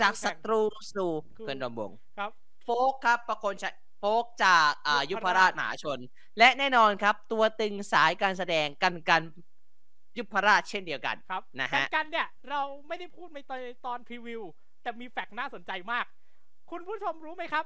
[0.00, 0.60] จากคู่แข่ศังตรู
[0.94, 2.30] สู่คู่เพื่อนรวมวงครับ
[2.64, 5.98] โฟกครับประคนชัยโฟกจากอ่ายุยุพพราราชชมหาชน
[6.38, 9.22] และแน่นอนครับ ตัวตึงสายการแสดงกันกัน
[10.18, 13.38] ยุพราชเช่นเดียวกันครับนะกันฮะกันเนี่ย เราไม่ได้พูดใน
[13.84, 14.42] ตอนพรีวิว
[14.82, 16.06] แต่มีแฟกต์น่าสนใจมาก
[16.70, 17.64] คุณผู้ชมรู้ไหมครับ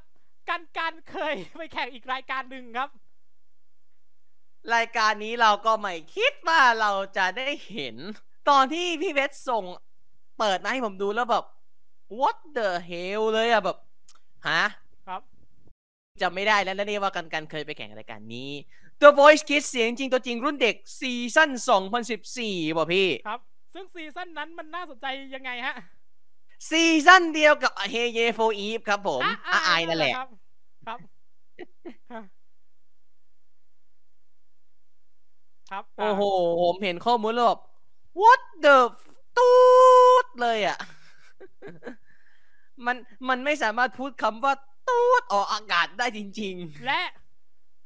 [0.48, 2.88] กันกันเคยไปแข่งอีกรายการหนึ่งครับ
[4.74, 7.96] รายการนี้เราก็ไม่คิดว่าเราจะได้เห็น
[8.48, 9.64] ตอนที่พี่เวสส่ง
[10.38, 11.44] เปิดมาให้ผมดูแล้วแบบ
[12.20, 13.76] what the hell เลยอะแบบ
[14.48, 14.64] ฮะ
[15.06, 15.20] ครับ
[16.22, 18.50] จำไม่ได้แล้วนะเนี่ยว่ากันกันเคยไปแข่งรายการนี้
[19.02, 21.50] The Voice Kids เสียงจริงตัวจริงรุ่นเด็กซีซั่น
[22.14, 23.40] 2014 ป่ะพี่ ครับ
[23.74, 25.74] ซึ่งซีซั่นนั้นมันน่าสนใจยังไงฮะ
[26.68, 30.28] ซีซั่นเดียวกับเฮเยโฟอีฟครับผมอะอาไอายนั่นแหละ ครับ
[30.86, 30.99] ครับ
[35.70, 36.23] ครับโอ้โห
[36.62, 37.60] ผมเห็นข้อมูลแล้วแบบ
[38.23, 39.52] what the f- ตู
[40.24, 40.78] ดเลยอะ
[42.86, 42.97] มัน
[43.28, 44.55] มันไม่สามารถพูดคำว่า
[44.89, 47.02] ตูดออกอากาศได้จริงและ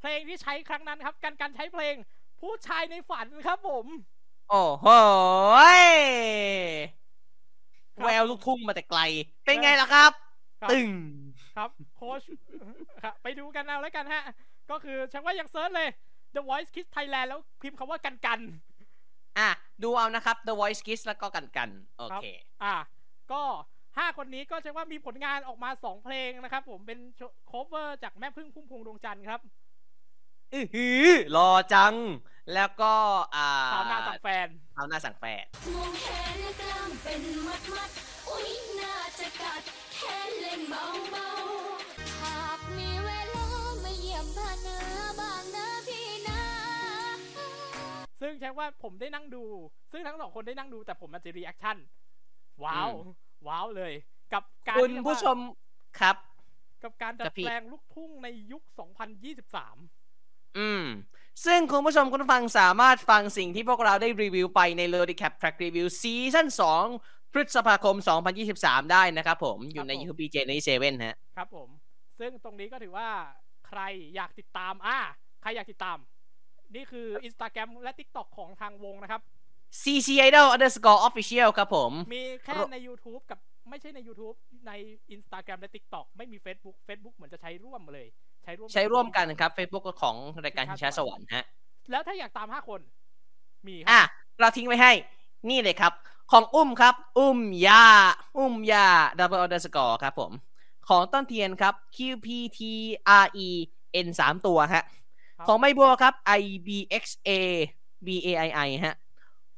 [0.00, 1.94] เพลงที่ใช้ครั้งนั้นครับกันกันใช้เพลง
[2.40, 4.86] ผู้ชายในฝันครับผมๆโอ้โห
[5.80, 5.82] ย
[6.88, 7.05] ครับ
[8.04, 9.00] แววลูกทุ่งมาแต่ไกล
[9.44, 10.12] เป็นไงล่ะครับ
[10.60, 10.88] ครับตึง
[11.56, 12.22] ครับโค้ช
[13.02, 14.22] ครับไปดูกันเอาแล้วกันฮะ
[14.70, 15.88] ก็คือฉันว่ายังเซิร์ชเลย
[16.34, 18.40] The Voice Kids Thailand แล้วพิมพ์คำว่ากันกัน
[19.38, 19.48] อะ
[19.82, 22.26] ดูเอานะครับ The Voice Kids แล้วก็กันกันโอครับเค
[22.62, 22.74] อะ
[23.32, 23.42] ก็
[23.98, 26.98] ห้าคนนี้ก็จะว่ามีผลงานออกมาสองเพลงนะครับ ผมเป็น
[27.46, 29.40] โคเวอร์จากแม่พึ่งพุ่มพวงดวงจันทร์ครับ
[30.54, 31.94] อือหือรอจัง
[32.54, 32.92] แล้วก็
[33.36, 35.44] อ่าสาวนาสั่งแฟนสาวนาสั่งแฟน
[35.74, 38.48] มองแขนและกล้ามเป็นมัดมัดๆอุ๊ย
[38.80, 39.62] น่าจะกัด
[39.96, 43.46] แค่เล่นเบาเบาๆหากมีเวลา
[43.84, 44.78] มาเยี่ยมพานา
[45.20, 46.42] บ้างนะพี่นะ
[48.20, 49.44] ซึ่งใช่ว่าผมได้นั่งดู
[49.92, 51.76] ซึ่งทั้งสองคนได้นั่งดูแต่ผมมันจะรีแอคชั่น
[52.64, 52.90] ว้าว
[53.46, 53.92] ว้าวเลย
[54.32, 55.38] กับการคุณที่ผู้ชม
[56.00, 56.16] ครับ
[56.82, 58.62] กับการดัครัดบพี่แปลงลูกทุ่งในยุค
[59.38, 60.05] 2023
[60.58, 60.84] อืม
[61.44, 66.48] ซึ่งคุณผู้ชมคุณผู้ฟังสามารถฟังสิ่งที่พวกเราได้รีวิวไปใน l o d i c a p Track Review ซีซั่น
[66.90, 67.96] 2พฤษภาคม
[68.44, 71.68] 2023 ได้นะครับผม อยู่ในครับผม YouTube PJ ใน7ฮะ ครับผม
[72.20, 73.08] ซึ่งตรงนี้ก็ถือว่า
[73.66, 73.80] ใคร
[74.16, 74.98] อยากติดตาม อ่า
[75.42, 75.98] ใครอยากติดตาม
[76.74, 79.20] นี่คือ Instagram และ TikTok ของทางวงนะครับ
[79.82, 83.38] CC Idol underscore official ครับผม มีแค่รใน YouTube กับ
[83.70, 84.36] ไม่ใช่ใน YouTube
[84.66, 84.72] ใน
[85.14, 88.08] Instagram และ TikTok ไม่มี Facebook Facebook เหมือนจะใช้ร่วมมาเลย
[88.46, 91.44] ใช้ร่วมใช้ร่วมกันครับ Facebook ของรายการชิงช้าสวรรค์ฮะ
[91.90, 92.80] แล้วถ้าอยากตาม5คน
[93.66, 94.08] มีคอะรับ
[94.40, 94.92] เราทิ้งไว้ให้
[95.50, 95.92] นี่เลยครับ
[96.32, 97.84] ของอุ้มครับ อุ้มยา
[98.38, 98.86] อุ้มยา
[99.18, 100.32] double underscore ครับผม
[100.88, 103.48] ของต้นเทียนครับ QPTRE
[104.06, 104.84] N สามตัวฮะ
[105.46, 107.30] ของไม่บัวครับ IBXA
[108.06, 108.96] BAII ฮะ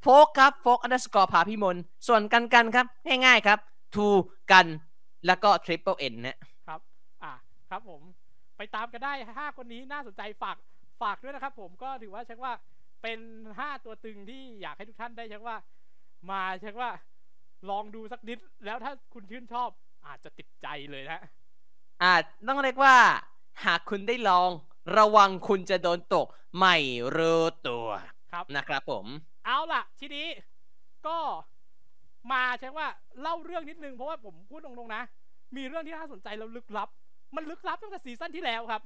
[0.01, 1.77] โฟกครับโฟก underscore พาพิมล
[2.07, 2.85] ส่วนกันกันครับ
[3.25, 3.59] ง่ายๆครับ
[3.95, 4.07] ทู
[4.51, 4.65] กัน
[5.27, 6.37] แล้วก็ triple N นะ
[6.67, 6.79] ครับ
[7.23, 7.33] อะ
[7.69, 8.01] ครับผม
[8.59, 10.57] ไปตามกันได้ 5 คนนี้น่าสนใจฝาก
[11.01, 12.53] ฝากด้วยนะครับ ผมก็ถือว่าเช็คว่า
[13.01, 13.19] เป็น
[13.55, 15.57] 5 ตัวตึงที่อยากให้ทุกท่านได้เช็คว่า
[16.31, 16.91] มาเช็คว่า
[17.69, 19.69] ลองดูสักนิด แล้วถ้าคุณชื่นชอบ
[20.07, 21.19] อาจจะติดใจเลยนะ
[22.01, 22.13] อ่า
[22.47, 22.95] ต้องเรียกว่า
[23.65, 24.49] หากคุณได้ลอง
[24.97, 26.27] ระวังคุณจะโดนตก
[26.59, 26.75] ไม่
[27.15, 27.87] รู้ตัว
[28.31, 29.05] ครับนะครับผม
[29.45, 30.27] เอาล่ะ ทีนี้
[31.07, 31.17] ก็
[32.31, 32.87] มาใช่ว่า
[33.21, 35.03] เล่าเรื่องนิดนึงเพราะว่าผมพูดตรงๆนะ
[35.55, 36.89] มีเรื่องที่น่าสนใจแล้วลึกลับ
[37.35, 38.81] มันลึกลับตั้งแต่ซีซั่นที่แล้วครับ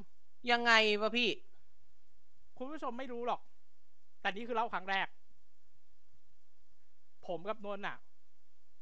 [0.51, 1.29] ยังไงวะพี่
[2.57, 3.41] คุณผู้ชมไม่รู้หรอก
[4.21, 5.07] แต่นี่คือเล่าครั้งแรก
[7.27, 7.97] ผมกับนนท์น่ะ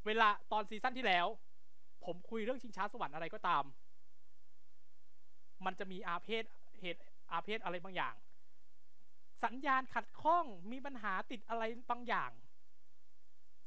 [0.06, 1.28] เวลาตอนซีซั่นที่แล้ว
[2.06, 3.64] ผมคุยเรื่องชิงช้าสวรรค์อะไรก็ตาม
[5.66, 6.44] มันจะมีอาเพศ
[6.80, 8.16] เหตุอาเพศอะไรบางอย่าง
[9.44, 12.32] สัญญาณขัดข้องมีปัญหาติดอะไรบางอย่าง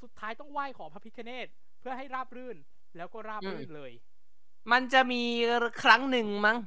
[0.02, 1.48] สุดท้ายต้องไหว้ขอพระพิคเนต
[1.80, 2.56] เพื่อให้ราบรื่น
[2.96, 3.92] แล้วก็ราบรื่นเลย
[4.72, 5.22] มันจะมี
[5.82, 6.58] ครั้งหนึ่งมั้ง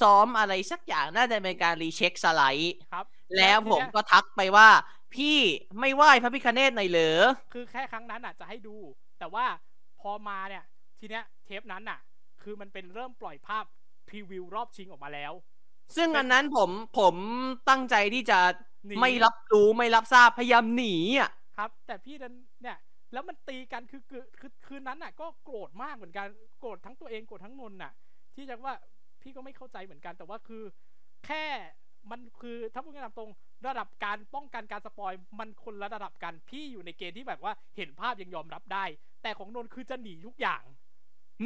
[0.00, 3.06] ซ้อมอะไรสักอย่างน่าจะเป็นการรีเช็คสไลด์ครับ
[3.36, 4.68] แล้วผมก็ทักไปว่า
[5.14, 5.38] พี่
[5.80, 7.20] ไม่ไหว้พระพิคเนตหน่อยเหรอ
[7.52, 8.76] คือแค่ครั้งนั้นอะจะให้ดู
[9.18, 9.46] แต่ว่า
[10.00, 10.64] พอมาเนี่ย
[11.00, 11.98] ทีเนี้ยเทปนั้นอะ
[12.42, 13.64] คือมันเป็นเริ่มปล่อยภาพ
[14.08, 15.32] พรีวิวรอบชิงออกมาแล้ว
[15.96, 17.14] ซึ่งอันนั้นผมผม
[17.68, 18.38] ตั้งใจที่จะ
[18.86, 22.78] หนีไม่รับรู้ไม่รับทราบพยายามหนีอะครับ แต่พี่นั้นเนี่ย
[23.12, 26.26] แล้วมันตีกันคือคือคือคืนนั้นน่ะ ก็โกรธมากเหมือนกัน
[26.60, 27.92] โกรธทั้งตัวเองโกรธทั้งนนท์น่ะ
[28.34, 28.74] ที่จะว่า
[29.22, 30.62] พี่ก็ไม่เข้าใจเหมือนกัน แต่ว่าคือ
[31.26, 31.44] แค่
[32.10, 33.30] มันคือถ้าพูดกันตามตรง
[33.66, 38.84] ระดับการป้องกันการสปอยมันคนละระดับกันพี่อยู่ในเกณฑ์ที่แบบว่าเห็นภาพยังยอมรับได้
[39.22, 40.62] แต่ของนนท์คือจะหนีทุกอย่าง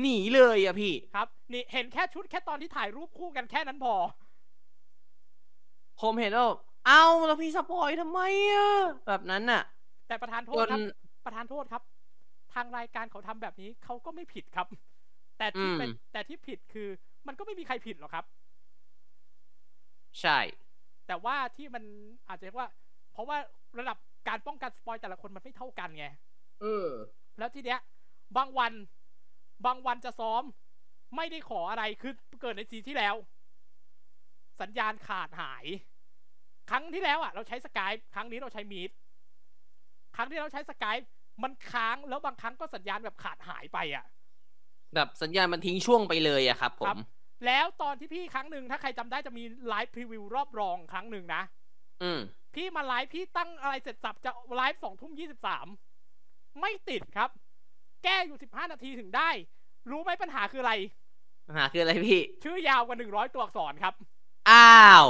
[0.00, 3.94] หนีเลยอะพี่ครับนี่เห็นแค่ชุดแค่ตอนที่ถ่ายรูปคู่กันแค่นั้นพอ
[6.00, 6.50] ผมเห็นแล้ว
[6.86, 8.68] เอาแล้วพี่สปอยทำไมอะ
[9.06, 9.62] แบบนั้นน่ะ
[10.08, 10.80] แต่ประธานโทจษนครับ
[11.24, 11.82] ประธานโทษครับ
[12.55, 14.66] ทางรายการเขาทำแบบนี้เขาก็ไม่ผิดครับ
[15.39, 16.89] แต่ที่อืมเป็นแต่ที่ผิดคือ
[17.26, 18.24] มันก็ไม่มีใครผิดหรอกครับ
[20.20, 20.39] ใช่
[21.07, 21.84] แต่ว่าที่มัน
[22.28, 22.68] อาจจะเรียกว่า
[23.12, 23.39] เพราะว่า
[23.78, 26.07] ระดับการป้องกันสปอยแต่ละคนมันไม่เท่ากันไง
[26.60, 26.90] เออ
[27.39, 27.81] แล้วทีเนี้ย
[28.36, 28.73] บางวัน
[29.66, 30.42] บางวันจะซ้อม
[31.16, 33.15] ไม่ได้ขออะไรคือเกิดในซีที่แล้ว
[34.60, 35.66] สัญญาณขาดหาย
[36.70, 38.90] ครั้งที่แล้วอะ เราใช้ Skype ครั้งนี้เราใช้ Meet
[40.16, 40.97] ครั้งที่เราใช้ Skype
[41.42, 44.05] มันค้างแล้วบางครั้งก็สัญญาณแบบขาดหายไปอะ
[44.94, 46.97] แบบสัญญาณมันทิ้งช่วงไปเลยอะครับผครับม
[47.47, 51.42] แล้วตอนที่พี่ครั้งหนึ่งถ้าใครจำได้จะมีไลฟ์ preview รอบรองครั้งหนึ่งนะ
[52.02, 52.20] อืม
[52.55, 55.66] พี่มาไลฟ์พี่ตั้งอะไรเสร็จสับจะไลฟ์สองทุ่มยี่สิบสาม
[56.60, 57.30] ไม่ติดครับ
[58.05, 59.30] แก้อยู่สิบห้านาทีถึงได้
[59.90, 60.74] รู้ไหมปัญหาคืออะไร
[61.47, 63.94] ปัญหาคืออะไรพี่ ชื่อยาวกว่าหนึ่งร้อยตัวอักษรครับ
[64.50, 65.06] อ้าว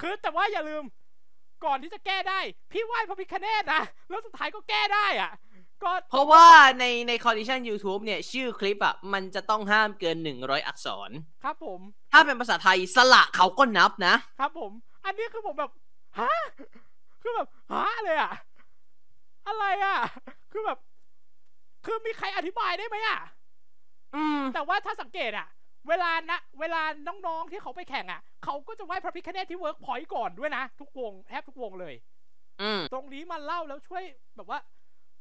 [0.00, 0.84] คือแต่ว่าอย่าลืม
[1.64, 2.40] ก่อนที่จะแก้ได้
[2.72, 5.32] พี่ไหว้พระพิคเนตนะ แล้วสุดท้ายก็แก้ได้อะ
[5.82, 6.46] ก็เพราะว่า
[6.80, 11.10] ในในคอนดิชัน YouTube เนี่ย ชื่อคลิปอะ มันจะต้องห้ามเกิน 100 อักษร
[11.44, 11.80] ครับผม
[12.12, 14.72] ถ้าเป็นภาษาไทยสละเขาก็นับนะ ครับผม
[15.04, 15.70] อันนี้คือผมแบบ
[16.18, 16.32] ฮะ
[17.22, 18.32] คือแบบ ฮะเลยอะ
[19.46, 19.98] อะไรอะ
[20.52, 20.78] คือแบบ
[21.86, 23.18] คือมีใครอธิบายได้ไหมอะ
[24.16, 25.46] อืม แต่ว่าถ้าสังเกตอะ
[25.88, 26.82] เวลานะเวลา
[27.26, 31.94] น้องๆที่เขาไปแข่งอะเขาก็จะไหว้พระพิฆเนศที่เวิร์กพอยต์ก่อนด้วยนะ ทุกวงแทบทุกวงเลย
[32.62, 34.02] อืมตรงนี้มาเล่าแล้วช่วย
[34.36, 34.58] แบบว่า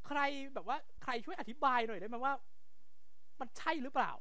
[0.07, 0.19] ใคร
[0.53, 2.33] แบบว่า ใครช่วยอธิบายหน่อยได้ไหมว่า
[3.39, 4.11] มันใช่หรือเปล่า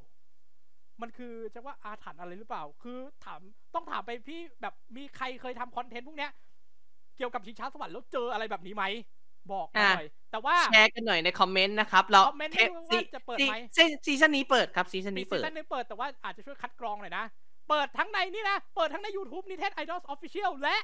[1.01, 3.41] มันคือจะว่าอาถรรพ์อะไรหรือเปล่า คือถาม
[3.75, 6.31] ต้องถามไปพี่แบบมีใครเคยทำ content พวกเนี้ย
[7.17, 8.85] เกี่ยวกับชิงช้าสวรรค์แล้วเจออะไรแบบนี้ไหม
[9.53, 17.25] บอกมาอะหน่อยแต่ว่าแชร์กันหน่อยในคอมเมนต์นะครับ เราคอมเมนต์ไม่รู้ว่าจะเปิดไหมซีซีซั่นนี้เปิดครับซีซั่นมีนี้ซีเปิดซั่นหนึงเปิดแต่ว่าอาจจะช่วยคัดกรองหน่อยนะ
[17.69, 20.77] เปิดทั้งในนี่นะ เปิดทั้งใน YouTube Nited Idols Official และ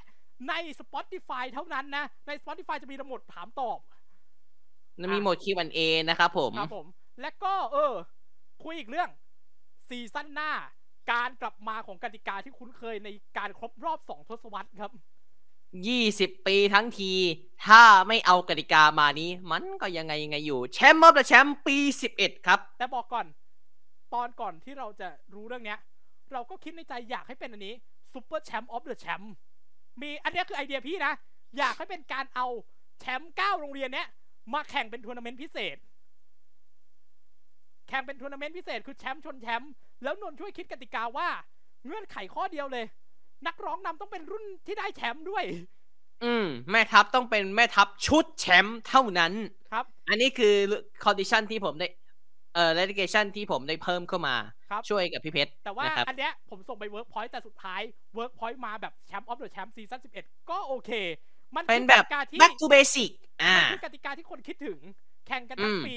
[0.49, 3.79] ใน Spotify เท่านั้นนะ ใน Spotify จะมีระบบถามตอบ
[5.13, 5.79] มีโหมด Q&A
[6.09, 6.87] นะครับผมครับผม
[7.21, 7.95] และก็เออ
[8.65, 9.09] คุยอีกเรื่อง
[9.89, 10.51] ซีซั่นหน้า
[11.13, 14.93] การกลับมาของกติกาที่คุ้นเคยในการครบรอบ2ทศวรรษครับ
[15.83, 17.13] 20ปีทั้งที
[17.67, 21.77] ถ้าไม่เอากติกามานี้ มันก็ยังไงยังไงอยู่ Champ of the Champ ปี
[22.13, 23.27] 11ครับ แต่บอกก่อน
[24.15, 25.79] ตอนก่อนที่เราจะรู้เรื่องเนี้ย
[26.33, 27.75] เราก็คิดในใจอยากให้เป็นอันนี้
[28.13, 29.27] Super Champ of the Champ
[30.01, 31.13] มีอันเนี้ยคือไอเดียพี่นะ
[31.59, 32.47] อยากให้เป็นการเอา
[33.01, 34.09] แชมป์เก้าโรงเรียนเนี้ย
[34.55, 35.77] มาแข่งเป็นทัวร์นาเมนต์พิเศษ
[37.89, 39.71] แข่งเป็นทัวร์นาเมนต์พิเศษคือแชมป์ชนแชมป์
[40.03, 41.29] แล้วนนท์ช่วยคิดกติกาว่า
[41.87, 42.87] เงื่อนไขข้อเดียวเลย
[43.47, 45.45] นักร้องนำต้องเป็นรุ่นที่ได้แชมป์ด้วย
[46.25, 49.33] อืม แม่ทัพต้องเป็นแม่ทัพชุดแชมป์เท่านั้น
[49.73, 50.55] ครับ อันนี้คือ
[51.05, 51.89] condition ที่ผมได้
[52.55, 54.37] เอ่อ r e l e g a t i o n ที่ผมได้เพิ่มเข้ามา
[54.71, 57.81] ครับช่วยกับพี่เพชร แต่ว่านะครับอันเนี้ยผมส่งไปเวิร์กพอยต์แต่สุดท้าย
[58.15, 60.91] เวิร์กพอยต์มาแบบ Champ of the Champ ซีซั่น11ก็โอเค
[61.57, 63.11] มันเป็นคือแบบกติกาที่ back to basic
[63.43, 64.79] อ่ามันคือกติกาที่คนคิดถึง
[65.27, 65.97] แข่งกันทั้งอืมปี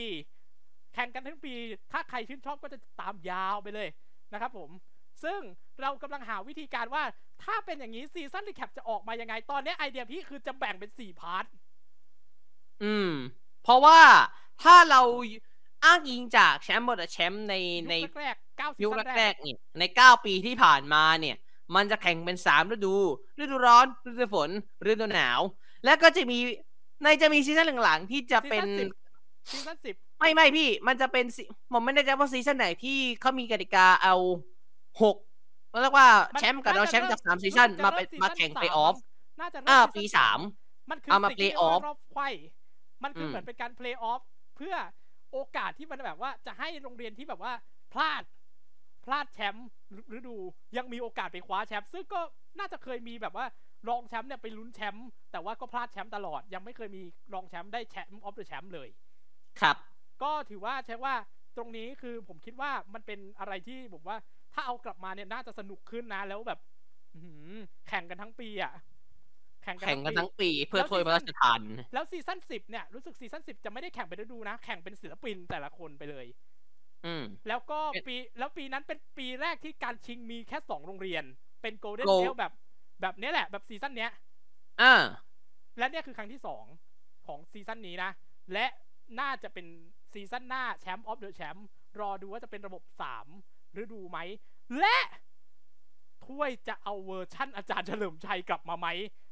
[0.94, 1.54] แข่งกันทั้งปี
[1.92, 3.88] ถ้าใครชื่นชอบก็จะตามยาวไปเลย
[4.34, 4.70] นะครับผม
[5.24, 5.40] ซึ่ง
[5.82, 7.04] เรากำลังหาวิธีการว่า
[7.44, 11.46] ถ้าเป็นอย่างนี้ season recap จะออกมายังไง ตอนเนี้ยไอเดียพี่คือจะแบ่งเป็น4 part
[12.84, 13.12] อืม
[13.64, 14.00] เพราะว่า
[14.64, 15.02] ถ้าเรา
[15.86, 17.56] อ้างอิงจาก Champ of the Champ ใน
[17.90, 21.36] ในยุคแรกๆเก้าซียุคซั่นแรแรกกๆเนี่ยใน9ปีที่ผ่านมาเนี่ย
[21.76, 22.96] มันจะแข่งเป็น3ฤดู
[23.40, 24.50] ฤดูร้อน ฤดูฝน
[24.92, 25.42] ฤดูหนาว
[25.86, 26.40] แล้วก็จะมี
[27.04, 28.66] ในจะมีซีซั่นหลังๆ ที่จะเป็น
[29.50, 34.16] ซีซั่นสิบไม่ไม่พี่ มันจะเป็นซีผมไม่แน่ใจว่าซีซั่นไหนที่เขามีกติกาเอา
[35.04, 35.18] หก
[35.82, 36.08] เรียกว่า
[36.40, 38.96] แชมป์กับเราแชมป์จากสามซีซั่นมาเป็นมาแข่งไปออฟ
[39.40, 40.40] น่าจะอ่าเริ่มปีซีซั่นสาม
[40.90, 42.30] มันคือเอามาสิ่งที่ play off เรียกว่ารอบไขว้
[43.04, 44.22] มันคืออมเหมือนเป็นการ play off
[44.56, 44.76] เพื่อ
[45.32, 47.54] โอกาสที่มันแบบว่าจะให้โรงเรียนที่แบบว่า
[47.94, 48.24] พลาด
[49.06, 49.68] พลาดแชมป์
[50.18, 50.36] ฤดู
[50.78, 52.20] ยังมีโอกาสไปคว้าแชมป์ซึ่งก็
[52.60, 53.46] น่าจะเคยมีแบบว่า
[53.90, 57.04] รองแชมป์เนี่ยไปลุ้นแชมป์แต่ว่าก็พลาดแชมป์ตลอดยังไม่เคยมี
[57.34, 58.90] รองแชมป์ได้ Champ of the Champ เลย
[59.62, 59.78] ครับ
[60.24, 61.16] ก็ถือว่าใช้ว่า
[61.58, 64.18] ตรงนี้คือผมคิดว่ามันเป็นอะไรที่ผมว่า
[64.54, 66.60] ถ้าเอากลับมาเนี่ยน่าจะสนุกขึ้นนะแล้วแบบ
[67.16, 67.52] อื้อหือ
[67.88, 68.74] แข่งกันทั้งปีอะ
[69.64, 71.62] แข่งกันแข่งกันปีทั้งปี เพื่อถ้วยพระราชทาน
[71.94, 76.26] แล้วซีซั่นสิบเนี่ยรู้สึกซีซั่นสิบจะไม่ได้แข่งเป็นฤดูนะ แข่งเป็นศิลปินแต่ละคนไปเลย
[77.06, 81.24] อืมแล้วก็เป็นปีแล้วปีนั้นเป็นปีแรกที่การชิงมีแค่สองโรงเรียน
[81.62, 82.52] เป็นโกลเด้น Gold เ l แบบ
[83.02, 84.12] แบบเนี้ยแหละ แบบซีซั่นเนี้ย
[84.82, 84.94] อ่า
[85.78, 86.66] และเนี่ยคือครั้งที่สอง
[87.28, 88.12] ของซีซั่นนี้นะ
[88.54, 88.66] และ
[89.20, 89.66] น่าจะเป็น
[90.18, 91.68] ซีซั่นหน้า Champ of the Champ
[92.00, 93.28] รอดูว่าจะเป็นระบบสาม
[93.82, 94.18] ฤดูไหม
[94.80, 94.98] และ
[96.26, 98.88] ถ้วยจะเอาเวอร์ชั่นอาจารย์เฉลิมชัยกลับมาไหม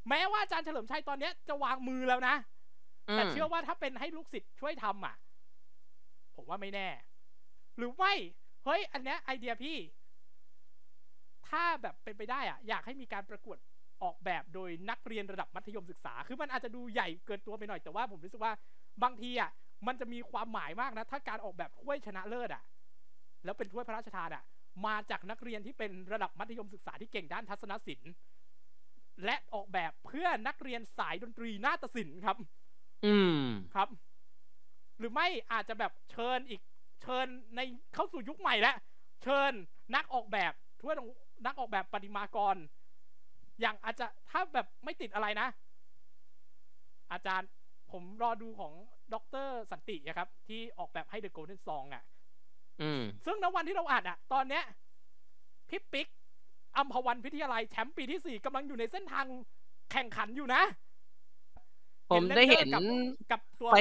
[0.10, 2.36] แม้ว่าอาจารย์เฉลิมชัยตอนเนี้ยจะวางมือแล้วนะ
[3.10, 5.16] อืมแต่เชื่อว่าถ้าเป็นให้ลูกศิษย์ช่วยทำอะ
[6.36, 6.88] ผมว่าไม่แน่
[7.78, 8.14] หรือไม่
[8.66, 9.78] เฮ้ย อันเนี้ยไอเดียพี่
[11.50, 13.58] ถ้าแบบเป็นไปได้อะ อยากให้มีการประกวด
[14.04, 18.54] ออกแบบโดยนักเรียนระดับมัธยมศึกษา คือมันอาจจะดูใหญ่เกินตัวไปหน่อย แต่ว่าผมรู้สึกว่า
[19.04, 19.50] บางทีอะ
[19.88, 22.64] มันจะมีความหมายมากนะ ถ้าการออกแบบถ้วยชนะเลิศอะ
[23.44, 24.44] แล้วเป็นถ้วยพระราชทานอะ
[24.86, 28.12] มาจากนักเรียนที่เป็นระดับมัธยมศึกษาที่เก่งด้านทัศนศิลป์
[29.26, 32.38] และออกแบบเพื่อนักเรียนสายดนตรีนาฏศิลป์ครับ
[33.06, 33.42] อืม
[33.76, 33.90] ครับ
[34.98, 36.62] หรือไม่อาจจะแบบเชิญอีก
[37.02, 37.60] เชิญใน
[37.94, 38.76] เข้าสู่ยุคใหม่แล้ว
[39.24, 39.52] เชิญ
[39.96, 41.08] นักออกแบบทั่วดง
[41.46, 42.56] นักออกแบบประติมากร
[43.62, 45.48] อย่างอาจจะถ้าแบบไม่ติดอะไรนะ
[47.12, 47.50] อาจารย์
[47.92, 48.74] ผมรอดูของ
[49.14, 52.04] ดรสันติอะครับ ที่ออกแบบให้ The Golden Song อะ
[52.82, 54.64] อืมซึ่งณวันที่เราอัดอะตอนเนี้ย
[55.70, 56.08] พี่ปิ๊ก
[56.78, 59.26] อัมพวันวิทยาลัยแชมป์ปีที่สี่กำลังอยู่ในเส้นทาง
[59.92, 60.62] แข่งขันอยู่นะ
[62.12, 62.82] ผมได้เห็นกับ
[63.32, 63.78] กับตัวไฟ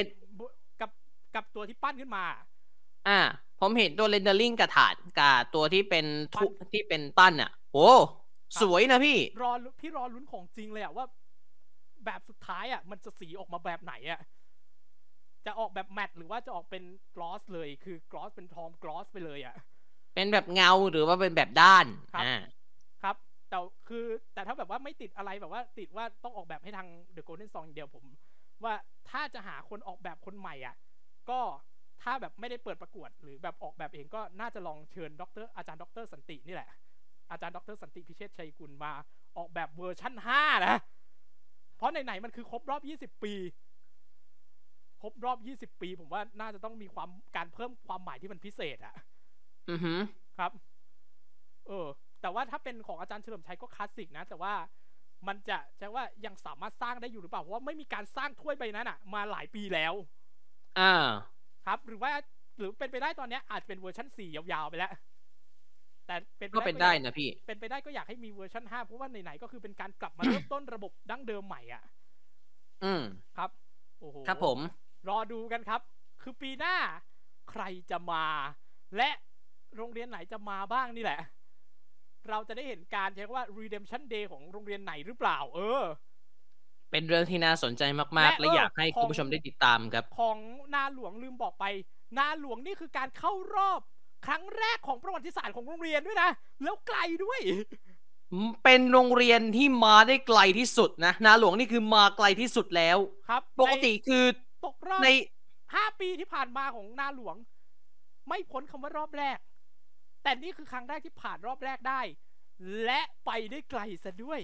[0.81, 0.91] กับ
[1.35, 2.25] กับตัวที่ปั้นขึ้นมา
[3.09, 3.21] อ่า
[3.61, 7.89] ผมเห็นตัว rendering กับฐานกับตัวที่เป็นทุปั้นที่เป็นปั้นอะโอ้
[8.63, 11.05] สวยนะพี่ รอลุ้นพี่รอลุ้นของจริงเลยอะว่า
[12.05, 14.21] แบบสุดท้ายอะมันจะสีออกมาแบบไหนอะ
[15.47, 16.85] จะออกแบบ matte หรือว่าจะออกเป็น
[17.17, 19.57] gloss เลย คือ gloss เป็นทอง gloss ไปเลยอะ
[20.15, 22.41] เป็นแบบเงาหรือว่าเป็นแบบด้านครับอ่า
[23.03, 23.17] ครับ
[23.51, 23.59] แต่
[23.89, 28.05] คือแต่ถ้าแบบว่าไม่ติดอะไรแบบว่าติดว่าต้องออกแบบให้ทาง The Golden Song อย่างเดียวผม
[28.65, 28.75] ว่า
[29.11, 30.77] ถ้าจะหาคนออกแบบคนใหม่อะ
[31.31, 31.41] ก็
[32.03, 36.71] ถ้าแบบไม่ได้เปิดประกวด หรือแบบออกแบบเองก็น่าจะลองเชิญดรอาจารย์ดรสันตินี่แหละ
[37.31, 38.93] อาจารย์ดรสันติพิเชษชัยกุลมา
[39.37, 40.77] ออกแบบเวอร์ชั่นห้านะ
[41.77, 43.64] เพราะไหนๆมันคือครบรอบยี่สิบปีค
[45.05, 48.95] รบรอบยี่สิบปี ผมว่าน่าจะต้องมีความการเพิ่มความหมายที่มันพิเศษอะ
[49.71, 49.99] อือหือ
[50.39, 50.53] ครับ
[51.67, 51.89] เออ
[52.21, 54.53] แต่ว่าถ้าเป็นของอาจารย์เฉลิมชัยก็คลาสสิกนะ แต่ว่า
[55.27, 59.95] มันจะใช่ว่ายังสามารถสร้างได้อยู่หรือเปล่า เพราะว่าไม่มีการสร้างถ้วยใบนั้นอะมาหลายปีแล้ว
[60.79, 60.91] อ่า
[61.67, 62.13] ครับ หรือว่า
[62.59, 64.93] หรือเป็นไปได้ตอนเนี้ยอาจจะเป็นเวอร์ชันสี่ยาวๆไปแล้ว
[66.07, 71.83] แต่เป็นก็เป็นได้นะพี่ เป็นไปได้ก็อยากให้มีเวอร์ชันห้าเพราะว่าไหนๆก็คือเป็นการกลับมาเริ่มต้นระบบดั้งเดิมใหม่อะ
[72.83, 73.03] อืม
[73.37, 73.51] ครับ
[74.01, 74.59] โอ้โห ครับผม
[75.09, 75.81] รอดูกันครับ
[76.23, 76.77] คือปีหน้า
[77.51, 78.27] ใครจะมา
[78.97, 79.11] และ
[79.77, 81.21] โรงเรียนไหนจะมาบ้างนี่แหละ
[82.29, 85.83] เราจะได้เห็นการใช้คำว่า redemption day ของโรงเรียนไหนหรือเปล่า เออ
[86.91, 90.39] เป็นเรื่องที่น่าสนใจมาก ๆ และและอยากให้เออคุณผู้ชมได้ติดตามครับ ของ
[90.75, 91.65] นาหลวงลืมบอกไป
[92.19, 93.81] นาหลวงนี่คือการเข้ารอบ
[94.27, 96.31] ครั้งแรกของประวัติศาสตร์ของโรงเรียนด้วยนะ
[96.63, 97.41] แล้วไกลด้วย
[98.65, 104.25] เป็นโรงเรียนที่มาได้ไกลที่สุดนะ นาหลวงนี่คือมาไกลที่สุดแล้ว ครับ ปกติคือ
[104.65, 105.09] ตกรอบใน
[105.75, 107.37] ห้าปีที่ผ่านมาของนาหลวง
[108.29, 109.39] ไม่พ้นคำว่ารอบแรก
[110.23, 112.01] แต่นี่คือครั้งแรกที่ผ่านรอบแรกได้
[112.85, 114.41] และไปได้ไกลซะด้วย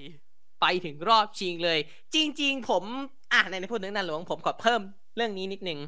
[0.60, 1.78] ไปถึงรอบชิงเลย
[2.14, 2.84] จริง ๆ ผม
[3.32, 4.80] อะในในพูดถึงนาหลวง ผมขอเพิ่ม
[5.16, 5.80] เรื่องนี้นิดนึง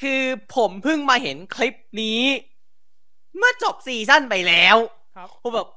[0.00, 0.22] คือ
[0.56, 2.22] ผมเพิ่งมาเห็นคลิปนี้
[3.36, 4.76] เมื่อจบซีซั่นไปแล้ว
[5.16, 5.68] ครับผมแบบ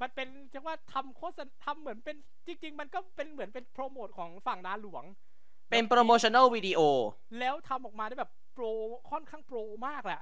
[0.00, 5.04] มันเป็นจะว่าทำโฆษณาทำเหมือนเป็นจริง ๆ มันก็เป็นเหมือนเป็นโปรโมทของฝั่งนาหลวง
[5.70, 6.80] เป็นโปรโมชั่น a ลวิดีโอ
[7.38, 8.64] แล้วทำออกมาได้แบบ pro
[9.10, 10.20] ค่อนข้าง pro มากแหละ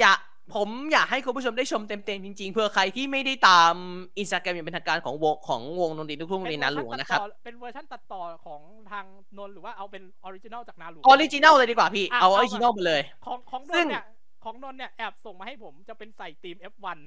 [0.00, 0.18] อยาก
[0.54, 3.74] ผมอยากให้คุณผู้ชมได้ชมเต็มๆจริงๆ เพื่อใครที่ไม่ได้ตาม
[4.18, 8.60] อินสตาแกรมอย่างเป็นทางการของวงของวงดนตรีลูกทุ่งในนาหลวงนะครับ เป็นเวอร์ชันตัดต่อของ
[8.90, 9.04] ทาง
[9.38, 14.04] นนท์หรือว่าเอาเป็น original จากนาหลวง original เลยดีกว่าพี่ะเอาอเอาอริจินัลแบบมาเลย ของของนซึ่นงท์เนี่ย
[14.44, 16.98] ของนนท์เนี่ยแอบส่งมาให้ผมจะเป็นใส่ทีม F1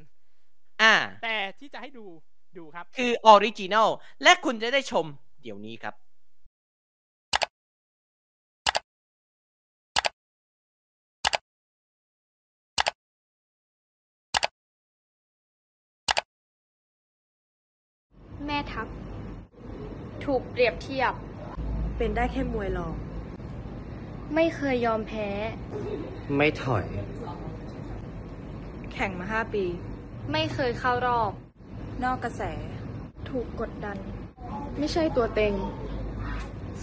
[0.82, 2.06] อ่า แต่ที่จะให้ดู
[2.58, 3.88] ดูครับ คือออริจินัล
[4.24, 5.06] และคุณจะได้ชม
[5.42, 5.96] เดี๋ยวนี้ครับ
[18.46, 18.88] แม่ทัพ
[20.24, 21.14] ถูกเปรียบเทียบ
[21.98, 22.96] เป็นได้แค่มวยรอง
[24.36, 25.28] ไม่เคยยอมแพ้
[26.36, 26.86] ไม่ถอย
[28.94, 29.66] แข่งมาห้าปี
[30.32, 31.32] ไม่เคยเข้ารอบ
[32.04, 32.42] นอกกระแส
[33.30, 33.98] ถูกกดดัน
[34.78, 35.54] ไม่ใช่ตัวเต็ง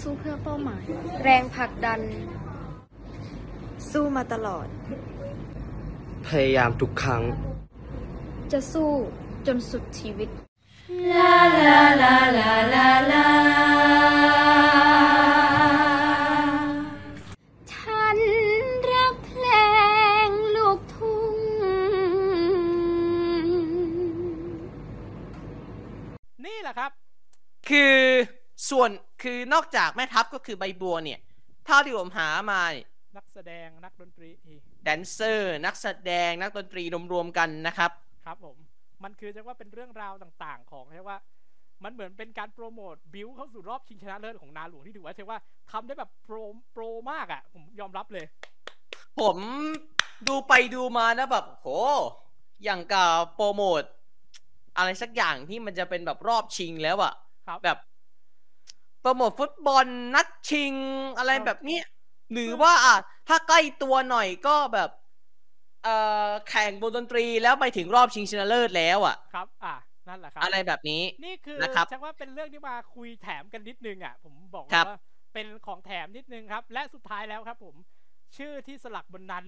[0.01, 0.85] สู้เพื่อเป้าหมาย
[1.23, 2.01] แรงผลักดัน
[3.91, 4.67] สู้มาตลอด
[6.27, 7.23] พยายามทุกครั้ง
[8.53, 8.91] จะสู้
[9.47, 10.46] จนสุดชีวิตฉั
[18.17, 18.19] น
[18.93, 19.47] รักเพล
[20.27, 21.35] งลูกทุ่ง
[26.45, 26.91] นี่แหละครับ
[27.69, 27.97] คือ
[28.71, 28.91] ส่วน
[29.23, 31.19] คือนอกจากแม่ทัพก็คือใบบัวเนี่ย
[31.67, 34.31] เท่าที่ผมหามาเนี่ยนักแสดงนักดนตรี
[34.85, 36.83] แดนเซอร์ นักแสดงนักดนตรี
[37.13, 37.91] รวมๆกันนะครับ
[38.27, 38.57] ครับผม
[39.05, 41.19] มันคือจะว่าเป็นเรื่องราวต่างๆ ของใช่ว่า
[41.85, 45.39] มันเหมือนเป็นการโปรโมทบิวเข้าสู่รอบชิงชนะเลิศของนาหลวงที่ถือว่าใช่ว่า
[45.71, 46.37] ทำได้แบบโปร
[46.73, 48.27] โปรมากอะ ผมยอมรับเลย
[49.21, 49.37] ผม
[50.29, 51.69] ดูไปดูมานะแบบโห
[52.65, 53.83] อย่างกับโปรโมท
[54.77, 57.15] อะไรสักอย่างที่มันจะเป็นแบบรอบชิงแล้วอะ
[57.47, 57.79] ครับแบบ
[59.01, 60.73] โปรโมทฟุตบอลนัดชิง
[61.19, 61.85] อะไรแบบเนี้ย
[62.33, 62.97] หรือว่าอะ
[63.29, 64.91] ถ้าใกล้ตัวหน่อยก็แบบ
[65.87, 65.99] เอ่
[66.29, 69.77] อแข่งบนดนตรีแล้วไปถึงรอบชิงชนะเลิศแล้วอะครับ อะ
[70.09, 74.99] นั่นแหละครับ อะไรแบบนี้ นี่คือนะครับชักว่าเป็นเรื่องที่มาคุยแถมกันนิดนึงอะ ผมบอกครับว่า
[75.35, 77.75] เป็นของแถมนิดนึงครับ และสุดท้ายแล้วครับผม
[78.37, 79.45] ชื่อที่สลักบนนั้น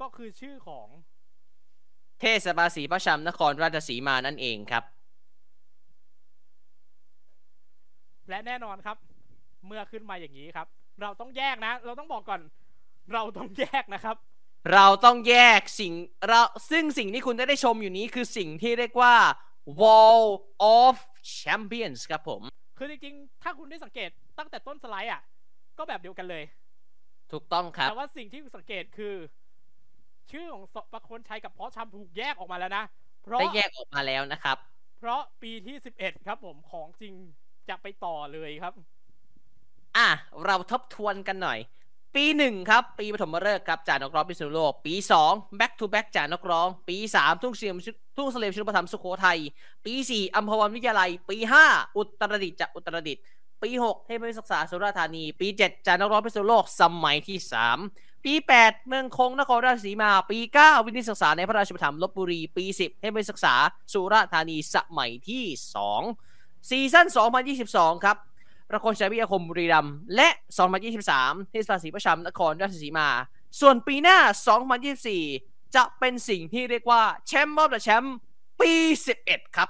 [0.00, 0.88] ก็คือชื่อของ
[2.20, 4.84] เทศบาลศรีประชำนครราชสีมานั่นเองครับ
[8.28, 8.96] และแน่นอนครับ
[9.66, 10.66] เมื่อขึ้นมาอย่างนี้ครับ
[11.02, 12.40] เราต้องแยกนะ เราต้องบอกก่อน
[13.12, 14.16] เราต้องแยกนะครับ
[14.72, 15.92] เราต้องแยกสิ่ง
[16.28, 19.14] เราซึ่งสิ่งที่คุณจะได้ชมอยู่นี้คือสิ่งที่เรียกว่า
[19.80, 20.24] Wall
[20.78, 20.96] of
[21.40, 22.42] Champions ครับผม
[22.78, 25.22] คือจริงๆ ถ้าคุณได้สังเกตตั้งแต่ต้นสไลด์อะ
[25.78, 26.44] ก็แบบเดียวกันเลย
[27.32, 29.14] ถูกต้องครับ แต่ว่าสิ่งที่สังเกตคือ
[30.30, 32.84] ชื่อของสประคนชัยกับเพาะชำถูกแยกออกมาแล้วนะ
[33.22, 34.56] เพราะได้แยกออกมาแล้วนะครับ
[34.98, 37.14] เพราะปีที่ 11 ครับผมของจริง
[37.68, 38.74] จะไปต่อเลยครับ
[39.96, 40.08] อะ
[40.46, 41.58] เราทบทวนกันหน่อย
[42.14, 47.76] ปีหนึ่งครับ ปีปฐมฤกษ์ครับจ่านกร้องพิษณุโลก ปีสอง back to back จ่านกร้อง ปีสามทุ่งเสียม
[48.16, 49.38] ทุ่งเสลมชุนปธรรมสุโขทัย
[49.84, 53.22] ปีสี่อัมพวันวิทยาลัย ปีห้าอุตรดิตถ์จากอุตรดิตถ์
[53.62, 57.78] ปีหกเทพวิทยาศึกษาสุราษฎร์ธานี ปีเจ็ดจ่านกร้องพิษณุโลกสมัยที่สาม
[58.24, 63.54] ปีแปดเมืองคงนครราชสีมา ปีเก้าวินิตศึกษาในพระราชปถัมภ์ลบบุรี ปีสิบเทพวิทยาศึกษา
[63.92, 66.02] สุราษฎร์ธานีสมัยที่สอง
[66.68, 67.06] ซีซั่น
[67.56, 68.16] 2022 ครับ
[68.70, 70.28] ประโคนชัยวิทยาคมบุรีรัมย์และ
[70.90, 73.08] 2023เทศบาลศรีประชามนครราชสีมา
[73.60, 74.18] ส่วนปีหน้า
[74.96, 78.16] 2024 จะเป็นสิ่งที่เรียกว่าแชมป์รอบแชมป์
[78.60, 78.72] ปี
[79.14, 79.68] 11 ครับ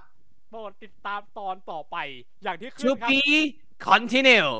[0.51, 1.97] โปรดติดตามตอนต่อไป
[2.43, 3.21] อย่างที่ขึ้ To นครับ be
[3.89, 4.51] continue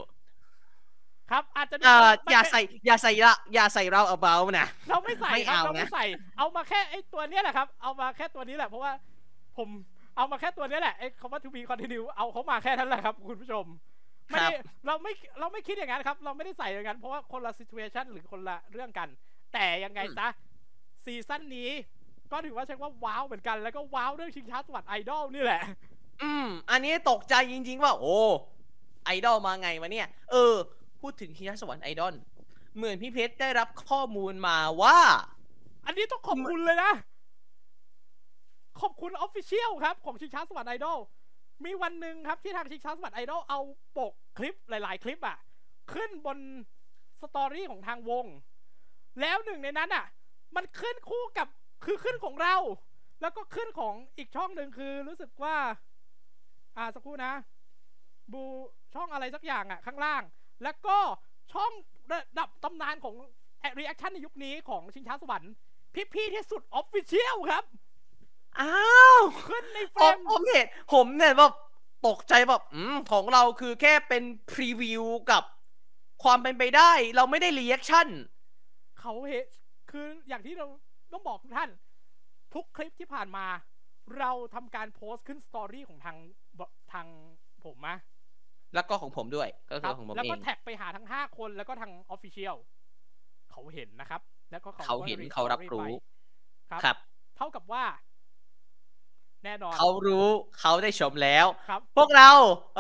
[1.31, 6.05] ครับ อาจจะดูเอ่อไม่อย่าไม่ใส่อย่าใส่ละอย่าใส่เราเอาเบานะ เราไม่ใส่ไม่ครับเอาเราไม่นะใส่
[6.39, 8.93] เอามาแค่ไอ้ตัวเนี้ยแหละครับ เอามาแค่ตัวนี้แหละเพราะว่า
[9.57, 9.69] ผม
[10.17, 13.67] เอามาแค่ตัวเนี้ยแหละไอ้คำว่า to be continue เอาเขามาแค่นั้นแหละครับ คุณผู้ชม
[14.31, 14.49] ไม่ได้
[14.87, 19.09] เราไม่เราไม่คิดอย่างนั้นครับ เราไม่ได้ใส่อย่างนั้นเพราะว่าคนละ situation หรือคนละเรื่องกัน
[19.53, 20.29] แต่ยังไงซะ
[21.05, 21.71] ซีซั่นนี้
[22.33, 25.63] ก็ถือว่าใช้ว่าว้าวเหมือนกันแล้วก็ว้าวเรื่องชิงช้าสวรรค์ไอดอลนี่แหละ
[26.23, 28.19] อืม อันนี้ตกใจจริง ๆ ว่า โอ้
[29.05, 30.55] ไอดอลมาไงวะเนี่ย เออ
[31.01, 32.15] พูดถึงชิงช้าสวรรค์ไอดอล
[32.77, 34.99] เหมือนพี่เพชรได้รับข้อมูลมาว่า
[35.87, 36.93] อันนี้ต้องขอบคุณเลยนะ
[38.81, 40.99] ขอบคุณ official ครับ ของชิงช้าสวรรค์ไอดอล
[41.65, 43.61] มีวันหนึ่งครับที่ทางชิงช้าสวรรค์ไอดอลเอา
[43.99, 45.39] ปกคลิปหลาย ๆ คลิปอะ
[45.93, 46.39] ขึ้นบน
[47.21, 48.27] story ของทางวง
[49.21, 50.07] แล้วหนึ่งในนั้นอะ
[50.57, 51.49] มันขึ้นคู่กับ
[51.85, 52.57] คือขึ้นของเรา
[53.21, 55.57] แล้วก็ขึ้นของอีกช่องหนึ่งคือรู้สึกว่า
[56.77, 57.33] อ่าสักครู่นะ
[58.33, 58.43] บู
[58.95, 60.23] ช่องอะไรสักอย่างอะข้างล่าง
[60.63, 60.99] แล้วก็
[61.53, 61.73] ช่อง
[62.13, 63.15] ระดับตำนานของ
[63.79, 65.53] reaction ในยุคนี้ของชิงช้าสวรรค์
[66.15, 67.65] พี่ๆที่สุด official ครับ
[68.61, 68.77] อ้า
[69.19, 71.53] วขึ้นในเฟผรมมผมเห็นผมเนี่ยแบบ
[72.07, 75.43] ตกใจแบบอืมของเราคือแค่เป็น preview กับ
[76.23, 78.09] ความเป็นไปได้ เราไม่ได้ reaction
[79.01, 79.45] เขาเห็น
[79.91, 80.67] คืออย่างที่เรา
[81.13, 81.71] ต้องบอกทุกท่าน
[82.55, 83.47] ทุกคลิปที่ผ่านมา
[84.19, 86.17] เราทำการโพสต์ขึ้น story ของทาง
[86.59, 86.61] บ
[86.93, 87.07] ทาง
[87.65, 87.97] ผมนะ
[88.75, 92.57] แล้วก็ของผมด้วยก็คคืรัอบของผมแล้วเอก็งแท็กไปหาทั้ง5คนแล้วก็ทาง official
[93.51, 94.21] เขาเห็นนะครับ
[94.51, 95.85] แล้วก็เขาก็เห็นรีสเขารับตอรู้ไป
[96.71, 96.97] ครับครับ
[97.37, 97.85] เท่ากับว่า
[99.45, 100.29] แน่นอน เขารู้
[100.61, 102.31] เขาได้ชมแล้ว ครับ พวกเรา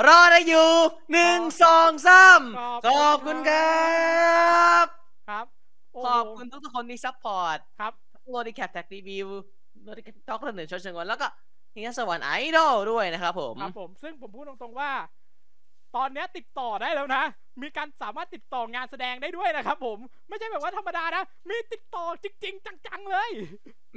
[0.07, 0.70] รอได้อยู่
[1.12, 4.87] หนึ่งสองสามขอบขอบคุณครับ
[5.28, 5.47] ครับ
[5.93, 7.93] โขอบคุณทุกๆคนที่ซัพพอร์ตครับ
[8.31, 9.28] โรดิแคปแท็กรีวิว
[9.85, 11.28] โรดิแคปท็อกเรื่องหนึ่งชดเชิงวันแล้วก็
[11.73, 14.91] ทีนี้สวรรค์ไอดอลด้วยนะครับผม ครับผม ซึ่งผมพูดตรงๆว่า
[15.97, 17.25] ตอนเนี้ยติดต่อได้แล้วนะ
[17.62, 23.31] มีการสามารถติดต่องานแสดงได้ด้วยนะครับผม ไม่ใช่แบบว่าธรรมดานะ มีติดต่อจริง ๆ จังๆเลย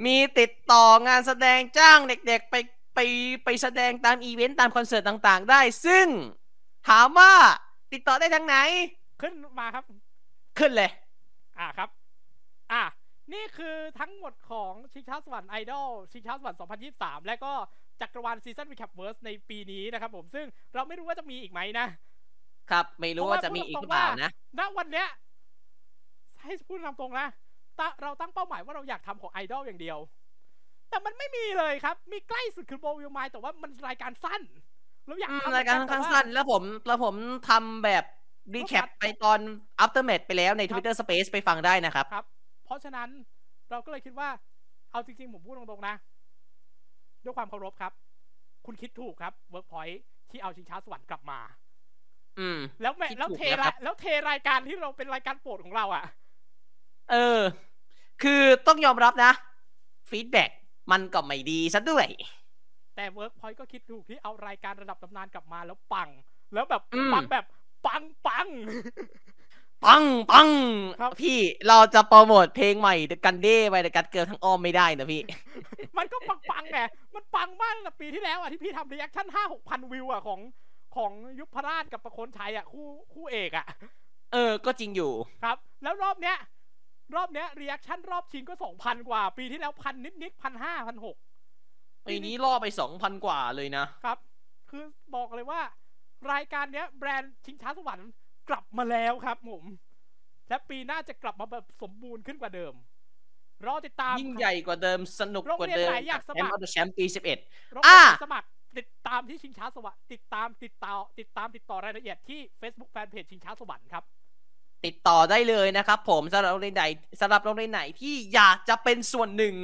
[0.04, 2.56] มีติดต่องานแสดงจ้างเด็ก ๆ ไป
[2.94, 2.98] ไป
[3.44, 6.06] ไปแสดงตามอีเวนต์ตามคอนเสิร์ตต่างๆ ได้ ซึ่ง
[6.88, 7.32] ถามว่า
[7.92, 8.56] ติดต่อได้ทางไหน
[9.22, 9.84] ขึ้นมาครับ
[10.58, 10.90] ขึ้นเลย
[11.58, 11.88] อ่าครับ
[12.72, 12.82] อ่า
[13.32, 16.58] นี่คือทั้งหมดของชิงช้าสวรรค์ไอดอลชิงช้าสวรรค์
[16.92, 17.52] 2023 และก็
[18.00, 21.86] จักรวาล Season Recapverse ในปีนี้นะครับผมซึ่งเราไม่รู้ว่าจะมีอีกไหมนะ
[22.70, 25.08] ครับ ไม่รู้ว่าจะมีอีกหรือเปล่านะณวันเนี้ย
[26.42, 27.28] ให้พูดตามตรงนะ
[27.78, 29.98] ตะเราตั้งเป้าหมายว่าเราอยากทำของไอดอลอย่างเดียว
[30.90, 34.42] แต่มันไม่มีเลยครับ มีใกล้สุดคือโบวิลไมแต่ว่ามันรายการสั้น
[35.06, 37.14] เราอยากอืมทำรายการค่อนข้างสั้น แล้วผมแล้วผม
[37.48, 38.04] ทำแบบ
[38.54, 39.38] รีแคปไปตอน
[39.84, 42.26] aftermath ไปแล้วใน Twitter Space ไปฟังได้นะครับครับ
[42.64, 43.08] เพราะฉะนั้น
[43.70, 44.28] เราก็เลยคิดว่า
[44.90, 45.94] เอาจริงๆ ผมพูดตรงๆนะ
[47.24, 47.92] ด้วยความเคารพครับ
[48.66, 49.88] คุณคิดถูกครับเวิร์กพอย
[50.30, 51.40] ที่เอาชิงช้าสวรรค์กลับมา
[52.38, 56.04] อืม แล้วแม่คิดแล้วถูกเทแล้วครัรายบแล้วเทรายการที่เราเป็นรายการโปรดของเรา อะ
[57.10, 57.40] เออ
[58.22, 59.32] คือต้องยอมรับนะ
[60.10, 60.44] ฟีดแบ็
[60.92, 62.06] มันก็ไม่ดีซะด้วย
[62.96, 66.08] แต่เวิร์กพอยก็คิดถูกที่เอารายการระดับตำนานกลับมาแล้วปัง
[66.54, 67.44] แล้วแบบอืมปังแบบ
[67.86, 68.46] ปังปัง
[69.86, 70.48] ปังปัง
[71.00, 71.38] ครับ พี่
[71.68, 75.22] เราจะโปรโมทเพลงใหม่เดกันเด้ไปเดกันเกิร์ลทั้งอ้อมไม่ได้นะพี่
[75.96, 76.80] มันก็ปังปังไง
[77.14, 80.40] มันปังมากตั้งแต่ปีที่แล้วอะที่พี่ทำ reaction ห้าหกพันวิวอะของ
[80.96, 83.66] ของยุพราชกับประโคนชัยอะคู่คู่เอกอะ
[84.32, 85.12] เออ ก็จริงอยู่
[85.42, 86.36] ครับ แล้วรอบเนี้ย
[87.14, 91.16] รอบเนี้ย reaction รอบชิงก็สองพันกว่า ปีที่แล้วพันนิดนิดพันห้าพันหก
[92.08, 94.18] ปีนี้ล่อไปสองพันกว่าเลยนะ ครับ
[94.70, 95.60] คือบอกเลยว่า
[96.32, 98.10] รายการเนี้ยแบรนด์ชิงช้าสวรรค์
[98.52, 99.64] กลับมาแล้วครับผม
[100.48, 102.74] และปีหน้าจะกลับมาแบบสมบูรณ์ขึ้นกว่าเดิม
[103.66, 107.38] รอติดตามยิ่งใหญ่กว่าเดิมสนุกกว่าเดิมโรงเรียนไหนอยากสมัคร Champ of Champ ปีสิบเอ็ด
[107.74, 108.48] รบอะกวนสมัคร
[108.78, 114.04] ติดตามที่ชิงช้าสวรรค์ติดตามติดต่อติดตามติดต่อรายละเอียดที่ Facebook Fanpage ชิงช้าสวรรค์ครับ
[114.86, 116.84] ติดต่อได้เลยนะครับผมสำหรับโรงเรียนไหน
[117.20, 119.56] สำหรับโรงเรียนไหนที่อยากจะเป็นส่วนหนึ่ง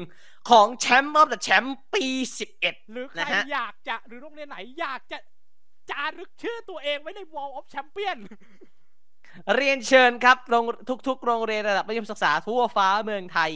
[0.50, 2.06] ของ Champ of the Champ ปี
[2.38, 5.18] สิบเอ็ดหรือใครนะฮะอยากจะหรือโรงเรียนไหนอยากจะ
[5.90, 8.18] จารึกชื่อตัวเองไว้ใน Wall of Champion
[9.56, 10.64] เรียนเชิญครับโรง
[11.08, 13.50] ทุก ๆ โรงเรียนระดับมัธยมศึกษาทั่วฟ้าเมืองไทย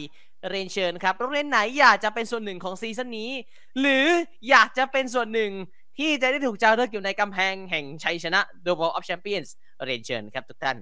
[0.49, 3.31] เรียนเชิญครับ โรงเรียนไหนอยากจะเป็นส่วนหนึ่งของซีซั่นนี้
[3.79, 4.07] หรือ
[4.49, 5.51] อยากจะเป็นส่วนหนึ่ง
[5.97, 9.49] ที่จะได้ถูกจารึกอยู่ในกำแพงแห่งชัยชนะ The Wall of Champions
[9.85, 10.77] เรียนเชิญครับทุกท่าน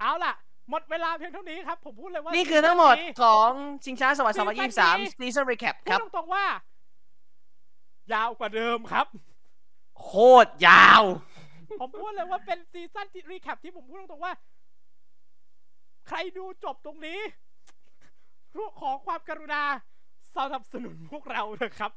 [0.00, 0.32] เอาล่ะ
[0.70, 3.50] หมดเวลาเพียงเท่านี้ครับ ผมพูดเลยว่า นี่คือทั้งหมดซีซั่นนี้ของ
[3.84, 6.44] ชิงช้าสวรรค์ซีซั่นนี้2023 Season Recap พูครัดบตรงๆว่า
[8.12, 9.06] ยาวกว่าเดิมครับ
[10.00, 10.10] โค
[10.46, 11.02] ตรยาว
[11.80, 14.34] ผมพูดเลยว่าเป็นซีซั่นที่ recap ที่ผมพูดตรงๆว่า
[16.08, 17.18] ใครดูจบตรงนี้
[18.80, 19.62] ขอความกรุณา
[20.36, 21.92] สนับสนุนพวกเราเถอะครับ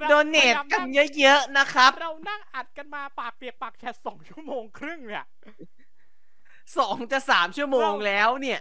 [0.00, 0.86] เราโดเนทพยายามกัน
[1.18, 5.24] เยอะๆนะครับ เรานั่งอัดกันมาปากเปียกปากแฉะสองชั่วโมงครึ่งเนี่ย
[6.78, 8.60] สองจะสามชั่วโมงแล้วเนี่ย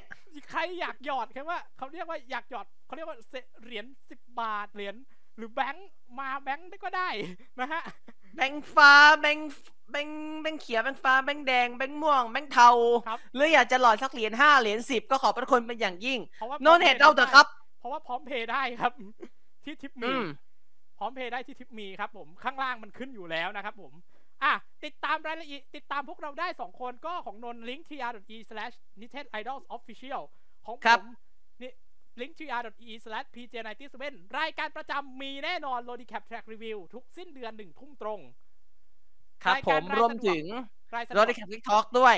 [0.49, 4.95] ใครอยากหยอดแค่ว่าเขาเรียกว่าอยากหยอดเขาเรียกว่าเศษเหรียญสิบบาทเหรียญ
[5.37, 7.09] หรือแบงค์มาแบงค์ได้ก็ได้
[7.59, 7.83] นะฮะ
[8.35, 9.49] แบงค์ฟ้าแบงค์
[9.91, 12.69] แบงค์แบงค์เขียวแบงค์ฟ้าแบงค์แดงแบงค์ม่วงแบงค์เทา
[13.07, 17.47] ครับ หรืออยากจะหยอดสักเหรียญห้าเหรียญสิบก็ขอบพระคุณเป็นอย่างยิ่งเพราะว่า donate เอาเถอะครับ
[17.79, 18.91] เพราะว่าพร้อมเพย์ได้ครับ
[19.63, 20.23] ที่ทิปมีอืม
[20.97, 23.93] พร้อมเพย์ได้ที่ทิปมีครับ ผมข้างล่างมันขึ้นอยู่แล้วนะครับ ผม
[24.43, 24.53] อะ
[24.83, 30.21] ติดตามรายละเอียดติดตามพวกเราได้ 2 คนก็ของนนลิงก์ tr.e slash nitet idols official
[30.65, 31.15] ของครัผบมนี่
[32.21, 38.19] linktr.ee/pj97 รายการประจำมีแน่นอน l o d i c a p Track Review ทุกสิ้นเดือนหนึ่งทุ่มตรง
[39.43, 40.45] ครับรายผการมรายรวมสะดวกถึง
[40.95, 42.17] รายสะดรวถกในแคปทิกทอล์กด้วย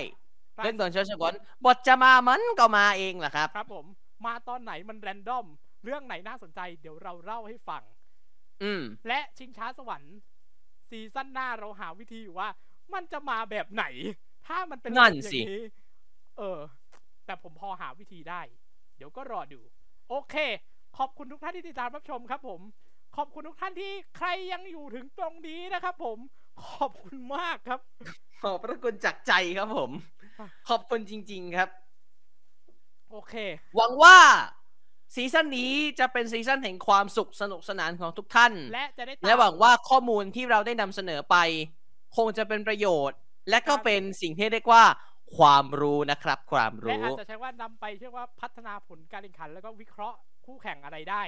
[0.59, 1.33] รายเรื่องก่อนเชิญชวน
[1.65, 3.85] บทจะมามันก็มาเองแหละครับ ครับผม
[4.25, 5.45] มาตอนไหนมันแรนดอม
[5.83, 7.83] เรื่องไหนน่าสนใจ เดี๋ยวเราเล่าให้ฟัง
[8.64, 10.15] อืม และชิงช้าสวรรค์
[10.90, 12.49] ซีซั่นหน้าเราหาวิธีอยู่ว่า
[12.93, 13.85] มันจะมาแบบไหน
[14.48, 15.65] ถ้ามันเป็นนั่นแบบสิอย่างนี้
[16.38, 16.59] เออ
[17.25, 18.41] แต่ผมพอหาวิธีได้
[18.98, 19.61] เดี๋ยวก็รอดู
[20.09, 20.35] โอเค
[20.98, 22.61] ขอบคุณทุกท่านที่ติดตามรับชมครับผม
[23.16, 26.17] ขอบคุณทุกท่านที่ใครยังอยู่ถึงตรงนี้นะครับผม
[26.74, 27.80] ขอบคุณมากครับ
[28.43, 29.92] ขอบพระคุณจากใจครับผม
[30.69, 31.69] ขอบคุณจริง ๆครับ
[33.11, 33.34] โอเค
[33.75, 34.17] หวังว่า
[35.16, 41.35] ซีซั่นนี้จะเป็นซีซั่นแห่งความสุขสนุกสนานของทุกท่าน และจะได้ตามและหวังว่าข้อมูลที่เราได้นำเสนอไป
[42.17, 43.17] คงจะเป็นประโยชน์
[43.50, 44.84] และก็ครับเป็นสิ่งที่เรียกว่า
[45.37, 51.23] ความรู้นะครับ ความและรู้อาจจะใช้ว่านำไปเชื่อว่าพัฒนาผลการแข่งขัน แล้วก็วิเคราะห์คู่แข่งอะไรได้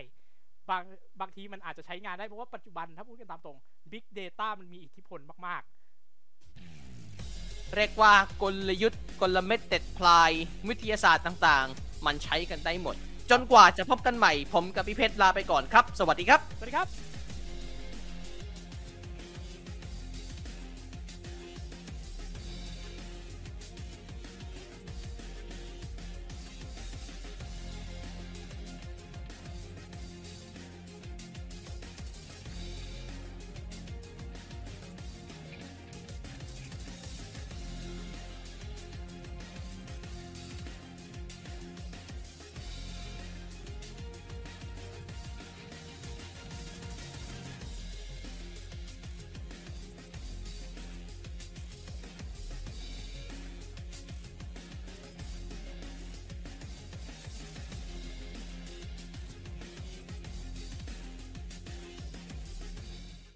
[0.70, 0.84] บาง
[1.22, 3.58] บางทีมันอาจจะใช้งานได้ เพราะว่าปัจจุบันถ้าพูดกันตามตรง
[3.92, 5.64] Big Data มันมีอิทธิพลมาก
[7.76, 10.32] เรียกว่ากลยุทธ์กลเม็ดเด็ดพลาย
[10.70, 12.96] วิทยาศาสตร์ต่างๆ มันใช้กันได้หมด
[13.32, 17.17] จนกว่าจะพบกันใหม่ ผมกับพี่เพชรลาไปก่อนครับ สวัสดีครับๆสวัสดีครับ